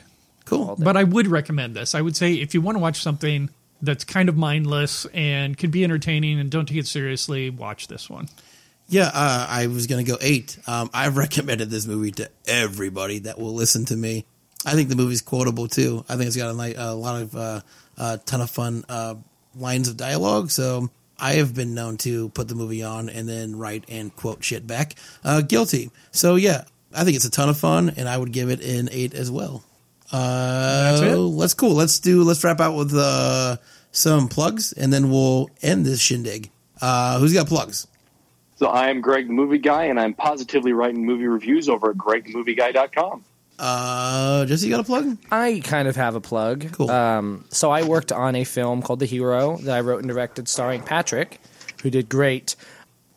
Cool. 0.52 0.76
but 0.78 0.98
I 0.98 1.06
would 1.06 1.28
recommend 1.28 1.76
this. 1.76 1.96
I 1.96 2.02
would 2.02 2.18
say 2.18 2.34
if 2.34 2.54
you 2.54 2.60
want 2.60 2.76
to 2.76 2.80
watch 2.80 3.02
something 3.02 3.50
that's 3.82 4.04
kind 4.04 4.28
of 4.28 4.36
mindless 4.36 5.06
and 5.14 5.58
could 5.58 5.72
be 5.72 5.86
entertaining 5.86 6.42
and 6.42 6.52
don't 6.52 6.68
take 6.68 6.78
it 6.78 6.88
seriously, 6.88 7.50
watch 7.50 7.88
this 7.88 8.10
one. 8.10 8.28
Yeah, 8.90 9.10
uh, 9.14 9.48
I 9.50 9.68
was 9.68 9.88
going 9.88 10.06
to 10.06 10.12
go 10.12 10.18
eight. 10.20 10.60
Um, 10.68 10.90
I've 10.94 11.16
recommended 11.26 11.70
this 11.70 11.88
movie 11.88 12.12
to 12.12 12.30
everybody 12.46 13.20
that 13.20 13.40
will 13.40 13.54
listen 13.54 13.86
to 13.86 13.96
me. 13.96 14.26
I 14.66 14.74
think 14.74 14.90
the 14.90 14.98
movie's 14.98 15.22
quotable 15.22 15.70
too. 15.70 16.04
I 16.10 16.18
think 16.18 16.28
it's 16.28 16.36
got 16.36 16.54
a, 16.54 16.74
a 16.78 16.94
lot 16.94 17.22
of 17.22 17.34
uh, 17.34 17.62
a 17.98 18.18
ton 18.18 18.42
of 18.42 18.50
fun 18.50 18.84
uh, 18.90 19.16
lines 19.56 19.88
of 19.88 19.96
dialogue. 19.96 20.52
So 20.52 20.90
I 21.18 21.36
have 21.36 21.56
been 21.56 21.74
known 21.74 21.96
to 22.00 22.28
put 22.30 22.50
the 22.50 22.56
movie 22.56 22.84
on 22.84 23.08
and 23.08 23.28
then 23.28 23.56
write 23.56 23.86
and 23.88 24.14
quote 24.14 24.44
shit 24.44 24.68
back. 24.68 24.96
Uh, 25.24 25.40
guilty. 25.40 25.92
So 26.12 26.36
yeah, 26.36 26.66
I 26.94 27.06
think 27.06 27.16
it's 27.16 27.24
a 27.26 27.32
ton 27.32 27.48
of 27.48 27.58
fun, 27.58 27.94
and 27.96 28.10
I 28.10 28.18
would 28.18 28.34
give 28.34 28.50
it 28.50 28.60
an 28.62 28.90
eight 28.92 29.14
as 29.14 29.32
well. 29.32 29.64
Uh, 30.12 30.92
That's 30.92 31.02
it? 31.02 31.16
Let's 31.16 31.54
cool. 31.54 31.74
Let's 31.74 32.00
do. 32.00 32.24
Let's 32.24 32.44
wrap 32.44 32.60
out 32.60 32.76
with 32.76 32.94
uh, 32.94 33.58
some 33.92 34.28
plugs, 34.28 34.74
and 34.74 34.92
then 34.92 35.10
we'll 35.10 35.50
end 35.62 35.86
this 35.86 36.02
shindig. 36.02 36.52
Uh, 36.82 37.20
who's 37.20 37.34
got 37.34 37.48
plugs? 37.48 37.88
So 38.56 38.70
I'm 38.70 39.02
Greg 39.02 39.28
the 39.28 39.34
Movie 39.34 39.58
Guy, 39.58 39.86
and 39.86 40.00
I'm 40.00 40.14
positively 40.14 40.74
writing 40.74 41.06
movie 41.06 41.28
reviews 41.28 41.68
over 41.70 41.92
at 41.92 41.98
gregthemovieguy.com. 41.98 43.24
Uh, 43.58 44.46
Jesse, 44.46 44.68
you 44.68 44.72
got 44.72 44.82
a 44.82 44.84
plug? 44.84 45.18
I 45.32 45.62
kind 45.64 45.88
of 45.88 45.96
have 45.96 46.16
a 46.16 46.22
plug. 46.22 46.72
Cool. 46.72 46.90
Um, 46.90 47.46
so 47.50 47.70
I 47.70 47.84
worked 47.84 48.12
on 48.12 48.36
a 48.36 48.44
film 48.44 48.82
called 48.82 49.00
The 49.00 49.06
Hero 49.06 49.58
that 49.58 49.76
I 49.76 49.82
wrote 49.82 50.00
and 50.00 50.08
directed, 50.08 50.48
starring 50.48 50.82
Patrick, 50.82 51.40
who 51.84 51.90
did 51.92 52.10
great. 52.10 52.56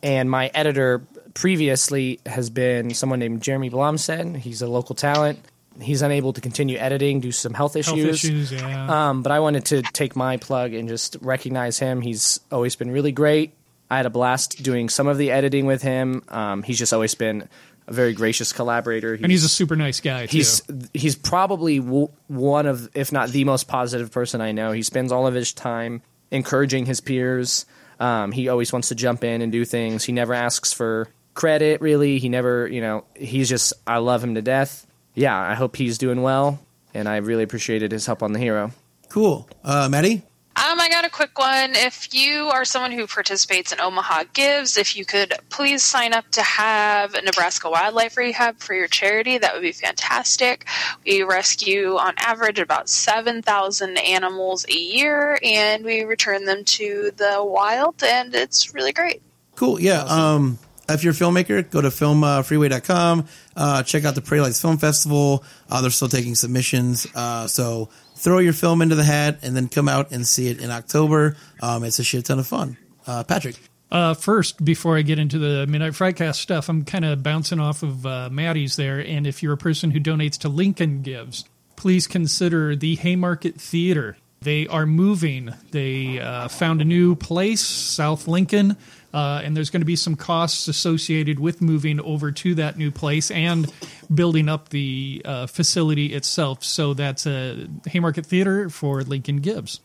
And 0.03 0.29
my 0.29 0.51
editor 0.53 1.01
previously 1.33 2.19
has 2.25 2.49
been 2.49 2.93
someone 2.93 3.19
named 3.19 3.41
Jeremy 3.41 3.69
Blomstead. 3.71 4.37
He's 4.37 4.61
a 4.61 4.67
local 4.67 4.93
talent. 4.93 5.39
He's 5.81 6.01
unable 6.01 6.33
to 6.33 6.41
continue 6.41 6.77
editing 6.77 7.19
due 7.19 7.31
to 7.31 7.37
some 7.37 7.53
health 7.53 7.75
issues. 7.75 7.95
Health 8.03 8.07
issues, 8.13 8.51
yeah. 8.51 9.09
Um, 9.09 9.21
but 9.23 9.31
I 9.31 9.39
wanted 9.39 9.65
to 9.65 9.81
take 9.81 10.15
my 10.15 10.37
plug 10.37 10.73
and 10.73 10.87
just 10.87 11.17
recognize 11.21 11.79
him. 11.79 12.01
He's 12.01 12.39
always 12.51 12.75
been 12.75 12.91
really 12.91 13.11
great. 13.11 13.53
I 13.89 13.97
had 13.97 14.05
a 14.05 14.09
blast 14.09 14.63
doing 14.63 14.89
some 14.89 15.07
of 15.07 15.17
the 15.17 15.31
editing 15.31 15.65
with 15.65 15.81
him. 15.81 16.23
Um, 16.29 16.63
he's 16.63 16.79
just 16.79 16.93
always 16.93 17.13
been 17.13 17.47
a 17.87 17.93
very 17.93 18.13
gracious 18.13 18.51
collaborator. 18.51 19.13
and 19.13 19.29
he's 19.31 19.43
a 19.43 19.49
super 19.49 19.75
nice 19.75 19.99
guy, 19.99 20.25
too. 20.25 20.37
He's 20.37 20.61
he's 20.93 21.15
probably 21.15 21.79
w- 21.79 22.09
one 22.27 22.65
of, 22.65 22.89
if 22.95 23.11
not 23.11 23.29
the 23.29 23.43
most 23.43 23.67
positive 23.67 24.11
person 24.11 24.41
I 24.41 24.53
know. 24.53 24.71
He 24.71 24.81
spends 24.81 25.11
all 25.11 25.27
of 25.27 25.33
his 25.35 25.53
time 25.53 26.01
encouraging 26.31 26.85
his 26.87 26.99
peers. 26.99 27.65
Um, 27.99 28.31
he 28.31 28.49
always 28.49 28.73
wants 28.73 28.89
to 28.89 28.95
jump 28.95 29.23
in 29.23 29.41
and 29.41 29.51
do 29.51 29.65
things. 29.65 30.03
He 30.03 30.11
never 30.13 30.33
asks 30.33 30.73
for 30.73 31.07
credit. 31.35 31.79
Really, 31.81 32.17
he 32.17 32.27
never. 32.27 32.67
You 32.67 32.81
know, 32.81 33.05
he's 33.15 33.47
just. 33.49 33.71
I 33.85 33.97
love 33.99 34.23
him 34.23 34.33
to 34.35 34.41
death. 34.41 34.87
Yeah, 35.15 35.37
I 35.37 35.53
hope 35.53 35.77
he's 35.77 35.97
doing 35.97 36.21
well, 36.21 36.59
and 36.93 37.07
I 37.07 37.17
really 37.17 37.43
appreciated 37.43 37.91
his 37.91 38.05
help 38.05 38.21
on 38.21 38.33
the 38.33 38.39
hero. 38.39 38.71
Cool. 39.09 39.49
Uh, 39.63 39.87
Maddie? 39.89 40.23
Um, 40.57 40.79
I 40.79 40.87
got 40.87 41.03
a 41.03 41.09
quick 41.09 41.37
one. 41.37 41.75
If 41.75 42.13
you 42.13 42.47
are 42.47 42.63
someone 42.63 42.93
who 42.93 43.07
participates 43.07 43.73
in 43.73 43.81
Omaha 43.81 44.23
Gives, 44.33 44.77
if 44.77 44.95
you 44.95 45.03
could 45.03 45.33
please 45.49 45.83
sign 45.83 46.13
up 46.13 46.29
to 46.31 46.41
have 46.41 47.13
a 47.13 47.21
Nebraska 47.21 47.69
Wildlife 47.69 48.15
Rehab 48.15 48.59
for 48.59 48.73
your 48.73 48.87
charity, 48.87 49.37
that 49.37 49.53
would 49.53 49.61
be 49.61 49.73
fantastic. 49.73 50.65
We 51.05 51.23
rescue, 51.23 51.97
on 51.97 52.13
average, 52.17 52.59
about 52.59 52.87
7,000 52.87 53.97
animals 53.97 54.65
a 54.69 54.77
year, 54.77 55.37
and 55.43 55.83
we 55.83 56.03
return 56.03 56.45
them 56.45 56.63
to 56.63 57.11
the 57.17 57.43
wild, 57.43 58.01
and 58.01 58.33
it's 58.33 58.73
really 58.73 58.93
great. 58.93 59.21
Cool. 59.55 59.81
Yeah. 59.81 60.03
Um, 60.03 60.57
if 60.87 61.03
you're 61.03 61.11
a 61.11 61.15
filmmaker, 61.15 61.69
go 61.69 61.81
to 61.81 61.89
filmfreeway.com. 61.89 63.27
Uh, 63.55 63.83
check 63.83 64.03
out 64.03 64.15
the 64.15 64.21
Prairie 64.21 64.41
Lights 64.41 64.61
Film 64.61 64.77
Festival. 64.77 65.43
Uh, 65.69 65.81
they're 65.81 65.89
still 65.89 66.09
taking 66.09 66.35
submissions. 66.35 67.07
Uh, 67.15 67.47
so 67.47 67.89
throw 68.15 68.39
your 68.39 68.53
film 68.53 68.81
into 68.81 68.95
the 68.95 69.03
hat 69.03 69.39
and 69.43 69.55
then 69.55 69.69
come 69.69 69.87
out 69.87 70.11
and 70.11 70.27
see 70.27 70.47
it 70.47 70.59
in 70.59 70.71
October. 70.71 71.37
Um, 71.61 71.83
it's 71.83 71.99
a 71.99 72.03
shit 72.03 72.25
ton 72.25 72.39
of 72.39 72.47
fun. 72.47 72.77
Uh, 73.07 73.23
Patrick. 73.23 73.55
Uh, 73.91 74.13
first, 74.13 74.65
before 74.65 74.97
I 74.97 75.03
get 75.03 75.19
into 75.19 75.39
the 75.39 75.67
Midnight 75.67 75.93
Frightcast 75.93 76.35
stuff, 76.35 76.67
I'm 76.67 76.83
kind 76.83 77.05
of 77.05 77.23
bouncing 77.23 77.59
off 77.59 77.83
of 77.83 78.05
uh, 78.05 78.29
Maddie's 78.31 78.75
there. 78.75 78.99
And 78.99 79.25
if 79.25 79.41
you're 79.41 79.53
a 79.53 79.57
person 79.57 79.91
who 79.91 79.99
donates 79.99 80.37
to 80.39 80.49
Lincoln 80.49 81.01
Gives, 81.01 81.45
please 81.75 82.07
consider 82.07 82.75
the 82.75 82.95
Haymarket 82.95 83.61
Theater. 83.61 84.17
They 84.41 84.67
are 84.67 84.85
moving. 84.85 85.53
They 85.71 86.19
found 86.49 86.81
a 86.81 86.85
new 86.85 87.15
place, 87.15 87.61
South 87.61 88.27
Lincoln, 88.27 88.75
uh, 89.15 89.39
and 89.45 89.55
there's 89.55 89.69
going 89.69 89.81
to 89.81 89.85
be 89.85 89.95
some 89.95 90.17
costs 90.17 90.67
associated 90.67 91.39
with 91.39 91.61
moving 91.61 92.01
over 92.01 92.33
to 92.33 92.53
that 92.55 92.77
new 92.77 92.91
place 92.91 93.31
and 93.31 93.71
building 94.13 94.49
up 94.49 94.69
the 94.69 95.21
uh, 95.23 95.47
facility 95.47 96.07
itself. 96.13 96.65
So 96.65 96.93
that's 96.93 97.25
a 97.25 97.69
Haymarket 97.87 98.25
Theater 98.25 98.69
for 98.69 99.03
Lincoln 99.03 99.37
Gives. 99.37 99.79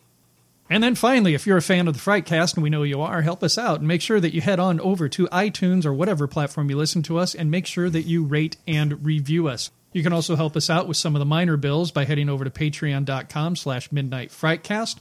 And 0.68 0.82
then 0.82 0.96
finally, 0.96 1.34
if 1.34 1.46
you're 1.46 1.56
a 1.56 1.62
fan 1.62 1.86
of 1.86 1.94
the 1.94 2.00
Frightcast, 2.00 2.54
and 2.54 2.64
we 2.64 2.70
know 2.70 2.82
you 2.82 3.00
are, 3.02 3.22
help 3.22 3.44
us 3.44 3.56
out 3.56 3.78
and 3.78 3.86
make 3.86 4.02
sure 4.02 4.18
that 4.18 4.34
you 4.34 4.40
head 4.40 4.58
on 4.58 4.80
over 4.80 5.08
to 5.08 5.28
iTunes 5.28 5.86
or 5.86 5.94
whatever 5.94 6.26
platform 6.26 6.68
you 6.68 6.76
listen 6.76 7.04
to 7.04 7.16
us 7.18 7.32
and 7.32 7.52
make 7.52 7.66
sure 7.66 7.88
that 7.88 8.02
you 8.02 8.24
rate 8.24 8.56
and 8.66 9.04
review 9.04 9.46
us. 9.46 9.70
You 9.92 10.02
can 10.02 10.12
also 10.12 10.34
help 10.34 10.56
us 10.56 10.68
out 10.68 10.88
with 10.88 10.96
some 10.96 11.14
of 11.14 11.20
the 11.20 11.24
minor 11.24 11.56
bills 11.56 11.92
by 11.92 12.04
heading 12.04 12.28
over 12.28 12.42
to 12.42 12.50
patreon.com 12.50 13.54
slash 13.54 13.92
midnight 13.92 14.30
frightcast. 14.30 14.96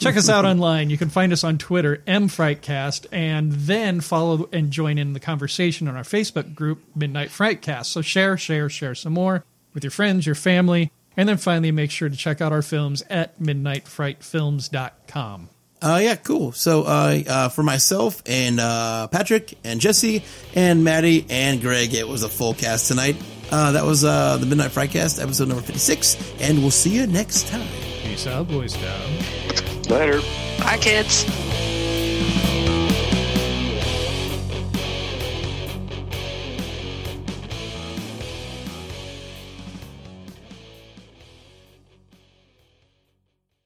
Check 0.00 0.16
us 0.16 0.28
out 0.28 0.44
online. 0.44 0.90
You 0.90 0.98
can 0.98 1.10
find 1.10 1.32
us 1.32 1.44
on 1.44 1.58
Twitter, 1.58 2.02
mfrightcast, 2.06 3.06
and 3.12 3.52
then 3.52 4.00
follow 4.00 4.48
and 4.52 4.70
join 4.70 4.98
in 4.98 5.12
the 5.12 5.20
conversation 5.20 5.88
on 5.88 5.96
our 5.96 6.02
Facebook 6.02 6.54
group, 6.54 6.82
Midnight 6.94 7.28
Frightcast. 7.28 7.86
So 7.86 8.02
share, 8.02 8.36
share, 8.36 8.68
share 8.68 8.94
some 8.94 9.12
more 9.12 9.44
with 9.74 9.84
your 9.84 9.90
friends, 9.90 10.26
your 10.26 10.34
family, 10.34 10.90
and 11.16 11.28
then 11.28 11.36
finally 11.36 11.70
make 11.70 11.90
sure 11.90 12.08
to 12.08 12.16
check 12.16 12.40
out 12.40 12.52
our 12.52 12.62
films 12.62 13.02
at 13.10 13.38
midnightfrightfilms.com. 13.40 15.48
Uh, 15.80 15.98
yeah, 16.00 16.14
cool. 16.14 16.52
So, 16.52 16.84
uh, 16.84 17.20
uh, 17.26 17.48
for 17.48 17.64
myself 17.64 18.22
and, 18.26 18.60
uh, 18.60 19.08
Patrick 19.08 19.58
and 19.64 19.80
Jesse 19.80 20.22
and 20.54 20.84
Maddie 20.84 21.26
and 21.28 21.60
Greg, 21.60 21.92
it 21.92 22.06
was 22.06 22.22
a 22.22 22.28
full 22.28 22.54
cast 22.54 22.86
tonight. 22.86 23.16
Uh, 23.50 23.72
that 23.72 23.84
was, 23.84 24.04
uh, 24.04 24.36
the 24.36 24.46
Midnight 24.46 24.70
Frightcast, 24.70 25.20
episode 25.20 25.48
number 25.48 25.62
56, 25.62 26.16
and 26.40 26.60
we'll 26.60 26.70
see 26.70 26.90
you 26.90 27.08
next 27.08 27.48
time. 27.48 27.66
Peace 28.04 28.28
out, 28.28 28.46
boys 28.46 28.74
down. 28.74 29.71
Later. 29.92 30.22
Bye, 30.58 30.78
kids. 30.78 31.24